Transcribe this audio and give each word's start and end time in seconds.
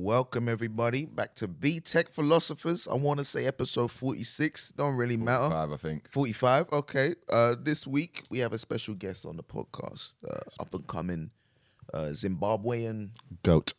Welcome 0.00 0.48
everybody 0.48 1.06
back 1.06 1.34
to 1.34 1.48
BTEC 1.48 2.14
Philosophers. 2.14 2.86
I 2.86 2.94
want 2.94 3.18
to 3.18 3.24
say 3.24 3.46
episode 3.46 3.90
46. 3.90 4.70
Don't 4.76 4.94
really 4.94 5.16
matter. 5.16 5.50
Five, 5.50 5.72
I 5.72 5.76
think. 5.76 6.08
45. 6.12 6.66
Okay. 6.72 7.16
Uh, 7.28 7.56
this 7.60 7.84
week 7.84 8.22
we 8.30 8.38
have 8.38 8.52
a 8.52 8.58
special 8.58 8.94
guest 8.94 9.26
on 9.26 9.36
the 9.36 9.42
podcast. 9.42 10.14
Uh, 10.24 10.38
up 10.60 10.72
and 10.72 10.86
coming 10.86 11.30
uh, 11.92 12.10
Zimbabwean 12.12 13.10
Goat. 13.42 13.74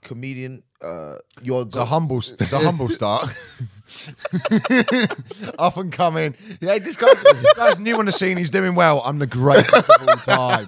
comedian. 0.00 0.62
Uh, 0.82 1.16
your 1.42 1.64
It's 1.66 1.76
a 1.76 1.84
humble, 1.84 2.18
it's 2.40 2.52
a 2.54 2.60
humble 2.60 2.88
start. 2.88 3.28
Up 5.58 5.76
and 5.76 5.92
coming. 5.92 6.34
Yeah, 6.60 6.78
this 6.78 6.96
guy, 6.96 7.12
this 7.14 7.54
guy's 7.54 7.78
new 7.78 7.98
on 7.98 8.04
the 8.06 8.12
scene. 8.12 8.36
He's 8.36 8.50
doing 8.50 8.74
well. 8.74 9.02
I'm 9.04 9.18
the 9.18 9.26
greatest 9.26 9.72
of 9.74 9.90
all 9.90 10.16
time. 10.18 10.66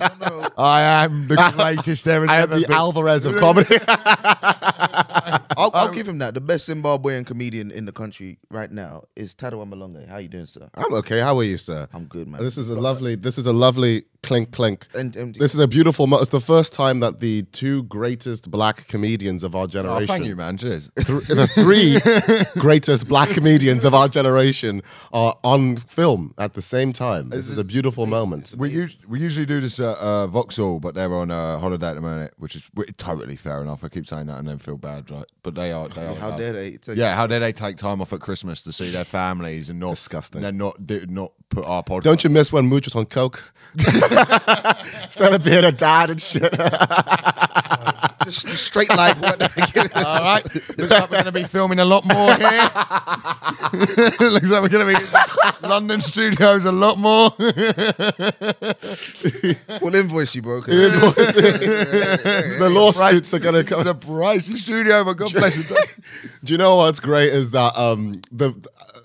I 0.57 1.05
am 1.05 1.29
the 1.29 1.52
greatest 1.56 2.05
there 2.05 2.23
I 2.29 2.37
am 2.37 2.43
ever 2.45 2.61
the 2.61 2.66
been. 2.66 2.73
Alvarez 2.77 3.25
of 3.27 3.37
comedy. 3.37 3.77
I'll, 5.56 5.70
I'll 5.75 5.89
give 5.95 6.09
him 6.09 6.19
that. 6.19 6.34
The 6.34 6.41
best 6.41 6.69
Zimbabwean 6.69 7.27
comedian 7.27 7.70
in 7.70 7.84
the 7.87 7.92
country 7.92 8.38
right 8.51 8.70
now 8.70 9.05
is 9.16 9.34
Tadiwa 9.34 9.69
Mahlunge. 9.69 10.09
How 10.09 10.19
you 10.19 10.28
doing, 10.28 10.47
sir? 10.47 10.69
I'm 10.74 10.92
okay. 10.95 11.20
How 11.20 11.38
are 11.38 11.45
you, 11.45 11.59
sir? 11.59 11.88
I'm 11.92 12.05
good, 12.05 12.28
man. 12.28 12.42
This 12.42 12.56
is 12.59 12.69
a 12.69 12.74
lovely. 12.74 13.14
This 13.16 13.38
is 13.38 13.47
a 13.47 13.52
lovely 13.52 14.05
clink 14.23 14.50
clink. 14.52 14.87
And- 14.95 15.16
and- 15.16 15.34
this 15.34 15.55
is 15.55 15.61
a 15.61 15.66
beautiful. 15.69 16.06
Mo- 16.06 16.19
it's 16.19 16.28
the 16.30 16.41
first 16.41 16.73
time 16.74 17.00
that 17.00 17.20
the 17.20 17.42
two 17.52 17.84
greatest 17.84 18.50
black 18.50 18.87
comedians 18.87 19.42
of 19.42 19.55
our 19.55 19.66
generation. 19.66 20.02
Oh, 20.05 20.06
thank 20.06 20.27
you, 20.27 20.37
man. 20.37 20.56
Cheers. 20.59 20.91
th- 20.97 21.06
the 21.28 21.47
three 21.47 21.98
greatest 22.61 23.09
black 23.09 23.30
comedians 23.30 23.84
of 23.84 23.95
our 23.95 24.09
generation, 24.09 24.83
are 25.12 25.36
on 25.42 25.77
film 25.77 26.34
at 26.38 26.52
the 26.55 26.62
same 26.62 26.92
time. 26.92 27.30
This 27.30 27.48
is 27.48 27.56
a 27.59 27.64
beautiful 27.64 28.06
moment. 28.06 28.55
We, 28.59 28.83
us- 28.84 28.97
we 29.09 29.20
usually 29.20 29.47
do 29.47 29.61
this 29.61 29.80
at 29.80 29.97
uh, 29.98 30.27
Vauxhall, 30.27 30.80
but 30.80 30.95
they're 30.95 31.12
on 31.14 31.30
uh, 31.30 31.59
holiday 31.59 31.88
at 31.88 31.95
the 31.95 32.00
moment, 32.00 32.33
which 32.36 32.55
is 32.56 32.70
totally 32.98 33.36
fair 33.36 33.62
enough. 33.62 33.83
I 33.84 33.88
keep 33.88 34.06
saying 34.06 34.27
that 34.27 34.38
and 34.38 34.48
then 34.48 34.59
feel 34.59 34.77
bad, 34.77 35.11
right? 35.11 35.25
But 35.42 35.55
they 35.55 35.72
are. 35.72 35.80
They 35.89 36.07
are 36.07 36.15
How 36.15 36.37
dare 36.37 36.52
they? 36.52 36.70
take- 36.77 36.97
Yeah, 36.97 37.15
how 37.15 37.27
dare 37.27 37.41
they 37.41 37.52
take 37.52 37.77
time 37.77 38.01
off 38.01 38.12
at 38.12 38.20
Christmas 38.20 38.62
to 38.64 38.73
see 38.73 38.91
their 38.91 39.05
families 39.05 39.70
and 39.70 39.81
not 39.81 39.91
Disgusting. 39.91 40.45
and 40.45 40.59
not 40.59 40.87
do, 40.87 41.05
not 41.09 41.33
put 41.48 41.64
our 41.64 41.83
podcast. 41.83 42.03
Don't 42.03 42.25
you 42.25 42.31
miss 42.31 42.53
when 42.53 42.67
Mooch 42.67 42.87
was 42.87 42.95
on 42.95 43.06
coke? 43.06 43.53
Instead 43.77 45.33
of 45.34 45.42
being 45.45 45.64
a 45.64 45.72
dad 45.72 46.11
and 46.11 46.20
shit. 46.20 46.53
Just, 48.24 48.46
just 48.48 48.64
straight 48.66 48.88
what? 48.90 49.22
All 49.96 50.22
right. 50.22 50.44
Looks 50.76 50.90
like 50.92 51.10
we're 51.10 51.22
going 51.22 51.24
to 51.24 51.32
be 51.32 51.44
filming 51.44 51.80
a 51.80 51.84
lot 51.86 52.04
more 52.04 52.34
here. 52.36 52.70
Looks 54.30 54.50
like 54.50 54.62
we're 54.62 54.68
going 54.68 54.94
to 54.94 55.00
be 55.00 55.66
London 55.66 56.00
studios 56.02 56.66
a 56.66 56.72
lot 56.72 56.98
more. 56.98 57.30
we'll 59.80 59.94
invoice 59.94 60.34
you, 60.34 60.42
bro. 60.42 60.60
'cause- 60.60 60.74
the 62.58 62.68
lawsuits 62.70 63.32
are 63.34 63.38
gonna 63.38 63.58
It's 63.58 63.68
come. 63.70 63.86
a 63.86 63.94
pricey 63.94 64.56
studio, 64.56 65.04
but 65.04 65.14
God 65.14 65.32
bless 65.32 65.56
you. 65.56 65.64
Do 66.44 66.52
you 66.52 66.58
know 66.58 66.76
what's 66.76 67.00
great 67.00 67.32
is 67.32 67.50
that 67.52 67.76
um 67.78 68.20
the 68.30 68.52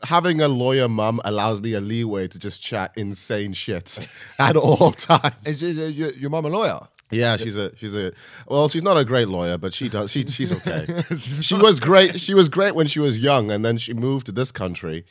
having 0.03 0.41
a 0.41 0.47
lawyer 0.47 0.87
mum 0.87 1.21
allows 1.25 1.61
me 1.61 1.73
a 1.73 1.81
leeway 1.81 2.27
to 2.27 2.37
just 2.39 2.61
chat 2.61 2.91
insane 2.95 3.53
shit 3.53 3.97
at 4.39 4.55
all 4.57 4.91
times. 4.91 5.35
Is, 5.45 5.61
is, 5.63 5.77
is 5.77 5.91
your, 5.93 6.11
your 6.13 6.29
mum 6.29 6.45
a 6.45 6.49
lawyer? 6.49 6.79
Yeah, 7.11 7.37
she's 7.37 7.55
a 7.55 7.75
she's 7.75 7.95
a 7.95 8.11
well, 8.47 8.67
she's 8.67 8.81
not 8.81 8.97
a 8.97 9.05
great 9.05 9.27
lawyer, 9.27 9.57
but 9.57 9.73
she 9.73 9.89
does 9.89 10.11
she 10.11 10.25
she's 10.25 10.51
okay. 10.51 10.87
she 11.17 11.55
was 11.55 11.79
great. 11.89 12.19
She 12.19 12.33
was 12.33 12.49
great 12.49 12.73
when 12.75 12.87
she 12.87 12.99
was 12.99 13.19
young, 13.19 13.51
and 13.51 13.63
then 13.63 13.77
she 13.77 13.93
moved 13.93 14.25
to 14.25 14.31
this 14.31 14.51
country, 14.51 15.05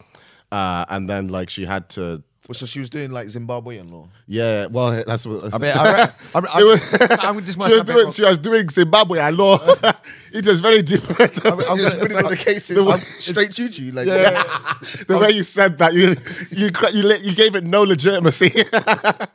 uh, 0.50 0.84
and 0.88 1.08
then 1.08 1.28
like 1.28 1.50
she 1.50 1.66
had 1.66 1.88
to. 1.90 2.22
Well, 2.46 2.54
so 2.54 2.66
she 2.66 2.78
was 2.78 2.90
doing 2.90 3.10
like 3.10 3.28
Zimbabwean 3.28 3.90
law. 3.90 4.06
Yeah, 4.26 4.66
well, 4.66 5.02
that's 5.06 5.24
what. 5.24 5.54
I 5.54 5.56
mean, 5.56 5.72
I, 5.74 6.12
I'm, 6.34 6.42
was- 6.66 6.82
I'm, 7.24 7.36
this 7.42 7.54
she, 7.54 7.58
was 7.74 7.84
doing, 7.84 8.10
she 8.12 8.22
was 8.22 8.38
doing 8.38 8.68
Zimbabwe 8.68 9.30
law. 9.30 9.56
it 10.32 10.46
was 10.46 10.60
very 10.60 10.82
different. 10.82 11.42
I'm 11.46 11.52
I'm 11.60 11.78
gonna- 11.78 11.96
putting 11.96 12.16
all 12.18 12.28
the 12.28 12.36
cases 12.36 12.76
the- 12.76 12.98
straight 13.18 13.50
juju. 13.50 13.92
Like, 13.92 14.04
the 14.08 15.16
way 15.18 15.30
you 15.30 15.42
said 15.42 15.78
that, 15.78 15.94
you 15.94 16.16
you 16.50 16.70
cra- 16.70 16.90
you, 16.92 17.10
you 17.22 17.34
gave 17.34 17.54
it 17.56 17.64
no 17.64 17.82
legitimacy. 17.82 18.52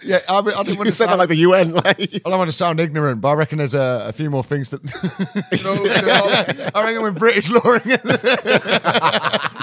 Yeah, 0.02 0.20
I, 0.30 0.42
mean, 0.42 0.54
I 0.58 0.64
don't 0.64 0.78
want 0.78 0.86
you 0.86 0.92
to 0.92 0.96
sound 0.96 1.18
like 1.18 1.30
the 1.30 1.36
UN. 1.38 1.74
Like, 1.80 2.00
I 2.00 2.30
don't 2.30 2.38
want 2.38 2.50
to 2.50 2.56
sound 2.56 2.80
ignorant, 2.80 3.22
but 3.22 3.30
I 3.30 3.34
reckon 3.34 3.58
there's 3.58 3.74
a, 3.74 4.06
a 4.08 4.14
few 4.14 4.30
more 4.30 4.44
things 4.44 4.70
that. 4.70 4.84
no, 4.84 5.76
Zimbabwe- 5.84 6.70
I 6.76 6.84
reckon 6.86 7.02
with 7.04 7.18
British 7.18 7.50
law, 7.50 7.62
it 7.66 7.84
gets 7.84 8.10
a 8.10 8.18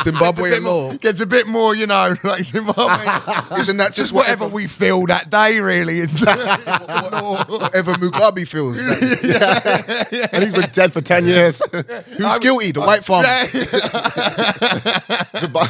Zimbabwean 0.04 0.62
law. 0.62 0.92
gets 0.94 1.20
a 1.20 1.26
bit 1.26 1.46
more, 1.46 1.74
you 1.74 1.86
know, 1.86 2.14
like 2.24 2.44
Zimbabwe. 2.44 3.34
Isn't 3.58 3.76
that 3.78 3.92
Just 3.92 4.12
whatever 4.12 4.44
whatever, 4.44 4.54
we 4.54 4.66
feel 4.66 5.06
that 5.06 5.30
day, 5.30 5.58
really. 5.60 5.98
Is 6.00 6.14
that 6.20 7.46
whatever 7.48 7.92
Mugabe 7.94 8.46
feels? 8.46 8.80
Like, 8.80 9.02
and 10.32 10.42
he's 10.44 10.54
been 10.54 10.70
dead 10.72 10.92
for 10.92 11.00
ten 11.00 11.26
years. 11.26 11.60
who's 11.72 12.38
guilty? 12.38 12.72
The 12.72 12.80
white 12.80 13.04
farmer. 13.04 13.28
Zimba- 15.36 15.68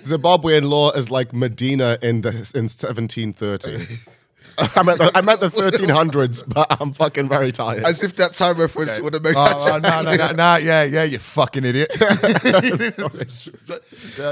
Zimbabwean 0.00 0.68
law 0.68 0.90
is 0.92 1.10
like 1.10 1.32
Medina 1.32 1.98
in 2.02 2.22
the 2.22 2.30
in 2.54 2.68
1730. 2.68 3.98
I 4.76 4.82
meant 4.82 4.98
the, 4.98 5.10
I 5.14 5.20
meant 5.20 5.40
the 5.40 5.48
1300s, 5.48 6.44
but 6.46 6.66
I'm 6.80 6.92
fucking 6.92 7.28
very 7.28 7.52
tired. 7.52 7.84
As 7.84 8.02
if 8.02 8.16
that 8.16 8.34
time 8.34 8.56
reference 8.58 8.98
would 9.00 9.14
have 9.14 9.22
made 9.22 9.34
Oh, 9.36 9.70
oh, 9.72 9.78
no, 9.78 10.02
no, 10.02 10.14
no, 10.16 10.30
no, 10.32 10.56
yeah, 10.56 10.82
yeah, 10.84 11.04
you 11.04 11.18
fucking 11.18 11.64
idiot. 11.64 11.90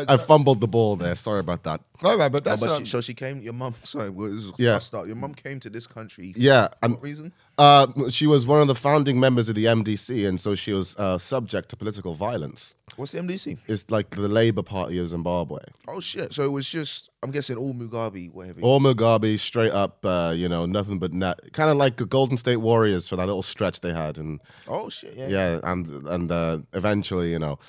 I 0.09 0.17
fumbled 0.17 0.61
the 0.61 0.69
ball 0.69 0.97
there. 0.97 1.15
Sorry 1.15 1.41
about 1.41 1.62
that. 1.65 1.81
No, 2.03 2.17
man, 2.17 2.31
but 2.31 2.43
Oh, 2.47 2.50
that's 2.50 2.61
but 2.61 2.71
um, 2.71 2.84
she, 2.84 2.91
so 2.91 3.00
she 3.00 3.15
came. 3.15 3.41
Your 3.41 3.53
mum. 3.53 3.75
Sorry, 3.83 4.09
well, 4.11 4.28
this 4.28 4.44
is 4.44 4.53
Yeah. 4.59 4.72
yeah. 4.72 4.78
Start. 4.78 5.06
Your 5.09 5.17
mum 5.17 5.34
came 5.34 5.59
to 5.61 5.71
this 5.71 5.87
country. 5.87 6.33
Yeah, 6.37 6.69
For 6.69 6.75
and 6.83 6.94
what 6.94 7.03
reason? 7.03 7.33
uh, 7.59 7.87
she 8.09 8.27
was 8.27 8.47
one 8.47 8.61
of 8.61 8.69
the 8.69 8.75
founding 8.75 9.19
members 9.19 9.49
of 9.49 9.55
the 9.56 9.65
MDC, 9.65 10.28
and 10.28 10.41
so 10.41 10.55
she 10.55 10.72
was 10.72 10.94
uh, 10.97 11.19
subject 11.19 11.69
to 11.71 11.77
political 11.77 12.15
violence. 12.15 12.77
What's 12.99 13.13
the 13.13 13.21
MDC? 13.21 13.59
It's 13.69 13.89
like 13.91 14.11
the 14.11 14.27
Labour 14.29 14.63
Party 14.63 14.99
of 14.99 15.07
Zimbabwe. 15.07 15.61
Oh 15.87 16.01
shit! 16.01 16.33
So 16.35 16.43
it 16.43 16.51
was 16.51 16.69
just. 16.69 17.11
I'm 17.23 17.31
guessing 17.31 17.57
all 17.57 17.73
Mugabe, 17.73 18.33
whatever. 18.33 18.61
All 18.61 18.81
Mugabe, 18.81 19.39
straight 19.39 19.71
up, 19.71 20.05
uh, 20.05 20.33
you 20.35 20.49
know, 20.49 20.67
nothing 20.67 20.99
but 20.99 21.13
net. 21.13 21.53
Kind 21.53 21.71
of 21.71 21.77
like 21.77 21.97
the 21.97 22.07
Golden 22.07 22.37
State 22.37 22.57
Warriors 22.57 23.07
for 23.09 23.15
that 23.15 23.27
little 23.27 23.43
stretch 23.45 23.81
they 23.83 23.93
had, 23.93 24.19
and 24.19 24.41
Oh 24.67 24.89
shit! 24.89 25.15
Yeah. 25.17 25.29
yeah, 25.29 25.61
and 25.63 25.87
and 26.09 26.33
uh, 26.33 26.59
eventually, 26.73 27.31
you 27.31 27.39
know, 27.39 27.61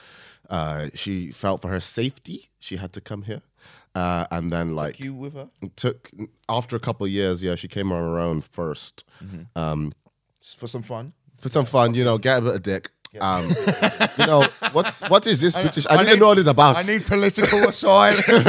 uh, 0.50 0.88
she 0.96 1.32
felt 1.32 1.62
for 1.62 1.68
her 1.68 1.80
safety, 1.80 2.50
she 2.58 2.78
had 2.78 2.92
to 2.94 3.02
come 3.02 3.22
here, 3.22 3.44
uh, 3.94 4.26
and 4.32 4.52
then 4.52 4.76
like 4.76 5.00
You 5.00 5.14
with 5.14 5.36
her 5.36 5.50
took 5.76 6.10
after 6.48 6.76
a 6.76 6.80
couple 6.80 7.06
of 7.06 7.12
years, 7.12 7.44
yeah, 7.44 7.54
she 7.54 7.68
came 7.68 7.92
on 7.92 8.02
her 8.02 8.18
own 8.20 8.42
1st 8.42 9.04
um, 9.56 9.94
for 10.58 10.68
some 10.68 10.82
fun. 10.82 11.14
for 11.38 11.50
some 11.50 11.66
fun, 11.66 11.94
you 11.94 12.04
know, 12.04 12.18
get 12.18 12.40
a 12.40 12.42
bit 12.42 12.56
of 12.56 12.64
dick. 12.64 12.90
Um, 13.20 13.50
you 14.20 14.26
know, 14.28 14.44
what's 14.72 15.02
what 15.10 15.26
is 15.26 15.42
this 15.42 15.56
British? 15.56 15.88
I, 15.88 15.96
I 15.96 15.98
didn't 15.98 16.14
need- 16.14 16.20
know 16.20 16.28
what 16.28 16.38
it's 16.38 16.50
about. 16.50 16.76
I 16.78 16.84
need 16.84 17.04
political 17.06 17.68
asylum. 17.68 18.22
oh, 18.28 18.44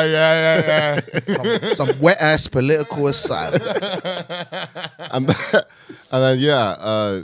yeah, 0.00 0.60
yeah, 0.60 1.00
yeah. 1.26 1.68
Some 1.72 1.98
wet 1.98 2.20
ass 2.20 2.46
political 2.46 3.06
asylum. 3.08 3.62
and, 4.98 5.30
and 5.30 5.34
then 6.10 6.38
yeah, 6.38 6.76
uh, 6.78 7.22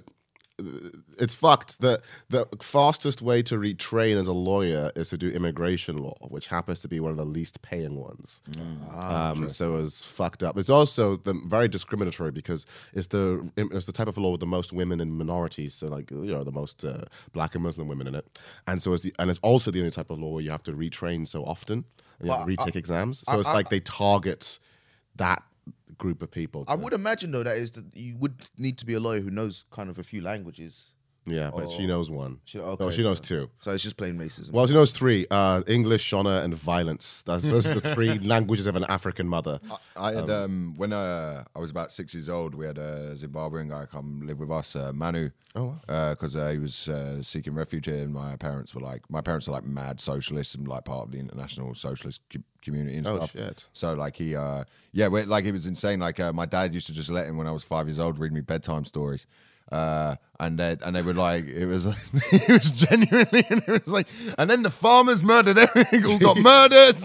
it's 1.23 1.37
fucked. 1.37 1.81
The 1.81 2.03
the 2.29 2.47
fastest 2.61 3.23
way 3.23 3.43
to 3.45 3.55
retrain 3.55 4.17
as 4.21 4.27
a 4.27 4.33
lawyer 4.33 4.91
is 4.97 5.09
to 5.11 5.17
do 5.17 5.31
immigration 5.31 5.99
law, 5.99 6.17
which 6.21 6.49
happens 6.49 6.81
to 6.81 6.89
be 6.89 6.99
one 6.99 7.13
of 7.13 7.17
the 7.17 7.25
least 7.25 7.63
paying 7.63 7.97
ones. 7.97 8.43
um, 8.93 9.49
so 9.49 9.77
it's 9.77 10.05
fucked 10.05 10.43
up. 10.43 10.59
It's 10.59 10.69
also 10.69 11.17
the, 11.17 11.35
very 11.47 11.69
discriminatory 11.69 12.33
because 12.33 12.67
it's 12.93 13.07
the 13.07 13.49
it's 13.57 13.87
the 13.87 13.93
type 13.93 14.09
of 14.09 14.19
law 14.19 14.33
with 14.33 14.41
the 14.41 14.47
most 14.47 14.73
women 14.73 15.01
and 15.01 15.17
minorities. 15.17 15.75
So 15.75 15.87
like 15.87 16.11
you 16.11 16.33
know 16.33 16.43
the 16.43 16.53
most 16.53 16.85
uh, 16.85 17.05
black 17.33 17.55
and 17.55 17.63
Muslim 17.63 17.87
women 17.87 18.09
in 18.09 18.17
it, 18.17 18.27
and 18.67 18.83
so 18.83 18.93
it's 18.93 19.05
the, 19.05 19.15
and 19.21 19.31
it's 19.31 19.41
also 19.41 19.71
the 19.71 19.79
only 19.79 19.93
type 19.93 20.11
of 20.11 20.19
law 20.19 20.33
where 20.33 20.43
you 20.43 20.51
have 20.51 20.65
to 20.65 20.73
retrain 20.73 21.27
so 21.27 21.45
often 21.45 21.85
and 22.19 22.27
you 22.27 22.33
have 22.33 22.47
to 22.47 22.57
But 22.57 22.65
retake 22.65 22.77
exams. 22.77 23.23
So 23.27 23.39
it's 23.39 23.49
like 23.49 23.69
they 23.71 23.81
target 23.81 24.59
that 25.17 25.45
group 25.99 26.23
of 26.23 26.31
people. 26.31 26.65
I 26.69 26.75
would 26.75 26.93
imagine 26.93 27.31
though 27.33 27.43
that 27.43 27.57
is 27.57 27.73
that 27.73 27.85
you 27.95 28.17
would 28.17 28.35
need 28.59 28.79
to 28.79 28.87
be 28.87 28.95
a 28.95 29.01
lawyer 29.01 29.21
who 29.21 29.31
knows 29.31 29.65
kind 29.71 29.89
of 29.89 29.99
a 29.99 30.03
few 30.03 30.21
languages. 30.21 30.92
Yeah, 31.25 31.51
but 31.55 31.71
she 31.71 31.87
knows 31.87 32.11
one. 32.11 32.41
She- 32.45 32.59
no, 32.59 32.65
okay, 32.65 32.91
she 32.97 33.03
knows 33.05 33.21
two. 33.21 33.49
So 33.61 33.71
it's 33.71 33.83
just 33.85 33.97
plain 33.97 34.19
racism. 34.19 34.51
Well, 34.51 34.67
she 34.67 34.75
knows 34.75 34.93
three: 34.93 35.27
uh, 35.31 35.63
English, 35.69 36.11
Shona, 36.11 36.43
and 36.43 36.53
violence. 36.55 37.23
That's 37.25 37.45
those 37.45 37.65
are 37.69 37.75
the 37.79 37.95
three 37.95 38.19
languages 38.35 38.67
of 38.67 38.75
an 38.75 38.85
African 38.89 39.29
mother. 39.29 39.61
I 39.97 40.15
had 40.15 40.29
um, 40.29 40.75
when 40.77 40.93
uh, 40.93 41.45
I 41.55 41.59
was 41.61 41.71
about 41.71 41.93
six 41.93 42.13
years 42.15 42.29
old, 42.29 42.55
we 42.57 42.67
had 42.67 42.77
a 42.77 43.15
Zimbabwean 43.15 43.69
guy 43.69 43.87
come 43.87 44.23
live 44.27 44.41
with 44.41 44.51
us, 44.51 44.75
uh, 44.75 44.93
Manu. 44.93 45.31
Oh, 45.55 45.77
because 45.87 46.35
uh, 46.35 46.49
he 46.51 46.59
was 46.59 46.89
uh, 46.89 47.23
seeking 47.23 47.55
refuge 47.55 47.87
here, 47.87 48.03
and 48.03 48.13
my 48.13 48.35
parents 48.37 48.75
were 48.75 48.81
like, 48.81 49.09
my 49.09 49.21
parents 49.21 49.47
are 49.49 49.53
like 49.53 49.65
mad 49.65 50.01
socialists 50.01 50.55
and 50.57 50.67
like 50.67 50.85
part 50.87 51.05
of 51.07 51.13
the 51.13 51.21
international 51.21 51.75
socialist 51.75 52.21
co- 52.33 52.41
community 52.63 52.97
and 52.97 53.07
Oh, 53.07 53.17
stuff. 53.19 53.33
shit. 53.33 53.69
So 53.73 53.93
like 53.95 54.17
he, 54.17 54.35
uh, 54.35 54.65
yeah, 54.93 55.07
like 55.07 55.45
it 55.45 55.53
was 55.53 55.67
insane. 55.67 56.01
Like 56.01 56.19
uh, 56.19 56.33
my 56.33 56.47
dad 56.47 56.75
used 56.75 56.87
to 56.89 56.93
just 56.93 57.11
let 57.11 57.27
him 57.27 57.37
when 57.37 57.47
I 57.47 57.53
was 57.53 57.63
five 57.63 57.87
years 57.87 58.01
old 58.01 58.19
read 58.19 58.33
me 58.33 58.41
bedtime 58.41 58.85
stories. 58.85 59.27
Uh, 59.73 60.17
and 60.39 60.59
they 60.59 60.77
and 60.85 60.95
they 60.95 61.01
would 61.01 61.17
like 61.17 61.47
it 61.47 61.65
was 61.67 61.87
it 62.33 62.49
was 62.49 62.71
genuinely 62.71 63.43
and 63.51 63.63
it 63.67 63.69
was 63.69 63.87
like 63.89 64.07
and 64.37 64.51
then 64.51 64.63
the 64.63 64.71
farmers 64.71 65.25
murdered 65.25 65.57
everything 65.67 66.05
all 66.05 66.19
got 66.19 66.37
murdered 66.39 66.97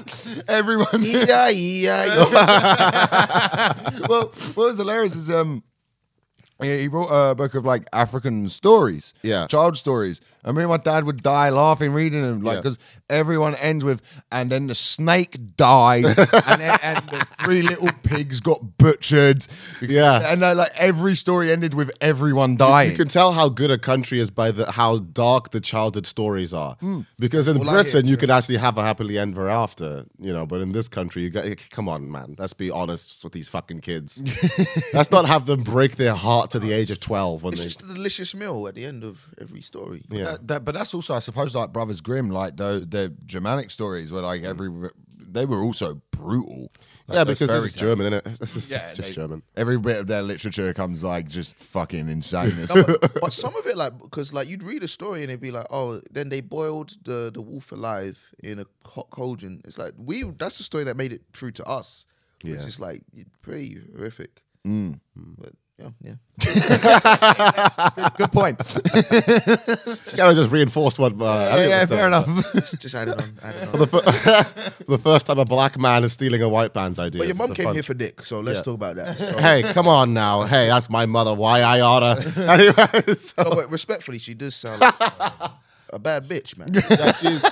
everyone 0.50 1.00
yeah, 1.00 1.48
yeah, 1.50 2.06
yeah. 2.06 3.74
well, 4.10 4.28
what 4.56 4.58
was 4.58 4.78
hilarious 4.78 5.16
is 5.16 5.30
um, 5.30 5.64
he 6.62 6.88
wrote 6.88 7.08
a 7.10 7.36
book 7.36 7.54
of 7.54 7.64
like 7.66 7.86
African 7.94 8.50
stories, 8.50 9.14
Yeah. 9.22 9.46
child 9.48 9.78
stories. 9.78 10.20
And 10.44 10.56
me 10.56 10.64
and 10.64 10.70
my 10.70 10.78
dad 10.78 11.04
would 11.04 11.22
die 11.22 11.50
laughing 11.50 11.92
reading 11.92 12.22
them, 12.22 12.42
like 12.42 12.56
Yeah. 12.56 12.62
because 12.62 12.80
everyone 13.10 13.56
ends 13.56 13.84
with, 13.84 14.02
and 14.32 14.50
then 14.50 14.68
the 14.68 14.76
snake 14.76 15.58
died, 15.58 16.06
and, 16.06 16.16
then, 16.62 16.80
and 16.82 17.10
the 17.10 17.28
three 17.44 17.62
little 17.62 17.90
pigs 18.04 18.40
got 18.40 18.78
butchered. 18.78 19.46
Yeah. 19.82 20.32
and 20.32 20.44
uh, 20.44 20.56
like 20.56 20.72
every 20.76 21.16
story 21.16 21.52
ended 21.52 21.74
with 21.74 21.92
everyone 22.02 22.56
dying. 22.56 22.92
You 22.92 22.98
can 22.98 23.08
tell 23.10 23.34
how 23.34 23.50
good 23.50 23.72
a 23.72 23.78
country 23.78 24.20
is 24.20 24.30
by 24.32 24.52
the 24.52 24.72
how 24.72 25.00
dark 25.00 25.52
the 25.52 25.60
childhood 25.60 26.06
stories 26.06 26.54
are. 26.54 26.78
Because 27.20 27.48
in 27.48 27.60
Well, 27.60 27.70
I 27.70 27.74
Britain, 27.82 28.06
hear- 28.06 28.12
you 28.12 28.18
can 28.18 28.30
actually 28.30 28.58
have 28.58 28.78
a 28.78 28.84
happily 28.84 29.18
ever 29.18 29.50
after, 29.50 30.06
you 30.20 30.32
know. 30.32 30.46
But 30.46 30.62
in 30.62 30.72
this 30.72 30.88
country, 30.88 31.24
you 31.24 31.30
got 31.30 31.46
come 31.72 31.90
on, 31.90 32.10
man. 32.12 32.36
Let's 32.38 32.54
be 32.54 32.72
honest 32.72 33.24
with 33.24 33.34
these 33.34 33.50
fucking 33.50 33.82
kids. 33.82 34.24
Let's 34.94 35.12
not 35.12 35.26
have 35.26 35.46
them 35.46 35.64
break 35.64 35.96
their 35.98 36.14
heart 36.14 36.52
to 36.52 36.60
the 36.60 36.72
age 36.72 36.92
of 36.92 37.00
twelve 37.00 37.44
when 37.44 37.54
It's 37.54 37.62
they. 37.62 37.68
just 37.68 37.84
a 37.84 37.94
delicious 37.94 38.34
meal 38.36 38.68
at 38.68 38.76
the 38.76 38.86
end 38.86 39.04
of 39.04 39.28
every 39.42 39.62
story. 39.62 40.04
Yeah. 40.10 40.27
That, 40.32 40.48
that, 40.48 40.66
but 40.66 40.74
that's 40.76 40.94
also, 40.94 41.14
I 41.16 41.20
suppose, 41.20 41.56
like 41.56 41.72
Brothers 41.74 42.02
Grimm, 42.02 42.30
like 42.30 42.58
the 42.58 42.86
the 42.88 43.14
Germanic 43.26 43.72
stories, 43.72 44.12
where 44.12 44.22
like 44.22 44.44
every 44.44 44.70
they 45.30 45.46
were 45.46 45.62
also 45.62 46.02
brutal. 46.12 46.72
Like, 47.08 47.16
yeah, 47.18 47.24
because 47.26 47.48
fairy 47.50 47.62
this 47.62 47.68
is 47.68 47.74
tales. 47.74 47.98
German, 47.98 48.14
innit? 48.14 48.38
This 48.40 48.56
is 48.56 48.72
Yeah, 48.72 48.94
just 48.94 49.10
they- 49.10 49.14
German. 49.14 49.44
Every 49.56 49.78
bit 49.78 49.98
of 49.98 50.08
their 50.08 50.22
literature 50.22 50.74
comes 50.74 51.04
like 51.04 51.28
just 51.28 51.56
fucking 51.58 52.10
insane. 52.10 52.56
No, 52.76 52.84
but, 52.84 53.14
but 53.22 53.34
some 53.34 53.56
of 53.56 53.66
it, 53.68 53.78
like, 53.78 53.98
because 54.00 54.34
like 54.34 54.48
you'd 54.48 54.64
read 54.64 54.84
a 54.84 54.88
story 54.88 55.22
and 55.22 55.30
it'd 55.30 55.42
be 55.42 55.52
like, 55.52 55.68
oh, 55.70 56.02
then 56.12 56.30
they 56.30 56.42
boiled 56.42 56.98
the 57.04 57.30
the 57.34 57.42
wolf 57.42 57.72
alive 57.72 58.18
in 58.44 58.60
a 58.60 58.66
hot 58.86 59.10
cauldron. 59.10 59.62
It's 59.66 59.78
like 59.78 59.94
we 59.98 60.24
that's 60.24 60.58
the 60.58 60.64
story 60.64 60.86
that 60.86 60.98
made 60.98 61.12
it 61.14 61.22
through 61.34 61.52
to 61.52 61.66
us, 61.66 62.06
which 62.44 62.54
Yeah. 62.54 62.66
is 62.66 62.80
like 62.80 63.04
pretty 63.42 63.80
horrific. 63.96 64.42
Mm. 64.66 65.00
But 65.38 65.54
yeah, 65.78 65.90
yeah. 66.02 66.14
Good 68.18 68.32
point. 68.32 68.60
Yeah, 70.18 70.28
I 70.30 70.34
just 70.34 70.50
reinforced 70.50 70.98
what. 70.98 71.14
Uh, 71.20 71.26
I 71.26 71.58
yeah, 71.62 71.68
yeah, 71.68 71.86
fair 71.86 71.98
the- 71.98 72.08
enough. 72.08 72.52
Just, 72.54 72.80
just 72.82 72.96
add 72.96 73.10
it 73.10 73.18
on. 73.22 73.38
Add 73.44 73.56
it 73.56 73.68
on. 73.70 73.80
The, 73.80 73.88
fir- 73.88 74.84
the 74.88 74.98
first 74.98 75.28
time 75.28 75.38
a 75.38 75.46
black 75.46 75.78
man 75.78 76.04
is 76.04 76.14
stealing 76.14 76.42
a 76.42 76.50
white 76.50 76.74
man's 76.74 76.98
idea. 76.98 77.20
but 77.20 77.28
your 77.28 77.36
mum 77.36 77.54
came 77.54 77.66
fun- 77.66 77.74
here 77.76 77.84
for 77.84 77.94
dick, 77.94 78.24
so 78.24 78.40
let's 78.40 78.60
Yeah. 78.60 78.64
talk 78.64 78.74
about 78.76 78.96
that. 78.96 79.20
So, 79.20 79.38
Hey, 79.38 79.62
come 79.74 79.88
on 79.88 80.14
now. 80.16 80.44
Hey, 80.44 80.68
that's 80.68 80.90
my 80.90 81.06
mother. 81.06 81.34
Why 81.36 81.62
I 81.62 81.82
oughta. 81.82 82.18
anyway, 82.50 83.14
so, 83.16 83.44
no, 83.44 83.52
but 83.56 83.72
respectfully, 83.72 84.18
she 84.20 84.34
does 84.34 84.56
sound 84.56 84.82
like 84.82 84.94
uh, 85.00 85.50
a 85.94 86.00
bad 86.00 86.28
bitch, 86.28 86.58
man. 86.58 86.70
yeah, 86.74 87.12
she's. 87.12 87.44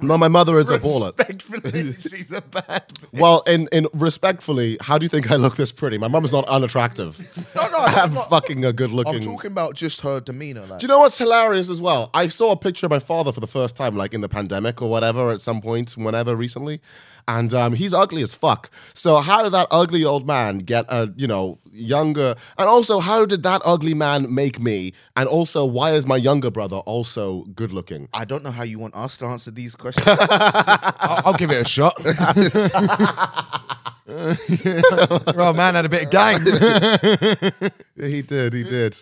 No, 0.00 0.16
my 0.18 0.28
mother 0.28 0.58
is 0.58 0.70
a 0.70 0.78
baller. 0.78 1.16
Respectfully, 1.18 1.92
she's 2.00 2.30
a 2.32 2.40
bad. 2.42 2.84
Well, 3.12 3.42
in 3.46 3.68
in 3.72 3.86
respectfully, 3.92 4.76
how 4.80 4.98
do 4.98 5.04
you 5.04 5.08
think 5.08 5.30
I 5.30 5.36
look 5.36 5.56
this 5.56 5.72
pretty? 5.72 5.98
My 5.98 6.08
mum 6.08 6.24
is 6.24 6.32
not 6.32 6.44
unattractive. 6.48 7.18
No, 7.54 7.68
no, 7.68 7.78
I'm 7.78 7.98
I'm 7.98 8.14
not. 8.14 8.30
fucking 8.30 8.64
a 8.64 8.72
good 8.72 8.90
looking. 8.90 9.16
I'm 9.16 9.20
talking 9.20 9.50
about 9.50 9.74
just 9.74 10.00
her 10.02 10.20
demeanor. 10.20 10.66
Like, 10.66 10.80
Do 10.80 10.84
you 10.84 10.88
know 10.88 11.00
what's 11.00 11.18
hilarious 11.18 11.68
as 11.68 11.80
well? 11.80 12.10
I 12.14 12.28
saw 12.28 12.52
a 12.52 12.56
picture 12.56 12.86
of 12.86 12.90
my 12.90 12.98
father 12.98 13.32
for 13.32 13.40
the 13.40 13.46
first 13.46 13.76
time, 13.76 13.96
like 13.96 14.14
in 14.14 14.20
the 14.20 14.28
pandemic 14.28 14.80
or 14.82 14.88
whatever, 14.90 15.30
at 15.32 15.40
some 15.40 15.60
point, 15.60 15.92
whenever 15.92 16.36
recently, 16.36 16.80
and 17.26 17.52
um, 17.52 17.74
he's 17.74 17.92
ugly 17.94 18.22
as 18.22 18.34
fuck. 18.34 18.70
So 18.94 19.16
how 19.18 19.42
did 19.42 19.52
that 19.52 19.66
ugly 19.70 20.04
old 20.04 20.26
man 20.26 20.58
get 20.58 20.86
a 20.88 21.12
you 21.16 21.26
know 21.26 21.58
younger? 21.78 22.34
And 22.58 22.68
also, 22.68 22.98
how 22.98 23.24
did 23.24 23.42
that 23.44 23.62
ugly 23.64 23.94
man 23.94 24.34
make 24.34 24.60
me? 24.60 24.92
And 25.16 25.28
also, 25.28 25.64
why 25.64 25.92
is 25.92 26.06
my 26.06 26.16
younger 26.16 26.50
brother 26.50 26.76
also 26.78 27.44
good 27.54 27.72
looking? 27.72 28.08
I 28.12 28.24
don't 28.24 28.42
know 28.42 28.50
how 28.50 28.64
you 28.64 28.78
want 28.78 28.94
us 28.94 29.16
to 29.18 29.26
answer 29.26 29.50
these 29.50 29.74
questions. 29.74 30.06
I'll, 30.20 31.22
I'll 31.26 31.34
give 31.34 31.50
it 31.50 31.62
a 31.62 31.68
shot. 31.68 31.98
Your 34.08 35.42
old 35.42 35.56
man 35.56 35.74
had 35.74 35.84
a 35.84 35.88
bit 35.88 36.04
of 36.04 36.10
game. 36.10 37.70
He 38.00 38.22
did, 38.22 38.52
he 38.52 38.62
did. 38.62 38.96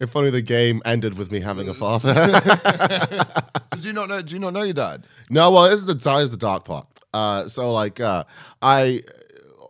If 0.00 0.16
only 0.16 0.30
the 0.30 0.42
game 0.42 0.82
ended 0.84 1.16
with 1.16 1.30
me 1.30 1.38
having 1.38 1.68
a 1.68 1.74
father. 1.74 2.12
Did 3.72 3.84
you 3.84 3.92
not 3.92 4.08
know? 4.08 4.20
Do 4.22 4.34
you 4.34 4.40
not 4.40 4.52
know 4.54 4.62
your 4.62 4.74
dad? 4.74 5.06
No, 5.30 5.52
well, 5.52 5.70
this 5.70 5.78
is 5.78 5.86
the 5.86 5.94
this 5.94 6.24
is 6.24 6.30
the 6.32 6.36
dark 6.36 6.64
part. 6.64 6.88
Uh, 7.14 7.46
so 7.46 7.72
like, 7.72 8.00
uh, 8.00 8.24
I 8.60 9.02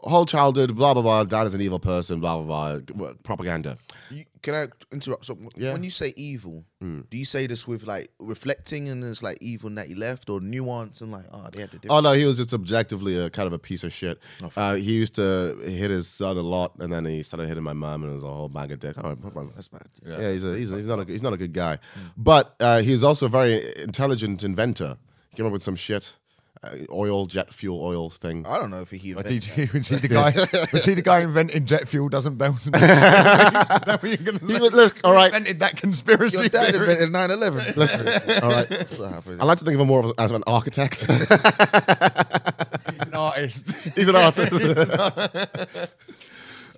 whole 0.03 0.27
childhood, 0.27 0.75
blah 0.77 0.95
blah 0.95 1.03
blah. 1.03 1.25
Dad 1.25 1.47
is 1.47 1.55
an 1.55 1.61
evil 1.61 1.79
person, 1.79 2.21
blah 2.21 2.41
blah 2.43 2.79
blah. 2.79 3.13
Propaganda. 3.23 3.77
You, 4.11 4.25
can 4.43 4.55
I 4.55 4.67
interrupt? 4.93 5.27
So, 5.27 5.37
Yeah. 5.57 5.73
when 5.73 5.85
you 5.85 5.91
say 5.91 6.13
evil, 6.17 6.65
do 6.81 7.17
you 7.17 7.25
say 7.25 7.47
this 7.47 7.69
with 7.69 7.87
like 7.87 8.11
reflecting 8.19 8.89
and 8.89 9.03
there's 9.03 9.23
like 9.23 9.39
evil 9.41 9.71
that 9.71 9.87
he 9.87 9.95
left, 9.95 10.29
or 10.31 10.41
nuance 10.41 11.01
and 11.01 11.13
like, 11.13 11.27
oh, 11.33 11.47
they 11.53 11.61
had 11.61 11.71
the 11.71 11.79
different. 11.79 11.91
Oh 11.93 12.01
no, 12.01 12.13
he 12.15 12.25
was 12.25 12.39
just 12.39 12.53
objectively 12.55 13.17
a 13.19 13.31
kind 13.31 13.47
of 13.47 13.53
a 13.53 13.59
piece 13.59 13.85
of 13.85 13.93
shit. 13.93 14.19
Uh, 14.57 14.75
he 14.75 14.95
used 14.95 15.15
to 15.17 15.57
hit 15.65 15.91
his 15.91 16.09
son 16.09 16.37
a 16.37 16.41
lot, 16.43 16.73
and 16.81 16.93
then 16.93 17.05
he 17.05 17.23
started 17.23 17.47
hitting 17.49 17.63
my 17.63 17.73
mom, 17.75 18.03
and 18.03 18.11
it 18.11 18.15
was 18.15 18.25
a 18.25 18.27
whole 18.29 18.49
bag 18.49 18.73
of 18.73 18.81
dick. 18.81 18.97
Oh, 18.99 19.15
That's 19.55 19.69
bad. 19.69 19.87
yeah, 20.05 20.33
he's 20.33 20.45
a, 20.45 20.57
he's 20.57 20.73
a, 20.73 20.77
he's 20.77 20.87
not 20.87 20.99
a 21.01 21.05
he's 21.05 21.23
not 21.23 21.33
a 21.33 21.37
good 21.37 21.53
guy, 21.53 21.79
but 22.17 22.57
uh, 22.61 22.81
he's 22.81 23.05
also 23.05 23.27
a 23.27 23.29
very 23.29 23.73
intelligent 23.81 24.43
inventor. 24.43 24.97
He 25.31 25.37
came 25.37 25.47
up 25.47 25.53
with 25.53 25.63
some 25.63 25.77
shit, 25.77 26.17
uh, 26.63 26.77
oil, 26.93 27.25
jet 27.27 27.55
fuel, 27.55 27.83
oil 27.83 28.11
thing. 28.11 28.45
I 28.47 28.59
don't 28.59 28.71
know 28.71 28.83
if 28.83 28.91
he 28.91 28.99
Did 29.15 29.47
you, 29.57 29.69
was 29.73 29.89
he 29.89 29.97
the 29.97 30.09
guy? 30.09 30.33
Was 30.73 30.85
he 30.85 30.93
the 30.95 31.01
guy 31.03 31.21
inventing 31.21 31.65
jet 31.65 31.89
fuel 31.89 32.09
doesn't 32.11 32.37
bounce? 32.37 32.67
Is 32.67 32.71
that 32.73 33.99
what 34.01 34.09
you're 34.09 34.17
gonna 34.19 34.39
He 34.47 34.55
say? 34.55 34.61
was- 34.61 34.73
look, 34.73 34.97
all 35.03 35.13
right. 35.15 35.29
Invented 35.29 35.61
that 35.61 35.77
conspiracy. 35.77 36.37
Your 36.39 36.49
dad 36.51 36.75
theory. 36.75 36.93
invented 37.03 37.11
9/11. 37.41 37.77
Listen, 37.77 38.07
all 38.45 38.51
right. 38.51 38.69
That's 38.69 38.99
what 38.99 39.11
happened. 39.11 39.41
I 39.41 39.45
like 39.47 39.59
to 39.59 39.65
think 39.65 39.75
of 39.77 39.81
him 39.81 39.87
more 39.89 40.05
of 40.05 40.13
as 40.19 40.31
an 40.33 40.43
architect. 40.47 41.07
He's 41.07 41.31
an 41.31 43.15
artist. 43.15 43.73
He's 43.95 44.09
an 44.09 44.17
artist. 44.17 44.53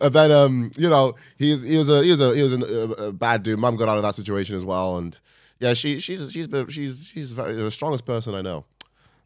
and 0.00 0.12
then, 0.14 0.30
um, 0.32 0.70
you 0.76 0.88
know, 0.88 1.14
he's 1.38 1.62
he 1.62 1.76
was 1.76 1.88
a 1.88 2.02
he 2.04 2.10
was 2.10 2.20
a 2.20 2.34
he 2.36 2.42
was 2.42 2.52
a, 2.52 2.56
a 2.58 3.12
bad 3.12 3.42
dude. 3.42 3.58
Mom 3.58 3.76
got 3.76 3.88
out 3.88 3.96
of 3.96 4.02
that 4.04 4.14
situation 4.14 4.56
as 4.56 4.64
well, 4.64 4.96
and 4.98 5.18
yeah, 5.60 5.74
she 5.74 5.98
she's 5.98 6.32
she's 6.32 6.48
she's 6.68 7.06
she's 7.12 7.32
very 7.32 7.54
the 7.56 7.70
strongest 7.70 8.04
person 8.04 8.34
I 8.34 8.42
know. 8.42 8.64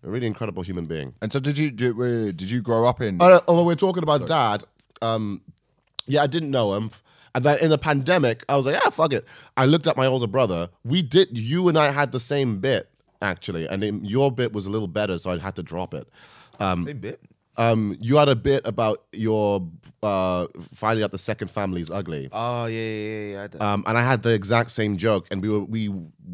A 0.06 0.10
really 0.10 0.26
incredible 0.26 0.62
human 0.62 0.86
being. 0.86 1.14
And 1.20 1.32
so, 1.32 1.40
did 1.40 1.58
you 1.58 1.70
did, 1.70 1.98
uh, 2.00 2.32
did 2.32 2.48
you 2.48 2.62
grow 2.62 2.86
up 2.86 3.00
in? 3.00 3.18
Oh, 3.20 3.64
we're 3.64 3.74
talking 3.74 4.04
about 4.04 4.26
dad. 4.26 4.64
Um, 5.02 5.42
yeah, 6.06 6.22
I 6.22 6.28
didn't 6.28 6.50
know 6.50 6.74
him. 6.74 6.92
And 7.34 7.44
then 7.44 7.58
in 7.58 7.68
the 7.68 7.76
pandemic, 7.76 8.44
I 8.48 8.56
was 8.56 8.64
like, 8.64 8.80
ah, 8.86 8.88
fuck 8.88 9.12
it. 9.12 9.26
I 9.58 9.66
looked 9.66 9.86
at 9.86 9.96
my 9.96 10.06
older 10.06 10.26
brother. 10.26 10.70
We 10.84 11.02
did, 11.02 11.36
you 11.36 11.68
and 11.68 11.76
I 11.76 11.90
had 11.90 12.12
the 12.12 12.20
same 12.20 12.60
bit, 12.60 12.88
actually. 13.20 13.66
And 13.68 14.06
your 14.06 14.32
bit 14.32 14.54
was 14.54 14.64
a 14.64 14.70
little 14.70 14.88
better, 14.88 15.18
so 15.18 15.32
I 15.32 15.38
had 15.38 15.54
to 15.56 15.62
drop 15.62 15.92
it. 15.92 16.08
Same 16.58 16.98
bit. 16.98 17.20
Um, 17.58 17.96
you 18.00 18.16
had 18.16 18.28
a 18.28 18.36
bit 18.36 18.66
about 18.66 19.04
your 19.12 19.68
uh, 20.02 20.46
finding 20.74 21.02
out 21.02 21.10
the 21.10 21.18
second 21.18 21.50
family 21.50 21.80
is 21.80 21.90
ugly. 21.90 22.28
Oh 22.32 22.66
yeah, 22.66 22.80
yeah, 22.80 23.32
yeah. 23.32 23.46
I 23.60 23.72
Um, 23.72 23.84
and 23.86 23.98
I 23.98 24.02
had 24.02 24.22
the 24.22 24.32
exact 24.32 24.70
same 24.70 24.96
joke, 24.96 25.26
and 25.30 25.42
we 25.42 25.48
were 25.48 25.60
we 25.60 25.88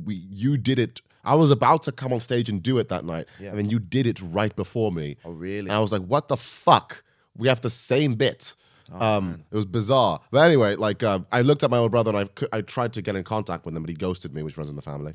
we 0.04 0.14
you 0.30 0.56
did 0.56 0.78
it. 0.78 1.00
I 1.24 1.34
was 1.36 1.50
about 1.50 1.84
to 1.84 1.92
come 1.92 2.12
on 2.12 2.20
stage 2.20 2.48
and 2.48 2.62
do 2.62 2.78
it 2.78 2.88
that 2.88 3.04
night, 3.04 3.26
Yeah. 3.40 3.50
and 3.50 3.58
then 3.58 3.70
you 3.70 3.78
did 3.78 4.06
it 4.06 4.20
right 4.20 4.54
before 4.56 4.90
me. 4.92 5.16
Oh, 5.24 5.30
really? 5.30 5.60
And 5.68 5.72
I 5.72 5.78
was 5.80 5.92
like, 5.92 6.02
"What 6.02 6.28
the 6.28 6.36
fuck? 6.36 7.04
We 7.36 7.48
have 7.48 7.60
the 7.60 7.70
same 7.70 8.14
bit." 8.14 8.54
um, 8.92 9.42
it 9.50 9.56
was 9.56 9.64
bizarre, 9.64 10.20
but 10.30 10.40
anyway, 10.40 10.74
like 10.74 11.02
uh, 11.02 11.20
I 11.30 11.40
looked 11.40 11.62
at 11.62 11.70
my 11.70 11.78
old 11.78 11.92
brother 11.92 12.14
and 12.14 12.28
I 12.52 12.58
I 12.58 12.60
tried 12.60 12.92
to 12.94 13.00
get 13.02 13.16
in 13.16 13.24
contact 13.24 13.64
with 13.64 13.74
him, 13.74 13.82
but 13.82 13.88
he 13.88 13.94
ghosted 13.96 14.34
me, 14.34 14.42
which 14.42 14.58
runs 14.58 14.68
in 14.68 14.76
the 14.76 14.82
family. 14.82 15.14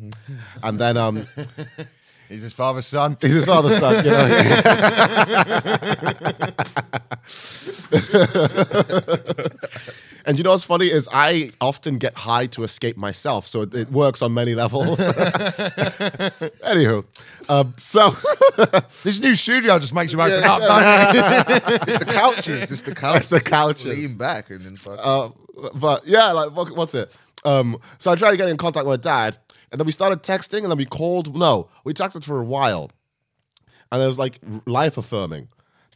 and 0.63 0.79
then 0.79 0.97
um, 0.97 1.23
He's 2.29 2.41
his 2.41 2.53
father's 2.53 2.87
son. 2.87 3.17
he's 3.21 3.33
his 3.35 3.45
father's 3.45 3.77
son, 3.77 4.03
you 4.03 4.11
know. 4.11 4.27
And 10.27 10.37
you 10.37 10.43
know 10.43 10.51
what's 10.51 10.65
funny 10.65 10.87
is 10.87 11.07
I 11.11 11.51
often 11.61 11.97
get 11.99 12.13
high 12.13 12.47
to 12.47 12.63
escape 12.63 12.97
myself, 12.97 13.47
so 13.47 13.61
it, 13.61 13.73
it 13.73 13.89
works 13.91 14.21
on 14.21 14.33
many 14.33 14.53
levels. 14.55 14.99
Anywho, 16.67 17.05
um, 17.49 17.73
so 17.77 18.11
This 19.03 19.19
new 19.21 19.35
studio 19.35 19.79
just 19.79 19.93
makes 19.93 20.11
you 20.11 20.21
open 20.21 20.43
up. 20.43 20.59
don't 20.59 21.87
it's 21.87 21.99
the 21.99 22.05
couches. 22.13 22.71
It's 22.71 22.81
the 22.81 22.93
couches. 22.93 23.17
It's 23.19 23.27
the 23.29 23.41
couches. 23.41 23.85
Lean 23.97 24.17
back 24.17 24.49
and 24.49 24.61
then 24.61 24.75
fuck. 24.75 24.99
uh, 25.01 25.29
but 25.75 26.05
yeah, 26.05 26.31
like 26.33 26.51
what- 26.55 26.75
what's 26.75 26.93
it? 26.93 27.15
Um, 27.45 27.77
so 27.97 28.11
I 28.11 28.15
tried 28.15 28.31
to 28.31 28.37
get 28.37 28.49
in 28.49 28.57
contact 28.57 28.85
with 28.85 28.99
my 28.99 29.09
dad, 29.09 29.37
and 29.71 29.79
then 29.79 29.85
we 29.85 29.91
started 29.91 30.23
texting, 30.23 30.63
and 30.63 30.71
then 30.71 30.77
we 30.77 30.85
called. 30.85 31.35
No, 31.37 31.69
we 31.85 31.93
texted 31.93 32.25
for 32.25 32.39
a 32.39 32.43
while, 32.43 32.91
and 33.91 34.01
it 34.01 34.05
was 34.05 34.19
like 34.19 34.39
life 34.65 34.97
affirming 34.97 35.47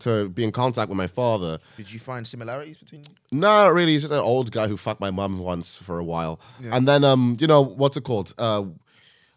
to 0.02 0.30
be 0.30 0.44
in 0.44 0.52
contact 0.52 0.90
with 0.90 0.98
my 0.98 1.08
father. 1.08 1.60
Did 1.78 1.92
you 1.92 2.00
find 2.00 2.26
similarities 2.26 2.78
between? 2.78 3.04
No, 3.32 3.70
really, 3.70 3.94
he's 3.94 4.02
just 4.02 4.14
an 4.14 4.20
old 4.20 4.52
guy 4.52 4.68
who 4.68 4.78
fucked 4.78 5.02
my 5.02 5.12
mum 5.12 5.40
once 5.40 5.76
for 5.76 5.98
a 5.98 6.04
while, 6.04 6.40
and 6.64 6.88
then 6.88 7.04
um, 7.04 7.38
you 7.40 7.48
know 7.48 7.62
what's 7.62 7.98
it 7.98 8.04
called? 8.04 8.34
Uh, 8.38 8.66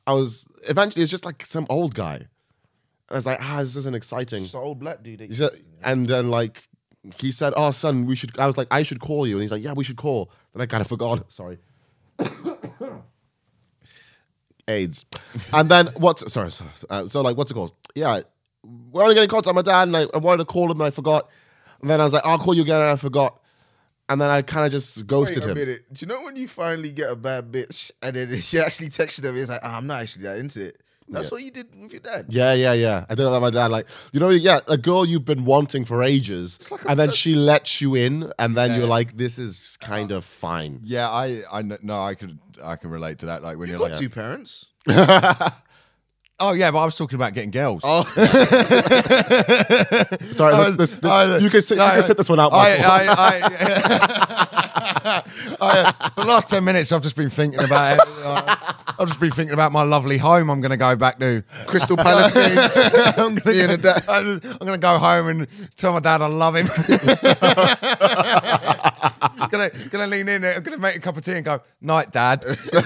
I 0.07 0.13
was 0.13 0.47
eventually 0.69 1.03
it's 1.03 1.11
just 1.11 1.25
like 1.25 1.45
some 1.47 1.67
old 1.71 1.95
guy. 1.95 2.27
I 3.11 3.15
was 3.15 3.27
like, 3.27 3.39
ah, 3.41 3.61
this 3.61 3.77
isn't 3.77 3.95
exciting. 3.95 4.43
Just 4.43 4.55
an 4.55 4.61
old 4.61 4.79
black 4.79 5.03
dude. 5.03 5.21
that 5.21 5.35
said, 5.35 5.61
and 5.83 6.07
then 6.09 6.31
like 6.31 6.69
he 7.19 7.31
said, 7.33 7.53
"Oh, 7.57 7.71
son, 7.71 8.07
we 8.07 8.17
should." 8.17 8.39
I 8.39 8.47
was 8.47 8.57
like, 8.57 8.69
"I 8.71 8.83
should 8.83 9.01
call 9.01 9.27
you," 9.27 9.35
and 9.37 9.43
he's 9.43 9.53
like, 9.53 9.63
"Yeah, 9.63 9.73
we 9.73 9.85
should 9.85 9.97
call." 9.97 10.31
Then 10.53 10.63
I 10.63 10.67
kind 10.67 10.81
of 10.81 10.87
forgot. 10.87 11.31
Sorry. 11.31 11.59
AIDS, 14.67 15.05
and 15.53 15.71
then 15.71 15.89
what's 15.97 16.33
sorry, 16.33 16.51
sorry 16.51 16.71
uh, 16.89 17.07
so 17.07 17.21
like 17.21 17.37
what's 17.37 17.51
it 17.51 17.55
called? 17.55 17.73
Yeah, 17.95 18.23
we're 18.91 19.03
only 19.03 19.15
getting 19.15 19.29
contact 19.29 19.55
with 19.55 19.67
my 19.67 19.73
dad, 19.73 19.89
and 19.89 19.97
I, 19.97 20.07
I 20.15 20.19
wanted 20.19 20.39
to 20.39 20.45
call 20.47 20.71
him, 20.71 20.81
and 20.81 20.87
I 20.87 20.91
forgot. 20.91 21.29
And 21.81 21.91
then 21.91 22.01
I 22.01 22.05
was 22.05 22.13
like, 22.13 22.25
"I'll 22.25 22.39
call 22.39 22.55
you 22.55 22.63
again," 22.63 22.81
and 22.81 22.91
I 22.91 22.97
forgot. 22.97 23.41
and 24.09 24.21
then 24.21 24.31
I 24.31 24.43
kind 24.43 24.67
of 24.67 24.73
just 24.73 25.07
ghosted 25.07 25.39
Wait 25.39 25.45
a 25.45 25.49
him. 25.49 25.55
minute. 25.59 25.81
Do 25.93 26.05
you 26.05 26.09
know 26.13 26.23
when 26.23 26.37
you 26.37 26.47
finally 26.49 26.91
get 26.93 27.11
a 27.11 27.17
bad 27.17 27.51
bitch 27.51 27.91
and 28.03 28.15
then 28.17 28.39
she 28.41 28.59
actually 28.59 28.89
texted 28.89 29.23
them? 29.23 29.37
It's 29.37 29.49
like, 29.49 29.61
oh, 29.63 29.69
I'm 29.69 29.87
not 29.87 30.03
actually 30.03 30.25
that 30.25 30.39
into 30.39 30.67
it. 30.67 30.81
That's 31.07 31.31
what 31.31 31.43
you 31.43 31.51
did 31.51 31.67
with 31.79 31.93
your 31.93 32.01
dad. 32.01 32.27
Yeah, 32.31 32.55
yeah, 32.55 32.73
yeah. 32.73 33.05
I 33.11 33.15
did 33.15 33.25
it 33.25 33.29
like 33.29 33.43
my 33.43 33.51
dad. 33.51 33.71
Like, 33.71 33.87
you 34.13 34.21
know, 34.21 34.31
yeah, 34.31 34.61
a 34.69 34.79
girl 34.79 35.05
you've 35.05 35.27
been 35.27 35.45
wanting 35.45 35.85
for 35.85 36.03
ages, 36.03 36.71
and 36.89 36.99
then 36.99 37.11
she 37.11 37.35
lets 37.35 37.83
you 37.83 37.95
in, 37.95 38.33
and 38.39 38.57
then 38.57 38.79
you're 38.79 38.89
like, 38.89 39.15
this 39.15 39.39
is 39.39 39.77
kind 39.83 40.11
uh-huh. 40.11 40.19
of 40.19 40.25
fine. 40.25 40.81
Yeah, 40.83 41.11
I, 41.11 41.43
I 41.53 41.61
kn- 41.63 41.79
no, 41.83 42.01
I 42.01 42.15
could, 42.15 42.39
I 42.63 42.77
can 42.77 42.89
relate 42.89 43.19
to 43.19 43.27
that. 43.27 43.43
Like 43.43 43.59
when 43.59 43.69
You 43.69 43.75
you're 43.75 43.81
got 43.81 43.91
like, 43.93 44.01
two 44.01 44.09
parents. 44.09 44.67
oh 46.41 46.53
yeah, 46.53 46.71
but 46.71 46.79
I 46.79 46.85
was 46.85 46.97
talking 46.97 47.17
about 47.17 47.33
getting 47.35 47.51
girls. 47.51 47.81
Oh, 47.85 48.05
Sorry, 50.33 50.57
this, 50.57 50.77
this, 50.77 50.95
this- 50.95 51.05
I- 51.05 51.39
you 51.39 51.51
can 51.51 51.63
sit, 51.63 51.79
no, 51.79 51.85
you 51.87 51.93
can 51.93 52.03
sit 52.03 52.17
this 52.17 52.29
one 52.29 52.41
out. 52.41 52.53
I. 52.53 52.77
I, 52.77 53.07
I, 53.09 53.41
I, 55.61 55.93
the 56.17 56.25
last 56.25 56.49
10 56.51 56.65
minutes, 56.65 56.91
I've 56.93 57.03
just 57.03 57.17
been 57.17 57.31
thinking 57.31 57.61
about 57.63 57.99
it. 57.99 58.05
I've 58.99 59.09
just 59.09 59.21
been 59.21 59.31
thinking 59.31 59.55
about 59.55 59.73
my 59.73 59.83
lovely 59.83 60.19
home 60.19 60.51
I'm 60.51 60.61
going 60.61 60.71
to 60.71 60.77
go 60.77 60.95
back 60.97 61.19
to. 61.21 61.43
Crystal 61.67 61.97
Palace. 61.97 62.33
I'm 63.19 63.35
going 63.35 63.57
Me 63.57 63.63
and 63.63 63.73
the 63.73 63.79
dad. 63.79 64.05
I'm 64.09 64.41
to 64.67 64.79
go 64.79 64.99
home 64.99 65.29
and 65.29 65.47
tell 65.77 65.93
my 65.93 66.01
dad 66.01 66.23
I 66.23 66.27
love 66.27 66.57
him. 66.57 66.67
gonna, 69.51 69.71
gonna 69.91 70.07
lean 70.07 70.29
in, 70.29 70.43
there, 70.43 70.55
I'm 70.57 70.63
gonna 70.63 70.79
make 70.79 70.97
a 70.97 71.01
cup 71.01 71.17
of 71.17 71.25
tea 71.25 71.33
and 71.33 71.45
go, 71.45 71.61
night, 71.81 72.11
dad. 72.13 72.45
no, 72.73 72.81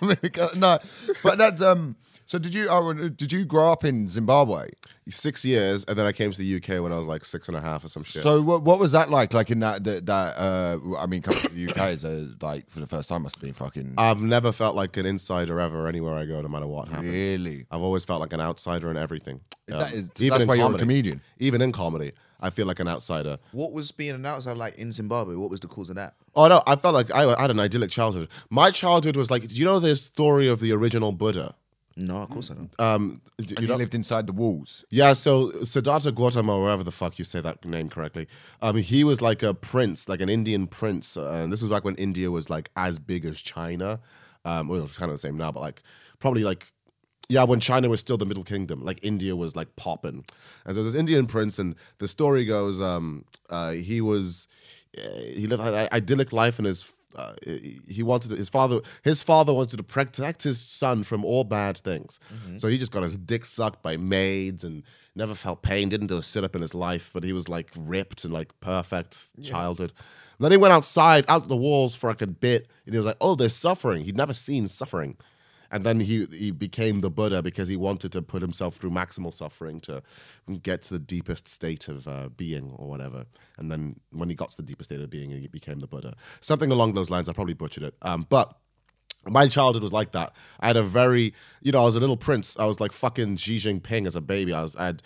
I'm 0.00 0.16
gonna- 0.32 0.56
no, 0.56 0.78
but 1.22 1.38
that's 1.38 1.62
um. 1.62 1.96
So 2.32 2.38
did 2.38 2.54
you? 2.54 2.66
Oh, 2.70 2.94
did 2.94 3.30
you 3.30 3.44
grow 3.44 3.70
up 3.70 3.84
in 3.84 4.08
Zimbabwe? 4.08 4.70
Six 5.06 5.44
years, 5.44 5.84
and 5.84 5.98
then 5.98 6.06
I 6.06 6.12
came 6.12 6.30
to 6.30 6.38
the 6.38 6.56
UK 6.56 6.82
when 6.82 6.90
I 6.90 6.96
was 6.96 7.04
like 7.04 7.26
six 7.26 7.46
and 7.46 7.54
a 7.54 7.60
half 7.60 7.84
or 7.84 7.88
some 7.88 8.04
shit. 8.04 8.22
So 8.22 8.40
what, 8.40 8.62
what 8.62 8.78
was 8.78 8.92
that 8.92 9.10
like? 9.10 9.34
Like 9.34 9.50
in 9.50 9.60
that 9.60 9.84
that, 9.84 10.06
that 10.06 10.38
uh, 10.38 10.78
I 10.96 11.04
mean, 11.04 11.20
coming 11.20 11.42
to 11.42 11.52
the 11.52 11.68
UK 11.70 11.90
is 11.90 12.04
a, 12.04 12.30
like 12.40 12.70
for 12.70 12.80
the 12.80 12.86
first 12.86 13.10
time 13.10 13.24
must 13.24 13.34
have 13.36 13.42
been 13.42 13.52
fucking 13.52 13.96
I've 13.98 14.22
never 14.22 14.50
felt 14.50 14.74
like 14.74 14.96
an 14.96 15.04
insider 15.04 15.60
ever 15.60 15.86
anywhere 15.86 16.14
I 16.14 16.24
go, 16.24 16.40
no 16.40 16.48
matter 16.48 16.66
what 16.66 16.88
happens. 16.88 17.10
really. 17.10 17.66
I've 17.70 17.82
always 17.82 18.06
felt 18.06 18.22
like 18.22 18.32
an 18.32 18.40
outsider 18.40 18.90
in 18.90 18.96
everything. 18.96 19.42
Is 19.68 19.74
Um, 19.74 19.80
that, 19.80 19.92
is, 19.92 20.10
even 20.16 20.30
that's 20.30 20.42
in 20.44 20.48
why 20.48 20.54
you're 20.54 20.64
a 20.64 20.68
comedy. 20.68 20.82
comedian. 20.84 21.20
Even 21.38 21.60
in 21.60 21.70
comedy, 21.70 22.12
I 22.40 22.48
feel 22.48 22.64
like 22.64 22.80
an 22.80 22.88
outsider. 22.88 23.36
what 23.50 23.72
was 23.72 23.92
being 23.92 24.14
an 24.14 24.24
outsider 24.24 24.56
like 24.56 24.78
in 24.78 24.90
Zimbabwe? 24.92 25.34
What 25.34 25.50
was 25.50 25.60
the 25.60 25.68
cause 25.68 25.90
of 25.90 25.96
that? 25.96 26.14
Oh 26.34 26.48
no, 26.48 26.62
I 26.66 26.76
felt 26.76 26.94
like 26.94 27.10
I, 27.14 27.28
I 27.34 27.42
had 27.42 27.50
an 27.50 27.60
idyllic 27.60 27.90
childhood. 27.90 28.30
My 28.48 28.70
childhood 28.70 29.16
was 29.16 29.30
like, 29.30 29.46
do 29.46 29.54
you 29.54 29.66
know 29.66 29.80
the 29.80 29.94
story 29.96 30.48
of 30.48 30.60
the 30.60 30.72
original 30.72 31.12
Buddha? 31.12 31.56
No, 31.96 32.16
of 32.22 32.30
course 32.30 32.50
I 32.50 32.54
don't. 32.54 32.70
Um, 32.80 33.20
d- 33.38 33.44
And 33.48 33.50
you 33.50 33.56
you 33.62 33.68
know, 33.68 33.76
lived 33.76 33.94
inside 33.94 34.26
the 34.26 34.32
walls. 34.32 34.84
yeah. 34.90 35.12
So 35.12 35.50
Siddhartha 35.64 36.12
Gautama, 36.12 36.56
or 36.56 36.62
wherever 36.64 36.82
the 36.84 36.90
fuck 36.92 37.18
you 37.18 37.24
say 37.24 37.40
that 37.40 37.64
name 37.64 37.88
correctly, 37.90 38.26
um, 38.62 38.76
he 38.76 39.04
was 39.04 39.20
like 39.20 39.42
a 39.42 39.52
prince, 39.54 40.08
like 40.08 40.20
an 40.20 40.28
Indian 40.28 40.66
prince, 40.66 41.16
uh, 41.16 41.30
and 41.42 41.52
this 41.52 41.60
was 41.62 41.70
back 41.70 41.84
when 41.84 41.94
India 41.96 42.30
was 42.30 42.48
like 42.50 42.70
as 42.76 42.98
big 42.98 43.24
as 43.24 43.40
China. 43.42 44.00
Um, 44.44 44.68
well, 44.68 44.82
it's 44.84 44.98
kind 44.98 45.10
of 45.10 45.16
the 45.16 45.20
same 45.20 45.36
now, 45.36 45.52
but 45.52 45.60
like 45.60 45.82
probably 46.18 46.44
like 46.44 46.72
yeah, 47.28 47.44
when 47.44 47.60
China 47.60 47.88
was 47.88 48.00
still 48.00 48.18
the 48.18 48.26
Middle 48.26 48.44
Kingdom, 48.44 48.84
like 48.84 48.98
India 49.02 49.34
was 49.36 49.54
like 49.56 49.74
popping. 49.76 50.24
And 50.66 50.74
so 50.74 50.82
this 50.82 50.94
Indian 50.94 51.26
prince, 51.26 51.58
and 51.58 51.76
the 51.98 52.08
story 52.08 52.44
goes, 52.44 52.80
um, 52.80 53.24
uh, 53.48 53.70
he 53.70 54.00
was 54.00 54.48
uh, 54.98 55.18
he 55.20 55.46
lived 55.46 55.62
an 55.62 55.88
idyllic 55.92 56.32
life, 56.32 56.58
in 56.58 56.64
his 56.66 56.92
uh, 57.16 57.34
he 57.44 58.02
wanted 58.02 58.30
to, 58.30 58.36
his 58.36 58.48
father 58.48 58.80
his 59.02 59.22
father 59.22 59.52
wanted 59.52 59.76
to 59.76 59.82
protect 59.82 60.42
his 60.42 60.60
son 60.60 61.04
from 61.04 61.24
all 61.24 61.44
bad 61.44 61.78
things. 61.78 62.18
So 62.56 62.68
he 62.68 62.78
just 62.78 62.92
got 62.92 63.02
his 63.02 63.16
dick 63.16 63.44
sucked 63.44 63.82
by 63.82 63.96
maids 63.96 64.64
and 64.64 64.82
never 65.14 65.34
felt 65.34 65.62
pain. 65.62 65.88
Didn't 65.88 66.06
do 66.08 66.16
a 66.18 66.22
sit 66.22 66.44
up 66.44 66.54
in 66.56 66.62
his 66.62 66.74
life, 66.74 67.10
but 67.12 67.24
he 67.24 67.32
was 67.32 67.48
like 67.48 67.68
ripped 67.76 68.24
and 68.24 68.32
like 68.32 68.48
perfect 68.60 69.30
childhood. 69.42 69.92
then 70.40 70.50
he 70.50 70.56
went 70.56 70.72
outside, 70.72 71.24
out 71.28 71.48
the 71.48 71.56
walls 71.56 71.94
for 71.94 72.08
like 72.10 72.22
a 72.22 72.26
bit, 72.26 72.68
and 72.86 72.94
he 72.94 72.98
was 72.98 73.06
like, 73.06 73.16
"Oh, 73.20 73.34
there's 73.34 73.54
suffering." 73.54 74.04
He'd 74.04 74.16
never 74.16 74.34
seen 74.34 74.66
suffering. 74.68 75.16
And 75.72 75.84
then 75.84 76.00
he 76.00 76.26
he 76.26 76.50
became 76.50 77.00
the 77.00 77.10
Buddha 77.10 77.42
because 77.42 77.66
he 77.66 77.76
wanted 77.76 78.12
to 78.12 78.22
put 78.22 78.42
himself 78.42 78.76
through 78.76 78.90
maximal 78.90 79.32
suffering 79.32 79.80
to 79.80 80.02
get 80.62 80.82
to 80.82 80.94
the 80.94 81.00
deepest 81.00 81.48
state 81.48 81.88
of 81.88 82.06
uh, 82.06 82.28
being 82.36 82.72
or 82.76 82.88
whatever. 82.88 83.24
And 83.56 83.72
then 83.72 83.98
when 84.10 84.28
he 84.28 84.34
got 84.34 84.50
to 84.50 84.56
the 84.58 84.62
deepest 84.62 84.90
state 84.90 85.00
of 85.00 85.08
being, 85.08 85.30
he 85.30 85.48
became 85.48 85.80
the 85.80 85.86
Buddha. 85.86 86.14
Something 86.40 86.70
along 86.70 86.92
those 86.92 87.10
lines. 87.10 87.28
I 87.28 87.32
probably 87.32 87.54
butchered 87.54 87.84
it. 87.84 87.94
Um, 88.02 88.26
but 88.28 88.54
my 89.26 89.48
childhood 89.48 89.82
was 89.82 89.92
like 89.92 90.12
that. 90.12 90.34
I 90.60 90.66
had 90.66 90.76
a 90.76 90.82
very, 90.82 91.32
you 91.62 91.72
know, 91.72 91.80
I 91.80 91.84
was 91.84 91.96
a 91.96 92.00
little 92.00 92.16
prince. 92.16 92.58
I 92.58 92.66
was 92.66 92.78
like 92.78 92.92
fucking 92.92 93.36
Xi 93.36 93.56
Jinping 93.56 94.06
as 94.06 94.16
a 94.16 94.20
baby. 94.20 94.52
I 94.52 94.62
was, 94.62 94.76
I 94.76 94.86
had 94.86 95.02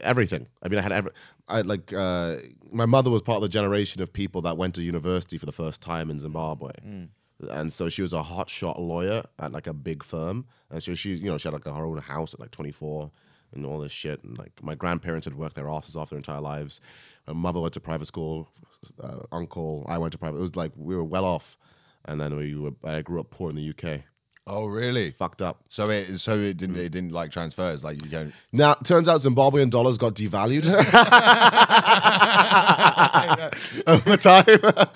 everything. 0.00 0.46
I 0.62 0.68
mean, 0.68 0.78
I 0.78 0.82
had 0.82 0.92
every, 0.92 1.10
I 1.48 1.56
had 1.58 1.66
like, 1.66 1.92
uh, 1.92 2.36
my 2.70 2.86
mother 2.86 3.10
was 3.10 3.22
part 3.22 3.36
of 3.36 3.42
the 3.42 3.48
generation 3.48 4.02
of 4.02 4.12
people 4.12 4.42
that 4.42 4.56
went 4.56 4.74
to 4.76 4.82
university 4.82 5.38
for 5.38 5.46
the 5.46 5.52
first 5.52 5.80
time 5.80 6.10
in 6.10 6.20
Zimbabwe. 6.20 6.70
And 7.50 7.72
so 7.72 7.88
she 7.88 8.02
was 8.02 8.12
a 8.12 8.22
hotshot 8.22 8.78
lawyer 8.78 9.24
at 9.38 9.52
like 9.52 9.66
a 9.66 9.74
big 9.74 10.02
firm. 10.02 10.46
And 10.70 10.82
so 10.82 10.94
she, 10.94 11.14
you 11.14 11.30
know, 11.30 11.38
she 11.38 11.48
had 11.48 11.52
like 11.52 11.64
her 11.64 11.86
own 11.86 11.98
house 11.98 12.34
at 12.34 12.40
like 12.40 12.50
24 12.50 13.10
and 13.54 13.66
all 13.66 13.78
this 13.78 13.92
shit. 13.92 14.22
And 14.24 14.38
like 14.38 14.52
my 14.62 14.74
grandparents 14.74 15.26
had 15.26 15.34
worked 15.34 15.54
their 15.54 15.68
asses 15.68 15.96
off 15.96 16.10
their 16.10 16.18
entire 16.18 16.40
lives. 16.40 16.80
My 17.26 17.34
mother 17.34 17.60
went 17.60 17.74
to 17.74 17.80
private 17.80 18.06
school, 18.06 18.48
uh, 19.02 19.20
uncle, 19.32 19.84
I 19.88 19.98
went 19.98 20.12
to 20.12 20.18
private. 20.18 20.38
It 20.38 20.42
was 20.42 20.56
like 20.56 20.72
we 20.76 20.96
were 20.96 21.04
well 21.04 21.24
off. 21.24 21.58
And 22.06 22.20
then 22.20 22.36
we 22.36 22.54
were, 22.54 22.72
I 22.84 23.02
grew 23.02 23.20
up 23.20 23.30
poor 23.30 23.50
in 23.50 23.56
the 23.56 23.70
UK. 23.70 24.02
Oh 24.48 24.66
really? 24.66 25.10
Fucked 25.10 25.42
up. 25.42 25.64
So 25.68 25.90
it 25.90 26.18
so 26.18 26.38
it 26.38 26.56
didn't 26.56 26.76
it 26.76 26.90
didn't 26.90 27.12
like 27.12 27.32
transfers 27.32 27.82
like 27.82 28.00
you 28.02 28.08
don't. 28.08 28.32
Now, 28.52 28.74
turns 28.74 29.08
out 29.08 29.20
Zimbabwean 29.20 29.70
dollars 29.70 29.98
got 29.98 30.14
devalued 30.14 30.66
over 33.86 34.16
time. 34.16 34.44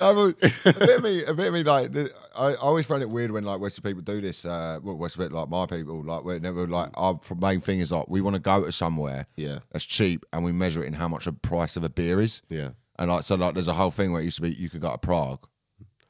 I 0.01 0.13
mean, 0.13 0.35
a 0.65 0.73
bit 0.73 0.97
of 0.99 1.03
me, 1.03 1.25
a 1.25 1.35
bit 1.35 1.49
of 1.49 1.55
me, 1.55 1.63
like 1.65 1.91
I, 2.37 2.53
I 2.53 2.55
always 2.57 2.87
find 2.87 3.03
it 3.03 3.11
weird 3.11 3.31
when 3.33 3.43
like 3.45 3.61
Western 3.61 3.83
people 3.83 4.03
do 4.03 4.21
this. 4.21 4.45
Uh, 4.45 4.79
well, 4.83 4.97
Western 4.97 5.25
people, 5.27 5.41
like 5.41 5.49
my 5.49 5.67
people, 5.67 6.03
like 6.05 6.23
we're 6.25 6.39
never 6.39 6.67
like 6.69 6.91
our 6.95 7.19
main 7.37 7.61
thing 7.61 7.81
is 7.81 7.91
like 7.93 8.09
we 8.09 8.21
want 8.21 8.35
to 8.35 8.41
go 8.41 8.65
to 8.65 8.71
somewhere, 8.73 9.27
Yeah. 9.37 9.59
that's 9.73 9.85
cheap, 9.85 10.25
and 10.33 10.45
we 10.45 10.53
measure 10.53 10.83
it 10.85 10.87
in 10.87 10.93
how 10.95 11.09
much 11.09 11.25
the 11.25 11.33
price 11.33 11.77
of 11.77 11.83
a 11.85 11.89
beer 11.89 12.21
is. 12.21 12.43
Yeah. 12.49 12.71
and 12.99 13.11
like 13.11 13.25
so, 13.25 13.35
like 13.35 13.55
there's 13.55 13.67
a 13.69 13.73
whole 13.75 13.91
thing 13.91 14.13
where 14.13 14.21
it 14.21 14.25
used 14.27 14.37
to 14.37 14.43
be 14.43 14.51
you 14.53 14.71
could 14.71 14.81
go 14.81 14.93
to 14.93 14.99
Prague, 14.99 15.45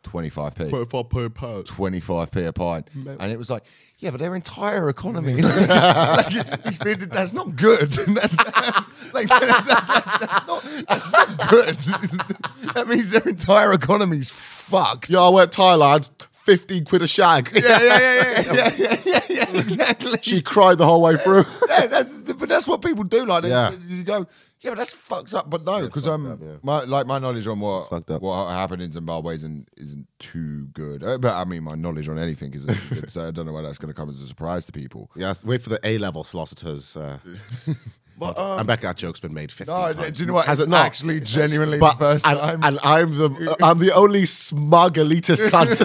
twenty 0.03 0.29
five 0.31 0.55
p. 0.55 0.65
25p 0.65 1.25
a 1.27 1.31
pint. 1.31 1.67
Twenty 1.67 2.01
five 2.01 2.31
per 2.33 2.51
pint, 2.53 2.89
And 2.95 3.31
it 3.33 3.39
was 3.39 3.51
like, 3.51 3.65
yeah, 3.99 4.11
but 4.11 4.21
their 4.21 4.35
entire 4.35 4.89
economy, 4.89 5.35
like, 5.43 6.79
been- 6.83 7.09
that's 7.11 7.33
not 7.33 7.55
good. 7.57 7.91
That's, 7.91 8.37
like, 9.13 9.29
that's, 9.29 9.67
that's 9.67 9.89
not, 10.47 10.63
that's 10.89 11.13
not 11.13 11.49
good. 11.51 11.75
that 12.75 12.87
means 12.89 13.11
their 13.11 13.29
entire 13.29 13.73
economy's 13.73 14.31
fucked. 14.31 15.11
Yo, 15.11 15.23
I 15.25 15.29
went 15.31 15.51
Thailand, 15.53 16.09
15 16.33 16.85
quid 16.85 17.03
a 17.03 17.09
shag. 17.09 17.51
Yeah, 17.53 17.61
yeah, 17.65 17.79
yeah, 17.81 18.23
yeah, 18.23 18.53
yeah, 18.53 18.71
yeah, 18.77 18.97
yeah, 19.05 19.21
yeah, 19.53 19.61
exactly. 19.61 20.13
She 20.23 20.41
cried 20.43 20.79
the 20.79 20.87
whole 20.87 21.03
way 21.03 21.17
through. 21.17 21.45
yeah, 21.69 21.87
that's 21.89 22.21
but 22.33 22.49
that's 22.49 22.69
what 22.69 22.83
people 22.83 23.05
do. 23.05 23.27
Like, 23.27 23.45
Yeah. 23.45 23.73
you 23.89 24.05
go, 24.05 24.27
yeah, 24.61 24.73
but 24.73 24.79
that's 24.79 24.93
fucked 24.93 25.33
up. 25.35 25.49
But 25.49 25.65
no, 25.65 25.83
because 25.83 26.07
um, 26.07 26.31
up, 26.31 26.39
yeah. 26.43 26.57
my 26.63 26.85
like 26.85 27.07
my 27.07 27.19
knowledge 27.19 27.47
on 27.47 27.61
what 27.61 27.91
what 28.21 28.51
happened 28.51 28.83
in 28.83 28.93
Zimbabwe 28.93 29.35
isn't 29.37 29.69
isn't 29.77 30.07
too 30.19 30.67
good. 30.67 31.03
Uh, 31.03 31.19
but 31.19 31.35
I 31.35 31.45
mean, 31.45 31.65
my 31.65 31.75
knowledge 31.75 32.09
on 32.09 32.19
anything 32.19 32.53
isn't 32.55 32.79
good. 32.91 33.11
So 33.11 33.29
I 33.29 33.31
don't 33.31 33.47
know 33.47 33.53
why 33.53 33.63
that's 33.63 33.79
going 33.79 33.93
to 33.93 33.95
come 33.95 34.11
as 34.11 34.21
a 34.21 34.27
surprise 34.27 34.67
to 34.67 34.73
people. 34.73 35.11
yeah, 35.17 35.35
wait 35.45 35.63
for 35.63 35.71
the 35.71 35.81
A 35.83 35.99
level 35.99 36.25
philosophers. 36.25 36.97
Uh, 36.97 37.19
But 38.21 38.39
I 38.39 38.59
um, 38.59 38.67
bet 38.67 38.83
that 38.83 38.97
joke's 38.97 39.19
been 39.19 39.33
made 39.33 39.51
50 39.51 39.73
No, 39.73 39.93
times. 39.93 40.19
do 40.19 40.23
you 40.23 40.27
know 40.27 40.35
what? 40.35 40.45
Has 40.45 40.61
It's 40.61 40.67
it 40.67 40.71
not? 40.71 40.85
actually 40.85 41.21
genuinely 41.21 41.79
But, 41.79 41.93
the 41.93 41.99
first 41.99 42.27
and, 42.27 42.39
time. 42.39 42.61
and 42.63 42.79
I'm 42.85 43.13
the 43.17 43.57
I'm 43.63 43.79
the 43.79 43.93
only 43.95 44.27
smug 44.27 44.97
elitist 44.97 45.41
cunt. 45.51 45.81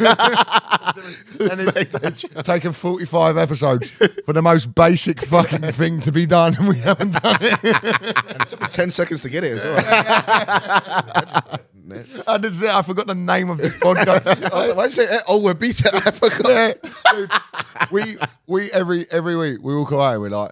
And 1.39 1.59
it's, 2.03 2.23
it's 2.25 2.45
taken 2.47 2.73
45 2.73 3.37
episodes 3.37 3.89
for 3.89 4.33
the 4.33 4.41
most 4.41 4.75
basic 4.75 5.21
fucking 5.25 5.61
thing 5.71 6.01
to 6.01 6.11
be 6.11 6.25
done, 6.25 6.55
and 6.59 6.67
we 6.67 6.77
haven't 6.79 7.11
done 7.23 7.37
it. 7.39 7.57
It 7.63 8.47
took 8.49 8.59
me 8.61 8.67
ten 8.67 8.91
seconds 8.91 9.21
to 9.21 9.29
get 9.29 9.45
it 9.45 9.53
as 9.57 9.63
well. 9.63 11.59
I, 12.27 12.37
did 12.37 12.53
say, 12.53 12.67
I 12.69 12.81
forgot 12.81 13.07
the 13.07 13.15
name 13.15 13.49
of 13.49 13.59
this 13.59 13.79
podcast. 13.79 14.25
I 14.27 14.67
like, 14.67 14.75
why 14.75 14.87
did 14.87 14.97
you 14.97 15.05
say, 15.05 15.19
oh, 15.27 15.41
we're 15.41 15.53
beat 15.53 15.81
I 15.85 16.11
forgot. 16.11 16.49
Yeah. 16.49 16.73
Dude, 17.13 17.31
we 17.91 18.17
we 18.47 18.71
every 18.71 19.05
every 19.11 19.37
week 19.37 19.59
we 19.61 19.75
walk 19.75 19.91
away 19.91 20.17
we're 20.17 20.29
like 20.29 20.51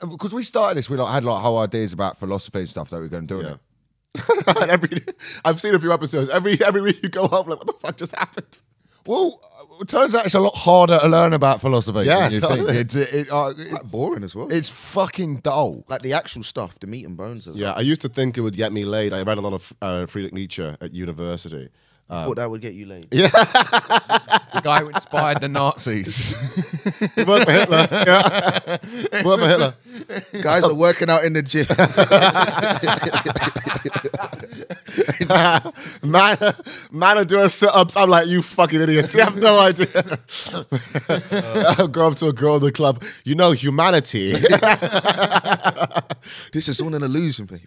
because 0.00 0.32
we 0.32 0.42
started 0.42 0.76
this 0.76 0.88
we 0.90 0.96
like 0.96 1.12
had 1.12 1.24
like 1.24 1.42
whole 1.42 1.58
ideas 1.58 1.92
about 1.92 2.16
philosophy 2.16 2.60
and 2.60 2.68
stuff 2.68 2.90
that 2.90 2.98
we 3.00 3.06
are 3.06 3.08
going 3.08 3.26
to 3.26 3.34
do 3.38 3.42
Yeah. 3.42 3.54
it. 3.54 3.60
And 4.60 4.70
every, 4.70 5.02
I've 5.44 5.60
seen 5.60 5.74
a 5.74 5.78
few 5.80 5.92
episodes. 5.92 6.28
Every 6.30 6.58
every 6.64 6.80
week 6.82 7.02
you 7.02 7.08
go 7.08 7.26
home 7.28 7.48
like, 7.48 7.58
what 7.58 7.66
the 7.66 7.72
fuck 7.74 7.96
just 7.96 8.14
happened? 8.14 8.58
well 9.06 9.40
it 9.80 9.88
turns 9.88 10.14
out 10.14 10.26
it's 10.26 10.34
a 10.34 10.40
lot 10.40 10.54
harder 10.54 10.98
to 10.98 11.08
learn 11.08 11.32
about 11.32 11.60
philosophy 11.60 12.00
Yeah, 12.04 12.28
than 12.28 12.32
you 12.32 12.40
think 12.66 12.68
it's 12.70 12.94
it, 12.94 13.14
it, 13.14 13.32
uh, 13.32 13.52
it- 13.56 13.70
Quite 13.70 13.90
boring 13.90 14.24
as 14.24 14.34
well. 14.34 14.52
it's 14.52 14.68
fucking 14.68 15.36
dull 15.36 15.84
like 15.88 16.02
the 16.02 16.12
actual 16.12 16.42
stuff, 16.42 16.78
the 16.80 16.86
meat 16.86 17.06
and 17.06 17.16
bones. 17.16 17.46
As 17.48 17.56
Yeah, 17.56 17.72
I 17.72 17.80
used 17.80 18.02
to 18.02 18.08
think 18.08 18.36
it 18.36 18.42
would 18.42 18.56
get 18.56 18.72
me 18.72 18.84
laid. 18.84 19.12
I 19.12 19.22
read 19.22 19.38
a 19.38 19.40
lot 19.40 19.54
of 19.54 19.72
uh, 19.80 20.06
Friedrich 20.06 20.34
Nietzsche 20.34 20.62
at 20.80 20.92
university. 20.92 21.68
I 22.10 22.24
thought 22.26 22.36
that 22.36 22.50
would 22.50 22.60
get 22.60 22.74
you 22.74 22.86
laid. 22.86 23.06
Yeah. 23.12 23.28
the 23.28 24.60
guy 24.62 24.80
who 24.80 24.88
inspired 24.88 25.40
the 25.40 25.48
Nazis 25.48 26.32
It 27.16 27.26
worked 27.26 27.44
for 27.44 27.52
Hitler. 27.52 27.86
Yeah. 27.90 28.76
It 28.92 29.24
worked 29.24 29.42
for 29.42 29.48
Hitler. 29.48 29.74
Guys 30.42 30.64
are 30.64 30.74
working 30.74 31.08
out 31.08 31.24
in 31.24 31.34
the 31.34 31.42
gym. 31.42 31.66
man, 36.10 36.36
man 36.90 37.18
are 37.18 37.24
doing 37.24 37.48
sit 37.48 37.70
ups. 37.72 37.96
I'm 37.96 38.10
like, 38.10 38.26
you 38.28 38.42
fucking 38.42 38.80
idiots. 38.80 39.14
You 39.14 39.22
have 39.22 39.36
no 39.36 39.58
idea. 39.58 40.18
I'll 41.78 41.88
go 41.88 42.08
up 42.08 42.16
to 42.16 42.26
a 42.26 42.32
girl 42.32 42.56
in 42.56 42.62
the 42.62 42.72
club. 42.72 43.04
You 43.24 43.34
know, 43.36 43.52
humanity. 43.52 44.32
this 46.52 46.68
is 46.68 46.80
all 46.80 46.94
an 46.94 47.02
illusion, 47.02 47.46
baby. 47.46 47.66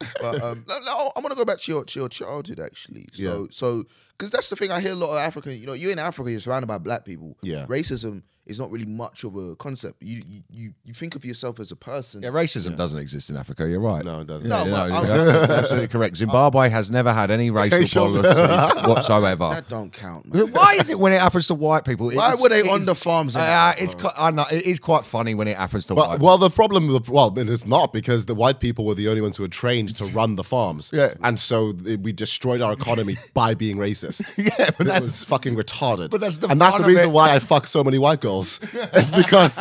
You 0.00 0.06
know 0.22 0.32
what 0.32 0.34
I 0.34 0.34
mean? 0.34 0.40
But 0.40 0.42
um, 0.50 0.64
no, 0.68 0.78
no, 0.80 1.12
I 1.16 1.20
want 1.20 1.30
to 1.30 1.36
go 1.36 1.44
back 1.44 1.60
to 1.60 1.72
your 1.72 1.84
to 1.84 2.00
your 2.00 2.08
childhood 2.08 2.60
actually. 2.60 3.06
So 3.12 3.22
Yeah. 3.42 3.46
so 3.50 3.84
because 4.16 4.30
that's 4.30 4.48
the 4.50 4.56
thing 4.56 4.70
I 4.70 4.80
hear 4.80 4.92
a 4.92 4.96
lot 4.96 5.10
of 5.12 5.18
African. 5.18 5.52
You 5.52 5.66
know, 5.66 5.72
you're 5.74 5.92
in 5.92 5.98
Africa, 5.98 6.30
you're 6.30 6.40
surrounded 6.40 6.66
by 6.66 6.78
black 6.78 7.04
people. 7.04 7.36
Yeah. 7.42 7.66
racism 7.66 8.22
is 8.48 8.58
not 8.58 8.70
really 8.70 8.86
much 8.86 9.24
of 9.24 9.36
a 9.36 9.54
concept. 9.56 10.02
You 10.02 10.22
you 10.26 10.40
you, 10.50 10.70
you 10.84 10.94
think 10.94 11.14
of 11.14 11.24
yourself 11.24 11.60
as 11.60 11.70
a 11.70 11.76
person. 11.76 12.22
Yeah, 12.22 12.30
racism 12.30 12.76
doesn't 12.76 12.98
exist 12.98 13.30
in 13.30 13.36
Africa. 13.36 13.68
You're 13.68 13.80
right. 13.80 14.04
No, 14.04 14.20
it 14.20 14.26
doesn't. 14.26 14.48
Yeah, 14.48 14.64
No, 14.64 14.64
no, 14.64 14.70
but 14.70 14.80
I'm- 14.92 15.04
you're 15.06 15.12
absolutely, 15.14 15.54
absolutely 15.62 15.88
correct. 15.88 16.16
Zimbabwe 16.16 16.68
has 16.70 16.90
never 16.90 17.12
had 17.12 17.30
any 17.30 17.50
racial 17.50 17.78
Racial- 17.78 18.22
policies 18.22 18.84
whatsoever. 18.88 19.50
That 19.50 19.68
don't 19.68 19.92
count. 19.92 20.32
Man. 20.32 20.52
Why 20.52 20.74
is 20.74 20.88
it 20.88 20.98
when 20.98 21.12
it 21.12 21.20
happens 21.20 21.46
to 21.48 21.54
white 21.54 21.84
people? 21.84 22.10
Why 22.10 22.34
were 22.40 22.48
they 22.48 22.62
on 22.68 22.80
is- 22.80 22.86
the 22.86 22.94
farms? 22.94 23.36
Uh, 23.36 23.40
that, 23.40 23.80
it's 23.80 23.94
quite, 23.94 24.14
I 24.16 24.30
know, 24.30 24.44
it 24.50 24.64
is 24.64 24.78
quite 24.80 25.04
funny 25.04 25.34
when 25.34 25.48
it 25.48 25.56
happens 25.56 25.86
to 25.88 25.94
Well, 25.94 26.08
white. 26.08 26.20
well, 26.20 26.38
the 26.38 26.50
problem, 26.50 26.88
with, 26.88 27.08
well, 27.08 27.32
it's 27.38 27.66
not 27.66 27.92
because 27.92 28.26
the 28.26 28.34
white 28.34 28.60
people 28.60 28.84
were 28.84 28.94
the 28.94 29.08
only 29.08 29.20
ones 29.20 29.36
who 29.36 29.42
were 29.42 29.48
trained 29.48 29.94
to 29.96 30.04
run 30.06 30.36
the 30.36 30.44
farms. 30.44 30.90
Yeah. 30.92 31.14
And 31.22 31.38
so 31.38 31.72
we 32.02 32.12
destroyed 32.12 32.60
our 32.62 32.72
economy 32.72 33.16
by 33.34 33.54
being 33.54 33.76
racist. 33.76 34.32
Yeah, 34.36 34.70
but 34.78 34.80
It 34.80 34.84
that's- 34.84 35.00
was 35.02 35.24
fucking 35.24 35.54
retarded. 35.56 36.10
but 36.10 36.20
that's 36.20 36.38
the 36.38 36.48
and 36.48 36.60
that's 36.60 36.78
the 36.78 36.84
reason 36.84 37.10
it. 37.10 37.12
why 37.12 37.34
I 37.34 37.38
fuck 37.38 37.66
so 37.66 37.84
many 37.84 37.98
white 37.98 38.20
girls. 38.20 38.37
It's 38.42 39.10
because 39.10 39.58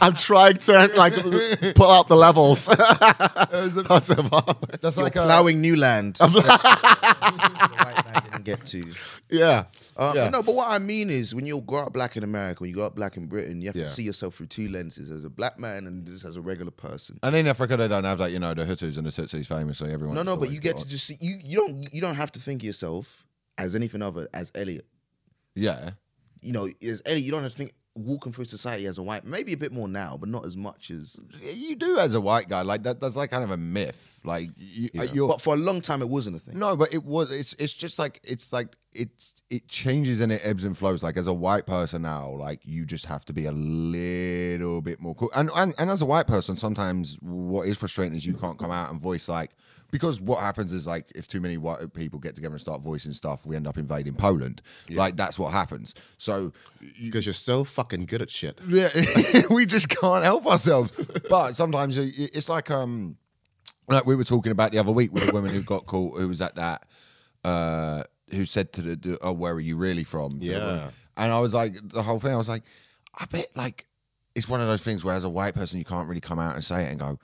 I'm 0.00 0.14
trying 0.14 0.56
to 0.56 0.90
like 0.96 1.14
pull 1.74 1.90
out 1.90 2.08
the 2.08 2.16
levels. 2.16 2.66
That's 3.56 3.76
You're 4.96 5.04
like 5.04 5.16
a, 5.16 5.24
plowing 5.24 5.60
new 5.60 5.76
land. 5.76 6.16
that 6.16 6.30
the 6.30 7.84
white 7.84 8.04
man 8.04 8.22
didn't 8.30 8.44
get 8.44 8.66
to. 8.66 8.84
yeah. 9.30 9.64
Uh, 9.96 10.12
yeah. 10.14 10.24
but 10.24 10.30
No, 10.32 10.42
but 10.42 10.54
what 10.54 10.70
I 10.70 10.78
mean 10.78 11.08
is 11.10 11.34
when 11.34 11.46
you 11.46 11.60
grow 11.62 11.86
up 11.86 11.92
black 11.92 12.16
in 12.16 12.22
America, 12.22 12.60
when 12.60 12.68
you 12.70 12.76
grow 12.76 12.84
up 12.84 12.94
black 12.96 13.16
in 13.16 13.26
Britain, 13.26 13.60
you 13.62 13.68
have 13.68 13.76
Yeah. 13.76 13.84
to 13.84 13.88
see 13.88 14.02
yourself 14.02 14.34
through 14.36 14.46
two 14.48 14.68
lenses 14.68 15.10
as 15.10 15.24
a 15.24 15.30
black 15.30 15.58
man 15.58 15.86
and 15.86 16.06
just 16.06 16.24
as 16.24 16.36
a 16.36 16.40
regular 16.40 16.70
person. 16.70 17.18
and 17.22 17.34
in 17.34 17.46
Africa 17.46 17.76
they 17.76 17.88
don't 17.88 18.04
have 18.04 18.18
that. 18.18 18.32
You 18.32 18.38
know, 18.38 18.52
the 18.54 18.64
Hutus 18.64 18.98
and 18.98 19.06
the 19.06 19.10
Tutsis 19.10 19.46
famously. 19.46 19.92
Everyone. 19.92 20.16
No, 20.16 20.22
no, 20.22 20.36
but 20.36 20.50
you 20.50 20.60
get 20.60 20.76
to 20.78 20.88
just 20.88 21.06
see 21.06 21.16
you. 21.20 21.36
You 21.42 21.56
don't. 21.58 21.94
You 21.94 22.00
don't 22.00 22.16
have 22.16 22.32
to 22.32 22.40
think 22.40 22.62
of 22.62 22.66
yourself 22.66 23.24
as 23.58 23.74
anything 23.74 24.02
other 24.02 24.28
as 24.34 24.52
Elliot. 24.54 24.86
yeah. 25.54 25.90
You 26.42 26.52
know, 26.52 26.68
as 26.82 27.02
Elliot, 27.06 27.24
you 27.24 27.32
don't 27.32 27.42
have 27.42 27.52
to 27.52 27.58
think 27.58 27.72
walking 27.96 28.32
through 28.32 28.44
society 28.44 28.86
as 28.86 28.98
a 28.98 29.02
white. 29.02 29.24
Maybe 29.24 29.52
a 29.52 29.56
bit 29.56 29.72
more 29.72 29.88
now, 29.88 30.16
but 30.18 30.28
not 30.28 30.44
as 30.44 30.56
much 30.56 30.90
as. 30.90 31.16
You 31.40 31.74
do 31.74 31.98
as 31.98 32.14
a 32.14 32.20
white 32.20 32.48
guy, 32.48 32.62
like 32.62 32.82
that. 32.84 33.00
That's 33.00 33.16
like 33.16 33.30
kind 33.30 33.44
of 33.44 33.50
a 33.50 33.56
myth. 33.56 34.20
Like 34.24 34.50
you, 34.56 34.90
you're, 35.12 35.28
But 35.28 35.40
for 35.40 35.54
a 35.54 35.58
long 35.58 35.80
time, 35.80 36.02
it 36.02 36.08
wasn't 36.08 36.36
a 36.36 36.38
thing. 36.40 36.58
No, 36.58 36.76
but 36.76 36.92
it 36.92 37.04
was. 37.04 37.32
It's 37.32 37.54
it's 37.58 37.72
just 37.72 37.98
like 37.98 38.20
it's 38.24 38.52
like 38.52 38.76
it's 38.98 39.34
it 39.48 39.68
changes 39.68 40.20
and 40.20 40.32
it 40.32 40.40
ebbs 40.44 40.64
and 40.64 40.76
flows. 40.76 41.02
Like 41.02 41.16
as 41.16 41.26
a 41.26 41.32
white 41.32 41.66
person 41.66 42.02
now, 42.02 42.30
like 42.30 42.60
you 42.64 42.84
just 42.84 43.06
have 43.06 43.24
to 43.26 43.32
be 43.32 43.44
a 43.46 43.52
little 43.52 44.80
bit 44.80 45.00
more 45.00 45.14
cool. 45.14 45.30
And 45.34 45.50
and, 45.54 45.74
and 45.78 45.90
as 45.90 46.02
a 46.02 46.06
white 46.06 46.26
person, 46.26 46.56
sometimes 46.56 47.16
what 47.20 47.66
is 47.68 47.78
frustrating 47.78 48.14
is 48.16 48.26
you 48.26 48.34
can't 48.34 48.58
come 48.58 48.70
out 48.70 48.90
and 48.90 49.00
voice 49.00 49.28
like 49.28 49.50
because 49.90 50.20
what 50.20 50.40
happens 50.40 50.72
is 50.72 50.86
like 50.86 51.06
if 51.14 51.28
too 51.28 51.40
many 51.40 51.56
white 51.56 51.92
people 51.92 52.18
get 52.18 52.34
together 52.34 52.54
and 52.54 52.60
start 52.60 52.82
voicing 52.82 53.12
stuff, 53.12 53.46
we 53.46 53.54
end 53.56 53.66
up 53.66 53.78
invading 53.78 54.14
Poland. 54.14 54.62
Like 54.90 55.16
that's 55.16 55.38
what 55.38 55.52
happens. 55.52 55.94
So 56.18 56.52
Because 57.00 57.24
you're 57.26 57.32
so 57.32 57.62
fucking 57.64 58.06
good 58.06 58.22
at 58.22 58.30
shit. 58.30 58.60
yeah, 58.68 58.88
we 59.50 59.66
just 59.66 59.88
can't 59.88 60.24
help 60.24 60.46
ourselves. 60.46 60.92
But 61.30 61.52
sometimes 61.54 61.96
it's 61.98 62.48
like 62.48 62.70
um, 62.70 63.16
like 63.88 64.06
we 64.06 64.16
were 64.16 64.24
talking 64.24 64.50
about 64.52 64.72
the 64.72 64.78
other 64.78 64.92
week 64.92 65.12
with 65.12 65.28
a 65.28 65.32
woman 65.32 65.52
who 65.54 65.62
got 65.62 65.86
caught, 65.86 66.18
who 66.18 66.26
was 66.26 66.42
at 66.42 66.56
that, 66.56 66.82
uh, 67.44 68.02
who 68.30 68.44
said 68.46 68.72
to 68.74 68.82
the, 68.82 68.96
the 68.96 69.18
oh, 69.22 69.32
where 69.32 69.52
are 69.54 69.60
you 69.60 69.76
really 69.76 70.04
from? 70.04 70.38
Yeah. 70.40 70.90
and 71.16 71.32
I 71.32 71.40
was 71.40 71.54
like, 71.54 71.74
the 71.88 72.02
whole 72.02 72.18
thing. 72.20 72.32
I 72.32 72.36
was 72.36 72.48
like, 72.48 72.64
I 73.18 73.24
bet 73.26 73.48
like 73.54 73.86
it's 74.34 74.48
one 74.48 74.60
of 74.60 74.66
those 74.68 74.82
things 74.82 75.04
where 75.04 75.14
as 75.14 75.24
a 75.24 75.28
white 75.30 75.54
person 75.54 75.78
you 75.78 75.84
can't 75.84 76.08
really 76.08 76.20
come 76.20 76.38
out 76.38 76.54
and 76.54 76.64
say 76.64 76.84
it 76.84 76.90
and 76.90 76.98
go, 77.00 77.18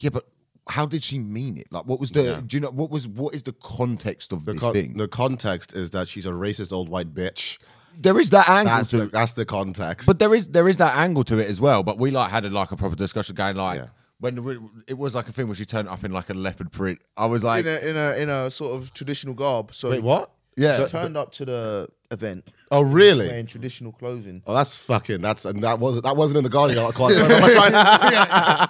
yeah, 0.00 0.10
but. 0.10 0.24
How 0.70 0.84
did 0.84 1.02
she 1.02 1.18
mean 1.18 1.56
it? 1.56 1.66
Like, 1.70 1.86
what 1.86 1.98
was 1.98 2.10
the? 2.10 2.22
Yeah. 2.24 2.40
Do 2.46 2.54
you 2.54 2.60
know 2.60 2.68
what 2.70 2.90
was? 2.90 3.08
What 3.08 3.34
is 3.34 3.42
the 3.42 3.54
context 3.54 4.32
of 4.34 4.44
The, 4.44 4.52
this 4.52 4.60
con- 4.60 4.74
thing? 4.74 4.98
the 4.98 5.08
context 5.08 5.72
is 5.72 5.92
that 5.92 6.08
she's 6.08 6.26
a 6.26 6.30
racist 6.32 6.74
old 6.74 6.90
white 6.90 7.14
bitch. 7.14 7.56
there 7.98 8.20
is 8.20 8.28
that 8.30 8.46
angle 8.50 8.76
That's 8.76 8.90
to 8.90 8.96
the, 8.98 9.06
that's 9.06 9.32
the 9.32 9.46
context. 9.46 10.06
But 10.06 10.18
there 10.18 10.34
is 10.34 10.48
there 10.48 10.68
is 10.68 10.76
that 10.76 10.94
angle 10.98 11.24
to 11.24 11.38
it 11.38 11.48
as 11.48 11.58
well. 11.58 11.82
But 11.84 11.96
we 11.98 12.10
like 12.10 12.30
had 12.30 12.44
a, 12.44 12.50
like 12.50 12.70
a 12.70 12.76
proper 12.76 12.96
discussion 12.96 13.34
going 13.34 13.56
like 13.56 13.78
Yeah. 13.80 13.86
when 14.20 14.44
we, 14.44 14.58
it 14.86 14.98
was 14.98 15.14
like 15.14 15.26
a 15.26 15.32
thing 15.32 15.46
where 15.46 15.54
she 15.54 15.64
turned 15.64 15.88
up 15.88 16.04
in 16.04 16.12
like 16.12 16.28
a 16.28 16.34
leopard 16.34 16.70
print. 16.70 16.98
I 17.16 17.24
was 17.24 17.42
like, 17.42 17.64
in 17.64 17.72
a 17.74 17.78
in 17.88 17.96
a 17.96 18.16
in 18.24 18.28
a 18.28 18.50
sort 18.50 18.76
of 18.78 18.92
traditional 18.92 19.32
garb. 19.34 19.72
So 19.74 19.88
Wait, 19.88 20.02
what? 20.02 20.30
Yeah, 20.58 20.84
She 20.84 20.90
turned 20.90 21.16
up 21.16 21.32
to 21.32 21.44
the 21.44 21.88
event 22.10 22.48
Oh, 22.70 22.82
really? 22.82 23.26
wearing 23.28 23.46
traditional 23.46 23.92
clothing. 23.92 24.42
Oh, 24.46 24.54
that's 24.54 24.76
fucking. 24.78 25.22
That's 25.22 25.44
and 25.46 25.62
that 25.62 25.78
wasn't 25.78 26.04
that 26.04 26.16
wasn't 26.16 26.38
in 26.38 26.44
the 26.44 26.50
Guardian. 26.50 26.78
I 26.80 26.90
can't. 26.90 27.12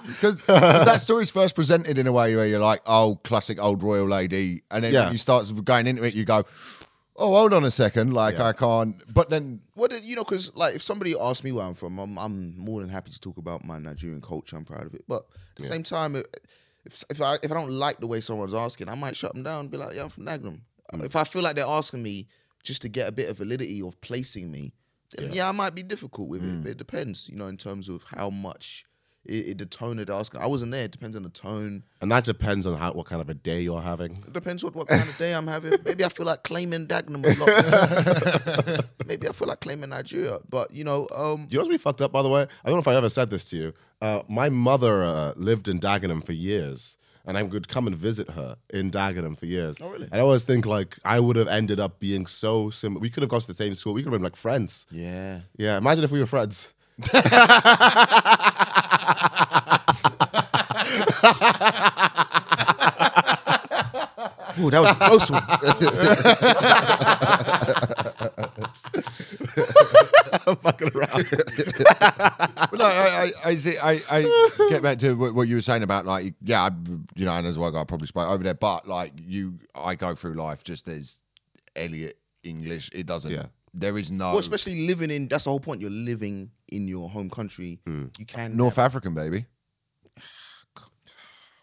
Because 0.07 0.41
that 0.47 1.01
story's 1.01 1.31
first 1.31 1.55
presented 1.55 1.99
in 1.99 2.07
a 2.07 2.13
way 2.13 2.35
where 2.37 2.47
you're 2.47 2.61
like, 2.61 2.81
oh, 2.87 3.19
classic 3.25 3.61
old 3.61 3.83
royal 3.83 4.07
lady, 4.07 4.63
and 4.71 4.85
then 4.85 4.93
Yeah. 4.93 5.11
you 5.11 5.19
start 5.19 5.51
going 5.65 5.87
into 5.87 6.05
it, 6.05 6.15
you 6.15 6.25
go, 6.25 6.45
oh, 7.17 7.33
hold 7.35 7.53
on 7.55 7.65
a 7.65 7.71
second, 7.71 8.13
like. 8.15 8.39
I 8.39 8.53
can't. 8.53 9.03
But 9.13 9.31
then 9.31 9.61
What 9.75 9.91
did 9.91 10.05
you 10.05 10.15
know? 10.17 10.25
Because 10.25 10.55
like, 10.55 10.75
if 10.77 10.83
somebody 10.83 11.15
asks 11.21 11.43
me 11.43 11.51
where 11.53 11.65
I'm 11.65 11.75
from, 11.75 11.99
I'm, 11.99 12.17
I'm 12.19 12.57
more 12.57 12.81
than 12.81 12.89
happy 12.91 13.11
to 13.11 13.21
talk 13.21 13.37
about 13.37 13.65
my 13.65 13.79
Nigerian 13.79 14.21
culture. 14.21 14.57
I'm 14.57 14.65
proud 14.65 14.87
of 14.87 14.95
it. 14.95 15.05
But 15.09 15.27
at 15.57 15.63
the 15.63 15.65
same 15.65 15.83
time, 15.83 16.15
if 16.17 16.25
if 17.11 17.21
I 17.21 17.35
if 17.43 17.51
I 17.51 17.55
don't 17.55 17.73
like 17.73 17.99
the 18.01 18.07
way 18.07 18.21
someone's 18.21 18.55
asking, 18.55 18.89
I 18.89 18.95
might 18.95 19.17
shut 19.17 19.35
them 19.35 19.43
down 19.43 19.61
and 19.63 19.71
be 19.71 19.77
like, 19.77 19.95
"Yeah, 19.95 20.03
I'm 20.05 20.09
from 20.09 20.25
Dagenham." 20.25 20.61
Mm. 20.93 21.05
If 21.05 21.17
I 21.17 21.25
feel 21.25 21.43
like 21.43 21.57
they're 21.57 21.67
asking 21.67 22.03
me 22.03 22.27
just 22.63 22.83
to 22.83 22.89
get 22.89 23.09
a 23.09 23.13
bit 23.13 23.29
of 23.31 23.39
validity 23.39 23.83
of 23.83 24.01
placing 24.01 24.51
me, 24.51 24.73
then 25.17 25.33
yeah, 25.33 25.49
I 25.49 25.53
might 25.53 25.75
be 25.75 25.83
difficult 25.83 26.29
with 26.29 26.43
Mm. 26.43 26.51
it. 26.51 26.63
But 26.63 26.71
it 26.73 26.79
depends, 26.79 27.29
you 27.29 27.37
know, 27.37 27.47
in 27.47 27.57
terms 27.57 27.89
of 27.89 28.03
how 28.05 28.31
much 28.31 28.85
it, 29.25 29.49
it 29.49 29.59
the 29.59 29.67
tone 29.67 29.99
of 29.99 30.07
the 30.07 30.15
asking. 30.15 30.41
I 30.41 30.47
wasn't 30.47 30.73
there. 30.73 30.85
It 30.85 30.91
depends 30.93 31.17
on 31.17 31.23
the 31.23 31.29
tone. 31.31 31.83
and 32.01 32.11
that 32.13 32.25
depends 32.25 32.67
on 32.67 32.79
how 32.79 32.93
what 32.93 33.07
kind 33.07 33.21
of 33.21 33.29
a 33.29 33.35
day 33.35 33.61
you're 33.61 33.81
having. 33.83 34.13
It 34.27 34.33
depends 34.33 34.63
what, 34.65 34.75
what 34.75 34.89
kind 34.89 35.07
of 35.09 35.17
day 35.19 35.35
I'm 35.35 35.47
having. 35.47 35.75
Maybe 35.85 36.05
I 36.05 36.09
feel 36.09 36.25
like 36.27 36.43
claiming 36.45 36.87
Dagenham 36.87 37.25
a 37.25 37.39
lot. 37.39 38.85
Maybe 39.07 39.29
I 39.29 39.33
feel 39.33 39.49
like 39.49 39.61
claiming 39.61 39.91
Nigeria. 39.91 40.39
But 40.49 40.71
you 40.73 40.85
know, 40.85 41.09
um, 41.15 41.47
Do 41.47 41.55
you 41.55 41.59
know 41.59 41.61
what's 41.61 41.69
really 41.69 41.79
fucked 41.79 42.01
up, 42.03 42.13
by 42.13 42.23
the 42.23 42.29
way? 42.29 42.43
I 42.43 42.67
don't 42.69 42.75
know 42.77 42.81
if 42.81 42.89
I 42.89 42.95
ever 42.95 43.09
said 43.11 43.31
this 43.31 43.45
to 43.47 43.57
you. 43.57 43.73
Uh, 44.01 44.23
my 44.29 44.49
mother 44.51 45.03
uh, 45.03 45.33
lived 45.37 45.69
in 45.69 45.81
Dagenham 45.81 46.25
for 46.25 46.33
years, 46.33 46.97
and 47.29 47.37
I 47.37 47.43
would 47.43 47.69
come 47.69 47.87
and 47.87 47.95
visit 47.95 48.31
her 48.31 48.57
in 48.71 48.91
Dagenham 48.91 49.37
for 49.37 49.45
years. 49.45 49.77
Oh, 49.81 49.91
really? 49.91 50.05
And 50.11 50.15
I 50.15 50.21
always 50.21 50.45
think 50.45 50.65
like 50.65 50.99
I 51.05 51.21
would 51.21 51.37
have 51.37 51.47
ended 51.47 51.79
up 51.79 52.01
being 52.01 52.25
so 52.27 52.71
similar. 52.71 53.01
We 53.01 53.11
could 53.11 53.23
have 53.23 53.29
gone 53.31 53.43
to 53.43 53.47
the 53.47 53.55
same 53.55 53.75
school. 53.75 53.93
We 53.93 54.03
could 54.03 54.11
have 54.13 54.19
been 54.19 54.25
like 54.25 54.35
friends. 54.35 54.87
yeah. 54.91 55.41
Yeah, 55.57 55.77
imagine 55.77 56.05
if 56.05 56.11
we 56.11 56.21
were 56.21 56.27
friends. 56.27 56.73
Ooh, 64.61 64.71
that 64.71 64.81
was 64.81 64.91
a 64.91 64.95
close 64.95 65.31
one. 65.31 65.45
I'm 70.47 70.57
fucking 70.57 70.91
around. 70.95 71.11
But 72.71 72.81
no, 72.81 72.85
I, 72.85 73.31
I, 73.45 73.49
I 73.51 73.57
see. 73.57 73.79
I, 73.79 74.01
I 74.11 74.67
get 74.69 74.83
back 74.83 74.99
to 74.99 75.15
what, 75.15 75.35
what 75.35 75.49
you 75.49 75.55
were 75.55 75.61
saying 75.61 75.83
about 75.83 76.05
like, 76.05 76.35
yeah, 76.43 76.63
I, 76.63 76.71
you 77.15 77.25
know, 77.25 77.33
and 77.33 77.47
as 77.47 77.59
well, 77.59 77.75
I 77.77 77.85
probably 77.85 78.07
spoke 78.09 78.29
over 78.29 78.43
there, 78.43 78.55
but 78.55 78.87
like 78.87 79.13
you, 79.17 79.59
I 79.75 79.95
go 79.95 80.15
through 80.15 80.35
life 80.35 80.65
just 80.65 80.87
as 80.89 81.19
Elliot 81.77 82.19
English. 82.43 82.91
It 82.93 83.07
doesn't. 83.07 83.33
Yeah. 83.33 83.47
There 83.75 83.97
is 83.97 84.11
no 84.11 84.31
Well, 84.31 84.39
especially 84.39 84.87
living 84.87 85.11
in 85.11 85.29
that's 85.29 85.45
the 85.45 85.51
whole 85.51 85.61
point. 85.61 85.81
You're 85.81 85.91
living 85.91 86.51
in 86.69 86.89
your 86.89 87.09
home 87.09 87.31
country. 87.31 87.81
Hmm. 87.87 88.07
You 88.19 88.27
can 88.27 88.57
North 88.57 88.79
African, 88.79 89.15
baby. 89.15 89.47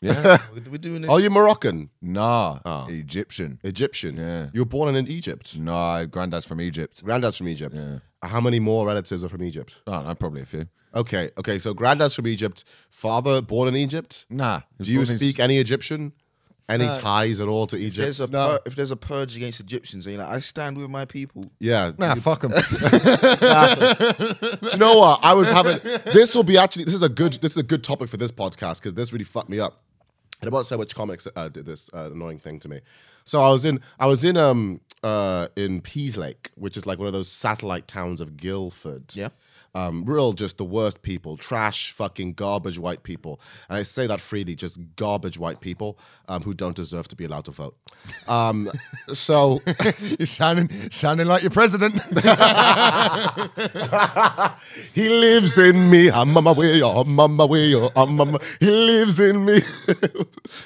Yeah. 0.05 0.37
We're 0.71 0.77
doing 0.77 1.01
this. 1.01 1.09
Are 1.09 1.19
you 1.19 1.29
Moroccan? 1.29 1.89
nah. 2.01 2.59
Oh. 2.65 2.87
Egyptian. 2.89 3.59
Egyptian? 3.63 4.17
Yeah. 4.17 4.49
You 4.53 4.61
were 4.61 4.65
born 4.65 4.95
in 4.95 5.07
Egypt. 5.07 5.57
No, 5.59 6.05
granddad's 6.05 6.45
from 6.45 6.61
Egypt. 6.61 7.03
Granddad's 7.03 7.37
from 7.37 7.47
Egypt. 7.49 7.75
Yeah. 7.77 7.99
Uh, 8.21 8.27
how 8.27 8.41
many 8.41 8.59
more 8.59 8.85
relatives 8.87 9.23
are 9.23 9.29
from 9.29 9.43
Egypt? 9.43 9.81
Ah, 9.87 9.91
I 9.91 9.95
don't 9.97 10.07
know, 10.07 10.15
probably 10.15 10.41
a 10.41 10.45
few. 10.45 10.67
Okay, 10.95 11.29
okay. 11.37 11.59
So 11.59 11.73
granddad's 11.73 12.15
from 12.15 12.27
Egypt. 12.27 12.63
Father 12.89 13.41
born 13.41 13.67
in 13.67 13.75
Egypt. 13.75 14.25
Nah. 14.29 14.59
he 14.59 14.63
was 14.79 14.87
Do 14.87 14.91
you 14.93 14.99
born 14.99 15.09
in 15.11 15.17
speak 15.19 15.39
any 15.39 15.57
Egyptian? 15.57 16.13
Any 16.67 16.87
ties 16.87 17.41
at 17.41 17.47
all 17.47 17.67
to 17.67 17.75
Egypt? 17.77 17.97
there's 18.05 18.19
a 18.19 18.27
pur- 18.27 18.59
if 18.65 18.75
there's 18.75 18.89
a 18.89 18.95
purge 18.95 19.35
against 19.37 19.59
Egyptians, 19.59 20.07
and 20.07 20.15
you're 20.15 20.25
like, 20.25 20.35
I 20.35 20.39
stand 20.39 20.77
with 20.77 20.89
my 20.89 21.05
people. 21.05 21.45
yeah. 21.59 21.91
Nah, 21.99 22.15
fuck 22.15 22.43
him. 22.43 22.49
Do 22.55 22.57
you 24.71 24.77
know 24.77 24.97
what? 24.97 25.19
I 25.23 25.33
was 25.35 25.49
having 25.51 25.77
this 26.05 26.33
will 26.35 26.43
be 26.43 26.57
actually 26.57 26.85
this 26.85 26.95
is 26.95 27.03
a 27.03 27.09
good 27.09 27.33
this 27.33 27.51
is 27.51 27.57
a 27.59 27.63
good 27.63 27.83
topic 27.83 28.09
for 28.09 28.17
this 28.17 28.31
podcast 28.31 28.79
because 28.79 28.93
this 28.95 29.13
really 29.13 29.25
fucked 29.25 29.49
me 29.49 29.59
up. 29.59 29.83
I 30.47 30.51
won't 30.51 30.65
say 30.65 30.75
which 30.75 30.95
comics 30.95 31.27
uh, 31.35 31.49
did 31.49 31.65
this 31.65 31.89
uh, 31.93 32.11
annoying 32.11 32.39
thing 32.39 32.59
to 32.61 32.69
me, 32.69 32.81
So 33.23 33.41
I 33.41 33.49
was 33.51 33.65
in 33.65 33.81
I 33.99 34.07
was 34.07 34.23
in 34.23 34.37
um 34.37 34.81
uh 35.03 35.47
in 35.55 35.81
Peaslake, 35.81 36.49
which 36.55 36.77
is 36.77 36.85
like 36.85 36.99
one 36.99 37.07
of 37.07 37.13
those 37.13 37.27
satellite 37.29 37.87
towns 37.87 38.21
of 38.21 38.37
Guildford. 38.37 39.15
Yeah. 39.15 39.29
Um, 39.75 40.05
real 40.05 40.31
just 40.33 40.57
the 40.57 40.63
worst 40.63 41.01
people, 41.03 41.35
trash, 41.37 41.91
fucking 41.91 42.33
garbage 42.33 42.79
white 42.79 43.03
people. 43.03 43.41
And 43.69 43.77
I 43.77 43.83
say 43.83 44.07
that 44.07 44.21
freely, 44.21 44.55
just 44.55 44.79
garbage 44.95 45.37
white 45.37 45.59
people 45.59 45.99
um, 46.29 46.41
who 46.43 46.53
don't 46.53 46.75
deserve 46.75 47.07
to 47.09 47.15
be 47.15 47.25
allowed 47.25 47.45
to 47.45 47.51
vote. 47.51 47.75
Um, 48.27 48.71
so 49.13 49.61
You're 50.19 50.25
sounding 50.25 50.69
sounding 50.91 51.27
like 51.27 51.41
your 51.43 51.51
president. 51.51 51.93
he 54.93 55.09
lives 55.09 55.57
in 55.57 55.89
me. 55.89 56.09
I'm 56.09 56.35
on 56.37 56.43
my 56.43 56.51
way, 56.51 56.81
I'm 56.81 57.19
on 57.19 57.33
my 57.33 57.45
way, 57.45 57.73
I'm 57.95 58.21
on 58.21 58.31
my 58.31 58.39
He 58.59 58.71
lives 58.71 59.19
in 59.19 59.45
me. 59.45 59.59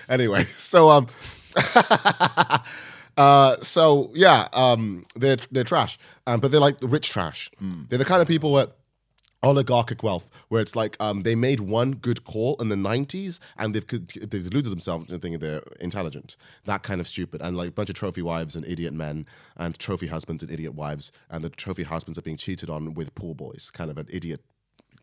anyway, 0.07 0.45
so 0.57 0.89
um 0.89 1.07
uh 3.17 3.57
so 3.61 4.11
yeah, 4.13 4.47
um 4.53 5.05
they're 5.15 5.37
they're 5.51 5.63
trash. 5.63 5.97
Um, 6.27 6.39
but 6.39 6.51
they're 6.51 6.61
like 6.61 6.79
the 6.79 6.87
rich 6.87 7.09
trash. 7.09 7.49
They're 7.59 7.97
the 7.97 8.05
kind 8.05 8.21
of 8.21 8.27
people 8.27 8.53
that 8.53 8.75
oligarchic 9.43 10.03
wealth 10.03 10.29
where 10.49 10.61
it's 10.61 10.75
like 10.75 10.97
um, 10.99 11.21
they 11.21 11.35
made 11.35 11.61
one 11.61 11.93
good 11.93 12.25
call 12.25 12.55
in 12.59 12.69
the 12.69 12.75
90s 12.75 13.39
and 13.57 13.73
they've 13.73 13.87
they've 13.87 14.49
deluded 14.49 14.71
themselves 14.71 15.05
into 15.05 15.17
thinking 15.19 15.39
they're 15.39 15.63
intelligent 15.79 16.35
that 16.65 16.83
kind 16.83 16.99
of 16.99 17.07
stupid 17.07 17.41
and 17.41 17.55
like 17.55 17.69
a 17.69 17.71
bunch 17.71 17.89
of 17.89 17.95
trophy 17.95 18.21
wives 18.21 18.55
and 18.55 18.67
idiot 18.67 18.93
men 18.93 19.25
and 19.55 19.79
trophy 19.79 20.07
husbands 20.07 20.43
and 20.43 20.51
idiot 20.51 20.73
wives 20.73 21.11
and 21.29 21.43
the 21.43 21.49
trophy 21.49 21.83
husbands 21.83 22.17
are 22.17 22.21
being 22.21 22.37
cheated 22.37 22.69
on 22.69 22.93
with 22.93 23.15
poor 23.15 23.33
boys 23.33 23.71
kind 23.71 23.89
of 23.89 23.97
an 23.97 24.07
idiot 24.09 24.41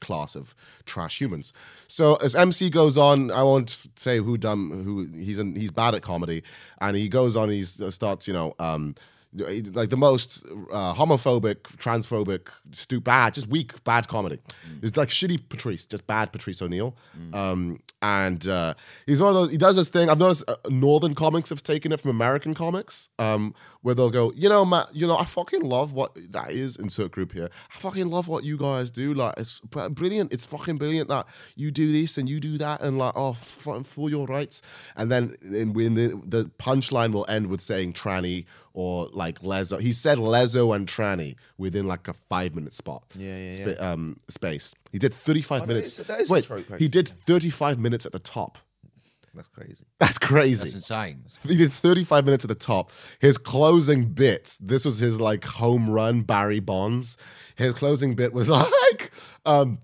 class 0.00 0.34
of 0.34 0.54
trash 0.84 1.20
humans. 1.20 1.52
So 1.88 2.16
as 2.16 2.34
MC 2.34 2.70
goes 2.70 2.98
on, 2.98 3.30
I 3.30 3.42
won't 3.42 3.70
say 3.96 4.18
who 4.18 4.36
dumb 4.36 4.84
who 4.84 5.06
he's 5.18 5.38
in, 5.38 5.56
he's 5.56 5.70
bad 5.70 5.94
at 5.94 6.02
comedy, 6.02 6.42
and 6.80 6.96
he 6.96 7.08
goes 7.08 7.36
on. 7.36 7.48
He 7.48 7.62
starts 7.62 8.28
you 8.28 8.34
know 8.34 8.54
um, 8.58 8.94
like 9.36 9.90
the 9.90 9.96
most 9.96 10.44
uh, 10.72 10.94
homophobic, 10.94 11.62
transphobic, 11.76 12.48
stupid, 12.72 13.04
bad, 13.04 13.34
just 13.34 13.48
weak, 13.48 13.82
bad 13.84 14.08
comedy. 14.08 14.38
It's 14.82 14.96
like 14.96 15.08
shitty 15.08 15.48
Patrice, 15.48 15.86
just 15.86 16.06
bad 16.06 16.32
Patrice 16.32 16.60
O'Neal. 16.60 16.96
Um, 17.32 17.80
and 18.02 18.46
uh, 18.46 18.74
he's 19.06 19.20
one 19.20 19.30
of 19.30 19.34
those. 19.34 19.50
He 19.50 19.56
does 19.56 19.76
this 19.76 19.88
thing. 19.88 20.10
I've 20.10 20.18
noticed 20.18 20.44
uh, 20.48 20.56
Northern 20.68 21.14
comics 21.14 21.48
have 21.50 21.62
taken 21.62 21.92
it 21.92 22.00
from 22.00 22.10
American 22.10 22.54
comics, 22.54 23.08
um, 23.18 23.54
where 23.82 23.94
they'll 23.94 24.10
go, 24.10 24.32
you 24.36 24.48
know, 24.48 24.64
Matt, 24.64 24.88
you 24.94 25.06
know, 25.06 25.16
I 25.16 25.24
fucking 25.24 25.62
love 25.62 25.92
what 25.92 26.16
that 26.30 26.50
is. 26.50 26.76
Insert 26.76 27.12
group 27.12 27.32
here. 27.32 27.48
I 27.74 27.78
fucking 27.78 28.08
love 28.08 28.28
what 28.28 28.44
you 28.44 28.56
guys 28.58 28.90
do. 28.90 29.14
Like, 29.14 29.34
it's 29.38 29.60
brilliant. 29.60 30.32
It's 30.32 30.44
fucking 30.44 30.76
brilliant 30.76 31.08
that 31.08 31.26
you 31.56 31.70
do 31.70 31.90
this 31.90 32.18
and 32.18 32.28
you 32.28 32.38
do 32.38 32.58
that, 32.58 32.80
and 32.82 32.98
like, 32.98 33.14
oh, 33.16 33.32
for 33.32 34.10
your 34.10 34.26
rights. 34.26 34.62
And 34.96 35.10
then 35.10 35.34
in, 35.42 35.72
when 35.72 35.94
the 35.94 36.20
the 36.24 36.50
punchline 36.58 37.12
will 37.12 37.26
end 37.28 37.46
with 37.48 37.60
saying 37.60 37.94
tranny 37.94 38.44
or 38.76 39.08
like 39.12 39.40
lezo. 39.40 39.80
He 39.80 39.90
said 39.92 40.18
lezo 40.18 40.76
and 40.76 40.86
tranny 40.86 41.34
within 41.56 41.86
like 41.86 42.06
a 42.08 42.12
five 42.28 42.54
minute 42.54 42.74
spot. 42.74 43.04
Yeah, 43.16 43.36
yeah, 43.36 43.72
Spa- 43.74 43.82
um, 43.92 44.20
space. 44.28 44.74
He 44.92 44.98
did 44.98 45.14
35 45.14 45.62
that 45.62 45.66
minutes. 45.68 45.98
is- 45.98 46.06
that 46.06 46.20
is 46.20 46.30
a 46.30 46.32
Wait, 46.32 46.44
trope, 46.44 46.64
he 46.78 46.86
did 46.86 47.08
35 47.26 47.78
minutes 47.80 48.04
at 48.06 48.12
the 48.12 48.18
top. 48.18 48.58
That's 49.34 49.48
crazy. 49.48 49.84
That's 49.98 50.18
crazy. 50.18 50.62
That's 50.62 50.74
insane. 50.74 51.22
He 51.42 51.56
did 51.58 51.70
35 51.72 52.24
minutes 52.24 52.44
at 52.44 52.48
the 52.48 52.54
top. 52.54 52.90
His 53.18 53.36
closing 53.36 54.06
bits, 54.06 54.56
this 54.58 54.84
was 54.86 54.98
his 54.98 55.20
like 55.20 55.44
home 55.44 55.90
run, 55.90 56.22
Barry 56.22 56.60
Bonds. 56.60 57.16
His 57.56 57.74
closing 57.74 58.14
bit 58.14 58.32
was 58.32 58.48
like, 58.50 59.10
um, 59.44 59.78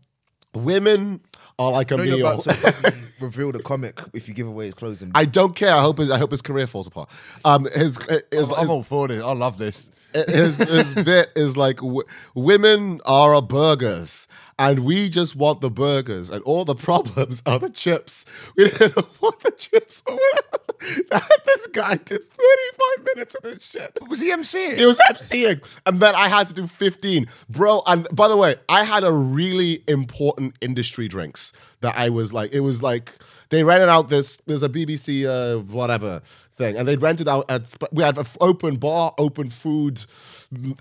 women 0.54 1.20
are 1.66 1.72
like 1.72 1.90
a 1.90 1.94
I 1.94 1.96
know 1.98 2.02
you're 2.04 2.16
meal. 2.18 2.26
about 2.26 2.42
to 2.42 2.94
reveal 3.20 3.52
the 3.52 3.62
comic 3.62 4.00
if 4.12 4.28
you 4.28 4.34
give 4.34 4.46
away 4.46 4.66
his 4.66 4.74
closing. 4.74 5.10
I 5.14 5.24
don't 5.24 5.54
care. 5.56 5.72
I 5.74 5.80
hope 5.80 5.98
his, 5.98 6.10
I 6.10 6.18
hope 6.18 6.30
his 6.30 6.42
career 6.42 6.66
falls 6.66 6.86
apart. 6.86 7.10
Um, 7.44 7.64
his, 7.74 7.98
his, 8.30 8.50
I'm 8.50 8.58
his, 8.60 8.68
all 8.68 8.82
for 8.82 9.08
this. 9.08 9.22
I 9.22 9.32
love 9.32 9.58
this. 9.58 9.90
his, 10.14 10.58
his 10.58 10.94
bit 11.10 11.30
is 11.36 11.56
like 11.56 11.76
w- 11.76 12.02
women 12.34 13.00
are 13.06 13.34
a 13.34 13.40
burgers 13.42 14.28
and 14.58 14.80
we 14.84 15.08
just 15.08 15.34
want 15.34 15.60
the 15.62 15.70
burgers 15.70 16.28
and 16.30 16.42
all 16.44 16.64
the 16.64 16.74
problems 16.74 17.42
are 17.46 17.58
the 17.58 17.70
chips 17.70 18.26
we 18.56 18.64
didn't 18.68 18.96
want 19.22 19.40
the 19.42 19.50
chips 19.52 20.02
or 20.06 20.14
whatever 20.14 20.61
this 21.46 21.66
guy 21.72 21.96
did 21.96 22.22
35 22.24 23.04
minutes 23.14 23.34
of 23.36 23.42
this 23.42 23.64
shit 23.70 23.98
Was 24.08 24.20
he 24.20 24.30
MCing? 24.30 24.78
it 24.78 24.86
was 24.86 24.98
MCing, 25.10 25.62
and 25.86 26.00
then 26.00 26.14
I 26.14 26.28
had 26.28 26.48
to 26.48 26.54
do 26.54 26.66
15. 26.66 27.26
Bro, 27.48 27.82
and 27.86 28.06
by 28.14 28.28
the 28.28 28.36
way, 28.36 28.56
I 28.68 28.84
had 28.84 29.04
a 29.04 29.12
really 29.12 29.82
important 29.88 30.56
industry 30.60 31.08
drinks 31.08 31.52
that 31.80 31.94
I 31.96 32.08
was 32.08 32.32
like, 32.32 32.52
it 32.52 32.60
was 32.60 32.82
like 32.82 33.12
they 33.50 33.62
rented 33.64 33.88
out 33.88 34.08
this, 34.08 34.38
there's 34.46 34.62
a 34.62 34.68
BBC 34.68 35.26
uh, 35.26 35.60
whatever 35.64 36.22
thing, 36.52 36.76
and 36.76 36.86
they 36.88 36.96
rented 36.96 37.28
out 37.28 37.50
at 37.50 37.74
we 37.92 38.02
had 38.02 38.18
an 38.18 38.26
open 38.40 38.76
bar, 38.76 39.12
open 39.18 39.50
food. 39.50 40.04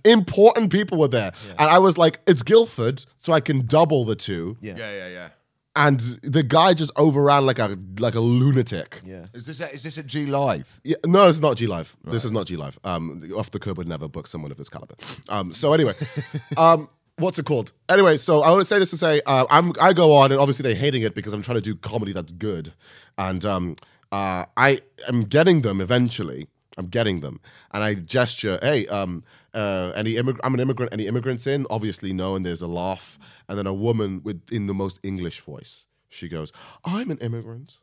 Important 0.05 0.71
people 0.71 0.97
were 0.97 1.07
there. 1.07 1.31
And 1.59 1.69
I 1.69 1.79
was 1.79 1.97
like, 1.97 2.19
it's 2.27 2.43
Guildford, 2.43 3.05
so 3.17 3.33
I 3.33 3.39
can 3.39 3.65
double 3.65 4.05
the 4.05 4.15
two. 4.15 4.57
yeah. 4.61 4.75
Yeah, 4.77 4.91
yeah, 4.91 5.07
yeah. 5.09 5.29
And 5.75 5.99
the 6.21 6.43
guy 6.43 6.73
just 6.73 6.91
overran 6.97 7.45
like 7.45 7.59
a 7.59 7.77
like 7.99 8.15
a 8.15 8.19
lunatic. 8.19 9.01
Yeah. 9.05 9.27
Is 9.33 9.45
this 9.45 9.61
at, 9.61 9.73
is 9.73 9.83
this 9.83 9.97
at 9.97 10.05
G 10.05 10.25
Live? 10.25 10.81
Yeah, 10.83 10.97
no, 11.05 11.29
it's 11.29 11.39
not 11.39 11.55
G 11.55 11.65
Live. 11.65 11.95
This 12.03 12.25
is 12.25 12.33
not 12.33 12.47
G 12.47 12.57
Live. 12.57 12.77
Um, 12.83 13.23
Off 13.37 13.51
the 13.51 13.59
Kerb 13.59 13.77
would 13.77 13.87
never 13.87 14.09
book 14.09 14.27
someone 14.27 14.51
of 14.51 14.57
this 14.57 14.67
caliber. 14.67 14.95
Um, 15.29 15.53
so 15.53 15.71
anyway, 15.71 15.93
um, 16.57 16.89
what's 17.17 17.39
it 17.39 17.45
called? 17.45 17.71
Anyway, 17.87 18.17
so 18.17 18.41
I 18.41 18.49
want 18.49 18.61
to 18.61 18.65
say 18.65 18.79
this 18.79 18.89
to 18.89 18.97
say 18.97 19.21
uh, 19.25 19.45
I'm 19.49 19.71
I 19.79 19.93
go 19.93 20.13
on 20.13 20.33
and 20.33 20.41
obviously 20.41 20.63
they're 20.63 20.75
hating 20.75 21.03
it 21.03 21.15
because 21.15 21.31
I'm 21.31 21.41
trying 21.41 21.55
to 21.55 21.61
do 21.61 21.75
comedy 21.75 22.11
that's 22.11 22.33
good, 22.33 22.73
and 23.17 23.45
um, 23.45 23.77
uh, 24.11 24.45
I 24.57 24.79
am 25.07 25.23
getting 25.23 25.61
them 25.61 25.79
eventually. 25.79 26.47
I'm 26.77 26.87
getting 26.87 27.19
them, 27.19 27.39
and 27.71 27.83
I 27.83 27.93
gesture, 27.95 28.57
hey, 28.61 28.87
um, 28.87 29.23
uh, 29.53 29.91
any 29.95 30.13
immig- 30.13 30.39
I'm 30.43 30.53
an 30.53 30.59
immigrant. 30.59 30.93
Any 30.93 31.07
immigrants 31.07 31.45
in? 31.47 31.65
Obviously, 31.69 32.13
no. 32.13 32.35
And 32.35 32.45
there's 32.45 32.61
a 32.61 32.67
laugh, 32.67 33.19
and 33.47 33.57
then 33.57 33.67
a 33.67 33.73
woman 33.73 34.21
with 34.23 34.41
in 34.51 34.67
the 34.67 34.73
most 34.73 34.99
English 35.03 35.41
voice. 35.41 35.85
She 36.09 36.27
goes, 36.27 36.51
"I'm 36.85 37.09
an 37.11 37.17
immigrant." 37.19 37.79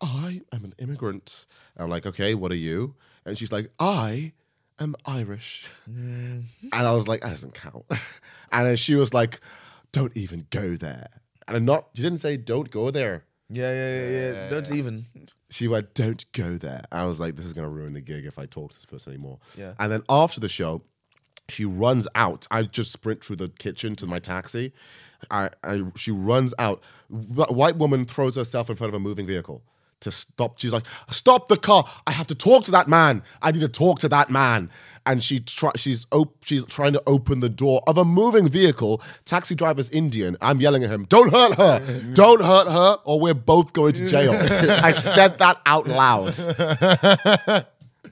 I 0.00 0.42
am 0.52 0.64
an 0.64 0.74
immigrant. 0.78 1.46
I'm 1.76 1.88
like, 1.88 2.04
okay, 2.04 2.34
what 2.34 2.52
are 2.52 2.56
you? 2.56 2.94
And 3.24 3.38
she's 3.38 3.52
like, 3.52 3.70
I 3.78 4.32
am 4.78 4.96
Irish. 5.06 5.66
And 5.86 6.46
I 6.72 6.92
was 6.92 7.08
like, 7.08 7.20
that 7.22 7.28
doesn't 7.30 7.54
count. 7.54 7.84
And 8.52 8.66
then 8.66 8.76
she 8.76 8.96
was 8.96 9.14
like, 9.14 9.40
don't 9.92 10.14
even 10.16 10.46
go 10.50 10.76
there. 10.76 11.08
And 11.48 11.56
I'm 11.56 11.64
not, 11.64 11.88
she 11.94 12.02
didn't 12.02 12.18
say, 12.18 12.36
don't 12.36 12.70
go 12.70 12.90
there. 12.90 13.24
Yeah, 13.54 13.72
yeah, 13.72 14.00
yeah, 14.08 14.32
yeah. 14.32 14.48
Don't 14.50 14.72
even. 14.74 15.06
She 15.50 15.68
went, 15.68 15.94
don't 15.94 16.24
go 16.32 16.56
there. 16.58 16.82
I 16.90 17.04
was 17.06 17.20
like, 17.20 17.36
this 17.36 17.44
is 17.46 17.52
going 17.52 17.68
to 17.68 17.72
ruin 17.72 17.92
the 17.92 18.00
gig 18.00 18.24
if 18.24 18.38
I 18.38 18.46
talk 18.46 18.70
to 18.70 18.76
this 18.76 18.86
person 18.86 19.12
anymore. 19.12 19.38
Yeah. 19.56 19.74
And 19.78 19.92
then 19.92 20.02
after 20.08 20.40
the 20.40 20.48
show, 20.48 20.82
she 21.48 21.64
runs 21.64 22.08
out. 22.16 22.46
I 22.50 22.62
just 22.64 22.90
sprint 22.90 23.24
through 23.24 23.36
the 23.36 23.48
kitchen 23.50 23.94
to 23.96 24.06
my 24.06 24.18
taxi. 24.18 24.72
I, 25.30 25.50
I 25.62 25.82
she 25.94 26.10
runs 26.10 26.54
out. 26.58 26.82
Wh- 27.08 27.50
White 27.52 27.76
woman 27.76 28.04
throws 28.04 28.36
herself 28.36 28.68
in 28.68 28.76
front 28.76 28.88
of 28.88 28.94
a 28.94 29.00
moving 29.00 29.26
vehicle 29.26 29.62
to 30.04 30.10
stop. 30.10 30.58
She's 30.58 30.72
like, 30.72 30.84
"Stop 31.10 31.48
the 31.48 31.56
car! 31.56 31.84
I 32.06 32.12
have 32.12 32.26
to 32.28 32.34
talk 32.34 32.64
to 32.64 32.70
that 32.70 32.88
man. 32.88 33.22
I 33.42 33.50
need 33.52 33.60
to 33.60 33.68
talk 33.68 33.98
to 34.00 34.08
that 34.08 34.30
man." 34.30 34.70
And 35.06 35.22
she 35.22 35.40
try, 35.40 35.70
she's 35.76 36.06
op- 36.12 36.44
she's 36.44 36.64
trying 36.64 36.94
to 36.94 37.02
open 37.06 37.40
the 37.40 37.50
door 37.50 37.82
of 37.86 37.98
a 37.98 38.04
moving 38.04 38.48
vehicle. 38.48 39.02
Taxi 39.26 39.54
driver's 39.54 39.90
Indian. 39.90 40.36
I'm 40.40 40.60
yelling 40.60 40.84
at 40.84 40.90
him, 40.90 41.04
"Don't 41.08 41.30
hurt 41.30 41.56
her! 41.56 42.12
Don't 42.14 42.42
hurt 42.42 42.68
her, 42.68 42.96
or 43.04 43.20
we're 43.20 43.34
both 43.34 43.72
going 43.72 43.92
to 43.94 44.06
jail." 44.06 44.32
I 44.32 44.92
said 44.92 45.38
that 45.38 45.60
out 45.66 45.86
loud 45.86 46.34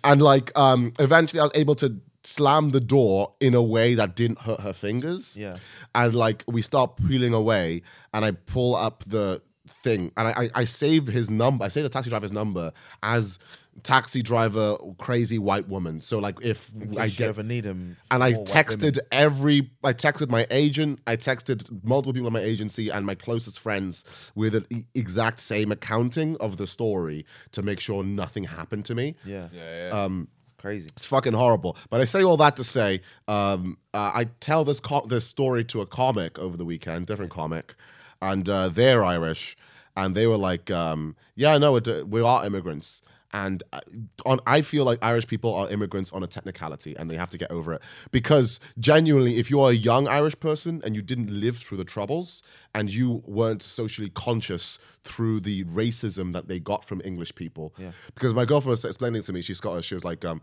and 0.04 0.22
like 0.22 0.56
um 0.58 0.92
eventually 0.98 1.40
I 1.40 1.44
was 1.44 1.52
able 1.54 1.74
to 1.76 2.00
slam 2.24 2.70
the 2.70 2.80
door 2.80 3.32
in 3.40 3.54
a 3.54 3.62
way 3.62 3.94
that 3.94 4.14
didn't 4.14 4.38
hurt 4.38 4.60
her 4.60 4.72
fingers. 4.72 5.36
Yeah. 5.36 5.58
And 5.94 6.14
like 6.14 6.44
we 6.46 6.62
start 6.62 6.96
peeling 7.08 7.34
away 7.34 7.82
and 8.14 8.24
I 8.24 8.32
pull 8.32 8.76
up 8.76 9.04
the 9.06 9.42
thing 9.68 10.10
and 10.16 10.28
I 10.28 10.32
I, 10.44 10.50
I 10.54 10.64
save 10.64 11.06
his 11.06 11.30
number. 11.30 11.64
I 11.64 11.68
save 11.68 11.84
the 11.84 11.88
taxi 11.90 12.10
driver's 12.10 12.32
number 12.32 12.72
as 13.02 13.38
taxi 13.82 14.22
driver 14.22 14.76
crazy 14.98 15.38
white 15.38 15.66
woman. 15.68 16.00
So 16.00 16.18
like 16.18 16.36
if 16.42 16.70
I 16.98 17.04
I 17.04 17.08
get 17.08 17.28
ever 17.30 17.42
need 17.42 17.64
him. 17.64 17.96
and 18.10 18.22
I 18.22 18.34
texted 18.34 18.98
every, 19.10 19.70
I 19.82 19.94
texted 19.94 20.28
my 20.28 20.46
agent, 20.50 21.00
I 21.06 21.16
texted 21.16 21.82
multiple 21.82 22.12
people 22.12 22.26
in 22.26 22.34
my 22.34 22.40
agency 22.42 22.90
and 22.90 23.06
my 23.06 23.14
closest 23.14 23.60
friends 23.60 24.04
with 24.34 24.54
an 24.54 24.66
e- 24.70 24.82
exact 24.94 25.40
same 25.40 25.72
accounting 25.72 26.36
of 26.38 26.58
the 26.58 26.66
story 26.66 27.24
to 27.52 27.62
make 27.62 27.80
sure 27.80 28.04
nothing 28.04 28.44
happened 28.44 28.84
to 28.86 28.94
me. 28.94 29.16
Yeah, 29.24 29.48
Yeah, 29.54 29.86
yeah. 29.88 30.02
Um, 30.04 30.28
it's 30.44 30.52
crazy. 30.58 30.88
it's 30.88 31.06
fucking 31.06 31.32
horrible. 31.32 31.78
But 31.88 32.02
I 32.02 32.04
say 32.04 32.22
all 32.22 32.36
that 32.36 32.56
to 32.56 32.64
say, 32.64 33.00
um, 33.26 33.78
uh, 33.94 34.12
I 34.14 34.24
tell 34.40 34.64
this 34.66 34.80
co- 34.80 35.06
this 35.06 35.26
story 35.26 35.64
to 35.64 35.80
a 35.80 35.86
comic 35.86 36.38
over 36.38 36.58
the 36.58 36.66
weekend, 36.66 37.06
different 37.06 37.30
comic, 37.30 37.74
and 38.22 38.48
uh, 38.48 38.70
they're 38.70 39.04
Irish, 39.04 39.56
and 39.96 40.14
they 40.14 40.26
were 40.26 40.38
like, 40.38 40.70
um, 40.70 41.16
"Yeah, 41.34 41.58
no, 41.58 41.76
it, 41.76 42.08
we 42.08 42.22
are 42.22 42.46
immigrants." 42.46 43.02
And 43.34 43.62
uh, 43.72 43.80
on, 44.26 44.40
I 44.46 44.60
feel 44.60 44.84
like 44.84 44.98
Irish 45.00 45.26
people 45.26 45.54
are 45.54 45.70
immigrants 45.70 46.12
on 46.12 46.22
a 46.22 46.26
technicality, 46.26 46.94
and 46.96 47.10
they 47.10 47.16
have 47.16 47.30
to 47.30 47.38
get 47.38 47.50
over 47.50 47.72
it. 47.72 47.82
Because 48.10 48.60
genuinely, 48.78 49.38
if 49.38 49.50
you 49.50 49.60
are 49.60 49.70
a 49.70 49.74
young 49.74 50.06
Irish 50.06 50.38
person 50.38 50.82
and 50.84 50.94
you 50.94 51.00
didn't 51.00 51.30
live 51.30 51.56
through 51.56 51.78
the 51.78 51.84
troubles, 51.84 52.42
and 52.74 52.92
you 52.92 53.22
weren't 53.26 53.62
socially 53.62 54.10
conscious 54.10 54.78
through 55.02 55.40
the 55.40 55.64
racism 55.64 56.32
that 56.34 56.48
they 56.48 56.60
got 56.60 56.84
from 56.84 57.00
English 57.04 57.34
people, 57.34 57.74
because 58.14 58.34
my 58.34 58.44
girlfriend 58.44 58.70
was 58.70 58.84
explaining 58.84 59.22
to 59.22 59.32
me, 59.32 59.42
she's 59.42 59.58
Scottish. 59.58 59.86
She 59.86 59.94
was 59.94 60.04
like, 60.04 60.24
um, 60.24 60.42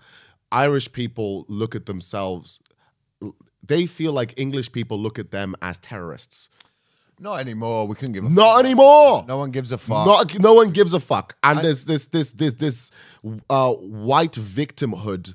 Irish 0.51 0.91
people 0.91 1.45
look 1.47 1.75
at 1.75 1.85
themselves 1.85 2.59
they 3.61 3.85
feel 3.85 4.13
like 4.13 4.33
English 4.37 4.71
people 4.71 4.97
look 4.97 5.19
at 5.19 5.31
them 5.31 5.55
as 5.61 5.77
terrorists. 5.79 6.49
Not 7.19 7.39
anymore. 7.41 7.87
We 7.87 7.95
couldn't 7.95 8.13
give 8.13 8.23
a 8.23 8.29
Not 8.29 8.63
anymore. 8.65 9.25
No 9.27 9.37
one 9.37 9.51
gives 9.51 9.71
a 9.71 9.77
fuck. 9.77 10.05
Not, 10.05 10.39
no 10.39 10.53
one 10.53 10.69
gives 10.71 10.93
a 10.93 10.99
fuck. 10.99 11.35
And 11.43 11.59
there's 11.59 11.85
this 11.85 12.05
this 12.07 12.31
this 12.31 12.53
this 12.53 12.91
uh, 13.49 13.73
white 13.73 14.33
victimhood 14.33 15.33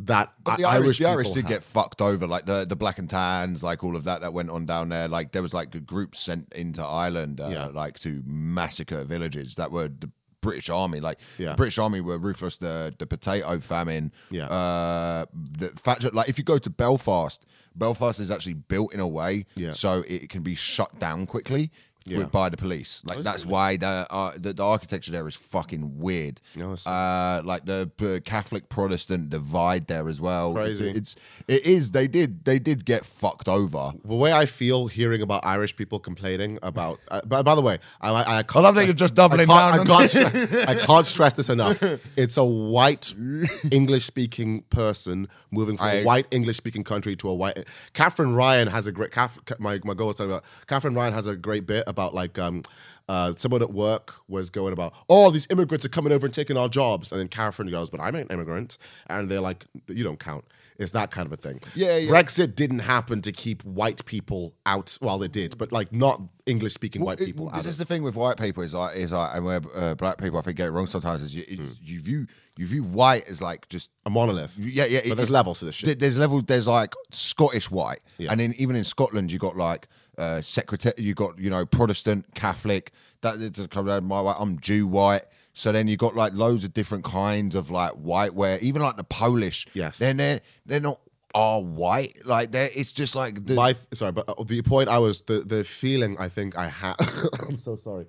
that 0.00 0.32
But 0.44 0.58
the 0.58 0.64
I- 0.64 0.74
Irish, 0.76 0.98
the 0.98 1.06
Irish 1.06 1.30
did 1.30 1.42
have. 1.44 1.48
get 1.50 1.62
fucked 1.64 2.00
over, 2.00 2.26
like 2.26 2.46
the 2.46 2.64
the 2.68 2.76
black 2.76 2.98
and 2.98 3.08
tans, 3.10 3.62
like 3.62 3.82
all 3.82 3.96
of 3.96 4.04
that 4.04 4.20
that 4.20 4.32
went 4.32 4.50
on 4.50 4.64
down 4.66 4.90
there. 4.90 5.08
Like 5.08 5.32
there 5.32 5.42
was 5.42 5.52
like 5.54 5.86
groups 5.86 6.20
sent 6.20 6.52
into 6.54 6.84
Ireland, 6.84 7.40
uh, 7.40 7.48
Yeah. 7.48 7.66
like 7.66 7.98
to 8.00 8.22
massacre 8.26 9.04
villages 9.04 9.54
that 9.56 9.72
were 9.72 9.88
the 9.88 10.10
British 10.40 10.70
Army. 10.70 11.00
Like 11.00 11.18
Yeah. 11.38 11.50
the 11.50 11.56
British 11.56 11.78
Army 11.78 12.00
were 12.00 12.18
ruthless. 12.18 12.56
The 12.58 12.94
the 12.98 13.06
potato 13.06 13.58
famine. 13.60 14.12
Yeah. 14.30 14.46
Uh, 14.46 15.26
the 15.34 15.68
fact 15.70 16.02
that 16.02 16.14
like 16.14 16.28
if 16.28 16.38
you 16.38 16.44
go 16.44 16.58
to 16.58 16.70
Belfast, 16.70 17.44
Belfast 17.74 18.20
is 18.20 18.30
actually 18.30 18.54
built 18.54 18.92
in 18.94 19.00
a 19.00 19.06
way 19.08 19.46
Yeah. 19.56 19.72
so 19.72 20.04
it 20.06 20.28
can 20.30 20.42
be 20.42 20.54
shut 20.54 20.98
down 20.98 21.26
quickly. 21.26 21.70
Yeah. 22.10 22.18
with- 22.18 22.32
by 22.32 22.48
the 22.48 22.56
police, 22.56 23.02
like 23.06 23.22
that's 23.22 23.44
why 23.46 23.76
the, 23.76 24.06
uh, 24.10 24.32
the 24.36 24.52
the 24.52 24.64
architecture 24.64 25.12
there 25.12 25.26
is 25.26 25.34
fucking 25.36 25.98
weird. 25.98 26.40
No, 26.56 26.72
uh, 26.86 27.42
like 27.44 27.64
the 27.66 27.90
uh, 28.00 28.20
Catholic 28.24 28.68
Protestant 28.68 29.30
divide 29.30 29.86
there 29.86 30.08
as 30.08 30.20
well. 30.20 30.56
It's- 30.58 30.78
Crazy. 30.78 30.90
It's, 30.98 31.16
it 31.46 31.64
is. 31.66 31.90
They 31.92 32.06
did 32.08 32.44
they 32.44 32.58
did 32.58 32.84
get 32.84 33.04
fucked 33.04 33.48
over. 33.48 33.92
The 34.04 34.14
way 34.14 34.32
I 34.32 34.46
feel 34.46 34.86
hearing 34.88 35.22
about 35.22 35.44
Irish 35.44 35.76
people 35.76 35.98
complaining 35.98 36.58
about, 36.62 36.98
uh, 37.10 37.20
by, 37.22 37.42
by 37.42 37.54
the 37.54 37.62
way, 37.62 37.78
I, 38.00 38.10
I, 38.10 38.20
I, 38.38 38.42
can't, 38.42 38.56
I 38.56 38.60
love 38.60 38.74
that 38.76 38.84
you're 38.86 38.94
just 38.94 39.14
doubling 39.14 39.50
I 39.50 39.76
can't, 39.76 39.86
down 39.88 40.00
I 40.00 40.06
can't, 40.08 40.68
I 40.68 40.74
can't 40.74 41.06
stress 41.06 41.32
this 41.34 41.48
enough. 41.48 41.82
It's 42.16 42.36
a 42.36 42.44
white 42.44 43.14
English 43.70 44.04
speaking 44.04 44.62
person 44.70 45.28
moving 45.50 45.76
from 45.76 45.86
I- 45.86 45.92
a 45.94 46.04
white 46.04 46.26
English 46.30 46.56
speaking 46.56 46.84
country 46.84 47.16
to 47.16 47.28
a 47.28 47.34
white. 47.34 47.66
Katherine 47.92 48.34
Ryan 48.34 48.68
has 48.68 48.86
a 48.86 48.92
great. 48.92 49.10
Kath, 49.12 49.38
my 49.58 49.80
my 49.84 49.94
girl 49.94 50.08
was 50.08 50.16
talking 50.16 50.30
about. 50.32 50.44
Katherine 50.66 50.94
Ryan 50.94 51.12
has 51.14 51.26
a 51.26 51.36
great 51.36 51.66
bit 51.66 51.84
about 51.86 51.97
like 52.06 52.38
um. 52.38 52.62
Uh, 53.10 53.32
someone 53.38 53.62
at 53.62 53.72
work 53.72 54.16
was 54.28 54.50
going 54.50 54.70
about, 54.70 54.92
oh, 55.08 55.30
these 55.30 55.46
immigrants 55.48 55.82
are 55.82 55.88
coming 55.88 56.12
over 56.12 56.26
and 56.26 56.34
taking 56.34 56.58
our 56.58 56.68
jobs, 56.68 57.10
and 57.10 57.18
then 57.18 57.26
Katherine 57.26 57.70
goes, 57.70 57.88
"But 57.88 58.00
I'm 58.02 58.14
an 58.14 58.26
immigrant," 58.28 58.76
and 59.06 59.30
they're 59.30 59.40
like, 59.40 59.64
"You 59.86 60.04
don't 60.04 60.20
count." 60.20 60.44
It's 60.76 60.92
that 60.92 61.10
kind 61.10 61.24
of 61.24 61.32
a 61.32 61.38
thing. 61.38 61.62
Yeah, 61.74 61.96
yeah. 61.96 62.10
Brexit 62.10 62.54
didn't 62.54 62.80
happen 62.80 63.22
to 63.22 63.32
keep 63.32 63.64
white 63.64 64.04
people 64.04 64.52
out. 64.66 64.98
Well, 65.00 65.22
it 65.22 65.32
did, 65.32 65.56
but 65.56 65.72
like 65.72 65.90
not 65.90 66.20
English 66.44 66.74
speaking 66.74 67.00
white 67.00 67.18
It- 67.18 67.24
people 67.24 67.46
well, 67.46 67.56
this 67.56 67.64
is 67.64 67.78
the 67.78 67.86
thing 67.86 68.02
with 68.02 68.14
white 68.14 68.36
people 68.36 68.62
is 68.62 68.74
like 68.74 68.94
is 68.94 69.12
like 69.14 69.34
and 69.34 69.42
where 69.46 69.62
uh, 69.74 69.94
black 69.94 70.18
people 70.18 70.38
I 70.38 70.42
think 70.42 70.58
get 70.58 70.68
it 70.68 70.72
wrong 70.72 70.86
sometimes 70.86 71.22
is 71.22 71.34
you, 71.34 71.44
Hmm. 71.56 71.68
you 71.82 72.00
view 72.00 72.26
you 72.58 72.66
view 72.66 72.82
white 72.84 73.26
as 73.26 73.40
like 73.40 73.66
just 73.70 73.88
a 74.04 74.10
monolith. 74.10 74.58
yeah 74.58 74.84
yeah 74.84 75.00
But 75.08 75.16
there's 75.16 75.30
it- 75.30 75.32
levels 75.32 75.60
to 75.60 75.64
this 75.64 75.76
shit. 75.76 75.98
There's 75.98 76.18
levels. 76.18 76.42
There's 76.46 76.66
like 76.68 76.94
Scottish 77.10 77.70
white, 77.70 78.00
Yeah. 78.18 78.32
and 78.32 78.38
then 78.38 78.54
even 78.58 78.76
in 78.76 78.84
Scotland, 78.84 79.32
you 79.32 79.38
got 79.38 79.56
like 79.56 79.88
uh, 80.18 80.40
secretary. 80.42 80.94
You 80.98 81.14
got 81.14 81.38
you 81.38 81.48
know 81.48 81.64
Protestant, 81.64 82.26
Catholic. 82.34 82.92
That 83.22 83.38
just 83.52 83.70
comes 83.70 83.88
out 83.88 84.02
my 84.02 84.20
way. 84.20 84.34
I'm 84.38 84.58
Jew 84.60 84.86
white. 84.86 85.22
So 85.54 85.72
then 85.72 85.88
you 85.88 85.96
got 85.96 86.14
like 86.14 86.34
loads 86.34 86.64
of 86.64 86.72
different 86.74 87.04
kinds 87.04 87.54
of 87.54 87.70
like 87.70 87.92
white. 87.92 88.34
Where 88.34 88.58
even 88.60 88.82
like 88.82 88.96
the 88.96 89.04
Polish, 89.04 89.66
Yes. 89.74 89.98
then 89.98 90.16
they're 90.18 90.40
they're 90.66 90.80
not 90.80 91.00
all 91.34 91.64
white. 91.64 92.18
Like 92.24 92.52
they 92.52 92.66
it's 92.74 92.92
just 92.92 93.14
like 93.16 93.46
the, 93.46 93.54
My 93.54 93.74
sorry, 93.92 94.12
but 94.12 94.28
uh, 94.28 94.42
the 94.44 94.62
point 94.62 94.88
I 94.88 94.98
was 94.98 95.20
the 95.22 95.40
the 95.40 95.64
feeling 95.64 96.16
I 96.18 96.28
think 96.28 96.56
I 96.56 96.68
had. 96.68 96.94
I'm 97.48 97.58
so 97.58 97.76
sorry. 97.76 98.06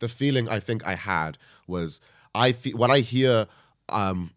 The 0.00 0.08
feeling 0.08 0.48
I 0.48 0.60
think 0.60 0.86
I 0.86 0.94
had 0.94 1.38
was 1.66 2.00
I 2.34 2.52
feel 2.52 2.76
when 2.76 2.90
I 2.90 3.00
hear 3.00 3.46
um, 3.88 4.30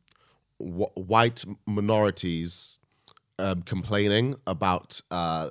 wh- 0.60 0.96
white 0.96 1.44
minorities 1.68 2.80
um, 3.40 3.62
complaining 3.64 4.36
about 4.48 5.02
uh, 5.12 5.50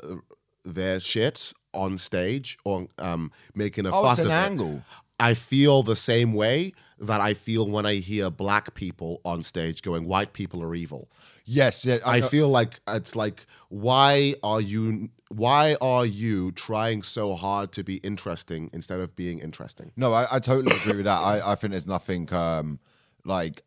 their 0.64 1.00
shit 1.00 1.52
on 1.74 1.98
stage 1.98 2.58
or 2.64 2.88
um, 2.98 3.30
making 3.54 3.86
a 3.86 3.90
Oh, 3.94 4.02
fuss 4.02 4.18
it's 4.18 4.26
an 4.26 4.32
of 4.32 4.36
it, 4.38 4.46
angle. 4.50 4.84
I 5.18 5.34
feel 5.34 5.82
the 5.82 5.96
same 5.96 6.32
way 6.34 6.72
that 6.98 7.20
I 7.20 7.34
feel 7.34 7.68
when 7.68 7.84
I 7.86 7.94
hear 7.96 8.30
black 8.30 8.74
people 8.74 9.20
on 9.24 9.42
stage 9.42 9.82
going, 9.82 10.06
"White 10.06 10.32
people 10.32 10.62
are 10.62 10.74
evil." 10.74 11.10
yes, 11.44 11.84
yeah. 11.84 11.98
I 12.04 12.20
know- 12.20 12.28
feel 12.28 12.48
like 12.48 12.80
it's 12.88 13.14
like 13.16 13.46
why 13.68 14.34
are 14.42 14.60
you 14.60 15.10
why 15.28 15.76
are 15.80 16.04
you 16.06 16.50
trying 16.52 17.02
so 17.02 17.36
hard 17.36 17.70
to 17.72 17.84
be 17.84 17.96
interesting 17.98 18.68
instead 18.72 19.00
of 19.00 19.14
being 19.14 19.38
interesting? 19.38 19.92
No, 19.96 20.12
I, 20.12 20.26
I 20.36 20.38
totally 20.40 20.74
agree 20.76 20.96
with 20.96 21.04
that. 21.04 21.18
I, 21.20 21.52
I 21.52 21.54
think 21.54 21.70
there's 21.72 21.86
nothing 21.86 22.32
um, 22.34 22.80
like 23.24 23.62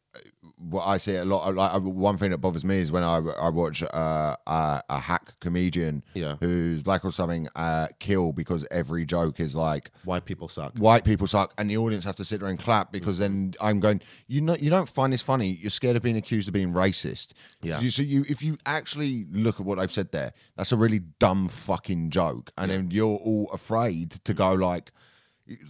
what 0.70 0.86
I 0.88 0.98
see 0.98 1.16
a 1.16 1.26
lot. 1.26 1.54
Like 1.56 1.74
uh, 1.74 1.80
one 1.80 2.18
thing 2.18 2.32
that 2.32 2.38
bothers 2.40 2.64
me 2.66 2.78
is 2.78 2.92
when 2.92 3.04
I 3.04 3.18
I 3.18 3.50
watch 3.50 3.84
uh, 3.84 4.36
a, 4.48 4.82
a 4.90 5.00
hack 5.00 5.34
comedian 5.40 6.04
Yeah. 6.14 6.36
who's 6.40 6.82
black 6.84 7.04
or 7.04 7.12
something 7.12 7.48
uh, 7.56 7.88
kill 8.00 8.32
because 8.32 8.66
every 8.72 9.06
joke 9.06 9.40
is 9.40 9.56
like 9.56 9.92
White 10.06 10.26
people 10.26 10.48
suck. 10.48 10.78
white 10.78 11.04
people 11.04 11.28
suck 11.28 11.54
and 11.58 11.70
the 11.70 11.78
audience 11.78 12.06
have 12.06 12.16
to 12.18 12.26
sit 12.26 12.40
there 12.40 12.50
and 12.50 12.58
clap 12.60 12.92
because 12.92 13.18
then 13.20 13.54
I'm 13.62 13.80
going 13.80 14.02
you 14.28 14.42
know 14.42 14.56
you 14.56 14.70
don't 14.70 14.88
find 14.90 15.12
this 15.14 15.22
funny 15.22 15.50
you're 15.62 15.70
scared 15.70 15.96
of 15.98 16.04
being 16.04 16.18
accused 16.18 16.48
of 16.48 16.54
being 16.54 16.74
racist 16.74 17.34
Yeah. 17.62 17.80
You- 17.80 17.90
so 17.92 18.02
you 18.02 18.24
if 18.30 18.42
you 18.42 18.58
actually 18.66 19.26
look 19.32 19.60
at 19.60 19.66
what 19.66 19.78
they've 19.80 19.92
said 19.92 20.12
there 20.12 20.34
that's 20.56 20.72
a 20.72 20.78
really 20.78 21.00
dumb 21.20 21.48
fucking 21.48 22.10
joke 22.10 22.52
and 22.58 22.72
then 22.72 22.90
you're 22.92 23.18
all 23.18 23.50
afraid 23.54 24.12
to 24.24 24.34
go 24.34 24.54
like 24.54 24.92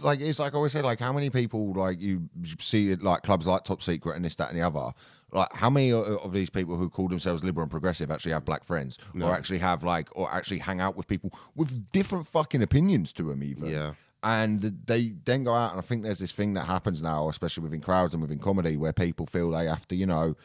like 0.00 0.20
it's 0.20 0.38
like 0.38 0.52
I 0.54 0.56
always 0.56 0.72
say 0.72 0.82
like 0.82 1.00
how 1.00 1.12
many 1.12 1.30
people 1.30 1.72
like 1.74 2.00
you 2.00 2.28
see 2.58 2.90
it 2.90 3.02
like 3.02 3.22
clubs 3.22 3.46
like 3.46 3.64
Top 3.64 3.82
Secret 3.82 4.16
and 4.16 4.24
this 4.24 4.36
that 4.36 4.50
and 4.50 4.58
the 4.58 4.62
other 4.66 4.92
like 5.32 5.52
how 5.52 5.70
many 5.70 5.92
of 5.92 6.32
these 6.32 6.50
people 6.50 6.76
who 6.76 6.88
call 6.88 7.08
themselves 7.08 7.42
liberal 7.44 7.62
and 7.64 7.70
progressive 7.70 8.10
actually 8.10 8.32
have 8.32 8.44
black 8.44 8.64
friends 8.64 8.98
or 9.20 9.32
actually 9.32 9.58
have 9.58 9.82
like 9.84 10.08
or 10.16 10.30
actually 10.32 10.58
hang 10.58 10.80
out 10.80 10.96
with 10.96 11.06
people 11.08 11.32
with 11.54 11.90
different 11.92 12.26
fucking 12.26 12.62
opinions 12.62 13.12
to 13.12 13.22
them 13.24 13.42
even 13.42 13.68
Yeah. 13.68 13.94
and 14.22 14.62
they 14.86 15.14
then 15.24 15.44
go 15.44 15.54
out 15.54 15.72
and 15.72 15.78
I 15.78 15.82
think 15.82 16.02
there's 16.04 16.20
this 16.20 16.32
thing 16.32 16.54
that 16.54 16.64
happens 16.66 17.02
now, 17.02 17.28
especially 17.28 17.64
within 17.64 17.80
crowds 17.80 18.14
and 18.14 18.22
within 18.22 18.38
comedy, 18.38 18.76
where 18.76 18.92
people 18.92 19.26
feel 19.26 19.50
they 19.50 19.66
have 19.66 19.86
to, 19.88 19.96
you 19.96 20.06
know, 20.06 20.36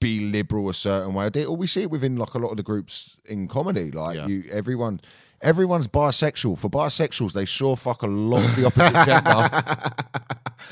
be 0.00 0.20
liberal 0.20 0.68
a 0.68 0.74
certain 0.74 1.14
way. 1.14 1.30
Or 1.46 1.56
we 1.56 1.66
see 1.66 1.82
it 1.82 1.90
within 1.90 2.16
like 2.16 2.34
a 2.34 2.38
lot 2.38 2.50
of 2.50 2.56
the 2.56 2.62
groups 2.62 3.16
in 3.26 3.46
comedy. 3.48 3.90
Like 3.90 4.16
Yeah. 4.16 4.26
you, 4.26 4.44
everyone, 4.50 5.00
everyone's 5.44 5.86
bisexual. 5.86 6.58
For 6.58 6.68
bisexuals, 6.68 7.32
they 7.32 7.44
sure 7.44 7.76
fuck 7.76 8.02
a 8.02 8.06
lot 8.06 8.44
of 8.44 8.56
the 8.56 8.66
opposite 8.66 9.04
gender. 9.06 9.94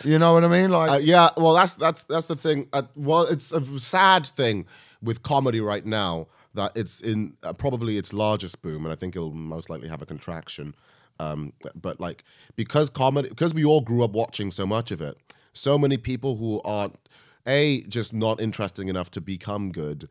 You 0.05 0.19
know 0.19 0.33
what 0.33 0.43
I 0.43 0.49
mean? 0.49 0.71
Like 0.71 0.91
Uh, 0.91 0.97
yeah, 0.97 1.29
well, 1.37 1.53
that's 1.53 1.75
that's 1.75 2.05
that's 2.05 2.27
the 2.27 2.35
thing. 2.35 2.67
Uh, 2.73 2.83
well, 2.97 3.25
it's 3.25 3.53
a 3.53 3.79
sad 3.79 4.27
thing 4.27 4.67
with 5.03 5.23
comedy 5.23 5.61
right 5.61 5.85
now 5.85 6.29
that 6.55 6.73
it's 6.75 7.01
in 7.01 7.37
uh, 7.43 7.53
probably 7.53 7.99
its 7.99 8.13
largest 8.13 8.63
boom, 8.63 8.85
and 8.85 8.93
I 8.93 8.97
think 8.97 9.15
it'll 9.15 9.33
most 9.33 9.71
likely 9.71 9.89
have 9.89 10.03
a 10.03 10.07
contraction. 10.07 10.75
Um, 11.21 11.53
but 11.75 12.01
like 12.01 12.25
because 12.57 12.91
comedy, 12.91 13.29
because 13.29 13.55
we 13.55 13.65
all 13.65 13.83
grew 13.83 14.03
up 14.03 14.13
watching 14.13 14.51
so 14.51 14.67
much 14.67 14.91
of 14.91 15.01
it, 15.01 15.17
so 15.53 15.79
many 15.79 15.99
people 15.99 16.37
who 16.37 16.61
aren't 16.65 16.99
a 17.47 17.83
just 17.83 18.13
not 18.13 18.41
interesting 18.41 18.89
enough 18.89 19.11
to 19.13 19.21
become 19.21 19.73
good, 19.73 20.09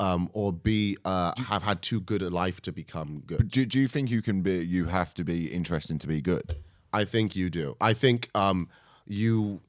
um, 0.00 0.28
or 0.32 0.52
b 0.52 0.96
uh, 1.04 1.32
have 1.48 1.62
had 1.62 1.82
too 1.82 2.00
good 2.00 2.22
a 2.22 2.30
life 2.30 2.60
to 2.62 2.72
become 2.72 3.22
good. 3.26 3.48
do, 3.50 3.64
do 3.66 3.78
you 3.78 3.86
think 3.86 4.10
you 4.10 4.22
can 4.22 4.42
be? 4.42 4.56
You 4.64 4.86
have 4.86 5.14
to 5.14 5.24
be 5.24 5.46
interesting 5.46 5.98
to 5.98 6.08
be 6.08 6.20
good. 6.20 6.56
I 6.92 7.04
think 7.04 7.36
you 7.36 7.50
do. 7.50 7.76
I 7.80 7.92
think 7.92 8.30
um, 8.34 8.68
you 9.06 9.60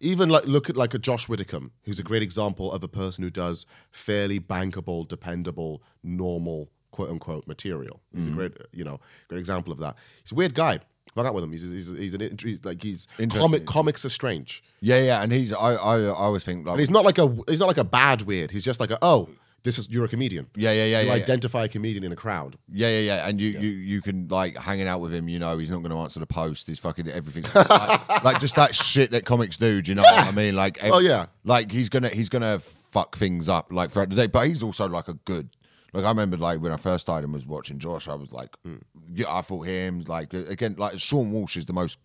even 0.00 0.28
like 0.28 0.46
look 0.46 0.70
at 0.70 0.76
like 0.76 0.94
a 0.94 0.98
Josh 0.98 1.28
Widdicombe, 1.28 1.72
who's 1.84 1.98
a 1.98 2.02
great 2.04 2.22
example 2.22 2.72
of 2.72 2.82
a 2.84 2.88
person 2.88 3.24
who 3.24 3.30
does 3.30 3.66
fairly 3.90 4.38
bankable, 4.40 5.06
dependable, 5.06 5.82
normal 6.02 6.70
quote 6.90 7.10
unquote 7.10 7.46
material. 7.46 8.00
He's 8.14 8.24
Mm. 8.24 8.32
a 8.32 8.34
great, 8.34 8.52
you 8.72 8.84
know, 8.84 9.00
great 9.28 9.38
example 9.40 9.72
of 9.72 9.78
that. 9.80 9.96
He's 10.22 10.32
a 10.32 10.36
weird 10.36 10.54
guy. 10.54 10.78
Fuck 11.14 11.26
out 11.26 11.34
with 11.34 11.42
him. 11.44 11.52
He's 11.52 11.68
he's, 11.70 11.88
he's 11.88 12.14
an 12.14 12.38
he's 12.40 12.64
like 12.64 12.82
he's 12.82 13.08
comic 13.30 13.66
comics 13.66 14.04
are 14.04 14.10
strange. 14.10 14.62
Yeah, 14.80 15.00
yeah. 15.02 15.22
And 15.22 15.32
he's 15.32 15.52
I 15.52 15.72
I, 15.74 16.00
I 16.02 16.08
always 16.10 16.44
think 16.44 16.66
like 16.66 16.74
And 16.74 16.80
he's 16.80 16.90
not 16.90 17.04
like 17.04 17.18
a 17.18 17.26
he's 17.48 17.60
not 17.60 17.66
like 17.66 17.78
a 17.78 17.84
bad 17.84 18.22
weird. 18.22 18.50
He's 18.52 18.64
just 18.64 18.78
like 18.78 18.90
a 18.90 18.98
oh 19.02 19.28
this 19.64 19.78
is 19.78 19.88
you're 19.90 20.04
a 20.04 20.08
comedian. 20.08 20.46
yeah, 20.56 20.70
yeah, 20.72 20.84
yeah, 20.84 21.00
You 21.00 21.08
yeah, 21.08 21.14
yeah. 21.16 21.22
identify 21.22 21.64
a 21.64 21.68
comedian 21.68 22.04
in 22.04 22.12
a 22.12 22.16
crowd. 22.16 22.56
Yeah, 22.72 22.88
yeah, 22.88 23.00
yeah. 23.00 23.28
And 23.28 23.40
you, 23.40 23.50
you, 23.50 23.68
you 23.70 24.00
can 24.02 24.28
like 24.28 24.56
hanging 24.56 24.86
out 24.88 25.00
with 25.00 25.12
him. 25.12 25.28
You 25.28 25.38
know, 25.38 25.58
he's 25.58 25.70
not 25.70 25.78
going 25.78 25.90
to 25.90 25.98
answer 25.98 26.20
the 26.20 26.26
post. 26.26 26.66
He's 26.68 26.78
fucking 26.78 27.08
everything. 27.08 27.44
like, 27.54 28.24
like, 28.24 28.40
just 28.40 28.54
that 28.56 28.74
shit 28.74 29.10
that 29.10 29.24
comics 29.24 29.58
do. 29.58 29.82
Do 29.82 29.90
you 29.90 29.94
know 29.96 30.02
what 30.02 30.26
I 30.26 30.30
mean? 30.30 30.54
Like, 30.56 30.78
Oh, 30.84 31.00
yeah. 31.00 31.26
Like 31.44 31.70
he's 31.72 31.88
gonna 31.88 32.08
he's 32.08 32.28
gonna 32.28 32.58
fuck 32.60 33.16
things 33.16 33.48
up 33.48 33.72
like 33.72 33.90
throughout 33.90 34.10
the 34.10 34.16
day. 34.16 34.26
But 34.28 34.46
he's 34.46 34.62
also 34.62 34.88
like 34.88 35.08
a 35.08 35.14
good. 35.14 35.50
Like 35.92 36.04
I 36.04 36.08
remember, 36.10 36.36
like 36.36 36.60
when 36.60 36.70
I 36.72 36.76
first 36.76 37.02
started 37.02 37.24
and 37.24 37.32
was 37.32 37.46
watching 37.46 37.78
Josh, 37.78 38.08
I 38.08 38.14
was 38.14 38.30
like, 38.30 38.54
Hmm. 38.64 38.76
yeah, 39.12 39.26
I 39.28 39.40
thought 39.40 39.62
him 39.66 40.04
like 40.06 40.32
again, 40.34 40.76
like 40.78 40.98
Sean 41.00 41.32
Walsh 41.32 41.56
is 41.56 41.66
the 41.66 41.72
most 41.72 41.98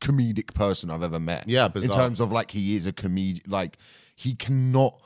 comedic 0.00 0.54
person 0.54 0.90
I've 0.90 1.02
ever 1.02 1.20
met. 1.20 1.48
Yeah, 1.48 1.68
in 1.74 1.90
terms 1.90 2.20
of 2.20 2.32
like 2.32 2.50
he 2.50 2.76
is 2.76 2.86
a 2.86 2.92
comedian. 2.92 3.44
Like 3.48 3.76
he 4.14 4.34
cannot 4.34 5.00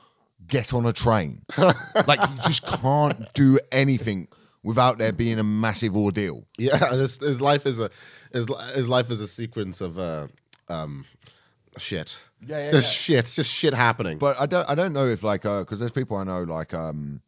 get 0.47 0.73
on 0.73 0.85
a 0.85 0.93
train. 0.93 1.43
like 1.57 2.19
you 2.21 2.37
just 2.43 2.65
can't 2.65 3.33
do 3.33 3.59
anything 3.71 4.27
without 4.63 4.97
there 4.97 5.13
being 5.13 5.39
a 5.39 5.43
massive 5.43 5.95
ordeal. 5.95 6.45
Yeah, 6.57 6.89
his, 6.91 7.17
his 7.17 7.39
life 7.39 7.65
is 7.65 7.79
a 7.79 7.89
his, 8.33 8.47
his 8.73 8.89
life 8.89 9.11
is 9.11 9.19
a 9.19 9.27
sequence 9.27 9.79
of 9.81 9.97
uh, 9.97 10.27
um, 10.67 11.05
shit. 11.77 12.19
Yeah, 12.45 12.65
yeah, 12.65 12.71
just 12.71 13.09
yeah. 13.09 13.17
shit, 13.17 13.25
just 13.27 13.53
shit 13.53 13.73
happening. 13.73 14.17
But 14.17 14.39
I 14.39 14.45
don't 14.45 14.69
I 14.69 14.75
don't 14.75 14.93
know 14.93 15.07
if 15.07 15.23
like 15.23 15.43
because 15.43 15.79
there's 15.79 15.91
people 15.91 16.17
I 16.17 16.23
know 16.23 16.43
like 16.43 16.73
um 16.73 17.21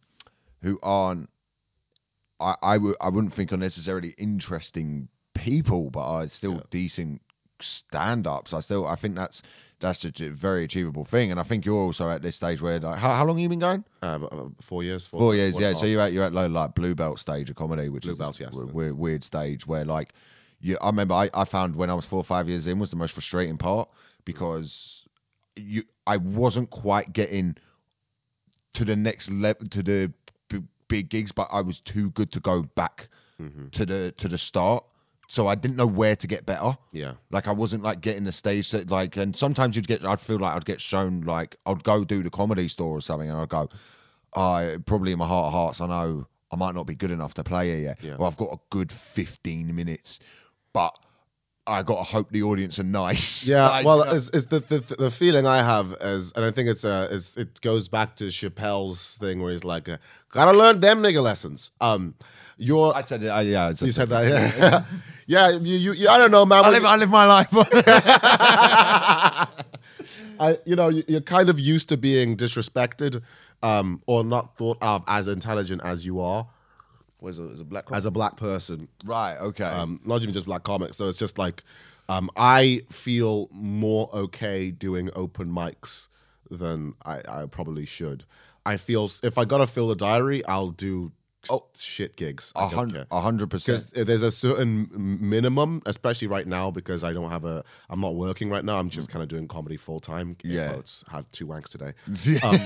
who 0.62 0.80
aren't 0.84 1.30
I 2.39 2.56
I 2.62 2.77
would 2.77 2.95
I 3.01 3.10
wouldn't 3.10 3.34
think 3.34 3.53
are 3.53 3.58
necessarily 3.58 4.13
interesting 4.17 5.08
people, 5.34 5.89
but 5.89 6.01
are 6.01 6.27
still 6.27 6.63
decent 6.69 7.21
stand 7.60 8.27
ups. 8.27 8.53
I 8.53 8.60
still 8.60 8.86
I 8.86 8.95
think 8.95 9.15
that's 9.15 9.41
that's 9.80 10.04
a 10.06 10.10
very 10.30 10.63
achievable 10.63 11.06
thing, 11.06 11.30
and 11.32 11.40
I 11.40 11.44
think 11.44 11.66
you're 11.66 11.76
also 11.82 12.10
at 12.10 12.22
this 12.22 12.36
stage 12.36 12.62
where 12.62 12.80
like 12.80 12.98
how, 13.00 13.13
how 13.13 13.26
long 13.26 13.38
have 13.38 13.44
you 13.44 13.50
been 13.50 13.60
going? 13.60 13.84
uh, 14.02 14.20
four 14.62 14.84
years, 14.84 15.06
four, 15.06 15.20
Four 15.20 15.36
years, 15.36 15.60
yeah. 15.60 15.74
So 15.74 15.86
you're 15.86 16.02
at 16.02 16.13
you're 16.13 16.24
at 16.26 16.34
low 16.34 16.48
like 16.48 16.74
blue 16.76 16.96
belt 16.96 17.20
stage 17.20 17.50
of 17.50 17.56
comedy, 17.56 17.90
which 17.90 18.04
Blue 18.04 18.13
is 18.13 18.18
belt, 18.18 18.40
yes. 18.40 18.58
a 18.58 18.66
weird, 18.66 18.98
weird 18.98 19.24
stage 19.24 19.68
where 19.68 19.86
like 19.86 20.13
you. 20.60 20.78
I 20.82 20.88
remember 20.88 21.13
I, 21.13 21.30
I 21.34 21.46
found 21.46 21.76
when 21.76 21.90
I 21.90 21.94
was 21.94 22.06
four 22.06 22.20
or 22.20 22.24
five 22.24 22.50
years 22.50 22.66
in 22.68 22.80
was 22.80 22.90
the 22.90 22.96
most 22.98 23.12
frustrating 23.13 23.58
part 23.58 23.90
because 24.26 25.08
you 25.56 25.84
I 26.06 26.18
wasn't 26.18 26.70
quite 26.70 27.13
getting 27.13 27.56
to 28.74 28.86
the 28.86 28.96
next 28.96 29.32
level 29.32 29.68
to 29.68 29.84
the 29.84 30.13
big 30.88 31.10
gigs, 31.10 31.32
but 31.34 31.50
I 31.52 31.62
was 31.62 31.80
too 31.82 32.12
good 32.12 32.32
to 32.32 32.40
go 32.40 32.63
back 32.63 33.10
Mm-hmm. 33.42 33.68
to 33.68 33.86
the 33.86 34.13
to 34.18 34.28
the 34.28 34.38
start. 34.40 34.84
So 35.30 35.46
I 35.48 35.56
didn't 35.56 35.76
know 35.76 35.86
where 35.88 36.16
to 36.16 36.26
get 36.28 36.46
better. 36.46 36.78
Yeah. 36.94 37.13
Like 37.32 37.48
I 37.48 37.52
wasn't 37.52 37.84
like 37.84 38.00
getting 38.02 38.24
the 38.24 38.32
stage 38.32 38.68
set 38.70 38.90
like 38.90 39.18
and 39.18 39.36
sometimes 39.36 39.76
you'd 39.76 39.88
get 39.88 40.06
I'd 40.06 40.22
feel 40.22 40.40
like 40.40 40.56
I'd 40.56 40.66
get 40.66 40.80
shown 40.80 41.22
like 41.22 41.58
I'd 41.66 41.84
go 41.84 42.04
do 42.06 42.24
the 42.24 42.30
comedy 42.30 42.68
store 42.70 42.98
or 42.98 43.02
something 43.02 43.30
and 43.30 43.38
I'd 43.40 43.50
go, 43.50 43.68
I 44.36 44.78
probably 44.86 45.12
in 45.12 45.20
my 45.20 45.28
heart 45.28 45.48
of 45.48 45.52
hearts 45.54 45.82
I 45.82 45.88
know 45.88 46.28
I 46.52 46.56
might 46.56 46.76
not 46.76 46.88
be 46.88 46.96
good 46.96 47.12
enough 47.12 47.34
to 47.34 47.44
play 47.44 47.68
here 47.72 47.78
yet. 47.80 47.98
Yeah. 48.02 48.16
Or 48.18 48.28
I've 48.28 48.38
got 48.38 48.54
a 48.54 48.58
good 48.70 48.90
fifteen 48.92 49.76
minutes. 49.76 50.20
But 50.72 50.98
I 51.66 51.84
gotta 51.84 52.04
hope 52.04 52.32
the 52.32 52.44
audience 52.44 52.80
are 52.80 52.84
nice. 52.86 53.46
Yeah, 53.50 53.68
Like, 53.68 53.86
well, 53.86 53.98
you 54.00 54.06
know- 54.06 54.16
it's, 54.16 54.30
it's 54.30 54.46
the, 54.46 54.62
the 54.62 54.80
the 54.98 55.12
feeling 55.12 55.46
I 55.46 55.58
have 55.58 55.92
is, 56.00 56.32
and 56.38 56.46
I 56.46 56.52
think 56.52 56.70
it's 56.70 56.86
uh, 56.86 57.10
it's 57.12 57.36
it 57.36 57.60
goes 57.60 57.90
back 57.90 58.16
to 58.18 58.26
Chappelle's 58.26 59.16
thing 59.16 59.42
where 59.42 59.52
he's 59.52 59.66
like, 59.66 59.90
"Gotta 60.30 60.58
learn 60.58 60.80
them 60.80 61.04
nigga 61.04 61.22
lessons." 61.22 61.72
Um, 61.82 62.16
you're 62.58 62.93
I 62.96 63.02
said 63.02 63.24
it, 63.24 63.30
I, 63.30 63.41
yeah, 63.41 63.70
you 63.70 63.91
said 63.91 64.10
that, 64.10 64.28
yeah, 64.28 64.84
yeah. 65.28 65.50
You, 65.52 65.76
you, 65.78 65.91
you 65.93 66.10
I 66.10 66.17
don't 66.17 66.32
know, 66.32 66.46
man. 66.46 66.65
I 66.65 66.70
live, 66.70 66.86
I 66.86 66.96
live 66.96 67.10
my 67.10 67.26
life. 67.26 67.48
I, 70.39 70.58
you 70.65 70.76
know, 70.76 70.89
you- 70.89 71.04
you're 71.08 71.22
kind 71.22 71.50
of 71.50 71.60
used 71.60 71.89
to 71.89 71.98
being 71.98 72.38
disrespected, 72.38 73.22
um, 73.63 74.02
or 74.06 74.24
not 74.24 74.56
thought 74.58 74.78
of 74.82 75.04
as 75.08 75.28
intelligent 75.28 75.82
as 75.84 76.06
you 76.06 76.20
are 76.20 76.48
Was 77.22 77.39
a, 77.39 77.63
black 77.65 77.86
as 77.91 78.06
a 78.06 78.12
black 78.12 78.38
person. 78.38 78.88
right, 79.04 79.36
okay. 79.38 79.63
um, 79.63 80.00
not 80.06 80.22
even 80.22 80.34
just 80.34 80.46
black 80.46 80.63
comics. 80.63 80.98
So 80.98 81.08
it's 81.10 81.17
just 81.17 81.38
like 81.39 81.63
um, 82.10 82.30
I 82.38 82.82
feel 82.91 83.50
more 83.52 84.10
okay 84.13 84.70
doing 84.72 85.10
open 85.15 85.50
mics 85.50 86.08
than 86.52 86.93
I, 87.04 87.22
I 87.28 87.46
probably 87.48 87.86
should. 87.86 88.24
I 88.65 88.78
feel 88.78 89.10
if 89.24 89.38
I 89.38 89.46
gotta 89.46 89.65
fill 89.67 89.89
a 89.91 89.96
diary, 89.96 90.46
I'll 90.46 90.70
do 90.70 91.12
oh, 91.49 91.65
shit 91.77 92.15
gigs. 92.15 92.51
A 92.55 92.67
hundred, 92.67 93.07
a 93.12 93.21
hundred 93.21 93.49
percent. 93.49 93.86
Because 93.91 94.05
there's 94.05 94.21
a 94.23 94.31
certain 94.31 94.89
minimum, 94.93 95.81
especially 95.86 96.27
right 96.27 96.47
now, 96.47 96.71
because 96.71 97.03
I 97.03 97.13
don't 97.13 97.29
have 97.29 97.45
a, 97.45 97.63
I'm 97.89 97.99
not 97.99 98.15
working 98.15 98.49
right 98.49 98.63
now. 98.63 98.77
I'm 98.77 98.89
just 98.89 99.10
kind 99.10 99.21
of 99.23 99.29
doing 99.29 99.47
comedy 99.47 99.77
full 99.77 99.99
time. 99.99 100.36
Yeah. 100.43 100.73
Quotes. 100.73 101.03
Had 101.10 101.31
two 101.31 101.47
wanks 101.47 101.69
today. 101.69 101.93
Um, 102.43 102.57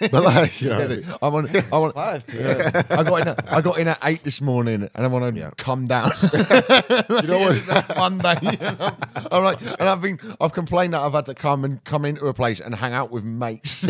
but 0.10 0.22
like, 0.24 0.60
you 0.60 0.68
know, 0.70 0.80
I 0.80 0.86
mean? 0.88 1.04
I'm 1.22 1.34
on. 1.34 1.48
I'm 1.56 1.72
on. 1.72 1.92
Five. 1.92 2.24
Yeah. 2.32 2.82
I 2.90 3.02
got 3.02 3.20
in. 3.20 3.28
At, 3.28 3.52
I 3.52 3.60
got 3.60 3.78
in 3.78 3.88
at 3.88 3.98
eight 4.04 4.22
this 4.24 4.40
morning, 4.40 4.88
and 4.94 5.04
I 5.04 5.06
want 5.06 5.34
to 5.34 5.40
Yeah. 5.40 5.50
come 5.56 5.86
down. 5.86 6.10
you 6.32 7.28
know 7.28 7.40
what? 7.40 7.86
Monday. 7.96 8.34
I'm, 8.60 8.96
I'm 9.32 9.44
like, 9.44 9.60
and 9.62 9.88
I've 9.88 10.00
been. 10.02 10.18
I've 10.40 10.52
complained 10.52 10.94
that 10.94 11.00
I've 11.00 11.12
had 11.12 11.26
to 11.26 11.34
come 11.34 11.64
and 11.64 11.82
come 11.84 12.04
into 12.04 12.26
a 12.26 12.34
place 12.34 12.60
and 12.60 12.74
hang 12.74 12.92
out 12.92 13.10
with 13.10 13.24
mates. 13.24 13.84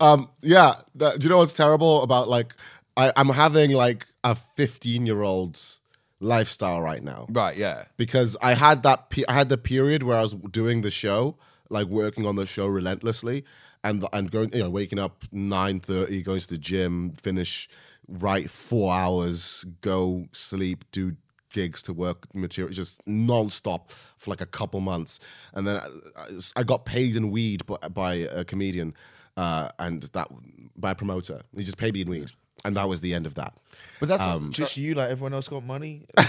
Um, 0.00 0.28
yeah. 0.42 0.74
that- 0.96 1.18
do 1.20 1.24
you 1.24 1.30
know 1.30 1.38
what's 1.38 1.52
terrible 1.52 2.02
about 2.02 2.28
like 2.28 2.54
I, 2.96 3.12
I'm 3.16 3.28
having 3.28 3.72
like 3.72 4.06
a 4.22 4.34
15 4.34 5.06
year 5.06 5.22
old's 5.22 5.80
lifestyle 6.20 6.80
right 6.80 7.02
now 7.02 7.26
Right. 7.30 7.56
Yeah. 7.56 7.84
because 7.96 8.36
I 8.40 8.54
had 8.54 8.82
that 8.84 9.10
pe- 9.10 9.24
I 9.28 9.34
had 9.34 9.48
the 9.48 9.58
period 9.58 10.02
where 10.02 10.16
I 10.16 10.22
was 10.22 10.34
doing 10.34 10.82
the 10.82 10.90
show, 10.90 11.36
like 11.70 11.86
working 11.88 12.24
on 12.26 12.36
the 12.36 12.46
show 12.46 12.66
relentlessly, 12.66 13.44
and 13.82 14.04
and 14.12 14.30
going 14.30 14.50
you 14.52 14.60
know 14.62 14.70
waking 14.70 14.98
up 14.98 15.24
9:30, 15.32 16.24
going 16.24 16.40
to 16.40 16.48
the 16.48 16.58
gym, 16.58 17.12
finish 17.20 17.68
write 18.08 18.50
four 18.50 18.92
hours, 18.94 19.64
go 19.80 20.26
sleep, 20.32 20.84
do 20.92 21.16
gigs 21.52 21.82
to 21.84 21.92
work 21.92 22.26
material 22.34 22.72
just 22.72 23.00
non-stop 23.06 23.92
for 24.18 24.30
like 24.30 24.40
a 24.40 24.46
couple 24.46 24.80
months 24.80 25.20
and 25.54 25.64
then 25.68 25.76
I, 25.76 26.26
I 26.56 26.62
got 26.64 26.84
paid 26.84 27.14
in 27.14 27.30
weed 27.30 27.64
by, 27.64 27.76
by 27.88 28.14
a 28.14 28.44
comedian 28.44 28.92
uh, 29.36 29.68
and 29.78 30.02
that 30.14 30.28
by 30.76 30.90
a 30.92 30.94
promoter 30.94 31.40
he 31.56 31.62
just 31.64 31.76
paid 31.78 31.94
me 31.94 32.00
in 32.02 32.08
weed 32.10 32.30
and 32.64 32.76
that 32.76 32.88
was 32.88 33.00
the 33.02 33.12
end 33.12 33.26
of 33.26 33.34
that 33.34 33.52
But 34.00 34.08
that's 34.08 34.22
Um, 34.22 34.50
Just 34.52 34.76
you, 34.78 34.94
like 34.94 35.10
everyone 35.10 35.34
else, 35.34 35.48
got 35.48 35.64
money. 35.64 36.06
yeah, 36.16 36.24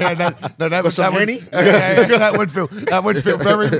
yeah, 0.00 0.14
no, 0.18 0.48
no, 0.58 0.68
that, 0.68 0.82
would- 0.82 0.92
some 0.92 1.14
that 1.14 1.20
would, 1.26 1.28
yeah, 1.28 1.44
yeah, 1.52 2.00
yeah, 2.08 2.18
that 2.18 2.36
would 2.36 2.50
feel 2.50 2.66
that 2.66 3.04
would 3.04 3.22
feel 3.22 3.38
very. 3.38 3.70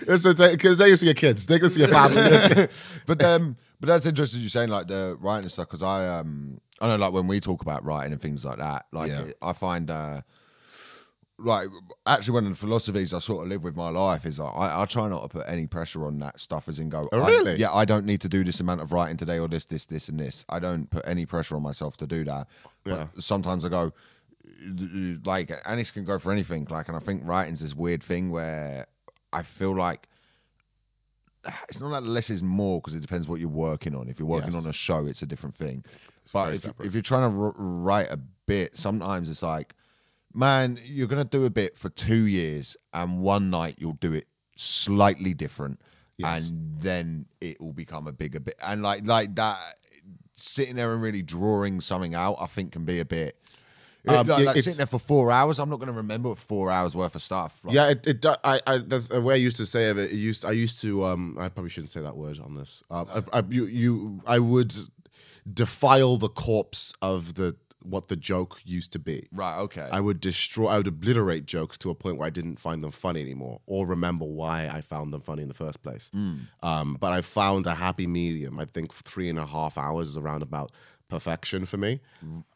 because 0.00 0.76
they 0.78 0.88
used 0.88 1.00
to 1.00 1.06
get 1.06 1.16
kids 1.16 1.46
they 1.46 1.56
used 1.58 1.74
to 1.78 1.86
get 1.86 1.90
family 1.90 2.68
but 3.06 3.22
um, 3.24 3.56
but 3.80 3.86
that's 3.88 4.06
interesting 4.06 4.40
you 4.40 4.48
saying 4.48 4.68
like 4.68 4.86
the 4.86 5.16
writing 5.20 5.44
and 5.44 5.52
stuff 5.52 5.68
because 5.68 5.82
I 5.82 6.06
um 6.18 6.60
I 6.80 6.88
know 6.88 6.96
like 6.96 7.12
when 7.12 7.26
we 7.26 7.40
talk 7.40 7.62
about 7.62 7.84
writing 7.84 8.12
and 8.12 8.20
things 8.20 8.44
like 8.44 8.58
that 8.58 8.86
like 8.92 9.10
Yeah. 9.10 9.24
I 9.42 9.52
find 9.52 9.90
uh 9.90 10.20
like 11.38 11.68
actually 12.06 12.32
one 12.34 12.44
of 12.44 12.50
the 12.50 12.56
philosophies 12.56 13.12
I 13.12 13.18
sort 13.18 13.42
of 13.44 13.48
live 13.50 13.62
with 13.62 13.76
my 13.76 13.90
life 13.90 14.24
is 14.24 14.38
like, 14.38 14.54
I, 14.56 14.82
I 14.82 14.84
try 14.86 15.06
not 15.08 15.20
to 15.22 15.28
put 15.28 15.44
any 15.46 15.66
pressure 15.66 16.06
on 16.06 16.18
that 16.20 16.40
stuff 16.40 16.66
as 16.66 16.78
in 16.78 16.88
go 16.88 17.08
Oh, 17.12 17.20
I- 17.22 17.28
really? 17.28 17.56
yeah 17.56 17.72
I 17.72 17.84
don't 17.84 18.06
need 18.06 18.22
to 18.22 18.28
do 18.28 18.42
this 18.42 18.60
amount 18.60 18.80
of 18.80 18.90
writing 18.92 19.18
today 19.18 19.38
or 19.38 19.46
this 19.46 19.66
this 19.66 19.84
this 19.84 20.08
and 20.08 20.18
this 20.18 20.46
I 20.48 20.58
don't 20.60 20.88
put 20.88 21.06
any 21.06 21.26
pressure 21.26 21.54
on 21.56 21.62
myself 21.62 21.96
to 21.98 22.06
do 22.06 22.24
that 22.24 22.48
Yeah. 22.86 23.08
but 23.14 23.22
sometimes 23.22 23.64
I 23.66 23.68
go 23.68 23.92
like 25.24 25.52
and 25.66 25.78
this 25.78 25.90
can 25.90 26.04
go 26.04 26.18
for 26.18 26.32
anything 26.32 26.66
like 26.70 26.88
and 26.88 26.96
I 26.96 27.00
think 27.00 27.22
writing's 27.24 27.60
this 27.60 27.74
weird 27.74 28.02
thing 28.02 28.30
where 28.30 28.86
I 29.32 29.42
feel 29.42 29.74
like 29.76 30.08
it's 31.68 31.80
not 31.80 31.90
that 31.90 32.04
less 32.08 32.30
is 32.30 32.42
more 32.42 32.80
because 32.80 32.94
it 32.94 33.00
depends 33.00 33.28
what 33.28 33.40
you're 33.40 33.48
working 33.48 33.94
on. 33.94 34.08
If 34.08 34.18
you're 34.18 34.28
working 34.28 34.52
Yes. 34.52 34.64
on 34.64 34.70
a 34.70 34.72
show, 34.72 35.06
it's 35.06 35.22
a 35.22 35.26
different 35.26 35.54
thing. 35.54 35.84
But 36.32 36.54
if, 36.54 36.64
if 36.80 36.92
you're 36.94 37.02
trying 37.02 37.30
to 37.30 37.40
r- 37.40 37.54
write 37.56 38.08
a 38.10 38.18
bit, 38.46 38.76
sometimes 38.76 39.30
it's 39.30 39.42
like, 39.42 39.74
man, 40.36 40.78
you're 40.84 41.08
gonna 41.08 41.24
do 41.24 41.44
a 41.44 41.50
bit 41.50 41.76
for 41.76 41.88
two 41.88 42.26
years, 42.26 42.76
and 42.92 43.18
one 43.20 43.50
night 43.50 43.76
you'll 43.78 43.94
do 43.94 44.12
it 44.12 44.26
slightly 44.56 45.34
different, 45.34 45.80
Yes. 46.18 46.50
and 46.50 46.80
then 46.80 47.26
it 47.40 47.60
will 47.60 47.72
become 47.72 48.06
a 48.06 48.12
bigger 48.12 48.40
bit. 48.40 48.54
And 48.62 48.82
like 48.82 49.06
like 49.06 49.34
that, 49.36 49.58
sitting 50.36 50.76
there 50.76 50.92
and 50.92 51.02
really 51.02 51.22
drawing 51.22 51.80
something 51.80 52.14
out, 52.14 52.36
I 52.40 52.46
think 52.46 52.72
can 52.72 52.84
be 52.84 53.00
a 53.00 53.04
bit. 53.04 53.36
Um, 54.08 54.28
like, 54.28 54.46
like 54.46 54.56
sitting 54.58 54.76
there 54.76 54.86
for 54.86 55.00
four 55.00 55.32
hours, 55.32 55.58
I'm 55.58 55.68
not 55.68 55.80
going 55.80 55.88
to 55.88 55.92
remember 55.92 56.32
four 56.36 56.70
hours 56.70 56.94
worth 56.94 57.16
of 57.16 57.22
stuff. 57.22 57.58
Like, 57.64 57.74
Yeah, 57.74 57.88
it, 57.88 58.06
it 58.06 58.24
I, 58.44 58.60
I 58.64 58.78
the, 58.78 59.20
way 59.20 59.34
I 59.34 59.38
used 59.38 59.56
to 59.56 59.66
say 59.66 59.90
of 59.90 59.98
it, 59.98 60.12
it 60.12 60.16
used 60.16 60.44
I 60.44 60.52
used 60.52 60.80
to 60.82 61.04
um 61.06 61.36
I 61.40 61.48
probably 61.48 61.70
shouldn't 61.70 61.90
say 61.90 62.02
that 62.02 62.16
word 62.16 62.38
on 62.38 62.54
this. 62.54 62.84
Uh, 62.88 63.22
I, 63.32 63.38
I, 63.38 63.42
you, 63.48 63.66
you 63.66 64.20
I 64.24 64.38
would 64.38 64.72
defile 65.52 66.18
the 66.18 66.28
corpse 66.28 66.92
of 67.02 67.34
the 67.34 67.56
what 67.86 68.08
the 68.08 68.16
joke 68.16 68.60
used 68.64 68.92
to 68.92 68.98
be. 68.98 69.28
Right. 69.32 69.58
Okay. 69.60 69.88
I 69.90 70.00
would 70.00 70.20
destroy 70.20 70.68
I 70.68 70.76
would 70.78 70.86
obliterate 70.86 71.46
jokes 71.46 71.78
to 71.78 71.90
a 71.90 71.94
point 71.94 72.16
where 72.18 72.26
I 72.26 72.30
didn't 72.30 72.58
find 72.58 72.82
them 72.84 72.90
funny 72.90 73.20
anymore 73.20 73.60
or 73.66 73.86
remember 73.86 74.24
why 74.24 74.68
I 74.68 74.80
found 74.80 75.12
them 75.12 75.20
funny 75.20 75.42
in 75.42 75.48
the 75.48 75.54
first 75.54 75.82
place. 75.82 76.10
Um, 76.62 76.96
but 77.00 77.12
I 77.12 77.20
found 77.22 77.66
a 77.66 77.74
happy 77.74 78.06
medium. 78.06 78.58
I 78.58 78.64
think 78.66 78.92
three 78.92 79.28
and 79.28 79.38
a 79.38 79.46
half 79.46 79.78
hours 79.78 80.08
is 80.08 80.16
around 80.16 80.42
about 80.42 80.72
perfection 81.08 81.64
for 81.64 81.76
me. 81.76 82.00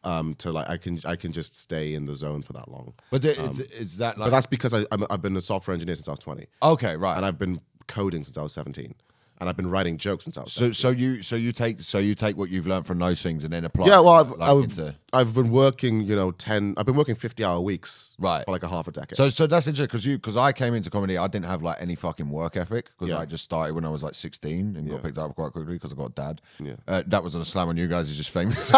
Um, 0.03 0.33
to 0.35 0.51
like 0.51 0.69
I 0.69 0.77
can 0.77 0.99
I 1.05 1.15
can 1.15 1.31
just 1.31 1.55
stay 1.55 1.93
in 1.93 2.05
the 2.05 2.13
zone 2.13 2.41
for 2.41 2.53
that 2.53 2.67
long. 2.69 2.93
but 3.09 3.23
it- 3.23 3.37
it's, 3.39 3.59
is 3.59 3.97
that 3.97 4.17
But 4.17 4.29
that's 4.29 4.45
because 4.47 4.73
I, 4.73 4.85
I'm, 4.91 5.05
I've 5.09 5.21
been 5.21 5.37
a 5.37 5.41
software 5.41 5.73
engineer 5.73 5.95
since 5.95 6.07
I 6.07 6.11
was 6.11 6.19
20 6.19 6.47
okay? 6.61 6.95
Right. 6.97 7.15
and 7.15 7.25
I've 7.25 7.39
been 7.39 7.61
coding 7.87 8.23
since 8.23 8.37
I 8.37 8.41
was 8.41 8.53
17. 8.53 8.93
And 9.41 9.49
I've 9.49 9.57
been 9.57 9.69
writing 9.69 9.97
jokes 9.97 10.23
since 10.23 10.37
I 10.37 10.43
was. 10.43 10.53
So 10.53 10.71
so 10.71 10.91
you 10.91 11.21
so 11.23 11.35
you 11.35 11.51
take 11.51 11.81
so 11.81 11.97
you 11.97 12.13
take 12.15 12.37
what 12.37 12.49
you've 12.51 12.67
learned 12.67 12.85
from 12.85 12.99
those 12.99 13.21
things 13.23 13.43
and 13.43 13.51
then 13.51 13.65
apply. 13.65 13.87
yeah, 13.87 13.99
well, 13.99 14.09
I've, 14.13 14.29
like, 14.29 14.49
I've, 14.49 14.63
into- 14.63 14.95
I've 15.11 15.33
been 15.33 15.49
working, 15.51 16.01
you 16.01 16.15
know, 16.15 16.29
ten. 16.31 16.75
I've 16.77 16.85
been 16.85 16.95
working 16.95 17.15
fifty-hour 17.15 17.59
weeks, 17.59 18.15
Right. 18.19 18.45
for 18.45 18.51
like 18.51 18.61
a 18.63 18.67
half 18.69 18.87
a 18.87 18.91
decade. 18.91 19.17
So 19.17 19.27
so 19.29 19.47
that's 19.47 19.65
interesting 19.67 19.87
because 19.87 20.05
you 20.05 20.17
because 20.17 20.37
I 20.37 20.51
came 20.53 20.73
into 20.75 20.89
comedy 20.91 21.17
I 21.17 21.27
didn't 21.27 21.47
have 21.47 21.61
like 21.63 21.81
any 21.81 21.95
fucking 21.95 22.29
work 22.29 22.55
ethic 22.55 22.91
because 22.97 23.09
Yeah. 23.09 23.17
I 23.19 23.25
just 23.25 23.43
started 23.43 23.73
when 23.73 23.83
I 23.83 23.89
was 23.89 24.03
like 24.03 24.13
16 24.15 24.75
and 24.77 24.87
got 24.89 25.01
picked 25.03 25.17
up 25.17 25.33
quite 25.35 25.51
quickly 25.53 25.73
because 25.73 25.91
I 25.91 25.95
got 25.95 26.11
a 26.11 26.13
dad. 26.13 26.41
Yeah. 26.59 26.73
Uh, 26.87 27.01
that 27.07 27.23
was 27.23 27.35
on 27.35 27.41
a 27.41 27.45
slam 27.45 27.67
on 27.69 27.77
you 27.77 27.87
guys. 27.87 28.09
Is 28.11 28.17
just 28.17 28.29
famous. 28.29 28.69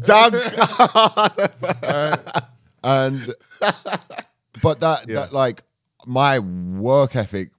Doug, 0.00 0.34
and 2.84 3.34
but 4.62 4.80
that 4.80 5.08
Yeah. 5.08 5.14
that 5.14 5.32
like 5.32 5.62
my 6.06 6.38
work 6.38 7.16
ethic 7.16 7.50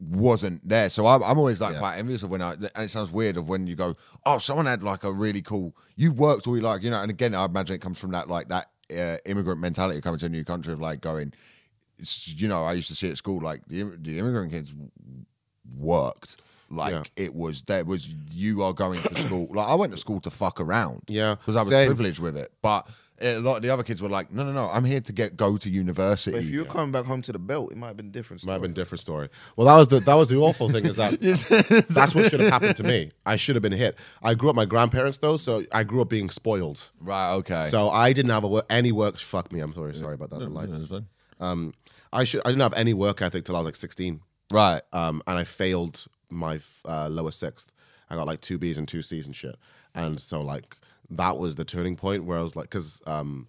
wasn't 0.00 0.66
there 0.68 0.90
so 0.90 1.06
I'm, 1.06 1.22
I'm 1.22 1.38
always 1.38 1.60
like 1.60 1.74
Yeah. 1.74 1.78
quite 1.78 1.98
envious 1.98 2.22
of 2.24 2.30
when 2.30 2.42
I 2.42 2.54
and 2.54 2.70
it 2.76 2.90
sounds 2.90 3.12
weird 3.12 3.36
of 3.36 3.48
when 3.48 3.68
you 3.68 3.76
go 3.76 3.94
oh 4.26 4.38
someone 4.38 4.66
had 4.66 4.82
like 4.82 5.04
a 5.04 5.12
really 5.12 5.42
cool 5.42 5.76
you 5.94 6.10
worked 6.12 6.46
all 6.48 6.56
you 6.56 6.62
like 6.62 6.82
you 6.82 6.90
know 6.90 7.00
and 7.00 7.10
again 7.10 7.34
I 7.34 7.44
imagine 7.44 7.76
it 7.76 7.80
comes 7.80 8.00
from 8.00 8.10
that 8.10 8.28
like 8.28 8.48
that 8.48 8.66
uh, 8.90 9.18
immigrant 9.26 9.60
mentality 9.60 10.00
coming 10.00 10.18
to 10.18 10.26
a 10.26 10.28
new 10.28 10.44
country 10.44 10.72
of 10.72 10.80
like 10.80 11.00
going 11.00 11.32
it's, 11.98 12.28
you 12.28 12.48
know 12.48 12.64
I 12.64 12.72
used 12.72 12.88
to 12.88 12.96
see 12.96 13.08
at 13.10 13.16
school 13.16 13.40
like 13.40 13.64
the, 13.68 13.84
the 13.96 14.18
immigrant 14.18 14.50
kids 14.50 14.74
worked 15.76 16.42
like 16.72 16.92
Yeah. 16.92 17.02
it 17.24 17.34
was 17.34 17.62
there 17.62 17.84
was 17.84 18.08
you 18.32 18.62
are 18.62 18.72
going 18.72 19.00
to 19.02 19.22
school 19.22 19.46
like 19.52 19.68
I 19.68 19.74
went 19.74 19.92
to 19.92 19.98
school 19.98 20.20
to 20.20 20.30
fuck 20.30 20.60
around 20.60 21.02
Yeah, 21.06 21.34
because 21.36 21.54
I 21.56 21.60
was 21.60 21.68
same. 21.68 21.86
privileged 21.86 22.18
with 22.20 22.36
it 22.36 22.50
but 22.62 22.88
a 23.20 23.38
lot 23.38 23.56
of 23.58 23.62
the 23.62 23.70
other 23.70 23.82
kids 23.84 24.00
were 24.02 24.08
like 24.08 24.32
no 24.32 24.42
no 24.44 24.52
no 24.52 24.68
I'm 24.70 24.84
here 24.84 25.00
to 25.00 25.12
get 25.12 25.36
go 25.36 25.56
to 25.56 25.70
university 25.70 26.32
But 26.36 26.44
if 26.44 26.50
you 26.50 26.60
were 26.60 26.64
coming 26.70 26.90
back 26.90 27.04
home 27.04 27.22
to 27.22 27.32
the 27.32 27.38
belt, 27.38 27.70
it 27.70 27.78
might 27.78 27.88
have 27.88 27.96
been 27.96 28.10
different. 28.10 28.44
might 28.46 28.54
have 28.54 28.62
been 28.62 28.72
a 28.72 28.74
different 28.74 29.00
story. 29.00 29.28
Well, 29.56 29.66
that 29.68 29.76
was 29.76 29.88
the 29.88 30.00
that 30.00 30.14
was 30.14 30.28
the 30.28 30.38
awful 30.38 30.68
thing 30.70 30.86
is 30.86 30.96
that 30.96 31.20
that's 31.90 32.14
what 32.14 32.30
should 32.30 32.40
have 32.40 32.50
happened 32.50 32.76
to 32.76 32.82
me. 32.82 33.12
I 33.26 33.36
should 33.36 33.54
have 33.54 33.62
been 33.62 33.70
hit. 33.72 33.96
I 34.22 34.34
grew 34.34 34.48
up 34.50 34.56
my 34.56 34.64
grandparents 34.64 35.18
though, 35.18 35.36
so 35.36 35.64
I 35.72 35.84
grew 35.84 36.00
up 36.02 36.08
being 36.08 36.30
spoiled. 36.30 36.90
right 37.00 37.32
okay 37.34 37.68
So 37.68 37.90
I 37.90 38.12
didn't 38.12 38.30
have 38.32 38.44
a 38.44 38.48
wo- 38.48 38.62
any 38.70 38.92
work. 38.92 39.18
Fuck 39.18 39.52
me. 39.52 39.60
I'm 39.60 39.74
sorry. 39.74 39.94
Sorry 39.94 40.14
about 40.14 40.30
that. 40.30 40.40
the 40.40 40.48
lights. 40.48 40.90
Um, 41.38 41.74
I 42.12 42.24
should. 42.24 42.40
I 42.44 42.48
didn't 42.50 42.62
have 42.62 42.74
any 42.74 42.94
work 42.94 43.22
ethic 43.22 43.44
till 43.44 43.56
I 43.56 43.60
was 43.60 43.66
like 43.66 43.76
16. 43.76 44.20
right 44.50 44.82
Um, 44.92 45.22
and 45.28 45.38
I 45.38 45.44
failed 45.44 46.06
my 46.32 46.58
uh, 46.84 47.08
lower 47.08 47.30
sixth. 47.30 47.72
I 48.10 48.16
got 48.16 48.26
like 48.26 48.40
two 48.40 48.58
B's 48.58 48.78
and 48.78 48.88
two 48.88 49.02
C's 49.02 49.26
and 49.26 49.34
shit. 49.36 49.56
And 49.94 50.18
so 50.20 50.42
like 50.42 50.76
that 51.10 51.38
was 51.38 51.56
the 51.56 51.64
turning 51.64 51.96
point 51.96 52.24
where 52.24 52.38
I 52.38 52.42
was 52.42 52.56
like, 52.56 52.66
because 52.66 53.00
um, 53.06 53.48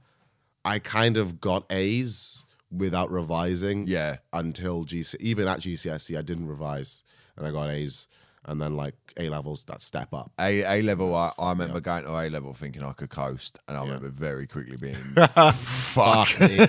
I 0.65 0.79
kind 0.79 1.17
of 1.17 1.39
got 1.41 1.65
A's 1.71 2.45
without 2.71 3.11
revising. 3.11 3.87
Yeah. 3.87 4.17
Until 4.31 4.85
GC, 4.85 5.15
even 5.19 5.47
at 5.47 5.59
GCSE, 5.59 6.17
I 6.17 6.21
didn't 6.21 6.47
revise, 6.47 7.03
and 7.37 7.47
I 7.47 7.51
got 7.51 7.69
A's. 7.69 8.07
And 8.45 8.59
then 8.61 8.75
like 8.75 8.95
A 9.15 9.29
levels, 9.29 9.63
that 9.65 9.81
step 9.81 10.13
up. 10.13 10.33
A 10.37 10.63
A 10.63 10.81
level, 10.81 11.15
I, 11.15 11.31
I 11.39 11.51
remember 11.51 11.79
going 11.79 12.03
to 12.03 12.09
A 12.09 12.27
level 12.27 12.53
thinking 12.53 12.83
I 12.83 12.91
could 12.91 13.09
coast, 13.09 13.57
and 13.69 13.77
I 13.77 13.83
remember 13.83 14.09
very 14.09 14.47
quickly 14.47 14.75
being 14.75 14.95
fuck. 15.15 16.27
Fuck 16.27 16.39
me. 16.41 16.59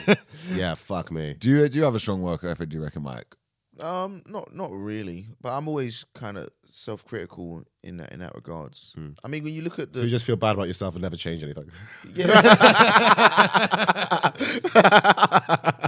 yeah, 0.55 0.77
fuck 0.77 1.11
me. 1.11 1.35
do 1.37 1.51
you 1.51 1.69
do 1.69 1.79
you 1.79 1.83
have 1.83 1.97
a 1.97 1.99
strong 1.99 2.23
work 2.23 2.45
ethic? 2.45 2.69
Do 2.69 2.77
you 2.77 2.83
reckon, 2.85 3.03
Mike? 3.03 3.35
Um, 3.81 4.23
not 4.27 4.55
not 4.55 4.71
really, 4.73 5.27
but 5.41 5.53
I'm 5.53 5.67
always 5.67 6.05
kind 6.15 6.39
of 6.39 6.49
self-critical 6.65 7.65
in 7.83 7.97
that 7.97 8.13
in 8.13 8.21
that 8.21 8.35
regards. 8.35 8.93
Hmm. 8.95 9.11
I 9.25 9.29
mean, 9.29 9.43
when 9.43 9.53
you 9.53 9.63
look 9.63 9.81
at 9.81 9.93
the. 9.93 10.03
You 10.03 10.11
just 10.11 10.25
feel 10.25 10.37
bad 10.37 10.55
about 10.55 10.69
yourself 10.69 10.95
and 10.95 11.03
never 11.03 11.17
change 11.17 11.43
anything. 11.43 11.71
yeah, 12.15 12.41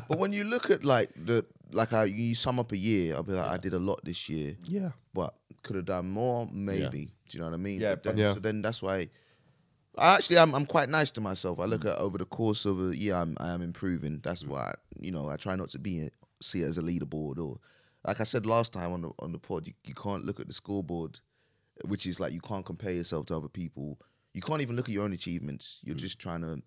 but 0.09 0.19
when 0.19 0.33
you 0.33 0.45
look 0.45 0.71
at 0.71 0.85
like 0.85 1.11
the 1.15 1.47
like 1.73 1.93
I 1.93 2.05
you 2.05 2.35
sum 2.35 2.59
up 2.59 2.73
a 2.73 2.77
year, 2.77 3.15
I'll 3.15 3.23
be 3.23 3.35
like, 3.35 3.51
I 3.51 3.57
did 3.57 3.75
a 3.75 3.79
lot 3.79 4.01
this 4.05 4.29
year, 4.29 4.57
Yeah. 4.65 4.91
but 5.15 5.35
could 5.63 5.77
have 5.77 5.87
done 5.87 6.11
more, 6.11 6.49
maybe. 6.53 7.13
Do 7.29 7.31
you 7.31 7.41
know 7.41 7.47
what 7.47 7.55
I 7.55 7.59
mean? 7.59 7.81
Yeah, 7.81 7.97
then, 8.03 8.19
yeah. 8.19 8.35
So 8.35 8.41
then 8.41 8.63
that's 8.63 8.83
why. 8.83 9.09
I 9.99 10.17
actually, 10.17 10.39
I'm 10.39 10.55
I'm 10.55 10.67
quite 10.67 10.91
nice 10.91 11.11
to 11.13 11.21
myself. 11.21 11.59
I 11.59 11.65
look 11.65 11.83
hmm. 11.83 11.89
at 11.89 11.99
over 11.99 12.19
the 12.19 12.27
course 12.27 12.67
of 12.67 12.81
a 12.81 12.97
year, 12.97 13.15
I'm 13.15 13.37
I 13.39 13.51
am 13.51 13.63
improving. 13.63 14.21
That's 14.23 14.43
hmm. 14.43 14.51
why 14.51 14.75
you 15.01 15.13
know 15.13 15.29
I 15.29 15.37
try 15.37 15.55
not 15.55 15.71
to 15.71 15.79
be 15.79 16.11
see 16.41 16.63
it 16.63 16.67
as 16.67 16.79
a 16.79 16.83
leaderboard 16.83 17.39
or 17.39 17.59
like 18.07 18.21
I 18.21 18.25
said 18.25 18.47
last 18.47 18.73
time 18.73 18.93
on 18.93 19.03
the 19.03 19.11
on 19.19 19.33
the 19.33 19.39
pod. 19.39 19.67
You, 19.67 19.75
you 19.85 19.95
can't 19.95 20.25
look 20.25 20.41
at 20.41 20.47
the 20.47 20.53
scoreboard, 20.53 21.19
which 21.87 22.07
is 22.07 22.21
like 22.21 22.33
you 22.33 22.41
can't 22.41 22.65
compare 22.65 22.93
yourself 22.93 23.27
to 23.27 23.37
other 23.37 23.49
people. 23.49 23.99
You 24.33 24.43
can't 24.43 24.63
even 24.63 24.77
look 24.77 24.89
at 24.89 24.95
your 24.95 25.05
own 25.05 25.13
achievements. 25.13 25.81
You're 25.83 25.95
hmm. 25.95 26.01
just 26.01 26.19
trying 26.19 26.43
to. 26.43 26.63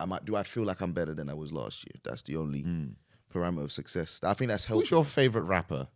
I 0.00 0.06
might 0.06 0.24
do. 0.24 0.36
I 0.36 0.44
feel 0.44 0.64
like 0.64 0.80
I'm 0.80 0.92
better 0.92 1.14
than 1.14 1.28
I 1.28 1.34
was 1.34 1.52
last 1.52 1.84
year. 1.84 2.00
That's 2.02 2.22
the 2.22 2.36
only 2.36 2.62
hmm. 2.62 2.86
parameter 3.32 3.64
of 3.64 3.72
success. 3.72 4.20
I 4.22 4.34
think 4.34 4.50
that's 4.50 4.64
Who's 4.64 4.90
your 4.90 5.04
favorite 5.04 5.42
rapper? 5.42 5.88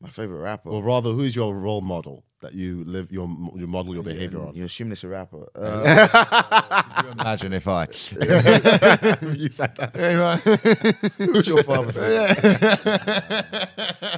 My 0.00 0.08
favorite 0.08 0.40
rapper. 0.40 0.70
Or 0.70 0.82
rather, 0.82 1.10
who's 1.10 1.36
your 1.36 1.54
role 1.54 1.82
model 1.82 2.24
that 2.40 2.54
you 2.54 2.84
live 2.84 3.12
your 3.12 3.28
you 3.54 3.66
model 3.66 3.92
your 3.94 4.02
behavior 4.02 4.40
on? 4.40 4.54
You're 4.54 4.66
assuming 4.66 4.92
it's 4.92 5.04
a 5.04 5.08
rapper. 5.08 5.46
Uh, 5.60 7.02
you 7.04 7.10
imagine 7.12 7.52
if 7.52 7.66
I? 7.68 7.82
you 7.86 9.48
said 9.50 9.74
that. 9.76 11.12
who's 11.16 11.46
your 11.48 11.62
father? 11.62 11.92
figure? 11.92 12.28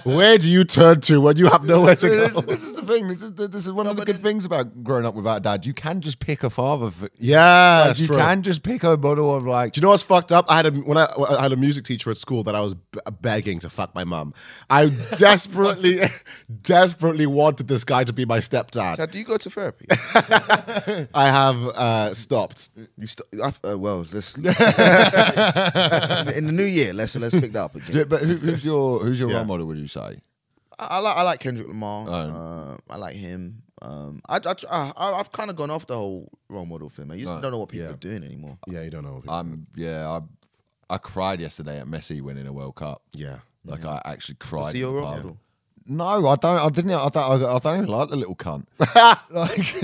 Where 0.05 0.39
do 0.39 0.51
you 0.51 0.64
turn 0.64 1.01
to 1.03 1.20
when 1.20 1.37
you 1.37 1.47
have 1.49 1.64
nowhere 1.64 1.95
to 1.97 2.09
go? 2.09 2.41
this 2.47 2.62
is 2.64 2.77
the 2.77 2.83
thing. 2.87 3.09
This 3.09 3.23
is 3.23 3.35
the, 3.35 3.49
this 3.49 3.66
is 3.66 3.73
one 3.73 3.87
of 3.87 3.97
the 3.97 4.05
good 4.05 4.16
then- 4.16 4.23
things 4.23 4.45
about 4.45 4.83
growing 4.83 5.05
up 5.07 5.14
without 5.14 5.39
a 5.39 5.41
dad. 5.41 5.66
You 5.66 5.75
can 5.75 6.01
just 6.01 6.18
pick 6.18 6.43
a 6.43 6.51
father. 6.51 6.91
For, 6.91 7.09
Yeah, 7.18 7.79
like, 7.79 7.87
that's 7.89 8.01
you 8.01 8.07
true. 8.07 8.16
can 8.18 8.43
just 8.43 8.62
pick 8.62 8.83
a 8.83 8.97
model 8.97 9.35
of 9.35 9.45
like. 9.45 9.73
Do 9.73 9.79
you 9.79 9.83
know 9.83 9.91
what's 9.91 10.03
fucked 10.03 10.33
up? 10.33 10.47
I 10.49 10.57
had 10.57 10.66
a 10.66 10.70
when 10.73 10.99
I, 10.99 11.07
I 11.29 11.43
had 11.43 11.53
a 11.53 11.57
music 11.57 11.85
teacher 11.85 12.11
at 12.11 12.16
school 12.16 12.43
that 12.45 12.55
I 12.55 12.61
was 12.61 12.75
b- 12.75 12.99
begging 13.20 13.59
to 13.61 13.70
fuck 13.70 13.95
my 13.95 14.05
mum. 14.05 14.35
I 14.70 14.87
desperately, 15.18 16.01
desperately 16.62 17.27
wanted 17.27 17.68
this 17.68 17.85
guy 17.85 18.05
to 18.05 18.12
be 18.13 18.25
my 18.25 18.39
stepdad. 18.39 18.97
Chad, 18.97 19.11
do 19.11 19.19
you 19.19 19.25
go 19.25 19.37
to 19.37 19.51
therapy? 19.51 19.87
I 21.15 21.27
have 21.29 21.57
uh, 21.57 22.15
stopped. 22.15 22.71
You 22.97 23.07
st- 23.07 23.27
uh, 23.43 23.79
well, 23.79 24.07
let's 24.13 24.37
in 24.37 24.43
the 26.47 26.53
new 26.53 26.65
year. 26.65 26.93
Let's 26.93 27.17
let's 27.17 27.35
pick 27.39 27.53
that 27.53 27.63
up 27.63 27.75
again. 27.77 27.97
Yeah, 27.97 28.05
but 28.05 28.21
who, 28.21 28.37
who's 28.37 28.65
your 28.65 29.01
who's 29.01 29.21
your 29.21 29.31
Yeah. 29.31 29.37
role 29.37 29.45
model? 29.47 29.67
Would 29.67 29.79
you 29.79 29.87
say? 29.89 30.19
I, 30.79 30.87
I 30.87 30.99
like 30.99 31.17
I 31.17 31.23
like 31.23 31.41
Kendrick 31.41 31.69
Lamar. 31.69 32.07
Oh. 32.09 32.13
Uh, 32.13 32.77
I 32.91 32.97
like 32.97 33.17
him. 33.17 33.63
Um, 33.83 34.21
I, 34.29 34.37
I, 34.37 34.55
I 34.97 35.13
I've 35.19 35.33
kind 35.33 35.51
of 35.51 35.57
gone 35.57 35.71
off 35.71 35.87
the 35.87 35.97
whole 35.97 36.31
role 36.49 36.67
model 36.67 36.89
thing. 36.89 37.11
I 37.11 37.17
just 37.19 37.33
Right. 37.33 37.43
don't 37.43 37.51
know 37.53 37.59
what 37.59 37.69
people 37.69 37.87
Yeah. 37.87 37.93
are 37.95 37.97
doing 37.97 38.23
anymore. 38.25 38.59
Yeah, 38.69 38.83
you 38.83 38.91
don't 38.91 39.03
know. 39.05 39.23
I'm 39.29 39.67
yeah. 39.75 40.09
I 40.09 40.21
I 40.95 40.99
cried 40.99 41.41
yesterday 41.41 41.81
at 41.81 41.87
Messi 41.87 42.21
winning 42.21 42.47
a 42.47 42.53
World 42.53 42.77
Cup. 42.77 43.03
yeah. 43.13 43.39
Like 43.65 43.85
I 43.85 44.01
actually 44.05 44.35
cried. 44.41 44.73
See 44.73 44.79
your 44.81 44.91
at 44.99 45.03
role 45.03 45.05
pub. 45.13 45.17
model. 45.17 45.39
No, 45.87 46.05
I 46.26 46.37
don't. 46.37 46.59
I 46.59 46.68
didn't. 46.68 46.91
I 46.93 47.09
don't. 47.09 47.43
I 47.45 47.59
don't 47.59 47.76
even 47.78 47.89
like 47.89 48.09
the 48.09 48.16
little 48.16 48.37
cunt. 48.37 48.66
like, 49.30 49.74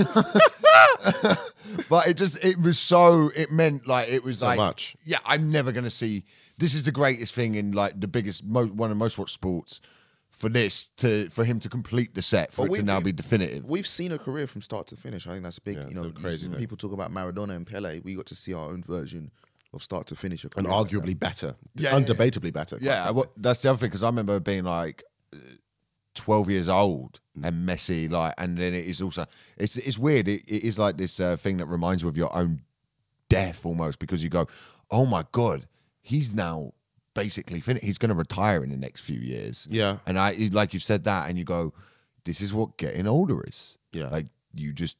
but 1.89 2.07
it 2.07 2.15
just. 2.17 2.43
It 2.43 2.59
was 2.61 2.79
so. 2.79 3.31
It 3.35 3.51
meant 3.51 3.87
like 3.87 4.09
it 4.09 4.23
was 4.23 4.39
So 4.39 4.47
like. 4.47 4.57
much. 4.57 4.95
Yeah, 5.03 5.17
I'm 5.25 5.51
never 5.51 5.71
gonna 5.71 5.89
see. 5.91 6.23
This 6.57 6.73
is 6.73 6.83
the 6.85 6.91
greatest 6.91 7.33
thing 7.33 7.55
in 7.55 7.71
like 7.71 7.99
the 7.99 8.07
biggest, 8.07 8.43
mo- 8.45 8.67
one 8.67 8.91
of 8.91 8.97
the 8.97 8.99
most 8.99 9.17
watched 9.17 9.33
sports. 9.33 9.81
For 10.31 10.47
this 10.47 10.85
to 10.97 11.27
for 11.29 11.43
him 11.43 11.59
to 11.59 11.67
complete 11.69 12.13
the 12.15 12.21
set 12.21 12.53
for 12.53 12.65
But 12.67 12.73
it 12.75 12.77
to 12.77 12.83
now 12.85 13.01
be 13.01 13.11
definitive. 13.11 13.65
We've 13.65 13.87
seen 13.87 14.13
a 14.13 14.17
career 14.17 14.47
from 14.47 14.61
start 14.61 14.87
to 14.87 14.95
finish. 14.95 15.27
I 15.27 15.31
think 15.31 15.43
that's 15.43 15.59
big. 15.59 15.75
Yeah, 15.75 15.87
you 15.89 15.95
know, 15.95 16.11
crazy, 16.11 16.47
you- 16.47 16.55
people 16.55 16.77
talk 16.77 16.93
about 16.93 17.11
Maradona 17.11 17.55
and 17.57 17.67
Pele. 17.67 17.99
We 18.05 18.13
got 18.15 18.27
to 18.27 18.35
see 18.35 18.53
our 18.53 18.69
own 18.69 18.81
version 18.83 19.31
of 19.73 19.83
start 19.83 20.07
to 20.07 20.15
finish. 20.15 20.43
A 20.45 20.47
And 20.55 20.65
career 20.65 20.69
like 20.77 20.87
arguably 20.87 21.19
better. 21.19 21.55
Yeah, 21.75 21.89
yeah, 21.97 21.99
Undebatably 21.99 22.53
better. 22.53 22.77
Yeah, 22.79 23.09
well, 23.11 23.25
that's 23.35 23.61
the 23.63 23.69
other 23.71 23.79
thing 23.79 23.89
because 23.89 24.03
I 24.03 24.07
remember 24.07 24.39
being 24.39 24.63
like 24.63 25.03
uh, 25.33 25.39
uh, 26.15 26.21
twelve 26.21 26.49
years 26.49 26.69
old 26.69 27.19
and 27.43 27.67
Messi 27.67 28.09
like, 28.09 28.33
and 28.37 28.57
then 28.57 28.73
it 28.73 28.85
is 28.85 29.01
also 29.01 29.25
it's 29.57 29.77
it's 29.77 29.97
weird. 29.97 30.27
It, 30.27 30.43
it 30.47 30.63
is 30.63 30.77
like 30.79 30.97
this 30.97 31.19
uh, 31.19 31.37
thing 31.37 31.57
that 31.57 31.65
reminds 31.65 32.03
you 32.03 32.09
of 32.09 32.17
your 32.17 32.35
own 32.35 32.61
death 33.29 33.65
almost 33.65 33.99
because 33.99 34.23
you 34.23 34.29
go, 34.29 34.47
oh 34.91 35.05
my 35.05 35.23
god, 35.31 35.65
he's 36.01 36.33
now 36.35 36.73
basically 37.13 37.59
finished. 37.59 37.85
He's 37.85 37.97
going 37.97 38.09
to 38.09 38.15
retire 38.15 38.63
in 38.63 38.69
the 38.69 38.77
next 38.77 39.01
few 39.01 39.19
years. 39.19 39.67
Yeah. 39.69 39.97
and 40.05 40.17
I 40.19 40.49
like 40.51 40.73
you 40.73 40.79
said 40.79 41.03
that, 41.05 41.29
and 41.29 41.37
you 41.37 41.45
go, 41.45 41.73
this 42.25 42.41
is 42.41 42.53
what 42.53 42.77
getting 42.77 43.07
older 43.07 43.43
is. 43.47 43.77
Yeah. 43.91 44.09
like 44.09 44.27
you 44.53 44.73
just 44.73 44.97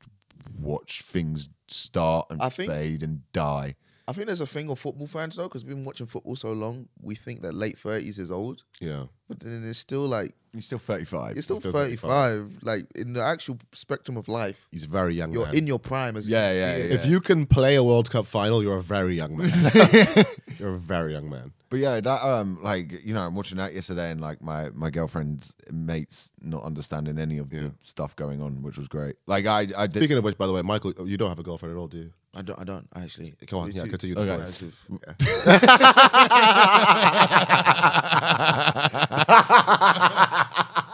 watch 0.60 1.02
things 1.04 1.50
start 1.68 2.28
and 2.30 2.42
I 2.42 2.50
think- 2.50 2.72
fade 2.72 3.04
and 3.04 3.22
die. 3.34 3.76
I 4.10 4.14
think 4.14 4.26
there's 4.28 4.42
a 4.42 4.48
thing 4.48 4.70
of 4.72 4.80
football 4.80 5.08
fans 5.08 5.36
though, 5.36 5.44
because 5.44 5.64
we've 5.64 5.76
been 5.76 5.86
watching 5.86 6.08
football 6.08 6.36
so 6.36 6.52
long. 6.52 6.88
We 7.02 7.16
think 7.16 7.42
that 7.44 7.54
late 7.54 7.78
thirties 7.78 8.18
is 8.18 8.32
old, 8.32 8.64
Yeah. 8.82 9.04
but 9.28 9.40
then 9.40 9.64
it's 9.66 9.78
still 9.80 10.08
like 10.08 10.34
He's 10.52 10.66
still 10.66 10.80
thirty 10.80 11.06
five. 11.06 11.38
it's 11.38 11.46
still 11.46 11.60
still 11.60 11.72
35. 11.72 12.64
Like 12.64 12.88
in 12.96 13.14
the 13.14 13.22
actual 13.22 13.60
spectrum 13.74 14.18
of 14.18 14.28
life, 14.28 14.66
He's 14.72 14.86
a 14.86 14.90
very 14.90 15.14
young 15.14 15.32
you're 15.32 15.46
man. 15.46 15.56
in 15.56 15.68
your 15.68 15.78
prime 15.78 16.18
as 16.18 16.26
a 16.26 16.30
Yeah, 16.32 16.52
yeah, 16.52 16.78
yeah. 16.78 16.84
if 16.96 17.06
you 17.06 17.20
can 17.22 17.46
play 17.46 17.76
a 17.76 17.84
World 17.84 18.10
Cup 18.10 18.26
final, 18.26 18.64
you're 18.64 18.78
a 18.78 18.82
very 18.82 19.16
young 19.16 19.38
man. 19.38 19.52
you're 20.58 20.74
a 20.76 20.80
very 20.80 21.14
young 21.14 21.30
man. 21.30 21.54
But 21.70 21.78
yeah, 21.80 22.00
that 22.02 22.24
um, 22.24 22.58
like 22.64 23.06
you 23.06 23.14
know, 23.14 23.22
I'm 23.28 23.36
watching 23.36 23.58
that 23.60 23.76
yesterday, 23.76 24.10
and 24.10 24.20
like 24.20 24.42
my 24.42 24.72
my 24.72 24.90
girlfriend's 24.90 25.56
mates 25.72 26.34
not 26.42 26.64
understanding 26.64 27.20
any 27.20 27.38
of 27.38 27.52
the 27.52 27.72
stuff 27.82 28.16
going 28.16 28.42
on, 28.42 28.64
which 28.64 28.76
was 28.80 28.88
great. 28.88 29.18
Like 29.28 29.46
I, 29.46 29.68
I 29.78 29.86
did. 29.86 29.98
Speaking 30.00 30.18
of 30.18 30.24
which, 30.24 30.38
by 30.40 30.48
the 30.48 30.54
way, 30.54 30.64
Michael, 30.64 30.94
you 31.08 31.16
don't 31.18 31.30
have 31.30 31.38
a 31.38 31.44
girlfriend 31.44 31.76
at 31.76 31.80
all, 31.80 31.88
do 31.88 31.98
you? 31.98 32.14
I 32.36 32.42
don't. 32.44 32.60
I 32.60 32.64
don't 32.64 32.88
actually. 32.96 33.36
Come 33.48 33.60
on, 33.60 33.68
Me 33.70 33.74
yeah, 33.76 33.84
too. 33.84 33.90
continue 33.90 34.16
Okay. 34.18 34.52
story. 34.52 34.72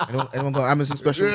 Anyone, 0.08 0.28
anyone 0.34 0.54
got 0.54 0.70
Amazon 0.70 0.98
special? 0.98 1.28
I 1.28 1.32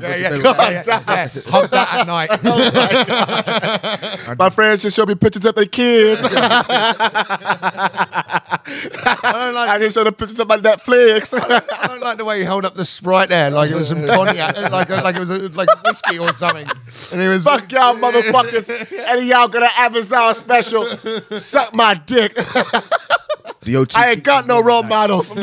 go 0.00 0.08
Yeah, 0.08 0.14
to 0.14 0.20
yeah, 0.20 0.30
yeah, 0.30 0.82
that. 0.82 0.86
yeah, 0.86 1.28
yeah. 1.34 1.42
Hug 1.50 1.70
that 1.70 1.94
at 1.94 2.06
night. 2.06 2.30
Oh 2.44 4.09
My 4.38 4.50
friends 4.50 4.82
just 4.82 4.96
show 4.96 5.06
me 5.06 5.14
pictures 5.14 5.44
of 5.44 5.54
their 5.54 5.64
kids. 5.66 6.22
I 8.72 9.30
don't 9.32 9.54
like 9.54 9.68
I 9.68 9.78
just 9.78 9.94
show 9.94 10.04
the 10.04 10.12
pictures 10.12 10.38
of 10.40 10.48
my 10.48 10.56
Netflix. 10.56 11.32
I 11.38 11.86
don't 11.86 12.00
like 12.00 12.18
the 12.18 12.24
way 12.24 12.38
he 12.38 12.44
held 12.44 12.64
up 12.64 12.74
the 12.74 12.84
sprite 12.84 13.28
there, 13.30 13.50
like 13.50 13.70
it 13.70 13.74
was 13.76 13.88
some 13.88 14.04
cognac, 14.04 14.56
like 14.70 14.88
like 14.88 15.16
it 15.16 15.20
was 15.20 15.30
a, 15.30 15.48
like 15.50 15.68
whiskey 15.84 16.18
or 16.18 16.32
something. 16.32 16.66
And 17.12 17.20
he 17.20 17.28
was 17.28 17.44
Fuck 17.44 17.70
y'all 17.72 17.94
motherfuckers. 17.96 18.92
Any 18.92 19.22
of 19.22 19.26
y'all 19.26 19.48
got 19.48 19.62
an 19.64 19.70
Amazon 19.78 20.34
special? 20.34 20.86
Suck 21.38 21.74
my 21.74 21.94
dick. 21.94 22.36
The 23.62 23.74
O2. 23.74 23.94
I 23.94 24.12
ain't 24.12 24.24
got 24.24 24.46
no 24.46 24.62
role 24.62 24.82
models. 24.82 25.32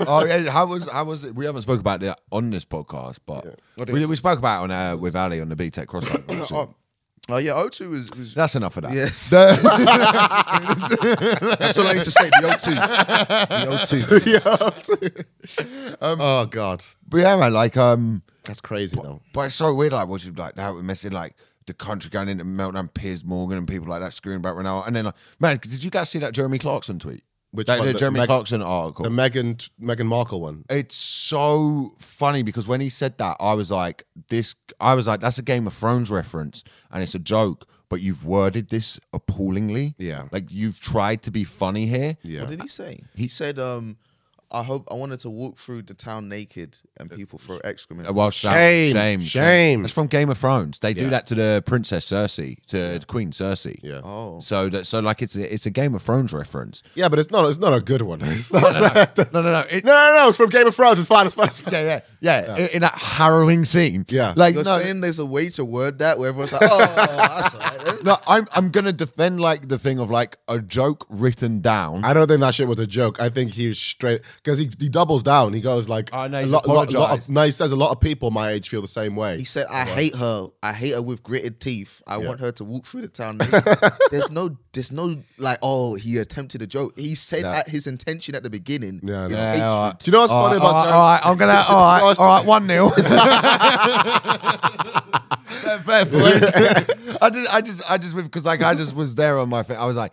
Oh 0.00 0.24
yeah, 0.24 0.50
how 0.50 0.66
was 0.66 0.88
how 0.90 1.04
was 1.04 1.22
it? 1.22 1.34
We 1.36 1.44
haven't 1.44 1.62
spoke 1.62 1.78
about 1.78 2.02
it 2.02 2.12
on 2.32 2.50
this 2.50 2.64
podcast, 2.64 3.18
but 3.26 3.60
What 3.76 3.90
we, 3.90 4.04
we 4.06 4.16
spoke 4.16 4.38
about 4.38 4.60
it 4.60 4.64
on 4.64 4.70
uh, 4.72 4.96
with 4.96 5.14
Ali 5.14 5.40
on 5.40 5.48
the 5.48 5.54
BTEC 5.56 5.86
crossover. 5.86 6.74
Oh, 7.30 7.36
yeah, 7.36 7.52
O2 7.52 7.92
is. 7.92 8.08
is 8.12 8.32
That's 8.34 8.54
enough 8.54 8.78
of 8.78 8.84
that. 8.84 8.94
Yeah. 8.94 9.04
That's 11.56 11.78
all 11.78 11.86
I 11.86 11.92
need 11.92 12.04
to 12.04 12.10
say. 12.10 12.30
The 12.30 12.48
O2. 12.48 14.24
The 14.24 14.40
O2. 14.40 15.98
oh 16.00 16.46
God, 16.46 16.82
but 17.06 17.18
yeah, 17.18 17.36
man, 17.36 17.52
like 17.52 17.76
um, 17.76 18.22
that's 18.44 18.60
crazy 18.60 18.98
though. 19.00 19.20
but 19.32 19.42
it's 19.46 19.54
so 19.54 19.72
weird, 19.74 19.92
like 19.92 20.08
watching 20.08 20.34
like 20.34 20.58
how 20.58 20.72
we're 20.74 20.82
messing 20.82 21.12
like 21.12 21.34
the 21.66 21.74
country 21.74 22.10
going 22.10 22.28
into 22.28 22.44
meltdown, 22.44 22.92
Piers 22.92 23.24
Morgan 23.24 23.58
and 23.58 23.68
people 23.68 23.88
like 23.88 24.00
that 24.00 24.12
screaming 24.14 24.40
about 24.40 24.56
Ronaldo, 24.56 24.86
and 24.86 24.96
then 24.96 25.04
like, 25.06 25.14
man, 25.38 25.58
did 25.58 25.84
you 25.84 25.90
guys 25.90 26.08
see 26.08 26.18
that 26.20 26.32
Jeremy 26.32 26.58
Clarkson 26.58 26.98
tweet? 26.98 27.22
Which 27.50 27.66
That- 27.66 27.78
one? 27.78 27.86
the 27.86 27.92
The 27.94 27.98
Jeremy 27.98 28.20
Meg- 28.20 28.26
Clarkson 28.28 28.60
article. 28.62 29.04
The 29.04 29.10
Meghan 29.10 29.68
Meghan 29.80 30.06
Markle 30.06 30.40
one. 30.42 30.64
It's 30.68 30.94
so 30.94 31.94
funny 31.98 32.42
because 32.42 32.68
when 32.68 32.80
he 32.80 32.88
said 32.90 33.16
that, 33.18 33.36
I 33.40 33.54
was 33.54 33.70
like, 33.70 34.04
"This." 34.28 34.54
I 34.80 34.94
was 34.94 35.06
like, 35.06 35.20
"That's 35.20 35.38
a 35.38 35.42
Game 35.42 35.66
of 35.66 35.72
Thrones 35.72 36.10
reference, 36.10 36.62
and 36.90 37.02
it's 37.02 37.14
a 37.14 37.18
joke." 37.18 37.66
But 37.88 38.02
you've 38.02 38.22
worded 38.22 38.68
this 38.68 39.00
appallingly. 39.14 39.94
Yeah. 39.98 40.24
like 40.30 40.52
you've 40.52 40.78
tried 40.78 41.22
to 41.22 41.30
be 41.30 41.42
funny 41.44 41.86
here. 41.86 42.18
Yeah. 42.22 42.40
What 42.42 42.50
did 42.50 42.60
he 42.62 42.68
say? 42.68 43.00
He 43.14 43.28
said, 43.28 43.58
um, 43.58 43.96
I 44.50 44.62
hope 44.62 44.88
I 44.90 44.94
wanted 44.94 45.20
to 45.20 45.30
walk 45.30 45.58
through 45.58 45.82
the 45.82 45.92
town 45.94 46.28
naked 46.28 46.78
and 46.98 47.10
people 47.10 47.38
throw 47.38 47.58
excrement. 47.64 48.08
Uh, 48.08 48.12
Well, 48.14 48.30
Shame, 48.30 48.94
shame, 48.94 49.20
shame. 49.20 49.82
That's 49.82 49.92
from 49.92 50.06
Game 50.06 50.30
of 50.30 50.38
Thrones. 50.38 50.78
They 50.78 50.94
do 50.94 51.02
Yeah. 51.04 51.08
that 51.10 51.26
to 51.26 51.34
the 51.34 51.62
Princess 51.66 52.06
Cersei, 52.08 52.56
to 52.68 53.00
Queen 53.06 53.30
Cersei. 53.30 53.78
Yeah. 53.82 54.00
Oh. 54.02 54.40
So 54.40 54.68
that, 54.70 54.86
so 54.86 55.00
like 55.00 55.20
it's 55.22 55.36
a, 55.36 55.52
it's 55.52 55.66
a 55.66 55.70
Game 55.70 55.94
of 55.94 56.00
Thrones 56.02 56.32
reference. 56.32 56.82
Yeah, 56.94 57.08
but 57.08 57.18
it's 57.18 57.30
not. 57.30 57.44
It's 57.48 57.58
not 57.58 57.74
a 57.74 57.80
good 57.80 58.02
one. 58.02 58.20
It's 58.24 58.52
not, 58.52 58.72
No, 59.32 59.42
no, 59.42 59.52
no. 59.52 59.64
It, 59.70 59.84
no, 59.84 59.92
no, 59.92 60.16
no. 60.22 60.28
It's 60.28 60.36
from 60.38 60.48
Game 60.48 60.66
of 60.66 60.74
Thrones. 60.74 60.98
It's 60.98 61.08
fine. 61.08 61.26
It's 61.26 61.34
fine. 61.34 61.48
It's 61.48 61.60
fine. 61.60 61.72
yeah, 61.74 62.00
yeah, 62.20 62.46
yeah. 62.46 62.56
In, 62.56 62.66
in 62.74 62.80
that 62.80 62.94
harrowing 62.94 63.64
scene. 63.64 64.06
Yeah. 64.08 64.32
like 64.36 64.54
You're 64.54 64.64
no, 64.64 64.78
saying 64.78 65.02
there's 65.02 65.18
a 65.18 65.26
way 65.26 65.50
to 65.50 65.64
word 65.64 65.98
that 65.98 66.18
where 66.18 66.30
everyone's 66.30 66.52
like, 66.52 66.62
oh, 66.64 66.78
that's 66.78 67.54
all 67.54 67.60
right. 67.60 68.04
no. 68.04 68.16
I'm 68.26 68.46
I'm 68.52 68.70
gonna 68.70 68.92
defend 68.92 69.40
like 69.40 69.68
the 69.68 69.78
thing 69.78 69.98
of 69.98 70.10
like 70.10 70.36
a 70.48 70.58
joke 70.60 71.06
written 71.10 71.60
down. 71.60 72.04
I 72.04 72.14
don't 72.14 72.26
think 72.28 72.40
that 72.40 72.54
shit 72.54 72.66
was 72.68 72.78
a 72.78 72.86
joke. 72.86 73.20
I 73.20 73.28
think 73.28 73.52
he 73.52 73.68
was 73.68 73.78
straight 73.78 74.22
because 74.42 74.58
he, 74.58 74.70
he 74.78 74.88
doubles 74.88 75.22
down. 75.22 75.52
He 75.52 75.60
goes 75.60 75.88
like, 75.88 76.10
Oh, 76.12 76.26
no, 76.26 76.38
a 76.38 76.42
he's 76.42 76.52
lot, 76.52 76.66
lot, 76.66 76.92
lot 76.92 77.18
of, 77.18 77.28
no, 77.30 77.42
he 77.42 77.50
says 77.50 77.72
a 77.72 77.76
lot 77.76 77.90
of 77.90 78.00
people 78.00 78.30
my 78.30 78.50
age 78.50 78.68
feel 78.68 78.80
the 78.80 78.88
same 78.88 79.14
way. 79.16 79.38
He 79.38 79.44
said, 79.44 79.66
I 79.70 79.84
hate 79.84 80.14
her. 80.14 80.48
I 80.62 80.72
hate 80.72 80.94
her 80.94 81.02
with 81.02 81.22
gritted 81.22 81.60
teeth. 81.60 82.02
I 82.06 82.18
want 82.18 82.40
her 82.40 82.52
to 82.52 82.64
walk 82.64 82.86
through 82.86 83.02
the 83.02 83.08
town 83.08 83.38
there's 84.10 84.30
no, 84.30 84.56
there's 84.72 84.92
no 84.92 85.16
like, 85.38 85.58
oh, 85.62 85.94
he 85.94 86.18
attempted 86.18 86.62
a 86.62 86.66
joke. 86.66 86.98
He 86.98 87.14
said 87.14 87.42
No. 87.42 87.52
at 87.52 87.68
his 87.68 87.86
intention 87.86 88.34
at 88.34 88.42
the 88.42 88.50
beginning. 88.50 89.00
Yeah, 89.02 89.26
no. 89.26 89.36
hatred. 89.36 89.58
Yeah, 89.58 89.68
all 89.68 89.88
right. 89.88 89.98
Do 89.98 90.08
you 90.10 90.12
know 90.12 90.20
what's 90.20 90.32
All 90.32 90.48
funny 90.48 90.60
right, 90.60 90.70
about 90.70 90.86
right, 90.86 90.92
all 90.94 91.08
right, 91.08 91.20
I'm 91.24 91.36
gonna 91.36 91.52
All 91.68 91.84
right, 91.84 92.18
all 92.18 92.26
right, 92.38 92.46
one 92.46 92.66
nil. 92.66 92.90
Fair 95.84 96.04
point. 96.06 96.44
I 97.20 97.30
just, 97.30 97.54
I 97.54 97.60
just, 97.60 97.90
I 97.90 97.98
just, 97.98 98.16
because 98.16 98.44
like 98.44 98.62
I 98.62 98.74
just 98.74 98.94
was 98.94 99.14
there 99.14 99.38
on 99.38 99.48
my 99.48 99.62
thing. 99.62 99.76
I 99.76 99.84
was 99.86 99.96
like, 99.96 100.12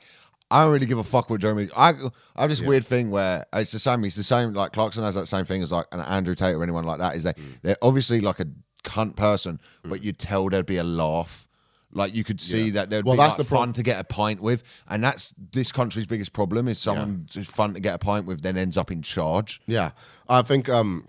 I 0.56 0.64
don't 0.64 0.74
really 0.74 0.86
give 0.86 0.98
a 1.00 1.04
fuck 1.04 1.30
what 1.30 1.42
Jeremy. 1.42 1.70
I, 1.76 1.90
I 2.36 2.42
have 2.42 2.50
this 2.50 2.62
weird 2.62 2.86
thing 2.86 3.10
where 3.12 3.46
it's 3.54 3.72
the 3.72 3.80
same. 3.80 4.04
It's 4.06 4.16
the 4.16 4.24
same. 4.24 4.54
Like 4.54 4.72
Clarkson 4.74 5.04
has 5.04 5.16
that 5.16 5.26
same 5.28 5.46
thing 5.46 5.62
as 5.62 5.72
like 5.72 5.86
an 5.92 6.00
Andrew 6.00 6.36
Tate 6.36 6.56
or 6.56 6.64
anyone 6.64 6.84
like 6.86 7.00
that. 7.00 7.16
Is 7.16 7.24
that 7.24 7.38
Mm. 7.38 7.62
they're 7.62 7.78
obviously 7.82 8.22
like 8.22 8.40
a 8.40 8.48
cunt 8.84 9.16
person, 9.16 9.60
but 9.84 10.04
you 10.04 10.12
tell 10.12 10.48
there'd 10.50 10.66
be 10.66 10.78
a 10.78 10.84
laugh. 10.84 11.48
Like 11.92 12.14
you 12.14 12.24
could 12.26 12.42
see 12.42 12.72
that 12.72 12.90
there'd 12.90 13.06
Well, 13.06 13.16
be 13.16 13.20
that's 13.20 13.38
like 13.40 13.48
the 13.48 13.56
fun 13.56 13.72
to 13.74 13.82
get 13.84 14.00
a 14.00 14.04
pint 14.04 14.42
with, 14.42 14.64
and 14.90 15.02
that's 15.04 15.34
this 15.54 15.72
country's 15.72 16.06
biggest 16.06 16.34
problem 16.34 16.68
is 16.68 16.78
someone 16.78 17.28
who's 17.34 17.48
fun 17.50 17.74
to 17.74 17.80
get 17.80 17.94
a 17.96 17.98
pint 17.98 18.26
with, 18.26 18.42
then 18.42 18.58
ends 18.58 18.78
up 18.78 18.92
in 18.92 19.02
charge. 19.02 19.62
Yeah, 19.66 19.92
I 20.28 20.42
think 20.42 20.68
um, 20.68 21.08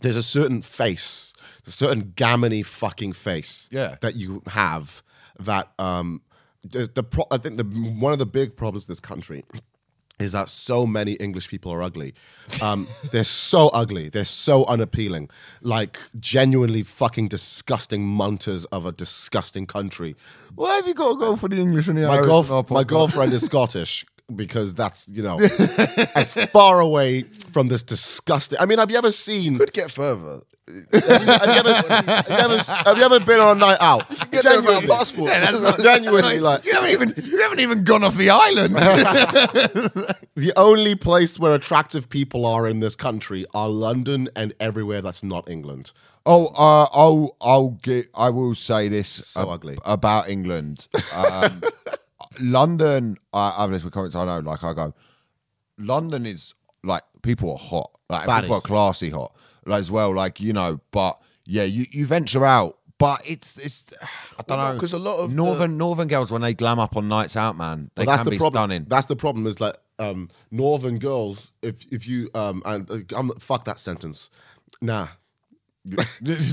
there's 0.00 0.16
a 0.16 0.22
certain 0.22 0.62
face, 0.62 1.34
a 1.66 1.70
certain 1.70 2.12
gammony 2.16 2.62
fucking 2.64 3.12
face, 3.12 3.68
Yeah. 3.70 3.96
that 4.00 4.16
you 4.16 4.42
have 4.46 5.02
that 5.40 5.68
um, 5.78 6.22
the, 6.70 6.90
the 6.92 7.02
pro- 7.02 7.26
I 7.30 7.38
think 7.38 7.56
the 7.56 7.64
one 7.64 8.12
of 8.12 8.18
the 8.18 8.26
big 8.26 8.56
problems 8.56 8.86
in 8.86 8.92
this 8.92 9.00
country 9.00 9.44
is 10.18 10.32
that 10.32 10.48
so 10.48 10.84
many 10.86 11.12
English 11.12 11.48
people 11.48 11.72
are 11.72 11.82
ugly. 11.82 12.14
Um, 12.60 12.88
they're 13.12 13.24
so 13.24 13.68
ugly. 13.68 14.08
They're 14.08 14.24
so 14.24 14.64
unappealing. 14.66 15.30
Like 15.62 15.98
genuinely 16.18 16.82
fucking 16.82 17.28
disgusting 17.28 18.04
munters 18.04 18.64
of 18.66 18.84
a 18.84 18.92
disgusting 18.92 19.66
country. 19.66 20.16
Why 20.54 20.74
have 20.76 20.88
you 20.88 20.94
got 20.94 21.12
to 21.12 21.18
go 21.18 21.36
for 21.36 21.48
the 21.48 21.60
English 21.60 21.88
and 21.88 21.98
the 21.98 22.06
My, 22.06 22.16
Irish 22.16 22.26
girlf- 22.26 22.50
our 22.50 22.64
my 22.70 22.84
girlfriend 22.84 23.32
is 23.32 23.42
Scottish 23.46 24.04
because 24.34 24.74
that's, 24.74 25.08
you 25.08 25.22
know, 25.22 25.38
as 26.14 26.34
far 26.52 26.80
away 26.80 27.22
from 27.52 27.68
this 27.68 27.82
disgusting. 27.82 28.58
I 28.60 28.66
mean, 28.66 28.78
have 28.78 28.90
you 28.90 28.98
ever 28.98 29.12
seen. 29.12 29.56
Could 29.56 29.72
get 29.72 29.90
further. 29.90 30.40
Have 30.68 30.92
you, 30.92 30.98
ever, 31.00 31.72
have, 31.72 32.28
you 32.28 32.34
ever, 32.36 32.58
have 32.58 32.98
you 32.98 33.02
ever 33.04 33.20
been 33.20 33.40
on 33.40 33.56
a 33.56 33.60
night 33.60 33.78
out? 33.80 34.08
Get 34.30 34.42
there 34.44 34.60
without 34.60 34.84
a 34.84 34.88
passport. 34.88 35.30
genuinely, 35.80 36.40
like, 36.40 36.64
You 36.64 36.74
haven't 36.74 36.90
even 36.90 37.14
you 37.24 37.40
haven't 37.40 37.60
even 37.60 37.84
gone 37.84 38.04
off 38.04 38.16
the 38.16 38.28
island. 38.30 38.74
the 40.34 40.52
only 40.56 40.94
place 40.94 41.38
where 41.38 41.54
attractive 41.54 42.10
people 42.10 42.44
are 42.44 42.68
in 42.68 42.80
this 42.80 42.96
country 42.96 43.46
are 43.54 43.68
London 43.68 44.28
and 44.36 44.54
everywhere 44.60 45.00
that's 45.00 45.22
not 45.22 45.48
England. 45.48 45.92
oh, 46.26 46.48
uh, 46.48 46.88
I'll 46.92 47.36
I'll 47.40 47.70
get 47.82 48.10
I 48.14 48.28
will 48.28 48.54
say 48.54 48.88
this 48.88 49.08
So 49.08 49.48
ugly. 49.48 49.78
about 49.84 50.28
England. 50.28 50.88
Um, 51.14 51.62
London, 52.40 53.16
I, 53.32 53.54
I've 53.58 53.70
listened 53.70 53.92
to 53.92 53.94
comments. 53.94 54.16
I 54.16 54.26
know, 54.26 54.40
like 54.40 54.62
I 54.62 54.74
go, 54.74 54.94
London 55.78 56.26
is 56.26 56.54
like 56.84 57.02
people 57.22 57.52
are 57.52 57.58
hot, 57.58 57.90
like 58.10 58.28
and 58.28 58.42
people 58.42 58.56
are 58.56 58.60
classy 58.60 59.08
hot 59.10 59.34
like, 59.34 59.57
as 59.70 59.90
well. 59.90 60.14
Like 60.14 60.40
you 60.40 60.52
know, 60.52 60.80
but 60.90 61.20
yeah, 61.46 61.64
you 61.64 61.86
you 61.90 62.06
venture 62.06 62.44
out. 62.46 62.76
But 62.98 63.20
it's 63.24 63.56
it's 63.58 63.92
I 64.02 64.42
don't 64.46 64.58
Well, 64.58 64.66
no, 64.68 64.74
know 64.74 64.80
'cause 64.80 64.92
a 64.92 64.98
lot 64.98 65.18
of 65.18 65.30
the- 65.30 65.36
northern 65.36 65.76
northern 65.78 66.08
girls 66.08 66.32
when 66.32 66.42
they 66.42 66.52
glam 66.54 66.78
up 66.80 66.96
on 66.96 67.06
nights 67.06 67.36
out, 67.36 67.56
man, 67.56 67.90
they 67.94 68.04
Well, 68.04 68.12
that's 68.14 68.22
can 68.22 68.24
the 68.24 68.30
be 68.32 68.38
problem. 68.38 68.60
stunning. 68.60 68.86
That's 68.88 69.06
the 69.06 69.14
problem. 69.16 69.46
Is 69.46 69.60
like 69.60 69.76
um, 70.00 70.28
northern 70.50 70.98
girls. 70.98 71.52
If 71.62 71.76
if 71.92 72.08
you 72.08 72.28
um 72.34 72.60
and 72.66 72.90
uh, 72.90 72.96
I'm 73.16 73.30
fuck 73.38 73.64
that 73.66 73.78
sentence. 73.78 74.30
Nah, 74.80 75.08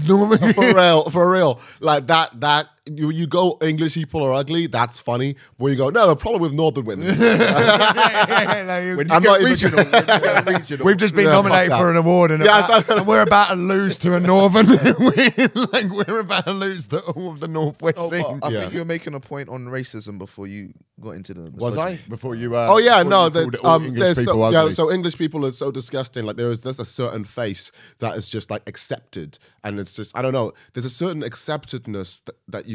Northern- 0.08 0.54
for 0.54 0.74
real, 0.74 1.10
for 1.10 1.32
real. 1.32 1.60
Like 1.80 2.08
that, 2.08 2.40
that 2.42 2.68
you 2.88 3.10
you 3.10 3.28
go 3.28 3.58
English 3.62 3.96
people 3.96 4.24
are 4.24 4.34
ugly. 4.34 4.68
That's 4.68 5.00
funny. 5.00 5.36
Where 5.58 5.72
you 5.72 5.78
go, 5.78 5.90
no, 5.90 6.08
the 6.08 6.16
problem 6.16 6.42
with 6.42 6.54
northern 6.54 6.86
women. 6.86 7.08
I'm 7.20 9.24
not 9.24 9.40
regional, 9.42 9.78
when 9.84 9.86
you 9.88 9.92
get 10.08 10.46
regional. 10.48 10.86
We've 10.86 10.98
just 10.98 11.16
been 11.16 11.26
Yeah, 11.26 11.32
nominated 11.32 11.72
for 11.74 11.90
an 11.92 11.98
award, 11.98 12.32
and, 12.32 12.44
Yeah, 12.44 12.66
about- 12.66 12.86
so- 12.86 12.98
and 12.98 13.08
we're 13.08 13.22
about 13.22 13.50
to 13.50 13.56
lose 13.56 13.98
to 14.00 14.16
a 14.16 14.20
northern. 14.20 14.68
we're, 14.68 15.50
like 15.74 15.90
we're 16.08 16.20
about 16.20 16.46
to 16.46 16.54
lose 16.54 16.88
to 16.88 17.00
all 17.02 17.32
of 17.32 17.40
the 17.40 17.48
northwest 17.48 17.98
Oh, 18.00 18.10
but. 18.10 18.46
I 18.46 18.50
Yeah. 18.52 18.62
think 18.62 18.74
you 18.74 18.80
were 18.80 18.86
making 18.86 19.14
a 19.16 19.20
point 19.20 19.50
on 19.50 19.66
racism 19.66 20.18
before 20.18 20.48
you 20.48 20.74
got 21.00 21.12
into 21.12 21.34
the. 21.34 21.52
Was 21.56 21.78
I? 21.78 22.00
Before 22.10 22.36
you, 22.36 22.56
uh, 22.56 22.68
Oh 22.70 22.78
yeah, 22.78 23.04
no. 23.04 23.30
The, 23.30 23.60
um, 23.64 23.86
English 23.86 24.00
there's 24.00 24.18
people 24.20 24.52
so, 24.52 24.66
yeah, 24.68 24.72
so 24.72 24.92
English 24.92 25.18
people 25.18 25.46
are 25.46 25.52
so 25.52 25.72
disgusting. 25.72 26.26
Like 26.26 26.36
there 26.38 26.52
is 26.52 26.62
there's 26.62 26.80
a 26.80 26.86
certain 26.86 27.26
face 27.26 27.72
that 28.00 28.16
is 28.18 28.30
just 28.30 28.50
like 28.52 28.62
accepted, 28.68 29.40
and 29.64 29.80
it's 29.80 29.96
just 29.96 30.16
I 30.18 30.22
don't 30.22 30.34
know. 30.34 30.54
There's 30.74 30.86
a 30.86 30.90
certain 30.90 31.22
acceptedness 31.24 32.24
that, 32.26 32.36
that 32.48 32.68
you 32.68 32.75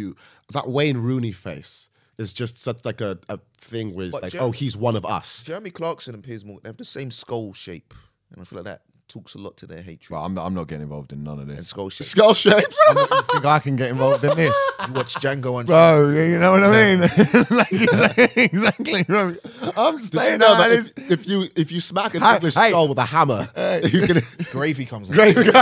that 0.52 0.68
Wayne 0.68 0.98
Rooney 0.98 1.32
face 1.32 1.88
is 2.18 2.32
just 2.32 2.58
such 2.58 2.84
like 2.84 3.00
a, 3.00 3.18
a 3.28 3.38
thing 3.58 3.94
where 3.94 4.06
it's 4.06 4.12
But 4.12 4.22
like, 4.24 4.32
Jer- 4.32 4.40
oh, 4.40 4.50
he's 4.50 4.76
one 4.76 4.96
of 4.96 5.04
us. 5.04 5.42
Jeremy 5.42 5.70
Clarkson 5.70 6.14
and 6.14 6.22
Piers 6.22 6.44
Morgan 6.44 6.62
they 6.64 6.68
have 6.68 6.76
the 6.76 6.84
same 6.84 7.10
skull 7.10 7.52
shape, 7.52 7.94
and 8.32 8.40
I 8.40 8.44
feel 8.44 8.58
like 8.58 8.66
that 8.66 8.82
talks 9.10 9.34
a 9.34 9.38
lot 9.38 9.56
to 9.58 9.66
their 9.66 9.82
hatred. 9.82 10.10
Well, 10.10 10.24
I'm, 10.24 10.38
I'm 10.38 10.54
not 10.54 10.68
getting 10.68 10.82
involved 10.84 11.12
in 11.12 11.22
none 11.24 11.38
of 11.40 11.48
and 11.48 11.58
this. 11.58 11.68
skull 11.68 11.90
shapes. 11.90 12.10
Skull 12.10 12.32
shapes. 12.34 12.78
you 12.88 12.94
think 12.94 13.44
I 13.44 13.58
can 13.58 13.76
get 13.76 13.90
involved 13.90 14.24
in 14.24 14.36
this? 14.36 14.54
You 14.88 14.94
watch 14.94 15.14
Django 15.16 15.58
and 15.60 15.66
Bro, 15.66 16.08
you 16.10 16.38
know 16.38 16.52
what 16.52 16.62
I 16.64 16.70
mean? 16.70 17.00
like, 17.50 17.70
exactly, 17.72 18.44
exactly. 18.44 19.02
bro. 19.04 19.34
I'm 19.76 19.96
Did 19.96 20.00
you 20.00 20.06
staying 20.06 20.38
know 20.38 20.46
out 20.54 20.68
that 20.68 20.78
of 20.78 20.92
if, 20.96 21.10
if 21.10 21.28
you 21.28 21.48
if 21.54 21.70
you 21.70 21.80
smack 21.80 22.14
an 22.14 22.22
Hey, 22.22 22.36
English 22.36 22.54
hey. 22.54 22.70
skull 22.70 22.88
with 22.88 22.96
a 22.98 23.04
hammer, 23.04 23.46
you 23.84 24.06
can. 24.06 24.22
gravy 24.50 24.86
comes. 24.86 25.10
out. 25.10 25.16
Great. 25.16 25.36
hey, 25.36 25.52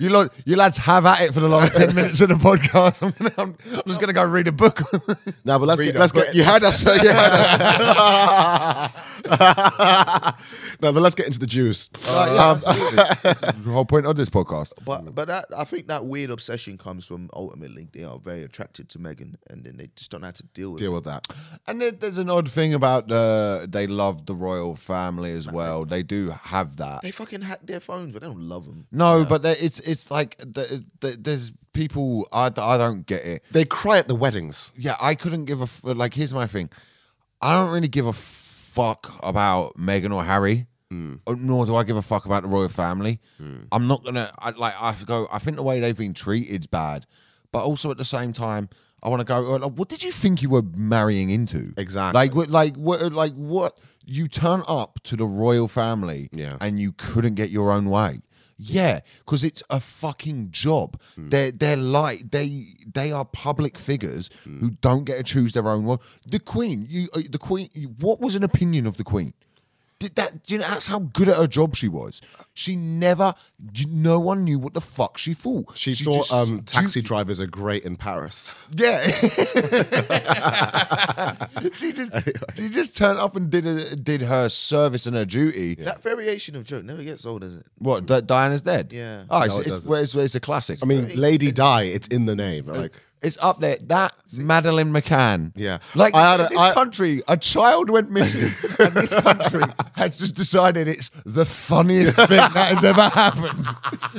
you 0.00 0.08
lot, 0.10 0.28
you 0.44 0.56
lads 0.56 0.76
have 0.78 1.06
at 1.06 1.20
it 1.22 1.32
for 1.32 1.38
the 1.40 1.48
last 1.48 1.76
ten 1.76 1.94
minutes 1.94 2.20
of 2.20 2.28
the 2.30 2.34
podcast. 2.34 3.00
I'm, 3.02 3.12
gonna, 3.12 3.32
I'm, 3.38 3.56
I'm 3.78 3.82
just 3.86 4.00
gonna 4.00 4.12
go 4.12 4.24
read 4.24 4.48
a 4.48 4.52
book. 4.52 4.80
No, 5.44 5.58
but 5.58 5.66
let's 5.66 5.78
Read 5.80 5.86
get 5.86 5.96
it. 5.96 6.00
let's 6.00 6.12
get 6.12 6.34
you 6.34 6.42
had 6.42 6.64
us. 6.64 6.84
You 6.84 7.08
had 7.10 7.32
us. 7.32 8.90
no, 10.82 10.92
but 10.92 11.00
let's 11.02 11.14
get 11.14 11.26
into 11.34 11.40
the 11.40 11.46
juice. 11.46 11.88
Um, 12.08 12.60
the 12.60 13.62
whole 13.66 13.84
point 13.84 14.06
of 14.06 14.16
this 14.16 14.28
podcast. 14.30 14.72
But 14.84 15.14
but 15.14 15.28
that 15.28 15.46
I 15.56 15.64
think 15.64 15.88
that 15.88 16.04
weird 16.04 16.30
obsession 16.30 16.78
comes 16.78 17.04
from 17.06 17.28
ultimately 17.34 17.88
they 17.92 18.04
are 18.04 18.18
very 18.18 18.42
attracted 18.42 18.88
to 18.90 18.98
Megan, 18.98 19.36
and 19.50 19.64
then 19.64 19.76
they 19.76 19.88
just 19.96 20.10
don't 20.10 20.20
know 20.20 20.28
how 20.28 20.32
to 20.32 20.42
deal 20.54 20.72
with 20.72 20.80
Deal 20.80 20.92
it. 20.92 20.94
with 20.96 21.04
that. 21.04 21.26
And 21.66 21.80
there, 21.80 21.90
there's 21.92 22.18
an 22.18 22.30
odd 22.30 22.50
thing 22.50 22.74
about 22.74 23.10
uh, 23.10 23.66
they 23.68 23.86
love 23.86 24.26
the 24.26 24.34
royal 24.34 24.76
family 24.76 25.32
as 25.32 25.50
well. 25.50 25.84
They 25.84 26.02
do 26.02 26.30
have 26.30 26.76
that. 26.76 27.02
They 27.02 27.10
fucking 27.10 27.42
hack 27.42 27.60
their 27.64 27.80
phones, 27.80 28.12
but 28.12 28.22
they 28.22 28.28
don't 28.28 28.40
love 28.40 28.66
them. 28.66 28.86
No, 28.92 29.24
but 29.24 29.44
it's 29.44 29.80
it's 29.80 30.10
like 30.10 30.36
the, 30.38 30.84
the, 31.00 31.16
there's 31.18 31.52
people 31.72 32.28
I, 32.32 32.46
I 32.56 32.78
don't 32.78 33.06
get 33.06 33.24
it. 33.24 33.42
They 33.50 33.64
cry 33.64 33.98
at 33.98 34.08
the 34.08 34.14
weddings. 34.14 34.72
Yeah, 34.76 34.96
I 35.00 35.14
couldn't 35.14 35.46
give 35.46 35.60
a 35.60 35.64
f- 35.64 35.84
like. 35.84 36.14
Here's 36.14 36.34
my 36.34 36.46
thing. 36.46 36.70
I 37.40 37.60
don't 37.60 37.74
really 37.74 37.88
give 37.88 38.06
a 38.06 38.12
fuck 38.12 39.18
about 39.22 39.76
Meghan 39.76 40.14
or 40.14 40.24
Harry. 40.24 40.66
Uh, 41.26 41.34
Nor 41.38 41.66
do 41.66 41.74
I 41.76 41.84
give 41.84 41.96
a 41.96 42.02
fuck 42.02 42.24
about 42.26 42.42
the 42.42 42.48
royal 42.48 42.68
family. 42.68 43.20
I'm 43.72 43.86
not 43.86 44.04
gonna 44.04 44.32
I, 44.38 44.50
like. 44.50 44.74
I 44.78 44.94
go. 45.04 45.28
I 45.32 45.38
think 45.38 45.56
the 45.56 45.62
way 45.62 45.80
they've 45.80 45.96
been 45.96 46.14
treated's 46.14 46.66
bad, 46.66 47.06
but 47.52 47.64
also 47.64 47.90
at 47.90 47.96
the 47.98 48.04
same 48.04 48.32
time, 48.32 48.68
I 49.02 49.08
want 49.08 49.20
to 49.20 49.24
go. 49.24 49.54
uh, 49.56 49.68
What 49.68 49.88
did 49.88 50.02
you 50.02 50.10
think 50.12 50.42
you 50.42 50.50
were 50.50 50.62
marrying 50.74 51.30
into? 51.30 51.72
Exactly. 51.76 52.18
Like, 52.18 52.34
what, 52.34 52.48
like, 52.48 52.74
what, 52.76 53.12
like, 53.12 53.34
what? 53.34 53.78
You 54.06 54.28
turn 54.28 54.62
up 54.66 55.00
to 55.04 55.16
the 55.16 55.26
royal 55.26 55.68
family, 55.68 56.28
Yeah. 56.32 56.56
and 56.60 56.78
you 56.78 56.92
couldn't 56.92 57.34
get 57.34 57.50
your 57.50 57.70
own 57.72 57.90
way. 57.90 58.20
Yeah, 58.56 59.00
because 59.18 59.42
it's 59.42 59.64
a 59.68 59.80
fucking 59.80 60.50
job. 60.52 61.00
Hmm. 61.16 61.28
They're 61.28 61.50
they're 61.50 61.76
like 61.76 62.30
they 62.30 62.66
they 62.92 63.10
are 63.10 63.24
public 63.24 63.76
figures 63.78 64.30
Hmm. 64.44 64.60
who 64.60 64.70
don't 64.80 65.04
get 65.04 65.16
to 65.18 65.24
choose 65.24 65.52
their 65.54 65.68
own 65.68 65.84
way. 65.84 65.96
The 66.24 66.38
Queen, 66.38 66.86
you 66.88 67.08
uh, 67.14 67.22
the 67.28 67.38
Queen. 67.38 67.68
What 67.98 68.20
was 68.20 68.36
an 68.36 68.44
opinion 68.44 68.86
of 68.86 68.96
the 68.96 69.02
Queen? 69.04 69.34
Did 70.00 70.16
that? 70.16 70.42
Do 70.42 70.54
you 70.54 70.60
know 70.60 70.66
that's 70.68 70.88
how 70.88 70.98
good 70.98 71.28
at 71.28 71.36
her 71.36 71.46
job 71.46 71.76
she 71.76 71.88
was? 71.88 72.20
She 72.52 72.74
never. 72.76 73.32
No 73.88 74.18
one 74.20 74.44
knew 74.44 74.58
what 74.58 74.74
the 74.74 74.80
fuck 74.80 75.16
she 75.18 75.34
thought. 75.34 75.76
She, 75.76 75.94
thought 75.94 76.14
just- 76.14 76.32
um, 76.32 76.62
taxi 76.62 77.00
she- 77.00 77.06
drivers 77.06 77.40
are 77.40 77.46
great 77.46 77.84
in 77.84 77.96
Paris. 77.96 78.54
yeah. 78.74 79.02
she 81.72 81.92
just 81.92 82.14
she 82.54 82.68
just 82.68 82.96
turned 82.96 83.18
up 83.18 83.36
and 83.36 83.50
did 83.50 83.66
a, 83.66 83.96
did 83.96 84.20
her 84.22 84.48
service 84.48 85.06
and 85.06 85.16
her 85.16 85.24
duty. 85.24 85.74
That 85.76 86.02
variation 86.02 86.56
of 86.56 86.64
joke 86.64 86.84
never 86.84 87.02
gets 87.02 87.24
old, 87.24 87.42
does 87.42 87.56
it? 87.56 87.66
What? 87.78 88.06
Di- 88.06 88.20
Diana's 88.22 88.62
dead. 88.62 88.92
Yeah. 88.92 89.24
Oh, 89.30 89.42
it's, 89.42 89.54
No, 89.54 89.60
it 89.60 89.66
it's, 89.68 89.86
well, 89.86 90.02
it's, 90.02 90.14
it's 90.14 90.34
a 90.34 90.40
classic. 90.40 90.78
I 90.82 90.86
mean, 90.86 91.08
Lady 91.16 91.52
Di, 91.52 91.82
it's 91.84 92.08
in 92.08 92.26
the 92.26 92.36
name. 92.36 92.66
Like, 92.66 92.92
It's 93.24 93.38
up 93.40 93.60
there. 93.60 93.78
That 93.82 94.12
Madeleine 94.38 94.92
McCann. 94.92 95.52
Yeah. 95.56 95.78
Like 95.94 96.14
I 96.14 96.30
had 96.32 96.40
in 96.40 96.46
a- 96.46 96.48
this 96.50 96.58
I- 96.58 96.74
country, 96.74 97.22
a 97.28 97.36
child 97.36 97.90
went 97.90 98.10
missing, 98.10 98.52
and 98.78 98.94
this 98.94 99.14
country 99.14 99.62
has 99.94 100.16
just 100.16 100.34
decided 100.34 100.88
it's 100.88 101.10
the 101.24 101.44
funniest 101.44 102.16
thing 102.16 102.28
that 102.28 102.52
has 102.52 102.84
ever 102.84 103.02
happened. 103.02 103.66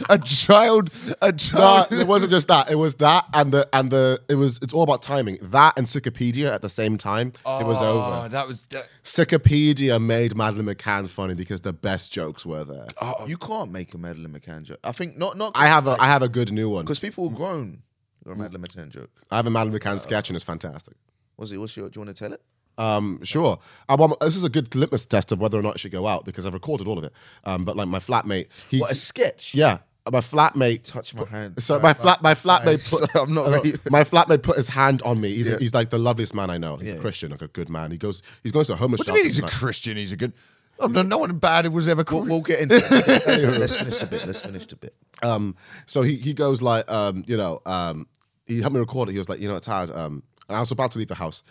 A 0.10 0.18
child, 0.20 0.90
a 1.22 1.32
no, 1.32 1.38
child. 1.38 1.88
it 1.94 2.08
wasn't 2.08 2.32
just 2.32 2.48
that. 2.48 2.70
It 2.72 2.76
was 2.76 2.96
that 2.96 3.26
and 3.34 3.52
the 3.52 3.68
and 3.74 3.92
the 3.92 4.22
it 4.30 4.36
was 4.36 4.60
it's 4.62 4.74
all 4.74 4.84
about 4.84 5.02
timing. 5.02 5.38
That 5.42 5.74
and 5.78 5.88
Wikipedia 5.88 6.52
at 6.54 6.62
the 6.62 6.70
same 6.70 6.98
time. 6.98 7.28
it 7.46 7.66
was 7.66 7.82
Oh, 7.82 8.02
over. 8.02 8.30
That 8.30 8.48
was. 8.48 8.64
That, 8.72 8.88
Wikipedia 9.04 10.02
made 10.02 10.36
Madeleine 10.36 10.66
McCann 10.76 11.08
funny 11.08 11.34
because 11.36 11.62
the 11.62 11.74
best 11.74 12.12
jokes 12.12 12.46
were 12.46 12.64
there. 12.64 12.88
Oh, 13.02 13.26
you 13.28 13.38
can't 13.38 13.72
make 13.72 13.94
a 13.94 13.98
Madeleine 13.98 14.32
McCann 14.34 14.64
joke. 14.64 14.80
I 14.84 14.92
think 14.92 15.18
not 15.18 15.38
not. 15.38 15.52
I 15.56 15.68
have 15.68 15.88
a 15.88 15.96
I 16.00 16.08
have 16.08 16.22
a 16.22 16.30
good 16.30 16.52
new 16.52 16.70
one. 16.70 16.86
because 16.86 17.00
people 17.00 17.28
are 17.30 17.36
grown. 17.36 17.82
Or 18.26 18.34
a 18.34 18.36
Madeleine 18.36 18.64
McCann 18.64 18.90
joke. 18.90 19.12
I 19.32 19.36
have 19.38 19.46
a 19.48 19.50
Madeleine 19.50 19.80
McCann 19.80 20.00
sketch 20.00 20.30
and 20.30 20.36
it's 20.36 20.44
fantastic. 20.46 20.96
What's 21.36 21.52
it? 21.52 21.58
What's 21.58 21.76
your? 21.78 21.90
Do 21.90 22.00
you 22.00 22.06
want 22.06 22.16
to 22.18 22.24
tell 22.24 22.34
it? 22.34 22.42
Um, 22.78 23.20
sure. 23.24 23.60
Um, 23.88 24.02
um, 24.02 24.16
this 24.22 24.36
is 24.36 24.44
a 24.44 24.50
good 24.50 24.74
litmus 24.76 25.06
test 25.06 25.32
of 25.32 25.40
whether 25.40 25.58
or 25.58 25.62
not 25.62 25.76
it 25.76 25.80
should 25.80 25.92
go 25.92 26.08
out 26.08 26.26
because 26.26 26.46
I've 26.46 26.54
recorded 26.54 26.88
all 26.88 26.98
of 26.98 27.04
it. 27.06 27.14
Um, 27.46 27.64
but 27.66 27.78
like 27.78 27.88
my 27.88 28.00
flatmate, 28.00 28.48
he 28.70 28.80
What 28.80 28.92
a 28.92 28.96
sketch. 28.96 29.54
yeah, 29.56 29.78
my 30.12 30.20
flatmate 30.20 30.84
Touch 30.84 31.14
my 31.16 31.26
hand. 31.26 31.62
So 31.64 31.80
my 31.80 31.94
flat, 31.94 32.22
my 32.22 32.34
flatmate 32.34 32.90
put. 32.90 33.16
I'm 33.22 33.34
not 33.34 33.48
uh, 33.48 33.52
ready. 33.52 33.74
My 33.90 34.04
flatmate 34.04 34.44
put 34.44 34.58
his 34.58 34.68
hand 34.68 35.02
on 35.04 35.22
me. 35.22 35.34
He's, 35.36 35.48
Yeah. 35.50 35.58
he's 35.60 35.74
like 35.74 35.90
the 35.90 36.00
loveliest 36.00 36.34
man 36.36 36.50
I 36.50 36.58
know. 36.58 36.76
He's 36.78 36.90
Yeah. 36.94 36.96
a 36.96 37.02
Christian, 37.02 37.32
like 37.32 37.42
a 37.42 37.48
good 37.48 37.70
man. 37.70 37.92
He 37.92 37.98
goes, 37.98 38.22
he's 38.44 38.52
going 38.52 38.66
to 38.66 38.74
a 38.74 38.76
homeless 38.76 39.00
what 39.00 39.08
do 39.08 39.12
you 39.14 39.18
mean 39.20 39.24
shelter 39.24 39.28
he's 39.30 39.38
a 39.38 39.42
tonight. 39.44 39.54
Christian? 39.54 39.98
He's 39.98 40.12
a 40.12 40.18
good. 40.18 40.34
Oh, 40.78 40.88
no, 40.88 41.02
no 41.02 41.20
one 41.20 41.38
bad 41.38 41.66
was 41.72 41.88
ever 41.88 42.00
We'll, 42.00 42.04
called. 42.04 42.28
we'll 42.28 42.42
get 42.42 42.60
into 42.60 42.76
that. 42.80 43.56
Let's 43.60 43.78
finish 43.78 43.98
the 44.00 44.06
bit. 44.08 44.28
Let's 44.28 44.42
finish 44.42 44.66
the 44.68 44.76
bit. 44.76 44.94
Um, 45.24 45.56
so 45.86 46.02
he 46.02 46.18
he 46.18 46.34
goes 46.34 46.62
like, 46.62 46.92
um, 46.92 47.24
you 47.28 47.38
know, 47.38 47.62
um, 47.66 48.08
he 48.46 48.62
helped 48.62 48.74
me 48.74 48.80
record 48.80 49.10
it. 49.10 49.14
He 49.14 49.18
was 49.18 49.30
like, 49.30 49.40
you 49.40 49.48
know, 49.48 49.60
Tad, 49.60 49.92
um, 49.92 50.24
and 50.48 50.58
I 50.58 50.60
was 50.60 50.72
about 50.72 50.92
to 50.92 51.00
leave 51.00 51.08
the 51.08 51.16
house. 51.16 51.44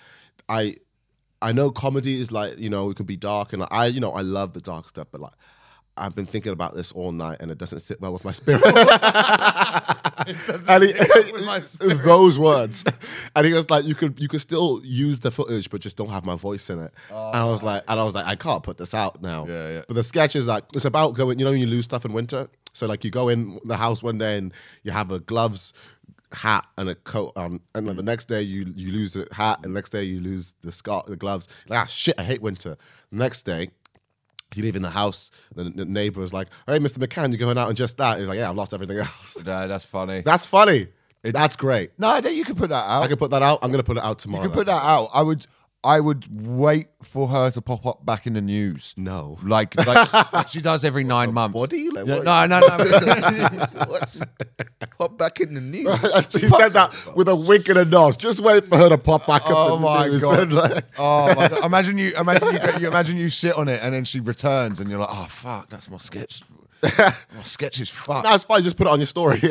I 0.49 0.76
I 1.42 1.53
know 1.53 1.70
comedy 1.70 2.20
is 2.20 2.32
like, 2.32 2.59
you 2.59 2.70
know, 2.70 2.90
it 2.90 2.97
can 2.97 3.07
be 3.07 3.16
dark, 3.16 3.53
and 3.53 3.64
I, 3.70 3.86
you 3.86 4.01
know, 4.01 4.12
I 4.12 4.22
love 4.22 4.53
the 4.53 4.61
dark 4.61 4.88
stuff, 4.88 5.09
but 5.11 5.20
like. 5.20 5.34
I've 5.97 6.16
been 6.16 6.26
thinking 6.26 6.51
about 6.51 6.74
this 6.74 6.90
all 6.90 7.12
night, 7.12 7.36
and 7.38 7.53
it 7.53 7.59
doesn't 7.59 7.78
sit 7.78 8.01
well 8.01 8.12
with 8.12 8.24
my 8.24 8.32
spirit. 8.32 8.64
and 8.66 8.74
he, 10.84 10.92
with 11.32 11.45
my 11.45 11.61
those 12.05 12.38
words, 12.38 12.84
and 13.36 13.47
he 13.47 13.53
was 13.53 13.70
like, 13.70 13.84
"You 13.84 13.95
could, 13.95 14.18
you 14.18 14.26
could 14.26 14.40
still 14.40 14.80
use 14.82 15.20
the 15.20 15.30
footage, 15.30 15.70
but 15.70 15.80
just 15.80 15.97
don't 15.97 16.11
have 16.11 16.24
my 16.24 16.34
voice 16.34 16.68
in 16.68 16.80
it." 16.80 16.92
and 17.11 17.36
I 17.36 17.45
was 17.45 17.62
like, 17.62 17.84
and 17.86 18.01
I 18.01 18.03
was 18.03 18.14
like, 18.14 18.26
I 18.26 18.34
can't 18.34 18.62
put 18.62 18.76
this 18.76 18.92
out 18.92 19.22
now. 19.22 19.47
Yeah, 19.47 19.70
yeah. 19.70 19.82
But 19.86 19.95
the 19.95 20.03
sketch 20.03 20.34
is 20.34 20.49
like, 20.49 20.64
it's 20.74 20.84
about 20.84 21.14
going. 21.14 21.38
You 21.38 21.45
know, 21.45 21.53
when 21.53 21.61
you 21.61 21.66
lose 21.66 21.84
stuff 21.84 22.05
in 22.05 22.12
winter, 22.12 22.49
so 22.72 22.86
like 22.86 23.05
you 23.05 23.11
go 23.11 23.28
in 23.28 23.61
the 23.64 23.76
house 23.76 24.03
one 24.03 24.18
day 24.18 24.36
and 24.36 24.53
you 24.82 24.90
have 24.90 25.12
a 25.12 25.20
gloves, 25.20 25.72
hat, 26.35 26.66
and 26.78 26.89
a 26.89 26.95
coat 26.95 27.32
on, 27.37 27.61
and 27.74 27.87
like 27.87 27.97
the 27.97 28.03
next 28.03 28.26
day 28.26 28.43
you 28.43 28.72
you 28.76 28.93
lose 28.93 29.16
a 29.16 29.26
hat, 29.32 29.61
and 29.62 29.74
the 29.74 29.78
next 29.78 29.91
day 29.91 30.03
you 30.03 30.20
lose 30.20 30.55
the 30.62 30.72
scarf, 30.72 31.07
the 31.07 31.16
gloves. 31.16 31.49
Like, 31.68 31.80
ah, 31.80 31.87
shit, 31.87 32.14
I 32.18 32.24
hate 32.24 32.43
winter. 32.43 32.76
next 33.11 33.43
day. 33.43 33.70
You 34.55 34.62
leave 34.62 34.76
in 34.76 34.82
the 34.82 34.91
house, 34.91 35.32
the, 35.57 35.64
the 35.64 35.85
neighbor 35.85 36.20
was 36.20 36.32
like, 36.32 36.47
"Hey, 36.68 36.78
Mr. 36.78 36.99
McCann, 36.99 37.30
you're 37.30 37.39
going 37.39 37.59
out 37.59 37.70
in 37.70 37.74
just 37.76 37.97
that." 37.97 38.18
He's 38.20 38.28
like, 38.28 38.39
"Yeah, 38.39 38.51
I've 38.51 38.57
lost 38.57 38.72
everything 38.72 38.99
else." 38.99 39.43
No, 39.45 39.66
that's 39.66 39.85
funny. 39.85 40.20
That's 40.20 40.47
funny. 40.47 40.89
That's 41.22 41.57
great. 41.57 41.91
no, 41.99 42.09
I 42.11 42.20
think 42.20 42.37
you 42.37 42.45
can 42.45 42.55
put 42.55 42.68
that 42.68 42.85
out. 42.85 43.03
I 43.03 43.09
can 43.09 43.16
put 43.16 43.30
that 43.30 43.43
out. 43.43 43.59
I'm 43.62 43.70
gonna 43.72 43.82
put 43.82 43.97
it 43.97 44.03
out 44.05 44.18
tomorrow. 44.18 44.45
You 44.45 44.51
can 44.51 44.57
put 44.57 44.66
that 44.66 44.82
out. 44.82 45.09
I 45.12 45.22
would. 45.22 45.47
I 45.85 46.01
would 46.01 46.26
wait 46.30 46.89
for 47.03 47.28
her 47.28 47.51
to 47.51 47.61
pop 47.61 47.85
up 47.85 48.07
back 48.07 48.26
in 48.26 48.32
the 48.32 48.41
news. 48.41 48.95
No. 48.97 49.39
Like, 49.43 49.76
like, 49.87 50.12
like 50.32 50.49
she 50.49 50.61
does 50.62 50.82
every 50.82 51.05
nine 51.05 51.35
months. 51.35 51.53
Body? 51.59 51.91
Like, 51.91 52.07
No, 52.07 52.16
what? 52.16 52.24
no, 52.24 52.47
no, 52.47 52.61
no. 52.61 53.66
What's 53.89 54.20
pop 54.99 55.18
back 55.18 55.41
in 55.41 55.53
the 55.55 55.61
news? 55.61 56.28
she 56.30 56.49
said 56.49 56.70
that 56.70 56.95
with 57.14 57.28
a 57.28 57.37
wink 57.37 57.68
and 57.68 57.78
a 57.78 57.85
nod. 57.85 58.18
Just 58.18 58.41
wait 58.41 58.64
for 58.64 58.78
her 58.78 58.89
to 58.89 58.97
pop 58.99 59.26
back 59.26 59.43
up. 59.45 59.51
Oh 59.55 59.76
in 59.76 59.82
my 59.82 60.07
news. 60.09 60.22
God. 60.22 60.53
Like- 60.53 60.85
Oh 60.99 61.35
my 61.35 61.49
God. 61.49 61.64
Imagine 61.66 61.99
you, 61.99 62.12
imagine 62.18 62.53
you, 62.55 62.61
you, 62.80 62.89
imagine 62.89 63.16
you 63.18 63.28
sit 63.28 63.55
on 63.57 63.68
it 63.68 63.80
and 63.82 63.93
then 63.95 64.05
she 64.05 64.20
returns 64.20 64.80
and 64.80 64.89
you're 64.89 65.01
like, 65.01 65.09
oh 65.12 65.26
fuck, 65.28 65.68
that's 65.68 65.91
my 65.91 65.99
sketch. 65.99 66.43
My 66.85 67.43
sketch 67.45 67.80
is 67.80 67.89
fucked. 67.91 68.24
no, 68.24 68.35
it's 68.35 68.45
fine. 68.45 68.62
Just 68.62 68.76
put 68.76 68.87
it 68.87 68.91
on 68.93 68.99
your 69.01 69.07
story. 69.07 69.41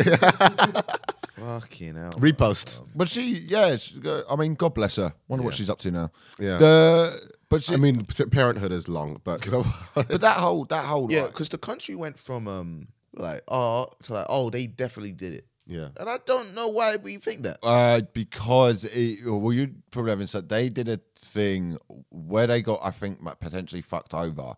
Fucking 1.36 1.96
hell. 1.96 2.12
Repost. 2.14 2.84
But 2.96 3.10
she, 3.10 3.40
yeah, 3.48 3.76
she, 3.76 4.00
I 4.30 4.36
mean, 4.36 4.56
God 4.56 4.74
bless 4.74 4.96
her. 4.98 5.14
Wonder 5.28 5.44
what 5.44 5.54
she's 5.54 5.70
up 5.70 5.80
to 5.80 5.92
now. 5.92 6.12
Yeah. 6.40 6.58
The, 6.58 7.32
but 7.50 7.64
she, 7.64 7.74
I 7.74 7.78
mean, 7.78 8.06
p- 8.06 8.26
parenthood 8.26 8.72
is 8.72 8.88
long, 8.88 9.20
but 9.24 9.46
but 9.96 10.22
that 10.22 10.38
whole, 10.38 10.66
that 10.66 10.86
whole, 10.86 11.12
Yeah, 11.12 11.24
like, 11.24 11.32
because 11.32 11.50
the 11.50 11.58
country 11.58 11.96
went 11.96 12.18
from 12.18 12.48
um 12.48 12.88
like 13.16 13.42
oh 13.48 13.88
to 14.04 14.14
like 14.14 14.26
oh 14.30 14.50
they 14.50 14.66
definitely 14.68 15.12
did 15.12 15.34
it, 15.34 15.46
yeah. 15.68 15.90
and 15.98 16.10
I 16.10 16.18
don't 16.26 16.56
know 16.56 16.70
why 16.70 16.96
we 16.96 17.18
think 17.18 17.44
that. 17.44 17.58
Uh, 17.62 18.02
because 18.14 18.86
it, 18.86 19.20
well, 19.26 19.54
you 19.54 19.72
probably 19.92 20.12
haven't 20.12 20.28
said 20.28 20.50
they 20.50 20.70
did 20.70 20.88
a 20.90 21.00
thing 21.16 21.78
where 22.10 22.48
they 22.48 22.62
got, 22.62 22.80
I 22.84 22.92
think, 22.92 23.20
potentially 23.40 23.82
fucked 23.82 24.14
over. 24.14 24.56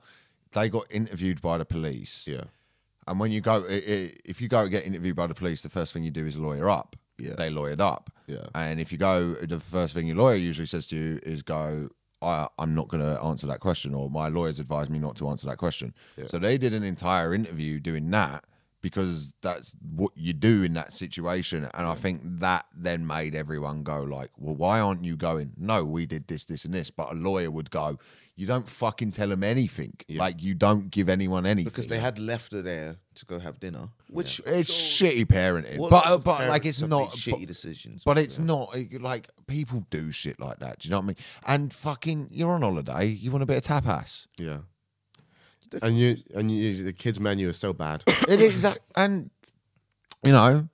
They 0.54 0.70
got 0.70 0.86
interviewed 0.90 1.42
by 1.42 1.58
the 1.58 1.66
police, 1.66 2.26
Yeah. 2.28 2.46
And 3.08 3.20
when 3.20 3.32
you 3.32 3.42
go, 3.42 3.66
i 3.70 3.74
i 3.74 4.12
if 4.26 4.42
you 4.42 4.48
go 4.48 4.62
and 4.62 4.72
get 4.72 4.86
interviewed 4.86 5.16
by 5.16 5.28
the 5.28 5.34
police, 5.34 5.62
the 5.62 5.70
first 5.70 5.94
thing 5.94 6.04
you 6.04 6.12
do 6.12 6.26
is 6.26 6.38
lawyer 6.38 6.70
up. 6.70 6.96
Yeah. 7.18 7.36
they 7.38 7.50
lawyered 7.50 7.80
up. 7.80 8.10
Yeah. 8.28 8.48
and 8.56 8.80
if 8.80 8.92
you 8.92 8.98
go, 8.98 9.36
the 9.36 9.60
first 9.60 9.94
thing 9.94 10.08
your 10.08 10.18
lawyer 10.18 10.36
usually 10.36 10.66
says 10.66 10.88
to 10.88 10.96
you 10.96 11.20
is 11.24 11.42
go. 11.42 11.90
I, 12.22 12.48
I'm 12.58 12.74
not 12.74 12.88
going 12.88 13.04
to 13.04 13.22
answer 13.22 13.46
that 13.48 13.60
question, 13.60 13.94
or 13.94 14.10
my 14.10 14.30
lawyers 14.30 14.60
advised 14.60 14.90
me 14.90 15.00
not 15.00 15.16
to 15.18 15.28
answer 15.30 15.46
that 15.48 15.58
question. 15.58 15.94
Yeah. 16.18 16.26
So 16.28 16.40
they 16.40 16.58
did 16.58 16.74
an 16.74 16.82
entire 16.82 17.36
interview 17.36 17.80
doing 17.80 18.10
that 18.12 18.46
because 18.86 19.34
that's 19.42 19.76
what 19.96 20.12
you 20.16 20.32
do 20.32 20.62
in 20.62 20.76
that 20.76 20.94
situation. 20.94 21.68
And 21.74 21.88
I 21.88 21.96
think 21.96 22.22
that 22.46 22.66
then 22.76 23.08
made 23.08 23.34
everyone 23.34 23.82
go 23.82 24.04
like, 24.04 24.30
"Well, 24.38 24.54
why 24.56 24.80
aren't 24.80 25.04
you 25.04 25.16
going?" 25.18 25.54
No, 25.58 25.84
we 25.84 26.06
did 26.06 26.28
this, 26.28 26.46
this, 26.46 26.66
and 26.66 26.74
this. 26.74 26.92
But 26.92 27.12
a 27.14 27.16
lawyer 27.16 27.50
would 27.50 27.72
go, 27.72 27.98
"You 28.36 28.46
don't 28.46 28.70
fucking 28.70 29.10
tell 29.12 29.30
them 29.30 29.44
anything. 29.44 29.94
Like 30.08 30.44
you 30.44 30.54
don't 30.54 30.92
give 30.92 31.10
anyone 31.10 31.48
anything 31.48 31.72
because 31.72 31.88
they 31.88 31.98
had 32.00 32.20
left 32.20 32.52
her 32.52 32.62
there 32.62 32.98
to 33.16 33.26
go 33.26 33.40
have 33.40 33.60
dinner, 33.60 33.86
which 34.08 34.40
It's 34.46 34.72
so- 34.72 35.06
shitty 35.06 35.26
parenting, 35.26 35.90
but 35.90 36.06
uh, 36.06 36.20
but 36.20 36.48
like 36.48 36.66
it's 36.68 36.82
not. 36.82 37.10
shitty 37.10 37.40
but- 37.40 37.48
decisions. 37.48 38.04
But 38.06 38.20
it's 38.20 38.38
not 38.38 38.76
uh, 38.76 38.82
like 39.00 39.30
people 39.48 39.84
do 39.90 40.12
shit 40.12 40.40
like 40.40 40.60
that. 40.60 40.80
Do 40.80 40.88
you 40.88 40.92
know 40.92 41.00
what 41.00 41.06
I 41.06 41.08
mean? 41.08 41.16
And 41.48 41.74
fucking, 41.74 42.28
you're 42.32 42.52
on 42.52 42.62
holiday. 42.62 43.08
You 43.08 43.32
want 43.32 43.42
a 43.42 43.48
bit 43.48 43.58
of 43.58 43.64
tapas. 43.64 44.28
Yeah. 44.38 44.60
And 45.82 45.98
you 45.98 46.18
and 46.34 46.52
you, 46.52 46.84
the 46.84 46.94
kids 46.94 47.20
menu 47.20 47.50
is 47.50 47.58
so 47.58 47.74
bad. 47.74 48.04
It 48.28 48.42
is, 48.42 48.66
and 48.96 49.30
you 50.24 50.32
know, 50.32 50.68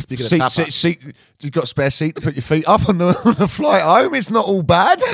Speaking 0.00 0.26
seat, 0.26 0.40
of 0.40 0.50
seat, 0.50 0.72
seat, 0.72 1.14
you've 1.40 1.52
got 1.52 1.64
a 1.64 1.66
spare 1.66 1.90
seat 1.90 2.16
to 2.16 2.22
put 2.22 2.34
your 2.34 2.42
feet 2.42 2.64
up 2.66 2.88
on 2.88 2.98
the, 2.98 3.06
on 3.24 3.34
the 3.34 3.48
flight 3.48 3.82
home. 3.82 4.14
It's 4.14 4.30
not 4.30 4.46
all 4.46 4.62
bad. 4.62 5.00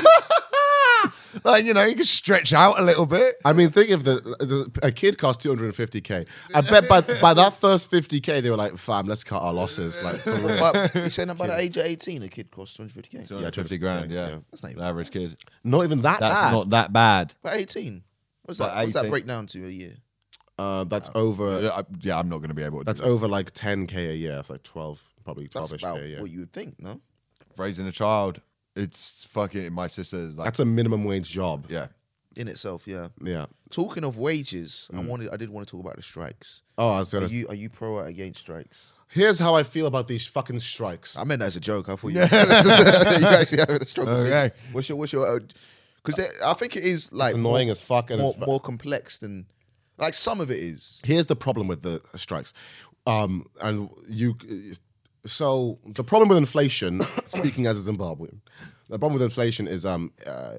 like 1.43 1.63
you 1.65 1.73
know, 1.73 1.83
you 1.83 1.95
can 1.95 2.03
stretch 2.03 2.53
out 2.53 2.79
a 2.79 2.83
little 2.83 3.05
bit. 3.05 3.35
I 3.45 3.53
mean, 3.53 3.69
think 3.69 3.89
of 3.91 4.03
the, 4.03 4.15
the 4.39 4.79
a 4.83 4.91
kid 4.91 5.17
cost 5.17 5.41
250k. 5.41 6.27
I 6.53 6.61
bet 6.61 6.87
by 6.87 7.01
by 7.21 7.33
that 7.33 7.53
first 7.55 7.91
50k, 7.91 8.41
they 8.41 8.49
were 8.49 8.55
like, 8.55 8.77
"Fam, 8.77 9.05
let's 9.07 9.23
cut 9.23 9.41
our 9.41 9.53
losses." 9.53 10.01
Like, 10.03 10.17
for 10.17 10.33
real. 10.35 10.57
But 10.59 10.95
you 10.95 11.09
saying 11.09 11.27
that 11.27 11.37
by 11.37 11.47
the 11.47 11.57
age 11.57 11.77
of 11.77 11.85
18, 11.85 12.23
a 12.23 12.29
kid 12.29 12.51
costs 12.51 12.77
250k. 12.77 13.27
250 13.27 13.77
grand, 13.77 14.11
yeah. 14.11 14.29
yeah. 14.29 14.37
That's 14.51 14.63
not 14.63 14.71
even 14.71 14.83
average 14.83 15.11
kid. 15.11 15.37
not 15.63 15.83
even 15.83 16.01
that 16.01 16.19
That's 16.19 16.39
bad. 16.39 16.51
not 16.51 16.69
that 16.71 16.93
bad. 16.93 17.33
By 17.41 17.55
18. 17.55 18.03
What's 18.43 18.59
that? 18.59 18.75
What's 18.75 18.93
that 18.93 18.99
18. 19.01 19.11
break 19.11 19.25
down 19.27 19.47
to 19.47 19.65
a 19.65 19.69
year? 19.69 19.95
uh, 20.59 20.83
that's 20.83 21.09
over. 21.15 21.61
Yeah, 21.61 21.69
I- 21.69 21.83
yeah, 22.01 22.19
I'm 22.19 22.27
not 22.29 22.37
going 22.37 22.49
to 22.49 22.55
be 22.55 22.63
able 22.63 22.79
to. 22.79 22.85
That's 22.85 22.99
do 22.99 23.05
this. 23.05 23.13
over 23.13 23.27
like 23.27 23.53
10k 23.53 24.09
a 24.09 24.15
year. 24.15 24.37
It's 24.39 24.49
like 24.49 24.63
12, 24.63 25.01
probably 25.23 25.49
That's 25.53 25.71
12ish 25.71 25.79
about 25.79 25.97
k 25.97 26.03
a 26.03 26.07
year. 26.07 26.21
what 26.21 26.31
you 26.31 26.39
would 26.39 26.51
think, 26.53 26.79
no? 26.79 26.99
raising 27.57 27.87
a 27.87 27.91
child. 27.91 28.41
It's 28.75 29.25
fucking. 29.25 29.73
My 29.73 29.87
sister's 29.87 30.35
like, 30.35 30.45
That's 30.45 30.59
a 30.59 30.65
minimum 30.65 31.03
wage 31.03 31.29
job. 31.29 31.65
yeah. 31.69 31.87
In 32.35 32.47
itself, 32.47 32.87
yeah. 32.87 33.07
Yeah. 33.21 33.47
Talking 33.69 34.03
of 34.05 34.17
wages, 34.17 34.89
I 34.95 35.01
wanted, 35.01 35.29
I 35.29 35.35
did 35.35 35.49
want 35.49 35.67
to 35.67 35.71
talk 35.71 35.81
about 35.81 35.97
the 35.97 36.03
strikes. 36.03 36.61
Oh, 36.77 36.91
I 36.91 36.99
was 36.99 37.13
Are 37.13 37.19
gonna. 37.19 37.31
you, 37.31 37.47
are 37.49 37.55
you 37.55 37.69
pro 37.69 37.95
or 37.95 38.05
against 38.05 38.39
strikes? 38.41 38.85
Here's 39.09 39.39
how 39.39 39.55
I 39.55 39.63
feel 39.63 39.87
about 39.87 40.07
these 40.07 40.25
fucking 40.27 40.59
strikes. 40.59 41.17
I 41.17 41.23
meant 41.23 41.39
that 41.39 41.47
as 41.47 41.55
a 41.55 41.59
joke. 41.59 41.89
I 41.89 41.95
thought 41.95 42.13
you, 42.13 42.19
you 42.21 42.27
actually 42.27 43.57
having 43.57 43.81
a 43.81 43.85
struggle. 43.85 44.13
Okay. 44.17 44.51
What's 44.71 44.87
your, 44.87 44.97
what's 44.99 45.11
your, 45.11 45.41
because 46.05 46.29
I 46.45 46.53
think 46.53 46.75
it 46.77 46.83
is 46.83 47.11
like 47.11 47.33
annoying 47.35 47.67
more, 47.67 47.71
as 47.71 47.81
fuck. 47.81 48.11
And 48.11 48.21
more, 48.21 48.33
it's, 48.37 48.45
more 48.47 48.59
complex 48.59 49.19
than, 49.19 49.47
like 49.97 50.13
some 50.13 50.39
of 50.39 50.49
it 50.51 50.59
is. 50.59 50.99
here's 51.03 51.25
the 51.25 51.35
problem 51.35 51.67
with 51.67 51.81
the 51.81 51.99
strikes 52.15 52.53
um 53.05 53.45
and 53.61 53.89
you 54.07 54.35
so 55.25 55.79
the 55.85 56.03
problem 56.03 56.29
with 56.29 56.37
inflation 56.37 57.01
speaking 57.25 57.65
as 57.65 57.77
a 57.87 57.91
zimbabwean 57.91 58.39
the 58.89 58.97
problem 58.97 59.13
with 59.13 59.23
inflation 59.23 59.67
is 59.67 59.85
um 59.85 60.11
uh, 60.25 60.55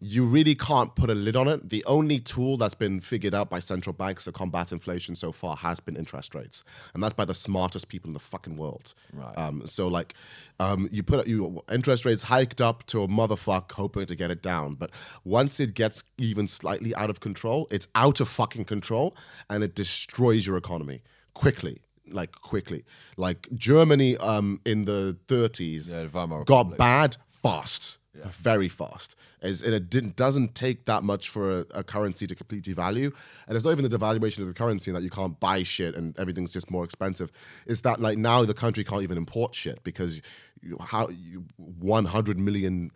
you 0.00 0.24
really 0.24 0.54
can't 0.54 0.94
put 0.94 1.10
a 1.10 1.14
lid 1.14 1.36
on 1.36 1.46
it. 1.46 1.68
The 1.68 1.84
only 1.84 2.18
tool 2.18 2.56
that's 2.56 2.74
been 2.74 3.00
figured 3.00 3.34
out 3.34 3.50
by 3.50 3.58
central 3.58 3.92
banks 3.92 4.24
to 4.24 4.32
combat 4.32 4.72
inflation 4.72 5.14
so 5.14 5.30
far 5.30 5.56
has 5.56 5.78
been 5.78 5.94
interest 5.94 6.34
rates, 6.34 6.64
and 6.94 7.02
that's 7.02 7.12
by 7.12 7.26
the 7.26 7.34
smartest 7.34 7.88
people 7.88 8.08
in 8.08 8.14
the 8.14 8.20
fucking 8.20 8.56
world. 8.56 8.94
Right. 9.12 9.36
Um, 9.36 9.66
so 9.66 9.88
like, 9.88 10.14
um, 10.58 10.88
you 10.90 11.02
put 11.02 11.26
you 11.26 11.62
interest 11.70 12.06
rates 12.06 12.22
hiked 12.22 12.62
up 12.62 12.86
to 12.86 13.02
a 13.02 13.08
motherfucker, 13.08 13.72
hoping 13.72 14.06
to 14.06 14.16
get 14.16 14.30
it 14.30 14.42
down. 14.42 14.74
But 14.74 14.90
once 15.24 15.60
it 15.60 15.74
gets 15.74 16.02
even 16.16 16.48
slightly 16.48 16.94
out 16.94 17.10
of 17.10 17.20
control, 17.20 17.68
it's 17.70 17.86
out 17.94 18.20
of 18.20 18.28
fucking 18.28 18.64
control, 18.64 19.14
and 19.50 19.62
it 19.62 19.74
destroys 19.74 20.46
your 20.46 20.56
economy 20.56 21.02
quickly. 21.34 21.82
Like 22.12 22.32
quickly, 22.40 22.84
like 23.16 23.48
Germany 23.54 24.16
um, 24.18 24.60
in 24.64 24.84
the 24.84 25.16
30s 25.28 25.92
Yeah, 25.92 26.02
the 26.02 26.08
got 26.08 26.38
Republic. 26.38 26.78
bad 26.78 27.16
fast, 27.28 27.98
very 28.14 28.68
fast. 28.68 29.16
Is 29.42 29.62
and 29.62 29.72
it 29.72 29.88
didn't 29.88 30.16
doesn't 30.16 30.54
take 30.54 30.84
that 30.84 31.02
much 31.02 31.30
for 31.30 31.60
a, 31.60 31.66
a 31.76 31.82
currency 31.82 32.26
to 32.26 32.34
completely 32.34 32.74
devalue, 32.74 33.10
and 33.46 33.56
it's 33.56 33.64
not 33.64 33.70
even 33.70 33.88
the 33.88 33.98
devaluation 33.98 34.40
of 34.40 34.48
the 34.48 34.52
currency 34.52 34.90
that 34.92 35.02
you 35.02 35.08
can't 35.08 35.40
buy 35.40 35.62
shit 35.62 35.94
and 35.94 36.18
everything's 36.18 36.52
just 36.52 36.70
more 36.70 36.84
expensive. 36.84 37.32
It's 37.66 37.80
that 37.82 38.02
like 38.02 38.18
now 38.18 38.44
the 38.44 38.52
country 38.52 38.84
can't 38.84 39.02
even 39.02 39.16
import 39.16 39.54
shit 39.54 39.82
because 39.82 40.20
you, 40.60 40.76
how 40.78 41.08
you, 41.08 41.46
100 41.56 42.38
million 42.38 42.90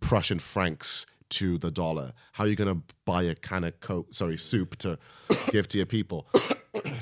Prussian 0.00 0.38
francs 0.38 1.06
to 1.30 1.56
the 1.56 1.70
dollar. 1.70 2.12
How 2.32 2.44
are 2.44 2.46
you 2.48 2.56
gonna 2.56 2.82
buy 3.06 3.22
a 3.22 3.34
can 3.34 3.64
of 3.64 3.80
coke? 3.80 4.08
Sorry, 4.10 4.36
soup 4.36 4.76
to 4.80 4.98
give 5.50 5.66
to 5.68 5.78
your 5.78 5.86
people. 5.86 6.26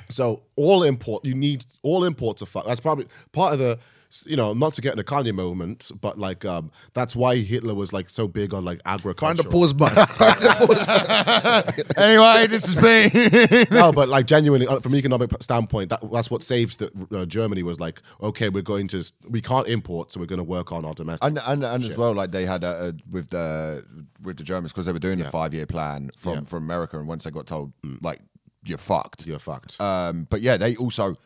So 0.09 0.43
all 0.57 0.83
import, 0.83 1.25
you 1.25 1.35
need 1.35 1.65
all 1.83 2.05
imports 2.05 2.43
are 2.43 2.47
fuck. 2.47 2.67
That's 2.67 2.81
probably 2.81 3.07
part 3.33 3.53
of 3.55 3.59
the, 3.59 3.79
you 4.27 4.37
know, 4.37 4.53
not 4.55 4.75
to 4.75 4.81
get 4.81 4.93
in 4.93 4.99
a 5.01 5.05
Kanye 5.05 5.35
moment, 5.35 5.91
but 6.01 6.19
like 6.19 6.45
um, 6.45 6.71
that's 6.93 7.17
why 7.17 7.37
Hitler 7.37 7.75
was 7.75 7.93
like 7.93 8.09
so 8.09 8.29
big 8.29 8.55
on 8.55 8.65
like 8.65 8.81
agriculture. 8.85 9.35
Find 9.35 9.39
the 9.39 9.51
pause 9.51 9.73
button. 9.73 10.07
Find 10.07 10.41
the 10.41 11.75
pause 11.77 11.97
anyway, 11.97 12.47
this 12.47 12.69
is 12.69 12.77
me. 12.77 13.65
no, 13.77 13.93
but 13.93 14.09
like 14.09 14.27
genuinely, 14.27 14.67
uh, 14.67 14.79
from 14.81 14.93
an 14.93 14.99
economic 14.99 15.31
standpoint, 15.43 15.91
that, 15.91 16.01
that's 16.13 16.31
what 16.31 16.43
saved 16.43 16.79
the, 16.79 16.91
uh, 17.17 17.27
Germany 17.27 17.63
was 17.63 17.81
like, 17.81 18.03
okay, 18.23 18.49
we're 18.49 18.63
going 18.63 18.87
to, 18.89 19.03
we 19.29 19.41
can't 19.41 19.67
import, 19.67 20.13
so 20.13 20.21
we're 20.21 20.27
going 20.27 20.39
to 20.39 20.45
work 20.45 20.71
on 20.73 20.85
our 20.85 20.95
domestic. 20.95 21.27
and 21.27 21.39
and, 21.47 21.65
and 21.65 21.83
as 21.85 21.97
well, 21.97 22.13
like 22.15 22.31
they 22.31 22.45
had 22.47 22.63
with 23.11 23.31
the 23.31 23.85
with 24.23 24.37
the 24.37 24.45
Germans 24.45 24.73
because 24.73 24.87
they 24.87 24.93
were 24.93 24.99
doing 24.99 25.19
the 25.19 25.25
Yeah. 25.25 25.31
five 25.31 25.53
year 25.55 25.67
plan 25.67 26.11
from 26.17 26.35
Yeah. 26.35 26.41
from 26.43 26.63
America, 26.65 26.99
and 26.99 27.09
once 27.09 27.25
they 27.25 27.31
got 27.31 27.47
told 27.47 27.73
like 28.01 28.21
you're 28.65 28.79
fucked, 28.79 29.27
You're 29.27 29.39
fucked. 29.39 29.81
Um, 29.81 30.27
but 30.31 30.41
yeah, 30.41 30.57
they 30.57 30.77
also 30.77 31.17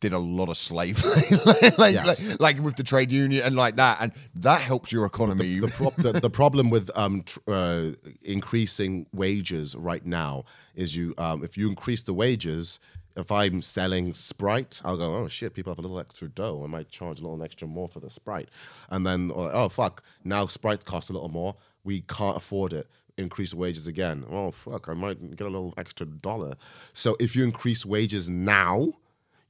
did 0.00 0.12
a 0.12 0.18
lot 0.18 0.48
of 0.50 0.56
slavery, 0.58 1.22
like, 1.78 1.94
Yes. 1.94 2.28
like, 2.30 2.40
like 2.40 2.58
with 2.64 2.76
the 2.76 2.82
trade 2.82 3.10
union 3.10 3.42
and 3.42 3.56
like 3.56 3.76
that, 3.76 3.98
and 4.00 4.12
that 4.34 4.60
helped 4.60 4.92
your 4.92 5.06
economy. 5.06 5.58
the, 5.60 5.68
pro- 5.68 5.90
the, 5.96 6.20
the 6.20 6.28
problem 6.28 6.68
with 6.68 6.90
um, 6.94 7.22
tr- 7.22 7.38
uh, 7.48 7.86
increasing 8.22 9.06
wages 9.12 9.74
right 9.76 10.04
now 10.04 10.44
is 10.74 10.94
you 10.96 11.14
um, 11.18 11.42
if 11.44 11.56
you 11.56 11.68
increase 11.68 12.02
the 12.02 12.12
wages 12.14 12.80
if 13.16 13.30
i'm 13.30 13.62
selling 13.62 14.12
sprite 14.12 14.82
i'll 14.84 14.96
go 14.96 15.14
oh 15.14 15.28
shit 15.28 15.54
people 15.54 15.70
have 15.70 15.78
a 15.78 15.82
little 15.82 16.00
extra 16.00 16.28
dough 16.28 16.62
i 16.64 16.66
might 16.66 16.88
charge 16.90 17.20
a 17.20 17.22
little 17.22 17.40
extra 17.44 17.66
more 17.68 17.86
for 17.86 18.00
the 18.00 18.10
sprite 18.10 18.48
and 18.90 19.06
then 19.06 19.30
oh 19.36 19.68
fuck 19.68 20.02
now 20.24 20.46
sprite 20.48 20.84
costs 20.84 21.10
a 21.10 21.12
little 21.12 21.28
more 21.28 21.54
we 21.84 22.00
can't 22.02 22.36
afford 22.36 22.72
it 22.72 22.88
increase 23.18 23.54
wages 23.54 23.86
again. 23.86 24.24
Oh 24.30 24.50
fuck 24.50 24.88
i 24.88 24.94
might 24.94 25.36
get 25.36 25.46
a 25.46 25.50
little 25.50 25.74
extra 25.76 26.06
dollar. 26.06 26.54
So 26.92 27.16
if 27.20 27.36
you 27.36 27.44
increase 27.44 27.84
wages 27.86 28.28
now 28.30 28.92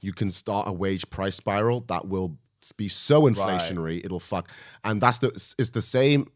you 0.01 0.13
can 0.13 0.31
start 0.31 0.67
a 0.67 0.71
wage 0.71 1.09
price 1.09 1.35
spiral 1.35 1.81
that 1.87 2.07
will 2.07 2.37
be 2.77 2.87
so 2.87 3.23
inflationary 3.23 4.03
it'll 4.03 4.19
fuck. 4.19 4.49
And 4.83 5.01
that's 5.01 5.19
the 5.19 5.27
it's 5.57 5.69
the 5.71 5.81
same 5.81 6.27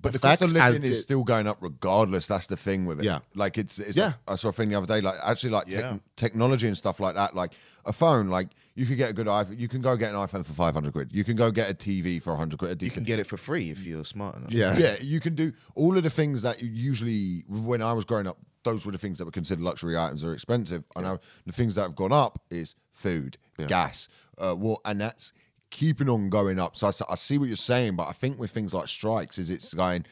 but 0.00 0.12
the 0.12 0.18
cost 0.18 0.42
of 0.42 0.52
living 0.52 0.82
is 0.84 0.98
it- 0.98 1.02
still 1.02 1.22
going 1.24 1.46
up 1.46 1.58
regardless. 1.60 2.26
That's 2.26 2.46
the 2.46 2.56
thing 2.56 2.86
with 2.86 3.00
it. 3.00 3.04
Yeah. 3.04 3.20
like 3.34 3.58
it's, 3.58 3.78
it's 3.78 3.96
Yeah. 3.96 4.06
like- 4.06 4.14
I 4.28 4.34
saw 4.36 4.48
a 4.48 4.52
thing 4.52 4.68
the 4.70 4.76
other 4.76 4.86
day, 4.86 5.00
like 5.00 5.16
actually 5.22 5.50
like 5.50 5.66
tech- 5.66 5.80
Yeah. 5.80 5.98
technology 6.16 6.66
and 6.66 6.76
stuff 6.76 6.98
like 7.00 7.14
that. 7.14 7.34
Like 7.36 7.52
a 7.84 7.92
phone, 7.92 8.28
like 8.28 8.48
you 8.74 8.86
could 8.86 8.96
get 8.96 9.10
a 9.10 9.12
good 9.12 9.26
iPhone. 9.26 9.58
You 9.58 9.68
can 9.68 9.80
go 9.82 9.96
get 9.96 10.10
an 10.10 10.16
iPhone 10.16 10.44
for 10.46 10.52
five 10.54 10.74
hundred 10.74 10.92
quid. 10.92 11.10
You 11.12 11.24
can 11.24 11.36
go 11.36 11.50
get 11.50 11.70
a 11.70 11.74
TV 11.74 12.20
for 12.22 12.34
hundred 12.36 12.58
quid. 12.58 12.70
A 12.70 12.72
You 12.72 12.76
decent 12.76 13.06
can 13.06 13.16
get 13.16 13.20
it 13.20 13.26
for 13.26 13.36
free 13.36 13.70
if 13.70 13.82
you're 13.84 14.04
smart 14.04 14.36
enough. 14.36 14.50
yeah 14.52 14.76
yeah, 14.78 14.96
you 15.00 15.20
can 15.20 15.34
do 15.34 15.52
all 15.74 15.96
of 15.96 16.02
the 16.02 16.10
things 16.10 16.42
that 16.42 16.62
you 16.62 16.68
usually, 16.70 17.44
when 17.48 17.82
I 17.82 17.92
was 17.92 18.04
growing 18.04 18.26
up, 18.26 18.38
those 18.64 18.86
were 18.86 18.92
the 18.92 18.98
things 18.98 19.18
that 19.18 19.24
were 19.24 19.30
considered 19.32 19.62
luxury 19.62 19.98
items 19.98 20.22
are 20.24 20.32
expensive. 20.32 20.84
I 20.96 21.00
know 21.02 21.18
the 21.46 21.52
things 21.52 21.74
that 21.74 21.82
have 21.82 21.96
gone 21.96 22.12
up 22.12 22.40
is 22.50 22.74
food, 22.92 23.36
gas, 23.66 24.08
uh, 24.38 24.54
well, 24.58 24.80
and 24.84 25.00
that's 25.00 25.32
keeping 25.72 26.08
on 26.08 26.30
going 26.30 26.60
up. 26.60 26.76
So 26.76 26.92
I 27.08 27.14
see 27.16 27.38
what 27.38 27.48
you're 27.48 27.56
saying, 27.56 27.96
but 27.96 28.06
I 28.06 28.12
think 28.12 28.38
with 28.38 28.52
things 28.52 28.72
like 28.72 28.86
strikes, 28.86 29.38
is 29.38 29.50
it's 29.50 29.74
going 29.74 30.04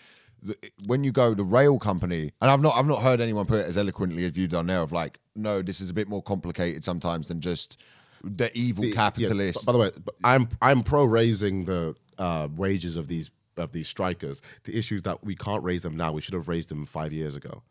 when 0.87 1.05
you 1.05 1.13
go 1.13 1.35
the 1.35 1.45
rail 1.45 1.79
company, 1.79 2.33
and 2.41 2.51
I've 2.51 2.61
not 2.63 2.75
I've 2.77 2.87
not 2.87 3.03
heard 3.03 3.21
anyone 3.21 3.47
put 3.47 3.61
it 3.61 3.67
as 3.67 3.77
eloquently 3.77 4.25
as 4.25 4.37
you've 4.37 4.51
done 4.51 4.67
there 4.67 4.81
of 4.81 4.91
like, 4.91 5.21
no, 5.37 5.63
this 5.63 5.81
is 5.81 5.91
a 5.91 5.95
bit 5.95 6.09
more 6.09 6.23
complicated 6.23 6.83
sometimes 6.83 7.29
than 7.29 7.41
just 7.41 7.81
the 8.25 8.51
evil 8.59 8.85
Yeah, 8.87 8.95
capitalist. 8.95 9.61
b- 9.61 9.67
by 9.67 9.73
the 9.73 9.79
way, 9.79 9.91
I'm 10.25 10.49
I'm 10.61 10.83
pro 10.83 11.05
raising 11.05 11.67
the 11.67 11.95
uh, 12.19 12.49
wages 12.57 12.97
of 12.97 13.07
these 13.09 13.31
of 13.57 13.73
these 13.73 13.89
strikers. 13.89 14.41
The 14.65 14.77
issue 14.79 14.97
is 14.97 15.03
that 15.03 15.23
we 15.23 15.37
can't 15.37 15.63
raise 15.63 15.83
them 15.83 15.97
now. 15.97 16.11
We 16.13 16.23
should 16.23 16.35
have 16.35 16.49
raised 16.49 16.71
them 16.71 16.87
five 16.87 17.13
years 17.13 17.35
ago. 17.37 17.63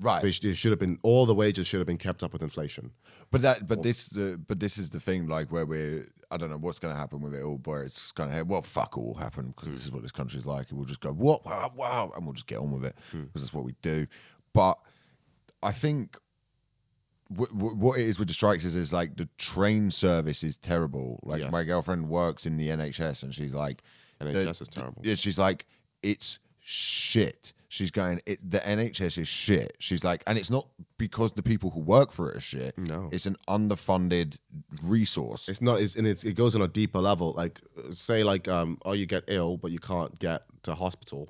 right. 0.00 0.22
It 0.22 0.56
should 0.56 0.70
have 0.70 0.78
been 0.78 0.98
all 1.02 1.24
the 1.24 1.34
wages 1.34 1.66
should 1.66 1.80
have 1.80 1.86
been 1.86 1.96
kept 1.98 2.22
up 2.22 2.32
with 2.34 2.42
inflation. 2.42 2.92
But 3.30 3.40
that, 3.42 3.66
but 3.66 3.82
this, 3.82 4.06
the, 4.08 4.38
but 4.46 4.60
this 4.60 4.76
is 4.76 4.90
the 4.90 5.00
thing, 5.00 5.26
like 5.28 5.50
where 5.50 5.64
we're, 5.64 6.06
I 6.30 6.36
don't 6.36 6.50
know 6.50 6.58
what's 6.58 6.78
going 6.78 6.92
to 6.92 6.98
happen 6.98 7.20
with 7.20 7.34
it 7.34 7.42
all, 7.42 7.58
but 7.58 7.80
it's 7.80 8.12
going 8.12 8.30
to, 8.30 8.42
well, 8.42 8.62
fuck, 8.62 8.96
it 8.96 9.00
will 9.00 9.14
happen 9.14 9.48
because 9.48 9.68
this 9.68 9.84
is 9.84 9.92
what 9.92 10.02
this 10.02 10.12
country's 10.12 10.44
like, 10.44 10.68
and 10.68 10.78
we'll 10.78 10.86
just 10.86 11.00
go, 11.00 11.12
what, 11.12 11.44
wow, 11.46 11.72
wow, 11.74 12.12
and 12.14 12.24
we'll 12.24 12.34
just 12.34 12.46
get 12.46 12.58
on 12.58 12.70
with 12.70 12.84
it 12.84 12.96
hmm. 13.10 13.22
because 13.22 13.42
that's 13.42 13.54
what 13.54 13.64
we 13.64 13.74
do. 13.80 14.06
But 14.52 14.78
I 15.62 15.72
think 15.72 16.18
w- 17.32 17.52
w- 17.52 17.76
what 17.76 17.98
it 17.98 18.04
is 18.04 18.18
with 18.18 18.28
the 18.28 18.34
strikes 18.34 18.64
is, 18.64 18.74
is 18.74 18.92
like 18.92 19.16
the 19.16 19.28
train 19.38 19.90
service 19.90 20.44
is 20.44 20.56
terrible. 20.56 21.20
Like 21.22 21.42
Yeah. 21.42 21.50
my 21.50 21.64
girlfriend 21.64 22.08
works 22.08 22.46
in 22.46 22.56
the 22.56 22.68
NHS, 22.68 23.22
and 23.22 23.34
she's 23.34 23.54
like, 23.54 23.82
NHS 24.20 24.62
is 24.62 24.68
terrible. 24.68 25.02
Yeah, 25.04 25.14
she's 25.14 25.38
like, 25.38 25.66
it's 26.02 26.38
shit. 26.60 27.54
She's 27.68 27.90
going, 27.90 28.20
it, 28.26 28.38
the 28.50 28.58
NHS 28.58 29.18
is 29.18 29.28
shit. 29.28 29.76
She's 29.78 30.02
like, 30.02 30.22
and 30.26 30.38
it's 30.38 30.50
not 30.50 30.66
because 30.96 31.32
the 31.32 31.42
people 31.42 31.70
who 31.70 31.80
work 31.80 32.10
for 32.10 32.30
it 32.30 32.36
are 32.36 32.40
shit. 32.40 32.76
No. 32.76 33.08
It's 33.12 33.26
an 33.26 33.36
underfunded 33.46 34.38
resource. 34.82 35.48
It's 35.48 35.62
not. 35.62 35.80
It's 35.80 35.94
and 35.94 36.06
it's, 36.06 36.24
it 36.24 36.34
goes 36.34 36.56
on 36.56 36.62
a 36.62 36.68
deeper 36.68 36.98
level. 36.98 37.32
Like 37.36 37.60
uh, 37.78 37.92
say, 37.92 38.24
like 38.24 38.48
um, 38.48 38.78
oh, 38.84 38.92
you 38.92 39.06
get 39.06 39.24
ill, 39.28 39.56
but 39.56 39.70
you 39.70 39.78
can't 39.78 40.18
get 40.18 40.42
to 40.64 40.74
hospital. 40.74 41.28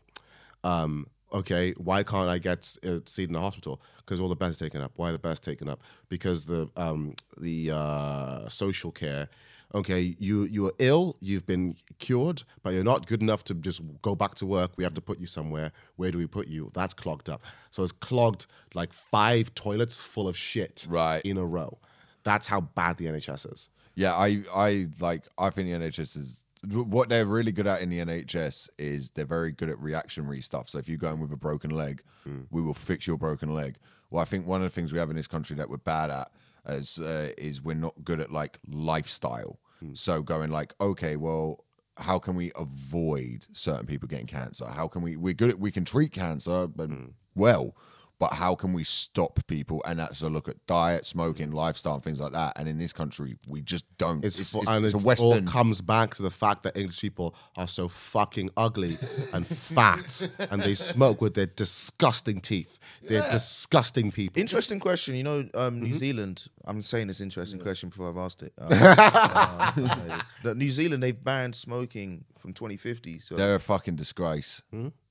Um, 0.64 1.09
okay, 1.32 1.72
why 1.72 2.03
can't 2.03 2.28
I 2.28 2.39
get 2.39 2.76
a 2.82 3.03
seat 3.07 3.28
in 3.28 3.32
the 3.32 3.41
hospital? 3.41 3.82
Because 3.99 4.20
all 4.20 4.28
the 4.28 4.36
beds 4.36 4.61
are 4.61 4.64
taken 4.64 4.80
up. 4.80 4.93
Why 4.97 5.11
are 5.11 5.12
the 5.12 5.18
beds 5.18 5.41
taken 5.41 5.68
up? 5.68 5.82
Because 6.09 6.47
the 6.47 6.70
um 6.76 7.14
the 7.36 7.72
uh, 7.72 8.49
social 8.49 8.93
care. 8.93 9.28
Okay, 9.75 10.16
you 10.19 10.45
you 10.45 10.66
are 10.66 10.73
ill. 10.79 11.16
You've 11.21 11.47
been 11.47 11.77
cured, 11.99 12.43
but 12.62 12.73
you're 12.73 12.85
not 12.85 13.07
good 13.07 13.21
enough 13.21 13.45
to 13.45 13.55
just 13.55 13.83
go 14.01 14.14
back 14.14 14.35
to 14.37 14.47
work. 14.47 14.73
We 14.77 14.85
have 14.85 14.95
to 14.95 15.03
put 15.03 15.19
you 15.19 15.27
somewhere. 15.27 15.73
Where 15.97 16.11
do 16.11 16.16
we 16.16 16.27
put 16.27 16.49
you? 16.49 16.71
That's 16.73 16.95
clogged 16.95 17.29
up. 17.29 17.43
So 17.71 17.83
it's 17.83 17.93
clogged 17.93 18.47
like 18.75 18.93
five 18.95 19.55
toilets 19.55 20.01
full 20.01 20.27
of 20.27 20.37
shit 20.37 20.87
Right. 20.89 21.21
in 21.23 21.37
a 21.37 21.45
row. 21.45 21.79
That's 22.23 22.47
how 22.47 22.62
bad 22.62 22.97
the 22.97 23.07
NHS 23.07 23.53
is. 23.53 23.71
Yeah, 23.95 24.14
I, 24.14 24.43
I 24.55 24.89
like. 25.01 25.25
I 25.37 25.51
think 25.51 25.69
the 25.69 25.75
NHS 25.75 26.16
is 26.16 26.45
what 26.73 27.09
they're 27.09 27.27
really 27.27 27.53
good 27.53 27.66
at 27.66 27.83
in 27.83 27.91
the 27.91 27.99
NHS 27.99 28.69
is 28.79 29.11
they're 29.11 29.25
very 29.25 29.53
good 29.53 29.69
at 29.69 29.79
reactionary 29.81 30.41
stuff. 30.41 30.69
So 30.69 30.79
if 30.79 30.89
you 30.89 30.97
go 30.97 31.12
in 31.12 31.21
with 31.21 31.33
a 31.33 31.37
broken 31.37 31.71
leg, 31.71 32.03
hmm. 32.25 32.41
we 32.51 32.62
will 32.62 32.75
fix 32.75 33.07
your 33.07 33.16
broken 33.19 33.55
leg. 33.55 33.77
Well, 34.11 34.23
I 34.23 34.25
think 34.25 34.47
one 34.47 34.62
of 34.62 34.64
the 34.64 34.75
things 34.75 34.93
we 34.93 34.99
have 34.99 35.11
in 35.11 35.16
this 35.16 35.27
country 35.27 35.57
that 35.57 35.69
we're 35.69 35.77
bad 35.77 36.11
at 36.11 36.31
is 36.69 36.99
uh, 36.99 37.31
is 37.39 37.62
we're 37.62 37.75
not 37.75 37.95
good 38.05 38.21
at 38.21 38.31
like 38.33 38.59
lifestyle. 38.66 39.59
So 39.95 40.23
going 40.23 40.51
like, 40.51 40.75
okay, 40.81 41.16
well, 41.16 41.64
how 41.97 42.19
can 42.19 42.35
we 42.35 42.51
avoid 42.57 43.47
certain 43.53 43.87
people 43.87 44.09
getting 44.09 44.27
cancer? 44.27 44.66
How 44.66 44.89
can 44.89 45.03
we? 45.03 45.16
We're 45.16 45.35
good 45.35 45.51
at 45.51 45.59
we 45.59 45.71
can 45.71 45.85
treat 45.85 46.12
cancer, 46.12 46.66
but 46.66 46.91
well. 47.35 47.77
But 48.21 48.33
how 48.33 48.57
can 48.57 48.73
we 48.73 48.83
stop 48.83 49.39
people? 49.47 49.81
And 49.87 50.01
that's 50.01 50.23
a 50.23 50.29
look 50.29 50.49
at 50.49 50.57
diet, 50.66 51.07
smoking, 51.07 51.53
lifestyle, 51.53 51.95
and 51.95 52.03
things 52.03 52.19
like 52.21 52.33
that. 52.33 52.55
And 52.57 52.69
in 52.69 52.77
this 52.77 52.93
country, 52.93 53.37
we 53.47 53.61
just 53.61 53.85
don't. 53.97 54.25
It's, 54.25 54.41
It's, 54.41 54.51
fu- 54.51 54.59
it's, 54.59 54.69
and 54.69 54.85
it's 54.85 54.93
it 54.95 55.01
a 55.01 55.05
Western. 55.05 55.27
all 55.27 55.41
comes 55.43 55.81
back 55.81 56.16
to 56.16 56.23
the 56.23 56.31
fact 56.31 56.64
that 56.64 56.77
English 56.77 57.01
people 57.01 57.37
are 57.57 57.69
so 57.69 57.87
fucking 57.87 58.51
ugly 58.57 58.99
and 59.33 59.47
fat, 59.47 60.29
and 60.51 60.61
they 60.62 60.75
smoke 60.75 61.21
with 61.21 61.35
their 61.35 61.47
disgusting 61.47 62.41
teeth. 62.41 62.79
They're 63.03 63.23
disgusting 63.31 64.11
people. 64.11 64.41
Interesting 64.41 64.81
question. 64.81 65.14
You 65.14 65.23
know, 65.23 65.39
um, 65.55 65.77
Mm-hmm. 65.79 65.85
New 65.85 65.97
Zealand. 65.97 66.49
I'm 66.64 66.83
saying 66.83 67.07
this 67.07 67.21
interesting 67.21 67.61
question 67.61 67.89
before 67.89 68.09
I've 68.09 68.16
asked 68.19 68.43
it. 68.43 68.53
Um, 68.59 69.85
uh, 69.91 70.21
the 70.43 70.55
New 70.55 70.71
Zealand 70.71 71.03
they've 71.03 71.23
banned 71.23 71.55
smoking 71.55 72.25
from 72.39 72.53
2050. 72.53 73.21
So, 73.21 73.37
They're 73.37 73.55
a 73.55 73.61
fucking 73.61 73.97
disgrace. 73.97 74.61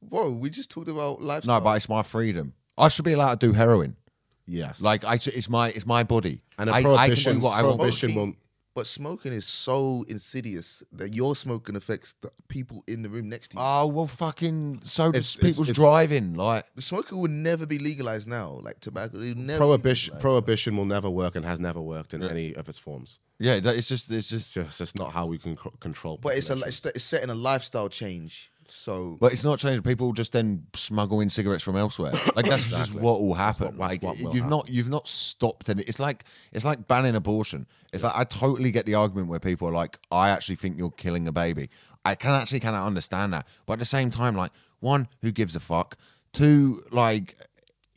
whoa, 0.10 0.32
we 0.32 0.50
just 0.50 0.70
talked 0.70 0.90
about 0.90 1.22
lifestyle. 1.22 1.60
No, 1.60 1.64
but 1.64 1.78
it's 1.78 1.88
my 1.90 2.04
freedom. 2.04 2.54
I 2.78 2.88
should 2.90 3.06
be 3.06 3.14
allowed 3.14 3.40
to 3.40 3.48
do 3.48 3.54
heroin. 3.54 3.96
Yes, 4.50 4.82
Like 4.82 5.04
I, 5.04 5.18
should, 5.18 5.34
it's 5.34 5.50
my, 5.50 5.70
it's 5.70 5.86
my 5.86 6.04
body. 6.04 6.40
and 6.58 6.70
a 6.70 6.74
I, 6.74 6.78
I 6.78 6.82
can 6.82 6.94
prohibition. 6.94 7.40
do 7.40 7.44
what 7.46 7.58
I 7.60 7.64
want. 7.64 7.78
prohibition 7.80 8.16
won't. 8.16 8.38
But 8.76 8.86
smoking 8.86 9.34
is 9.34 9.46
so 9.48 10.06
insidious 10.08 10.84
that 10.94 11.16
your 11.16 11.36
smoking 11.36 11.76
affects 11.76 12.14
the 12.22 12.30
people 12.48 12.84
in 12.88 13.02
the 13.02 13.10
room 13.10 13.28
next 13.28 13.48
to 13.50 13.58
you. 13.58 13.64
Oh 13.66 13.88
well, 13.88 14.06
fucking. 14.06 14.82
So 14.84 15.12
does 15.12 15.20
It's- 15.20 15.36
it's- 15.36 15.52
people's 15.56 15.70
it's- 15.70 15.76
driving. 15.76 16.36
Like 16.36 16.64
the 16.76 16.84
smoking 16.84 17.18
would 17.20 17.32
never 17.32 17.66
be 17.66 17.80
legalized 17.80 18.28
now. 18.28 18.60
Like 18.62 18.80
tobacco, 18.80 19.18
it 19.18 19.30
would 19.30 19.38
never. 19.40 19.58
be 19.58 19.58
Prohibition. 19.58 20.14
legalized. 20.14 20.22
Prohibition 20.22 20.78
will 20.78 20.86
never 20.86 21.10
work 21.10 21.36
and 21.36 21.44
has 21.44 21.60
never 21.60 21.82
worked 21.82 22.14
in 22.14 22.22
any 22.24 22.54
of 22.56 22.70
its 22.70 22.78
forms. 22.78 23.20
yeah, 23.40 23.60
that- 23.60 23.76
it's 23.76 23.88
just, 23.90 24.12
it's 24.12 24.32
It's 24.32 24.52
just. 24.54 24.54
just 24.54 24.80
it's 24.82 24.96
not 24.96 25.12
how 25.12 25.26
we 25.26 25.40
can 25.40 25.58
c- 25.58 25.70
control. 25.80 26.20
But 26.22 26.36
it's 26.38 26.50
a 26.52 26.54
population. 26.54 26.68
it's, 26.70 26.86
it's 26.98 27.04
setting 27.04 27.32
a 27.32 27.36
lifestyle 27.36 27.90
change. 27.90 28.52
So 28.70 29.18
But 29.20 29.34
it's 29.34 29.44
not 29.44 29.60
changing. 29.60 29.82
People 29.84 30.14
just 30.14 30.32
then 30.34 30.66
smuggle 30.74 31.20
in 31.22 31.30
cigarettes 31.30 31.64
from 31.64 31.76
elsewhere. 31.76 32.14
Like 32.36 32.48
that's 32.48 32.66
just 32.66 32.94
what 32.94 33.22
will 33.22 33.34
happen. 33.34 33.78
what- 33.78 33.90
like 33.90 34.04
what 34.04 34.20
will 34.22 34.36
you've 34.36 34.46
not 34.48 34.70
you've 34.70 34.90
not 34.90 35.08
stopped 35.08 35.70
any. 35.70 35.84
It's 35.84 36.00
like 36.00 36.24
it's 36.52 36.66
like 36.66 36.88
banning 36.88 37.16
abortion. 37.16 37.66
It's 37.94 38.04
like 38.04 38.14
I 38.16 38.24
totally 38.24 38.72
get 38.72 38.86
the 38.86 38.96
argument 38.96 39.28
where 39.30 39.40
people 39.40 39.68
are 39.68 39.72
like, 39.74 39.98
I 40.12 40.30
actually 40.30 40.56
think 40.56 40.78
you're 40.78 40.92
killing 40.92 41.28
a 41.28 41.32
baby. 41.32 41.70
I 42.06 42.16
can 42.16 42.32
actually 42.32 42.60
kind 42.60 42.76
of 42.76 42.84
understand 42.86 43.34
that. 43.34 43.48
But 43.66 43.74
at 43.74 43.80
the 43.80 43.86
same 43.86 44.10
time, 44.10 44.36
like 44.36 44.52
one, 44.80 45.08
who 45.22 45.32
gives 45.32 45.56
a 45.56 45.60
fuck? 45.60 45.98
Two, 46.34 46.84
like 46.92 47.36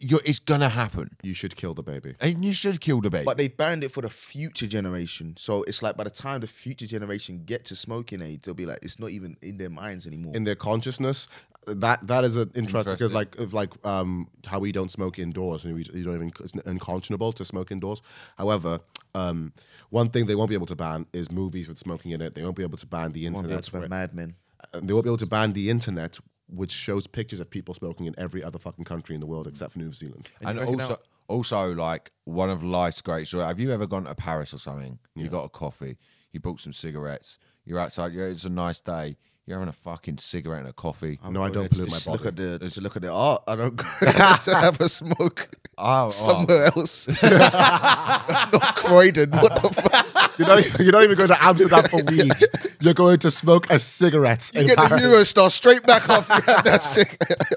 you're, 0.01 0.21
it's 0.25 0.39
gonna 0.39 0.69
happen, 0.69 1.11
you 1.23 1.35
should 1.35 1.55
kill 1.57 1.75
the 1.75 1.83
baby. 1.83 2.15
and 2.21 2.45
you 2.45 2.53
should 2.53 2.81
kill 2.81 3.01
the 3.01 3.11
baby. 3.11 3.25
But 3.25 3.37
they've 3.37 3.55
banned 3.57 3.85
it 3.85 3.93
for 3.93 4.01
the 4.01 4.11
future 4.11 4.67
generation. 4.67 5.35
So 5.39 5.63
it's 5.65 5.83
like 5.83 5.97
by 5.97 6.05
the 6.05 6.11
time 6.11 6.41
the 6.41 6.47
future 6.47 6.87
generation 6.87 7.43
get 7.45 7.65
to 7.67 7.77
smoking 7.77 8.23
age, 8.23 8.43
they'll 8.43 8.55
be 8.55 8.67
like, 8.67 8.79
it's 8.83 8.99
not 8.99 9.11
even 9.11 9.37
in 9.43 9.59
their 9.59 9.71
minds 9.71 10.07
anymore. 10.07 10.35
in 10.35 10.45
their 10.45 10.55
consciousness. 10.57 11.29
That 11.67 12.07
that 12.07 12.25
is 12.25 12.37
an 12.37 12.51
interesting 12.55 12.95
because 12.95 13.13
like 13.13 13.37
of 13.39 13.53
like 13.53 13.73
um 13.85 14.29
how 14.47 14.59
we 14.61 14.73
don't 14.73 14.91
smoke 14.91 15.19
indoors 15.19 15.67
and 15.67 15.75
we 15.75 15.85
you 15.93 16.03
don't 16.05 16.15
even 16.15 16.33
it's 16.41 16.55
unconscionable 16.65 17.33
to 17.35 17.45
smoke 17.45 17.71
indoors. 17.71 18.01
However, 18.39 18.81
um 19.15 19.53
one 19.91 20.09
thing 20.09 20.25
they 20.25 20.35
won't 20.35 20.49
be 20.49 20.55
able 20.57 20.67
to 20.67 20.75
ban 20.77 21.05
is 21.13 21.31
movies 21.31 21.69
with 21.69 21.77
smoking 21.77 22.13
in 22.13 22.23
it. 22.23 22.35
They 22.35 22.43
won't 22.43 22.57
be 22.57 22.63
able 22.63 22.79
to 22.79 22.87
ban 22.87 23.13
the 23.13 23.29
Won't 23.29 23.47
be 23.47 23.53
able 23.53 23.59
internet. 23.59 23.65
to 23.65 23.73
ban 23.73 23.91
Mad 23.91 24.15
Men. 24.15 24.35
they 24.73 24.93
won't 24.95 25.05
be 25.05 25.11
able 25.11 25.19
to 25.19 25.27
ban 25.27 25.53
the 25.53 25.69
internet, 25.69 26.19
which 26.53 26.73
shows 26.73 27.07
pictures 27.07 27.41
of 27.41 27.49
people 27.51 27.75
smoking 27.75 28.07
in 28.07 28.15
every 28.19 28.43
other 28.43 28.59
fucking 28.59 28.85
country 28.85 29.15
in 29.15 29.21
the 29.21 29.27
world 29.27 29.47
except 29.47 29.73
for 29.73 29.79
New 29.79 29.93
Zealand. 29.93 30.29
and 30.43 30.55
you 30.59 30.61
reckon 30.65 30.81
also 30.81 30.93
out- 30.95 31.03
also 31.29 31.75
like 31.75 32.11
one 32.25 32.51
of 32.51 32.63
life's 32.65 33.01
great 33.03 33.27
joy. 33.27 33.41
Have 33.41 33.61
you 33.61 33.71
ever 33.73 33.87
gone 33.87 34.05
to 34.05 34.15
Paris 34.15 34.53
or 34.53 34.59
something? 34.59 34.99
You 35.15 35.29
got 35.29 35.45
a 35.45 35.49
coffee, 35.49 35.97
you 36.33 36.41
bought 36.41 36.61
some 36.61 36.73
cigarettes, 36.73 37.39
you're 37.65 37.79
outside, 37.79 38.13
you're, 38.13 38.29
it's 38.29 38.45
a 38.45 38.51
nice 38.51 38.81
day, 38.81 39.17
you're 39.51 39.59
having 39.59 39.69
a 39.69 39.73
fucking 39.73 40.19
cigarette 40.19 40.61
and 40.61 40.69
a 40.69 40.73
coffie. 40.73 41.19
No, 41.29 41.43
I 41.43 41.51
don't 41.51 41.63
there 41.63 41.69
pollute 41.69 41.89
my 41.91 41.95
just 41.97 42.07
body. 42.07 42.19
Look 42.19 42.27
at 42.29 42.37
the 42.37 42.71
to 42.71 42.81
look 42.81 42.95
at 42.95 43.03
the 43.03 43.11
art. 43.13 43.43
I 43.49 43.57
don't 43.57 43.75
go 43.75 43.85
to 44.01 44.55
have 44.55 44.81
a 44.81 44.89
smoke 44.89 45.51
Oh, 45.83 46.07
oh. 46.07 46.11
somewhere 46.11 46.65
else. 46.67 47.09
not 47.23 48.77
Croydon. 48.77 49.31
What 49.31 49.63
the 49.63 49.71
fuck? 49.71 50.39
You're 50.39 50.47
not, 50.49 50.59
even, 50.61 50.85
you're 50.85 50.93
not 50.93 51.05
even 51.05 51.17
going 51.17 51.29
to 51.31 51.43
Amsterdam 51.43 51.85
for 51.85 52.03
weed. 52.05 52.33
You're 52.81 52.95
going 52.95 53.19
to 53.21 53.31
smoke 53.31 53.71
a 53.71 53.79
cigarette 53.79 54.51
You 54.55 54.61
in 54.61 54.67
get 54.69 54.77
the 54.77 54.89
Paris. 54.89 55.03
Eurostar 55.35 55.51
straight 55.51 55.83
back 55.85 56.09
off. 56.09 56.29
that 56.29 56.83
cigarette. 56.83 57.53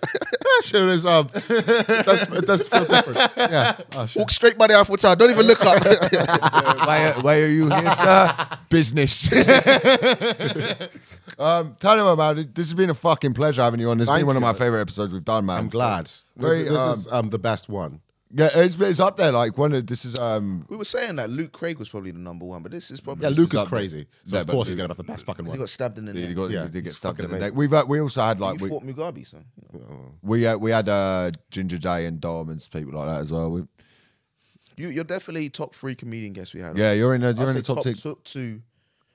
sure 0.63 0.87
is 0.89 1.05
um, 1.05 1.27
it 1.33 2.05
does, 2.05 2.23
it 2.31 2.45
does 2.45 2.67
feel 2.67 2.85
different. 2.85 3.19
Yeah. 3.37 3.77
Oh, 3.93 4.05
shit. 4.05 4.19
Walk 4.19 4.31
straight 4.31 4.57
by 4.57 4.67
the 4.67 4.79
Eiffel 4.79 4.97
Tower. 4.97 5.15
Don't 5.17 5.29
even 5.29 5.45
look 5.45 5.63
up. 5.65 5.83
why, 5.83 7.13
why 7.21 7.41
are 7.41 7.47
you 7.47 7.69
here, 7.69 7.91
sir? 7.95 8.47
Business. 8.69 9.29
Um, 11.39 11.75
tell 11.79 11.95
you 11.97 12.05
about 12.07 12.37
it. 12.37 12.53
This 12.55 12.67
has 12.67 12.73
been 12.73 12.89
a 12.89 12.93
fucking 12.95 13.33
pleasure 13.33 13.61
having 13.61 13.79
you 13.79 13.89
on. 13.89 13.97
This 13.97 14.07
has 14.07 14.13
Thank 14.13 14.21
been 14.21 14.27
one 14.27 14.35
of 14.37 14.41
you. 14.41 14.47
my 14.47 14.53
favorite 14.53 14.81
episodes 14.81 15.13
we've 15.13 15.23
done, 15.25 15.45
man. 15.45 15.57
I'm 15.57 15.69
glad. 15.69 16.09
Very, 16.37 16.59
this 16.63 16.69
this 16.69 16.81
um, 16.81 16.89
is 16.91 17.07
um, 17.11 17.29
the 17.29 17.39
best 17.39 17.69
one. 17.69 18.01
Yeah, 18.35 18.49
it's, 18.55 18.79
it's 18.79 18.99
up 18.99 19.15
there. 19.17 19.31
Like 19.31 19.59
one 19.59 19.73
of 19.73 19.85
this 19.85 20.05
is 20.05 20.17
um. 20.17 20.65
we 20.67 20.75
were 20.75 20.85
saying 20.85 21.17
that 21.17 21.29
Luke 21.29 21.51
Craig 21.51 21.77
was 21.77 21.87
probably 21.87 22.09
the 22.09 22.17
number 22.17 22.45
one, 22.45 22.63
but 22.63 22.71
this 22.71 22.89
is 22.89 22.99
probably 22.99 23.23
Yeah, 23.23 23.29
this 23.29 23.37
Luke 23.37 23.49
is 23.49 23.59
is 23.59 23.61
up 23.61 23.67
crazy. 23.67 24.07
So 24.23 24.35
Yeah, 24.35 24.41
of 24.41 24.47
but 24.47 24.53
course 24.53 24.67
he's 24.69 24.75
going 24.75 24.87
to 24.87 24.91
have 24.91 24.97
the 24.97 25.03
best 25.03 25.23
fucking 25.25 25.45
He 25.45 25.49
one. 25.49 25.59
got 25.59 25.69
stabbed 25.69 25.99
in 25.99 26.05
the 26.05 26.13
He 26.13 26.25
neck. 26.27 26.35
got, 26.35 26.49
Yeah, 26.49 26.63
he 26.63 26.69
did 26.71 26.83
get 26.83 26.87
it's 26.89 26.97
stuck 26.97 27.19
in 27.19 27.25
fucking 27.25 27.29
the 27.29 27.39
neck. 27.39 27.51
amazing. 27.51 27.57
We've 27.57 27.73
uh, 27.73 27.85
we 27.87 27.99
also 28.01 28.21
had 28.23 28.39
like 28.39 28.57
He 28.57 28.63
we 28.63 28.69
fought 28.69 28.81
Mugabe, 28.83 29.27
so 29.27 29.37
you 29.71 29.79
know. 29.79 30.11
we, 30.23 30.47
uh, 30.47 30.57
we 30.57 30.71
had 30.71 30.89
uh, 30.89 31.29
Ginger 31.51 31.77
J 31.77 32.07
and 32.07 32.19
Dom 32.19 32.49
and 32.49 32.67
people 32.71 32.93
like 32.93 33.07
that 33.07 33.21
as 33.21 33.31
well. 33.31 33.51
We, 33.51 33.61
you, 34.77 34.87
you're 34.89 35.03
definitely 35.03 35.49
top 35.49 35.75
three 35.75 35.93
comedian 35.93 36.33
guests 36.33 36.55
we 36.55 36.61
had. 36.61 36.75
yeah, 36.75 36.93
you're 36.93 37.13
in 37.13 37.21
the, 37.21 37.27
I'd 37.27 37.37
you're 37.37 37.49
in 37.49 37.53
say 37.53 37.59
the 37.61 37.75
top, 37.75 37.83
top, 38.01 38.23
two. 38.23 38.61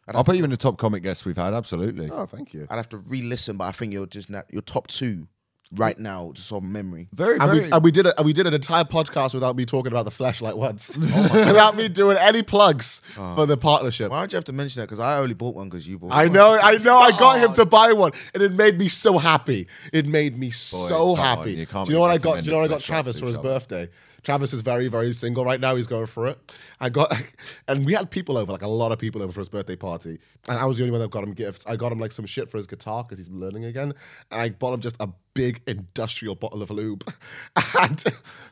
Top 0.09 0.15
two. 0.15 0.17
I'd 0.17 0.17
I'll 0.17 0.19
have, 0.21 0.27
put 0.27 0.37
you 0.37 0.45
in 0.45 0.51
the 0.51 0.57
top 0.57 0.79
comic 0.79 1.03
guests 1.03 1.25
we've 1.25 1.37
had. 1.37 1.55
Absolutely. 1.55 2.11
Oh, 2.11 2.27
thank 2.27 2.55
you. 2.55 2.67
I'd 2.71 2.77
have 2.77 2.89
to 2.91 2.99
re-listen, 2.99 3.57
but 3.57 3.65
I 3.65 3.73
think 3.73 3.93
you're 3.93 4.07
just 4.07 4.31
not, 4.31 4.47
you're 4.51 4.63
top 4.63 4.87
two 4.89 5.29
right 5.73 5.99
now, 5.99 6.33
just 6.35 6.53
on 6.53 6.71
memory. 6.71 7.09
Very 7.13 7.39
And 7.39 7.51
very. 7.51 7.61
we, 7.61 7.71
and 7.71 7.85
we 7.85 7.91
did 7.91 8.07
it. 8.07 8.15
And 8.17 8.27
we 8.27 8.33
did 8.33 8.47
an 8.47 8.55
entire 8.55 8.85
podcast 8.85 9.35
without 9.35 9.57
me 9.57 9.65
talking 9.65 9.93
about 9.93 10.05
the 10.05 10.11
flashlight 10.11 10.57
once, 10.57 10.97
oh 10.97 11.31
without 11.47 11.77
me 11.77 11.89
doing 11.89 12.17
any 12.19 12.43
plugs 12.43 13.03
ah. 13.19 13.35
for 13.35 13.47
the 13.47 13.57
partnership. 13.57 14.11
Why 14.11 14.23
would 14.23 14.33
you 14.33 14.37
have 14.37 14.45
to 14.45 14.53
mention 14.53 14.81
that? 14.81 14.87
Because 14.87 15.01
I 15.01 15.19
only 15.19 15.35
bought 15.35 15.55
one 15.55 15.69
because 15.69 15.87
you 15.87 15.99
bought. 15.99 16.13
I 16.13 16.25
one. 16.25 16.33
know, 16.33 16.59
I 16.61 16.79
know. 16.79 16.97
I 16.97 17.11
got 17.11 17.39
him 17.39 17.53
to 17.55 17.67
buy 17.67 17.93
one, 17.93 18.13
and 18.35 18.43
it 18.43 18.53
made 18.53 18.79
me 18.79 18.89
so 18.89 19.19
happy. 19.19 19.69
It 19.93 20.07
made 20.07 20.39
me 20.39 20.51
so 20.51 21.15
come 21.15 21.25
on, 21.25 21.39
happy. 21.39 21.51
you 21.53 21.57
Do 21.57 21.67
can't 21.67 21.89
you 21.89 21.95
know 21.95 22.01
what 22.01 22.11
I 22.11 22.19
got? 22.19 22.43
Do 22.43 22.47
you 22.47 22.53
know 22.53 22.59
what 22.59 22.71
I 22.71 22.75
got 22.75 22.81
Travis 22.81 23.19
for 23.19 23.27
his 23.27 23.37
flash 23.37 23.45
shots 23.45 23.67
to 23.67 23.69
birthday? 23.69 23.93
Travis 24.29 24.53
is 24.53 24.61
very, 24.61 24.89
very 24.89 25.15
single 25.15 25.43
right 25.43 25.59
now. 25.59 25.75
He's 25.75 25.87
going 25.87 26.05
for 26.07 26.27
it. 26.27 26.39
I 26.81 26.91
got, 26.91 27.11
and 27.69 27.87
we 27.87 27.95
had 27.95 28.11
people 28.11 28.37
over, 28.37 28.53
like 28.53 28.61
a 28.61 28.69
lot 28.69 28.93
of 28.93 28.99
people 28.99 29.23
over 29.23 29.33
for 29.33 29.41
his 29.41 29.49
birthday 29.49 29.75
party, 29.75 30.19
and 30.51 30.59
I 30.59 30.67
was 30.67 30.77
the 30.77 30.83
only 30.83 30.91
one 30.91 31.01
that 31.01 31.11
got 31.11 31.25
him 31.25 31.33
gifts. 31.33 31.67
I 31.67 31.77
got 31.77 31.93
him 31.93 31.99
like 31.99 32.13
some 32.13 32.27
shit 32.27 32.51
for 32.51 32.59
his 32.59 32.67
guitar 32.67 33.05
because 33.05 33.17
he's 33.17 33.35
learning 33.35 33.65
again, 33.65 33.95
and 34.31 34.41
I 34.43 34.51
bought 34.51 34.75
him 34.75 34.81
just 34.81 34.97
a 35.01 35.09
big 35.33 35.63
industrial 35.67 36.35
bottle 36.35 36.63
of 36.63 36.71
lube. 36.71 37.11
And 37.81 38.03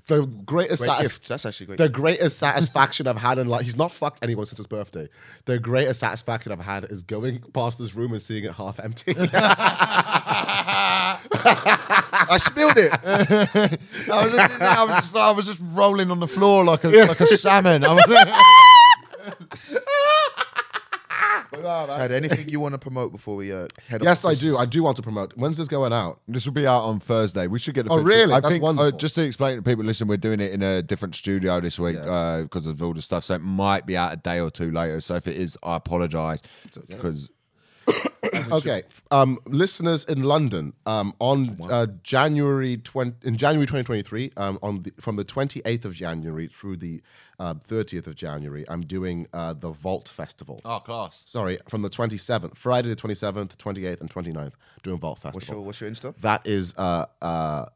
the 0.06 0.24
greatest 0.46 0.82
Great 0.82 0.90
satis- 0.90 1.18
That's 1.18 1.44
actually 1.44 1.66
great. 1.66 1.78
the 1.78 1.88
greatest 1.88 2.38
satisfaction 2.38 3.06
I've 3.06 3.18
had 3.18 3.38
in 3.38 3.48
life. 3.48 3.62
He's 3.62 3.76
not 3.76 3.92
fucked 3.92 4.22
anyone 4.22 4.46
since 4.46 4.56
his 4.58 4.66
birthday. 4.66 5.08
The 5.44 5.58
greatest 5.58 6.00
satisfaction 6.00 6.52
I've 6.52 6.60
had 6.60 6.84
is 6.84 7.02
going 7.02 7.40
past 7.52 7.78
his 7.78 7.94
room 7.94 8.12
and 8.12 8.22
seeing 8.22 8.44
it 8.44 8.52
half 8.52 8.78
empty. 8.80 9.12
I 12.28 12.36
spilled 12.38 12.76
it. 12.76 12.90
I, 14.10 14.24
was 14.24 14.32
just, 14.32 14.60
I, 14.62 14.84
was 14.84 14.96
just, 14.96 15.16
I 15.16 15.30
was 15.32 15.46
just 15.46 15.60
rolling 15.62 16.10
on 16.10 16.20
the 16.20 16.26
floor 16.28 16.64
like 16.64 16.84
a 16.84 16.88
like 16.88 17.20
a 17.20 17.26
salmon. 17.26 17.84
I 17.84 17.94
was- 17.94 19.76
anything 22.10 22.48
you 22.48 22.60
want 22.60 22.74
to 22.74 22.78
promote 22.78 23.12
before 23.12 23.36
we 23.36 23.52
uh, 23.52 23.68
head? 23.88 24.02
Yes, 24.02 24.24
I 24.24 24.34
do. 24.34 24.56
I 24.56 24.64
do 24.64 24.82
want 24.82 24.96
to 24.96 25.02
promote. 25.02 25.32
When's 25.36 25.56
this 25.56 25.68
going 25.68 25.92
out? 25.92 26.20
This 26.28 26.44
will 26.46 26.52
be 26.52 26.66
out 26.66 26.82
on 26.82 27.00
Thursday. 27.00 27.46
We 27.46 27.58
should 27.58 27.74
get 27.74 27.84
the 27.86 27.92
Oh, 27.92 27.96
picture. 27.96 28.08
really? 28.08 28.32
I 28.34 28.40
That's 28.40 28.58
think 28.58 28.64
uh, 28.64 28.90
just 28.92 29.14
to 29.16 29.24
explain 29.24 29.56
to 29.56 29.62
people, 29.62 29.84
listen, 29.84 30.08
we're 30.08 30.16
doing 30.16 30.40
it 30.40 30.52
in 30.52 30.62
a 30.62 30.82
different 30.82 31.14
studio 31.14 31.60
this 31.60 31.78
week 31.78 31.96
Yeah. 31.96 32.42
because 32.42 32.66
of 32.66 32.82
all 32.82 32.94
the 32.94 33.02
stuff. 33.02 33.24
So 33.24 33.34
it 33.34 33.40
might 33.42 33.86
be 33.86 33.96
out 33.96 34.12
a 34.12 34.16
day 34.16 34.40
or 34.40 34.50
two 34.50 34.70
later. 34.70 35.00
So 35.00 35.14
if 35.14 35.26
it 35.26 35.36
is, 35.36 35.56
I 35.62 35.76
apologise 35.76 36.42
because 36.88 37.30
Okay, 38.52 38.82
um, 39.10 39.38
listeners 39.46 40.04
in 40.04 40.22
London, 40.22 40.72
um, 40.86 41.14
on 41.18 41.56
uh, 41.70 41.86
January 42.02 42.76
twenty 42.78 43.14
in 43.22 43.36
January 43.36 43.66
twenty 43.66 43.84
twenty 43.84 44.02
three, 44.02 44.32
um, 44.36 44.58
on 44.62 44.82
the, 44.82 44.92
from 45.00 45.16
the 45.16 45.24
twenty 45.24 45.62
eighth 45.64 45.84
of 45.84 45.94
January 45.94 46.46
through 46.48 46.76
the 46.76 47.02
uh, 47.38 47.54
thirtieth 47.54 48.06
of 48.06 48.14
January, 48.14 48.64
I'm 48.68 48.82
doing 48.82 49.26
uh, 49.32 49.52
the 49.52 49.70
Vault 49.70 50.08
Festival. 50.08 50.60
oh 50.64 50.78
class. 50.80 51.22
Sorry, 51.24 51.58
from 51.68 51.82
the 51.82 51.90
twenty 51.90 52.16
seventh, 52.16 52.56
Friday 52.56 52.88
the 52.88 52.96
twenty 52.96 53.14
seventh, 53.14 53.56
twenty 53.58 53.86
eighth, 53.86 54.00
and 54.00 54.10
29th, 54.10 54.54
doing 54.82 54.98
Vault 54.98 55.18
Festival. 55.18 55.62
What's 55.64 55.80
your 55.80 55.88
What's 55.88 56.02
your 56.02 56.12
Insta? 56.12 56.20
That 56.20 56.46
is 56.46 56.74
uh, 56.76 57.06
uh, 57.22 57.66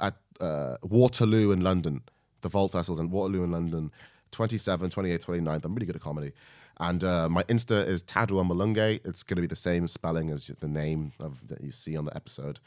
at 0.00 0.14
uh, 0.40 0.76
Waterloo 0.82 1.52
in 1.52 1.60
London. 1.60 2.02
The 2.42 2.48
Vault 2.48 2.72
Festival's 2.72 3.00
in 3.00 3.10
Waterloo 3.10 3.42
in 3.44 3.50
London, 3.50 3.90
27, 4.32 4.90
28, 4.90 5.20
29th. 5.20 5.64
I'm 5.64 5.74
really 5.74 5.86
good 5.86 5.96
at 5.96 6.02
comedy. 6.02 6.32
And 6.78 7.02
uh, 7.04 7.28
my 7.28 7.42
Insta 7.44 7.86
is 7.86 8.02
Tadiwa 8.02 8.46
Mahlunge. 8.46 9.00
It's 9.04 9.22
going 9.22 9.36
to 9.36 9.40
be 9.40 9.46
the 9.46 9.56
same 9.56 9.86
spelling 9.86 10.30
as 10.30 10.48
the 10.60 10.68
name 10.68 11.12
of 11.18 11.46
that 11.48 11.62
you 11.62 11.72
see 11.72 11.96
on 11.96 12.04
the 12.04 12.14
episode. 12.14 12.60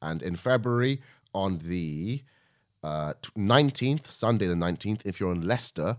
And 0.00 0.20
in 0.22 0.34
February, 0.34 1.00
on 1.32 1.58
the 1.58 2.22
uh, 2.82 3.14
19th, 3.38 4.06
Sunday 4.06 4.46
the 4.46 4.54
19th, 4.54 5.02
if 5.06 5.20
you're 5.20 5.32
in 5.32 5.42
Leicester, 5.42 5.96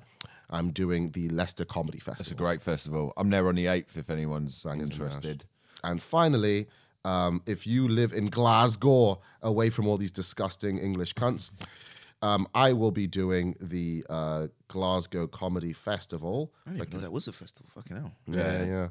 I'm 0.49 0.72
doing 0.72 1.11
the 1.11 1.30
Leicester 1.30 1.66
Comedy 1.66 1.99
Festival. 1.99 2.22
It's 2.22 2.32
a 2.32 2.36
great 2.36 2.61
festival. 2.61 3.14
I'm 3.18 3.30
there 3.30 3.47
on 3.47 3.55
the 3.55 3.68
eighth 3.68 3.97
if 3.97 4.09
anyone's 4.09 4.66
interested. 4.66 5.45
And 5.84 6.01
finally, 6.01 6.68
um, 7.05 7.41
if 7.45 7.66
you 7.66 7.88
live 7.88 8.14
in 8.14 8.28
Glasgow, 8.28 9.22
away 9.41 9.70
from 9.70 9.88
all 9.88 9.97
these 9.97 10.11
disgusting 10.11 10.78
English 10.78 11.16
cunts, 11.16 11.51
um, 12.24 12.47
I 12.55 12.71
will 12.71 12.91
be 12.91 13.05
doing 13.05 13.55
the 13.59 14.05
uh, 14.09 14.47
Glasgow 14.69 15.28
Comedy 15.28 15.74
Festival. 15.74 16.53
I 16.65 16.71
didn't 16.71 16.88
even 16.88 16.97
know 16.97 17.03
that 17.03 17.11
was 17.11 17.28
a 17.28 17.34
festival. 17.34 17.69
Fucking 17.76 17.97
hell. 17.97 18.13
Yeah, 18.28 18.63
yeah. 18.63 18.88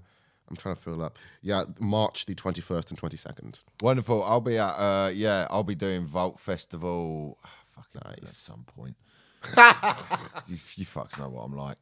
I'm 0.51 0.57
trying 0.57 0.77
to 0.77 0.83
fill 0.83 1.03
up. 1.03 1.19
Yeah, 1.41 1.65
March 1.79 2.27
the 2.27 2.35
21st 2.35 2.91
and 2.91 3.01
22nd. 3.01 3.65
Wonderful. 3.81 4.23
I'll 4.23 4.43
be 4.43 4.59
at 4.59 4.75
uh 4.75 5.11
yeah, 5.15 5.47
I'll 5.49 5.65
be 5.65 5.75
doing 5.75 6.05
Vault 6.05 6.39
Festival 6.39 7.39
fucking 7.75 8.03
at 8.23 8.29
some 8.29 8.65
point. 8.65 8.97
you, 10.47 10.59
you 10.77 10.85
fucks 10.85 11.19
know 11.19 11.31
what 11.31 11.43
I'm 11.43 11.57
like. 11.57 11.79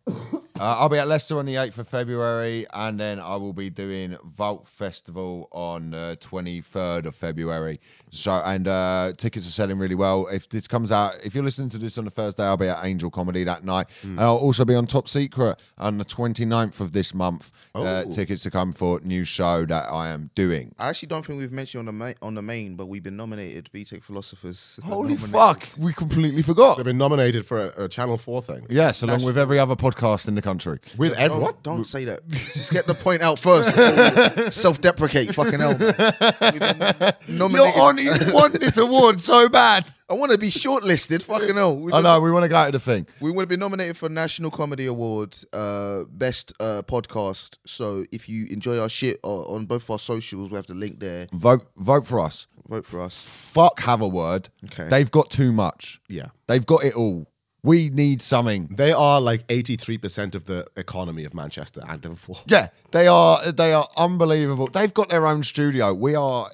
Uh, 0.60 0.76
I'll 0.78 0.90
be 0.90 0.98
at 0.98 1.08
Leicester 1.08 1.38
on 1.38 1.46
the 1.46 1.54
8th 1.54 1.78
of 1.78 1.88
February, 1.88 2.66
and 2.74 3.00
then 3.00 3.18
I 3.18 3.34
will 3.36 3.54
be 3.54 3.70
doing 3.70 4.14
Vault 4.24 4.68
Festival 4.68 5.48
on 5.52 5.92
the 5.92 6.18
23rd 6.20 7.06
of 7.06 7.14
February. 7.16 7.80
So, 8.10 8.32
and 8.44 8.68
uh, 8.68 9.12
tickets 9.16 9.48
are 9.48 9.52
selling 9.52 9.78
really 9.78 9.94
well. 9.94 10.26
If 10.26 10.50
this 10.50 10.68
comes 10.68 10.92
out, 10.92 11.14
if 11.24 11.34
you're 11.34 11.44
listening 11.44 11.70
to 11.70 11.78
this 11.78 11.96
on 11.96 12.04
the 12.04 12.10
Thursday, 12.10 12.42
I'll 12.44 12.58
be 12.58 12.68
at 12.68 12.84
Angel 12.84 13.10
Comedy 13.10 13.42
that 13.44 13.64
night, 13.64 13.86
and 14.02 14.20
I'll 14.20 14.36
also 14.36 14.66
be 14.66 14.74
on 14.74 14.86
Top 14.86 15.08
Secret 15.08 15.58
on 15.78 15.96
the 15.96 16.04
29th 16.04 16.80
of 16.80 16.92
this 16.92 17.14
month. 17.14 17.52
Uh, 17.74 18.04
Oh. 18.06 18.10
tickets 18.10 18.42
to 18.42 18.50
come 18.50 18.72
for 18.72 19.00
new 19.02 19.24
show 19.24 19.64
that 19.64 19.86
I 19.90 20.08
am 20.08 20.30
doing. 20.34 20.74
I 20.78 20.90
actually 20.90 21.06
don't 21.08 21.24
think 21.24 21.38
we've 21.38 21.50
mentioned 21.52 21.78
on 21.80 21.86
the 21.86 21.92
main, 21.92 22.14
on 22.20 22.34
the 22.34 22.42
main, 22.42 22.76
but 22.76 22.86
we've 22.86 23.02
been 23.02 23.16
nominated. 23.16 23.70
BTEC 23.72 24.02
Philosophers. 24.02 24.78
Holy 24.84 25.16
fuck, 25.16 25.66
we 25.78 25.94
completely 25.94 26.42
forgot. 26.42 26.76
They've 26.76 26.84
been 26.84 26.98
nominated 26.98 27.46
for 27.46 27.70
a, 27.70 27.84
a 27.84 27.88
Channel 27.88 28.18
4 28.18 28.42
thing. 28.42 28.66
Yes, 28.68 29.02
along 29.02 29.24
with 29.24 29.38
every 29.38 29.58
other 29.58 29.74
podcast 29.74 30.28
in 30.28 30.34
the 30.34 30.42
country. 30.42 30.49
With 30.98 31.12
Don't, 31.12 31.20
everyone? 31.20 31.54
don't 31.62 31.84
say 31.84 32.04
that. 32.06 32.26
Just 32.28 32.72
get 32.72 32.86
the 32.86 32.94
point 32.94 33.22
out 33.22 33.38
first. 33.38 34.54
Self-deprecate. 34.54 35.34
Fucking 35.34 35.60
hell. 35.60 35.76
man. 35.78 35.94
We've 36.40 36.60
been 36.60 37.98
you 37.98 38.34
want 38.34 38.58
this 38.60 38.76
award 38.76 39.20
so 39.20 39.48
bad. 39.48 39.86
I 40.08 40.14
want 40.14 40.32
to 40.32 40.38
be 40.38 40.48
shortlisted. 40.48 41.22
Fucking 41.22 41.54
hell. 41.54 41.76
We've 41.78 41.94
I 41.94 41.98
been- 41.98 42.04
know, 42.04 42.20
we 42.20 42.32
want 42.32 42.42
to 42.42 42.48
go 42.48 42.56
out 42.56 42.66
to 42.66 42.72
the 42.72 42.80
thing. 42.80 43.06
We 43.20 43.30
would 43.30 43.42
have 43.42 43.48
been 43.48 43.60
nominated 43.60 43.96
for 43.96 44.08
National 44.08 44.50
Comedy 44.50 44.86
Awards, 44.86 45.46
uh, 45.52 46.02
Best 46.10 46.52
uh, 46.58 46.82
Podcast. 46.86 47.58
So 47.64 48.04
if 48.10 48.28
you 48.28 48.46
enjoy 48.50 48.78
our 48.80 48.88
shit 48.88 49.20
uh, 49.22 49.42
on 49.42 49.66
both 49.66 49.88
our 49.88 49.98
socials, 50.00 50.50
we 50.50 50.56
have 50.56 50.66
the 50.66 50.74
link 50.74 50.98
there. 50.98 51.28
Vote 51.32 51.66
vote 51.76 52.06
for 52.06 52.18
us. 52.20 52.48
Vote 52.68 52.86
for 52.86 53.00
us. 53.00 53.22
Fuck 53.52 53.80
have 53.80 54.00
a 54.00 54.08
word. 54.08 54.48
Okay. 54.66 54.88
They've 54.88 55.10
got 55.10 55.30
too 55.30 55.52
much. 55.52 56.00
Yeah. 56.08 56.26
They've 56.46 56.64
got 56.66 56.84
it 56.84 56.94
all. 56.94 57.26
We 57.62 57.90
need 57.90 58.22
something. 58.22 58.68
They 58.68 58.92
are 58.92 59.20
like 59.20 59.46
83% 59.48 60.34
of 60.34 60.46
the 60.46 60.66
economy 60.76 61.24
of 61.24 61.34
Manchester 61.34 61.82
and 61.86 62.02
Liverpool. 62.02 62.38
Yeah, 62.46 62.68
they 62.90 63.06
are 63.06 63.52
they 63.52 63.72
are 63.72 63.86
unbelievable. 63.96 64.66
They've 64.68 64.92
got 64.92 65.08
their 65.10 65.26
own 65.26 65.42
studio. 65.42 65.92
We 65.92 66.14
are 66.14 66.50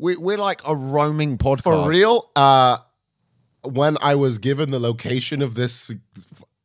we, 0.00 0.16
we're 0.16 0.38
like 0.38 0.62
a 0.66 0.74
roaming 0.74 1.38
podcast. 1.38 1.84
For 1.84 1.88
real, 1.88 2.30
uh, 2.34 2.78
when 3.62 3.96
I 4.00 4.14
was 4.14 4.38
given 4.38 4.70
the 4.70 4.80
location 4.80 5.42
of 5.42 5.54
this, 5.54 5.92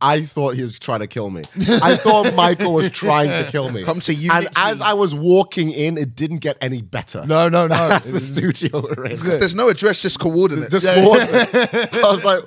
I 0.01 0.21
thought 0.23 0.55
he 0.55 0.61
was 0.61 0.77
trying 0.77 0.99
to 0.99 1.07
kill 1.07 1.29
me. 1.29 1.41
I 1.81 1.95
thought 1.95 2.35
Michael 2.35 2.73
was 2.73 2.89
trying 2.89 3.29
to 3.29 3.49
kill 3.49 3.71
me. 3.71 3.83
Come 3.85 4.01
to 4.01 4.13
you 4.13 4.29
And 4.31 4.43
literally- 4.43 4.71
as 4.73 4.81
I 4.81 4.93
was 4.93 5.15
walking 5.15 5.71
in, 5.71 5.97
it 5.97 6.15
didn't 6.15 6.39
get 6.39 6.57
any 6.59 6.81
better. 6.81 7.25
No, 7.25 7.47
no, 7.47 7.65
no. 7.65 7.75
That's 7.89 8.11
the 8.11 8.19
studio 8.19 8.81
we're 8.81 9.05
in. 9.05 9.11
If 9.13 9.21
there's 9.21 9.55
no 9.55 9.69
address, 9.69 10.01
just 10.01 10.19
coordinates. 10.19 10.83
Sword. 10.83 11.21
I 11.21 11.87
was 12.03 12.23
like, 12.25 12.43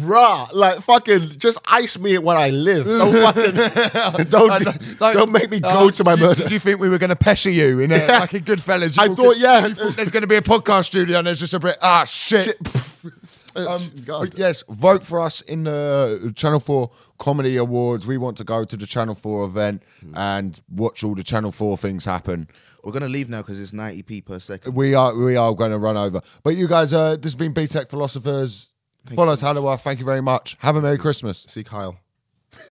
rah, 0.00 0.48
like 0.54 0.80
fucking 0.82 1.30
just 1.30 1.58
ice 1.66 1.98
me 1.98 2.16
where 2.18 2.36
I 2.36 2.50
live. 2.50 2.86
Don't 2.86 3.12
fucking 3.34 4.26
don't, 4.30 5.00
Like, 5.00 5.14
don't 5.14 5.32
make 5.32 5.50
me 5.50 5.58
go 5.58 5.88
uh, 5.88 5.90
to 5.90 6.04
my 6.04 6.12
did 6.14 6.20
you- 6.20 6.26
murder. 6.28 6.42
Did 6.44 6.52
you 6.52 6.58
think 6.60 6.78
we 6.80 6.88
were 6.88 6.98
going 6.98 7.10
to 7.10 7.16
pester 7.16 7.50
you 7.50 7.80
in 7.80 7.90
a, 7.92 7.98
like 8.06 8.32
a 8.34 8.40
Goodfellas? 8.40 8.96
I 8.98 9.06
You 9.06 9.16
thought, 9.16 9.36
yeah. 9.38 9.66
you 9.66 9.74
thought 9.74 9.96
there's 9.96 10.12
going 10.12 10.22
to 10.22 10.26
be 10.28 10.36
a 10.36 10.40
podcast 10.40 10.84
studio 10.86 11.18
and 11.18 11.26
there's 11.26 11.40
just 11.40 11.52
a 11.54 11.58
bit, 11.60 11.76
ah, 11.82 12.04
shit. 12.04 12.56
Um, 13.54 13.80
God. 14.04 14.34
yes, 14.36 14.62
vote 14.68 15.02
for 15.02 15.20
us 15.20 15.40
in 15.42 15.64
the 15.64 16.32
Channel 16.34 16.60
4 16.60 16.90
Comedy 17.18 17.56
Awards. 17.56 18.06
We 18.06 18.18
want 18.18 18.36
to 18.38 18.44
go 18.44 18.64
to 18.64 18.76
the 18.76 18.86
Channel 18.86 19.14
4 19.14 19.44
event 19.44 19.82
and 20.14 20.60
watch 20.70 21.04
all 21.04 21.14
the 21.14 21.22
Channel 21.22 21.52
4 21.52 21.76
things 21.76 22.04
happen. 22.04 22.48
We're 22.82 22.92
gonna 22.92 23.08
leave 23.08 23.28
now 23.28 23.42
because 23.42 23.60
it's 23.60 23.72
90p 23.72 24.24
per 24.24 24.38
second. 24.38 24.74
We 24.74 24.94
are 24.94 25.14
we 25.14 25.36
are 25.36 25.54
going 25.54 25.70
to 25.70 25.78
run 25.78 25.96
over. 25.96 26.20
But 26.42 26.56
you 26.56 26.66
guys, 26.66 26.92
uh, 26.92 27.16
this 27.16 27.32
has 27.32 27.34
been 27.36 27.54
BTEC 27.54 27.88
Philosophers. 27.90 28.68
Follow 29.14 29.34
Tadiwa. 29.36 29.80
Thank 29.80 29.98
you 29.98 30.04
very 30.04 30.20
much. 30.20 30.56
Have 30.60 30.76
a 30.76 30.80
Merry 30.80 30.98
Christmas. 30.98 31.38
See 31.48 31.64
Kyle. 31.64 31.96